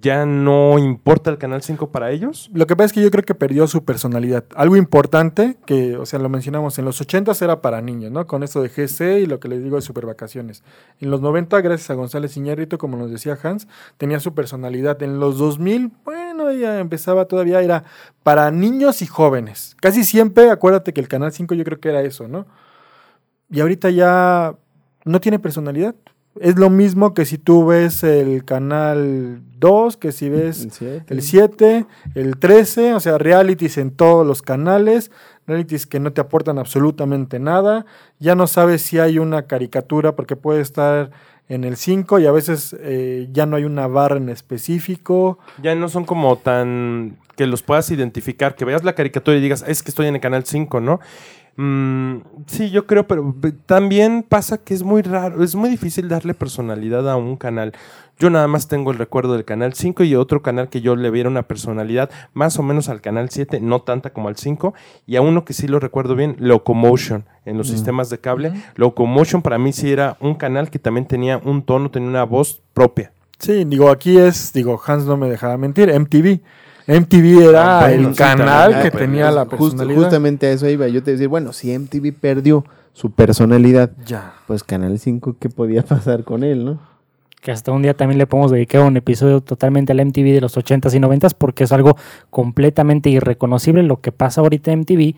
ya 0.00 0.26
no 0.26 0.78
importa 0.78 1.30
el 1.30 1.38
Canal 1.38 1.62
5 1.62 1.90
para 1.90 2.10
ellos? 2.10 2.50
Lo 2.52 2.66
que 2.66 2.76
pasa 2.76 2.86
es 2.86 2.92
que 2.92 3.02
yo 3.02 3.10
creo 3.10 3.24
que 3.24 3.34
perdió 3.34 3.66
su 3.66 3.84
personalidad. 3.84 4.44
Algo 4.54 4.76
importante 4.76 5.56
que, 5.66 5.96
o 5.96 6.06
sea, 6.06 6.18
lo 6.18 6.28
mencionamos, 6.28 6.78
en 6.78 6.84
los 6.84 7.00
80 7.00 7.32
era 7.40 7.60
para 7.60 7.80
niños, 7.80 8.12
¿no? 8.12 8.26
Con 8.26 8.42
esto 8.42 8.62
de 8.62 8.68
GC 8.68 9.20
y 9.20 9.26
lo 9.26 9.40
que 9.40 9.48
les 9.48 9.62
digo 9.62 9.76
de 9.76 9.82
supervacaciones. 9.82 10.62
En 11.00 11.10
los 11.10 11.20
90, 11.20 11.60
gracias 11.60 11.90
a 11.90 11.94
González 11.94 12.36
Iñárritu, 12.36 12.78
como 12.78 12.96
nos 12.96 13.10
decía 13.10 13.38
Hans, 13.42 13.66
tenía 13.96 14.20
su 14.20 14.34
personalidad. 14.34 15.02
En 15.02 15.20
los 15.20 15.38
2000, 15.38 15.90
bueno, 16.04 16.52
ya 16.52 16.78
empezaba 16.78 17.24
todavía, 17.26 17.60
era 17.60 17.84
para 18.22 18.50
niños 18.50 19.02
y 19.02 19.06
jóvenes. 19.06 19.76
Casi 19.80 20.04
siempre, 20.04 20.50
acuérdate 20.50 20.92
que 20.92 21.00
el 21.00 21.08
Canal 21.08 21.32
5 21.32 21.54
yo 21.54 21.64
creo 21.64 21.80
que 21.80 21.88
era 21.88 22.02
eso, 22.02 22.28
¿no? 22.28 22.46
Y 23.50 23.60
ahorita 23.60 23.90
ya 23.90 24.54
no 25.04 25.20
tiene 25.20 25.38
personalidad. 25.38 25.94
Es 26.40 26.56
lo 26.56 26.70
mismo 26.70 27.14
que 27.14 27.24
si 27.24 27.38
tú 27.38 27.66
ves 27.66 28.02
el 28.04 28.44
canal 28.44 29.40
2, 29.58 29.96
que 29.96 30.12
si 30.12 30.28
ves 30.28 30.64
El 30.64 30.70
siete. 30.70 31.04
el 31.08 31.22
7, 31.22 31.86
el 32.14 32.38
13, 32.38 32.94
o 32.94 33.00
sea, 33.00 33.18
realities 33.18 33.78
en 33.78 33.90
todos 33.90 34.26
los 34.26 34.42
canales, 34.42 35.10
realities 35.46 35.86
que 35.86 36.00
no 36.00 36.12
te 36.12 36.20
aportan 36.20 36.58
absolutamente 36.58 37.38
nada. 37.38 37.86
Ya 38.18 38.34
no 38.34 38.46
sabes 38.46 38.82
si 38.82 38.98
hay 38.98 39.18
una 39.18 39.42
caricatura 39.46 40.14
porque 40.14 40.36
puede 40.36 40.60
estar 40.60 41.10
en 41.48 41.64
el 41.64 41.76
5 41.76 42.18
y 42.20 42.26
a 42.26 42.32
veces 42.32 42.76
eh, 42.80 43.28
ya 43.32 43.46
no 43.46 43.56
hay 43.56 43.64
una 43.64 43.86
barra 43.86 44.18
en 44.18 44.28
específico. 44.28 45.38
Ya 45.62 45.74
no 45.74 45.88
son 45.88 46.04
como 46.04 46.36
tan 46.36 47.16
que 47.36 47.46
los 47.46 47.62
puedas 47.62 47.90
identificar, 47.92 48.56
que 48.56 48.64
veas 48.64 48.82
la 48.82 48.94
caricatura 48.94 49.36
y 49.36 49.40
digas, 49.40 49.64
es 49.66 49.82
que 49.82 49.90
estoy 49.92 50.08
en 50.08 50.16
el 50.16 50.20
Canal 50.20 50.44
5, 50.44 50.80
¿no? 50.80 50.98
Mm, 51.60 52.18
sí, 52.46 52.70
yo 52.70 52.86
creo, 52.86 53.08
pero 53.08 53.34
también 53.66 54.24
pasa 54.26 54.58
que 54.58 54.74
es 54.74 54.84
muy 54.84 55.02
raro, 55.02 55.42
es 55.42 55.56
muy 55.56 55.68
difícil 55.68 56.08
darle 56.08 56.32
personalidad 56.32 57.10
a 57.10 57.16
un 57.16 57.36
canal. 57.36 57.72
Yo 58.16 58.30
nada 58.30 58.46
más 58.46 58.68
tengo 58.68 58.92
el 58.92 58.98
recuerdo 58.98 59.32
del 59.32 59.44
Canal 59.44 59.74
5 59.74 60.04
y 60.04 60.14
otro 60.14 60.40
canal 60.40 60.68
que 60.68 60.80
yo 60.80 60.94
le 60.94 61.10
viera 61.10 61.28
una 61.28 61.42
personalidad 61.42 62.10
más 62.32 62.60
o 62.60 62.62
menos 62.62 62.88
al 62.88 63.00
Canal 63.00 63.30
7, 63.30 63.60
no 63.60 63.82
tanta 63.82 64.10
como 64.10 64.28
al 64.28 64.36
5, 64.36 64.72
y 65.04 65.16
a 65.16 65.20
uno 65.20 65.44
que 65.44 65.52
sí 65.52 65.66
lo 65.66 65.80
recuerdo 65.80 66.14
bien, 66.14 66.36
Locomotion, 66.38 67.24
en 67.44 67.58
los 67.58 67.66
sistemas 67.66 68.08
de 68.08 68.18
cable. 68.18 68.52
Locomotion 68.76 69.42
para 69.42 69.58
mí 69.58 69.72
sí 69.72 69.90
era 69.90 70.16
un 70.20 70.36
canal 70.36 70.70
que 70.70 70.78
también 70.78 71.08
tenía 71.08 71.38
un 71.38 71.62
tono, 71.62 71.90
tenía 71.90 72.08
una 72.08 72.24
voz 72.24 72.62
propia. 72.72 73.10
Sí, 73.40 73.64
digo, 73.64 73.90
aquí 73.90 74.16
es, 74.16 74.52
digo, 74.52 74.80
Hans 74.86 75.06
no 75.06 75.16
me 75.16 75.28
dejaba 75.28 75.56
mentir, 75.56 75.92
MTV. 75.92 76.40
MTV 76.88 77.48
era 77.50 77.78
Ah, 77.78 77.86
bueno, 77.88 78.08
el 78.08 78.14
sí, 78.14 78.18
canal 78.18 78.72
también. 78.72 78.80
que 78.82 78.88
Ah, 78.88 78.90
pues, 78.90 79.04
tenía 79.04 79.30
la 79.30 79.44
personalidad. 79.44 80.00
justamente 80.00 80.46
a 80.46 80.50
eso 80.52 80.68
iba. 80.68 80.88
Yo 80.88 81.02
te 81.02 81.12
decía, 81.12 81.28
bueno, 81.28 81.52
si 81.52 81.72
MTV 81.72 82.12
perdió 82.18 82.64
su 82.94 83.10
personalidad, 83.12 83.92
Ya. 84.06 84.32
pues 84.46 84.64
Canal 84.64 84.98
5, 84.98 85.36
¿qué 85.38 85.48
podía 85.50 85.82
pasar 85.84 86.24
con 86.24 86.42
él, 86.42 86.64
no? 86.64 86.80
que 87.40 87.52
hasta 87.52 87.70
un 87.70 87.82
día 87.82 87.94
también 87.94 88.18
le 88.18 88.26
podemos 88.26 88.50
dedicar 88.50 88.82
un 88.82 88.96
episodio 88.96 89.40
totalmente 89.40 89.92
al 89.92 90.04
MTV 90.04 90.24
de 90.34 90.40
los 90.40 90.56
80s 90.56 90.92
y 90.92 90.98
90s 90.98 91.34
porque 91.38 91.62
es 91.64 91.70
algo 91.72 91.96
completamente 92.30 93.10
irreconocible 93.10 93.84
lo 93.84 94.00
que 94.00 94.10
pasa 94.10 94.40
ahorita 94.40 94.72
en 94.72 94.80
MTV 94.80 95.14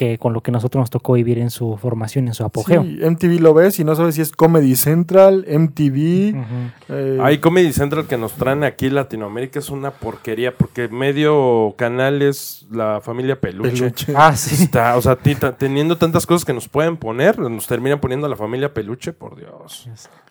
que 0.00 0.16
con 0.16 0.32
lo 0.32 0.40
que 0.42 0.50
nosotros 0.50 0.80
nos 0.80 0.88
tocó 0.88 1.12
vivir 1.12 1.36
en 1.38 1.50
su 1.50 1.76
formación, 1.76 2.26
en 2.26 2.32
su 2.32 2.42
apogeo. 2.42 2.82
Sí, 2.82 2.98
MTV 3.02 3.38
lo 3.42 3.52
ves 3.52 3.78
y 3.80 3.84
no 3.84 3.94
sabes 3.94 4.14
si 4.14 4.22
es 4.22 4.32
Comedy 4.32 4.74
Central, 4.74 5.44
MTV. 5.46 6.38
Ujú. 6.38 6.44
eh, 6.88 7.18
Hay 7.20 7.36
Comedy 7.36 7.70
Central 7.74 8.06
que 8.06 8.16
nos 8.16 8.32
traen 8.32 8.64
aquí 8.64 8.88
Latinoamérica 8.88 9.58
es 9.58 9.68
una 9.68 9.90
porquería 9.90 10.56
porque 10.56 10.88
medio 10.88 11.74
canal 11.76 12.22
es 12.22 12.66
la 12.70 13.02
familia 13.02 13.38
Peluche. 13.38 13.72
Peluche. 13.76 14.14
Ah, 14.16 14.34
sí. 14.34 14.64
Está, 14.64 14.96
o 14.96 15.02
sea, 15.02 15.16
teniendo 15.16 15.98
tantas 15.98 16.24
cosas 16.24 16.46
que 16.46 16.54
nos 16.54 16.66
pueden 16.66 16.96
poner, 16.96 17.38
nos 17.38 17.66
terminan 17.66 18.00
poniendo 18.00 18.26
a 18.26 18.30
la 18.30 18.36
familia 18.36 18.72
Peluche, 18.72 19.12
por 19.12 19.36
Dios. 19.36 19.86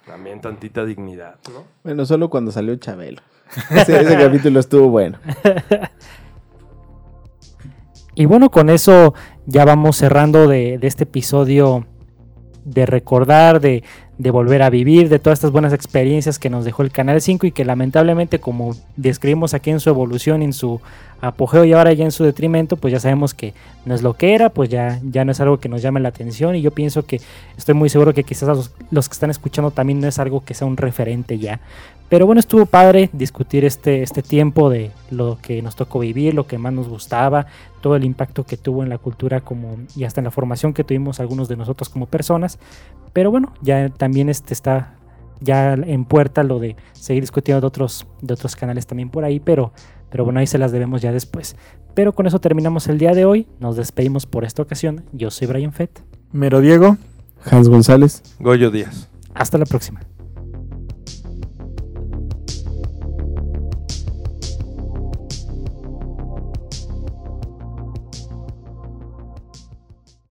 También 0.08 0.42
tantita 0.42 0.84
dignidad, 0.84 1.36
¿no? 1.54 1.64
Bueno, 1.84 2.08
solo 2.08 2.32
cuando 2.32 2.52
salió 2.52 2.76
Chabelo. 2.78 3.22
Ese, 3.70 4.02
ese 4.02 4.18
capítulo 4.18 4.60
estuvo 4.60 4.90
bueno. 4.90 5.20
Y 8.20 8.26
bueno, 8.26 8.52
con 8.52 8.70
eso 8.70 9.14
ya 9.46 9.64
vamos 9.64 9.96
cerrando 9.96 10.50
de, 10.50 10.78
este 10.82 11.06
episodio 11.06 11.86
de 12.66 12.86
recordar, 12.86 13.62
de, 13.62 13.82
volver 14.18 14.62
a 14.62 14.70
vivir, 14.70 15.08
de 15.08 15.20
todas 15.20 15.40
estas 15.40 15.52
buenas 15.54 15.72
experiencias 15.72 16.38
que 16.38 16.50
nos 16.50 16.66
dejó 16.66 16.84
el 16.84 16.92
Canal 16.92 17.22
5 17.22 17.48
y 17.48 17.54
que 17.54 17.64
lamentablemente 17.64 18.40
como 18.40 18.76
describimos 18.98 19.54
aquí 19.54 19.70
en 19.70 19.80
su 19.80 19.90
evolución, 19.90 20.42
en 20.42 20.52
su 20.52 20.82
apogeo 21.22 21.64
y 21.64 21.72
ahora 21.72 21.94
ya 21.94 22.04
en 22.04 22.12
su 22.12 22.26
detrimento, 22.26 22.76
pues 22.76 22.92
ya 22.92 23.00
sabemos 23.00 23.34
que 23.34 23.54
no 23.86 23.96
es 23.96 24.02
lo 24.02 24.16
que 24.16 24.34
era, 24.34 24.50
pues 24.50 24.68
ya, 24.68 25.00
ya 25.02 25.24
no 25.24 25.32
es 25.32 25.40
algo 25.40 25.62
que 25.62 25.70
nos 25.70 25.82
llame 25.82 26.02
la 26.02 26.10
atención 26.10 26.58
y 26.58 26.62
yo 26.62 26.72
pienso 26.72 27.06
que 27.06 27.22
estoy 27.58 27.74
muy 27.74 27.88
seguro 27.88 28.14
que 28.14 28.26
quizás 28.26 28.70
los 28.92 29.08
que 29.08 29.14
están 29.14 29.30
escuchando 29.30 29.72
también 29.72 30.02
no 30.02 30.10
es 30.10 30.20
algo 30.20 30.44
que 30.44 30.54
sea 30.54 30.68
un 30.68 30.76
referente 30.76 31.40
ya. 31.40 31.62
Pero 32.10 32.26
bueno, 32.26 32.40
estuvo 32.40 32.66
padre 32.66 33.10
discutir 33.14 33.66
este, 33.66 34.02
este 34.02 34.24
tiempo 34.24 34.70
de 34.70 34.92
lo 35.12 35.38
que 35.42 35.62
nos 35.62 35.76
tocó 35.76 36.00
vivir, 36.00 36.34
lo 36.34 36.48
que 36.48 36.58
más 36.58 36.74
nos 36.74 36.90
gustaba, 36.90 37.46
todo 37.82 37.96
el 37.96 38.04
impacto 38.04 38.46
que 38.46 38.58
tuvo 38.58 38.84
en 38.84 38.90
la 38.90 38.98
cultura 38.98 39.42
como, 39.42 39.78
y 39.96 40.04
hasta 40.04 40.20
en 40.20 40.26
la 40.26 40.32
formación 40.32 40.74
que 40.74 40.84
tuvimos 40.84 41.20
algunos 41.20 41.48
de 41.48 41.56
nosotros 41.56 41.88
como 41.90 42.08
personas. 42.08 42.58
Pero 43.14 43.30
bueno, 43.30 43.54
ya 43.62 43.90
también 43.90 44.28
este 44.28 44.54
está 44.54 44.96
ya 45.40 45.74
en 45.74 46.04
puerta 46.06 46.44
lo 46.44 46.60
de 46.60 46.76
seguir 46.94 47.24
discutiendo 47.24 47.62
de 47.62 47.68
otros, 47.68 48.08
de 48.22 48.34
otros 48.34 48.56
canales 48.56 48.88
también 48.88 49.10
por 49.10 49.24
ahí, 49.24 49.40
pero 49.40 49.72
Pero 50.10 50.24
bueno, 50.24 50.40
ahí 50.40 50.48
se 50.48 50.58
las 50.58 50.72
debemos 50.72 51.02
ya 51.02 51.12
después. 51.12 51.56
Pero 51.94 52.14
con 52.14 52.28
eso 52.28 52.40
terminamos 52.40 52.88
el 52.88 52.98
día 52.98 53.14
de 53.14 53.26
hoy. 53.26 53.48
Nos 53.60 53.76
despedimos 53.76 54.26
por 54.26 54.44
esta 54.44 54.62
ocasión. 54.62 55.04
Yo 55.12 55.30
soy 55.32 55.48
Brian 55.48 55.74
Fett. 55.74 56.02
Mero 56.32 56.62
Diego. 56.62 56.98
Hans 57.46 57.70
González. 57.70 58.24
Goyo 58.40 58.72
Díaz. 58.72 59.10
Hasta 59.34 59.58
la 59.58 59.66
próxima. 59.66 60.02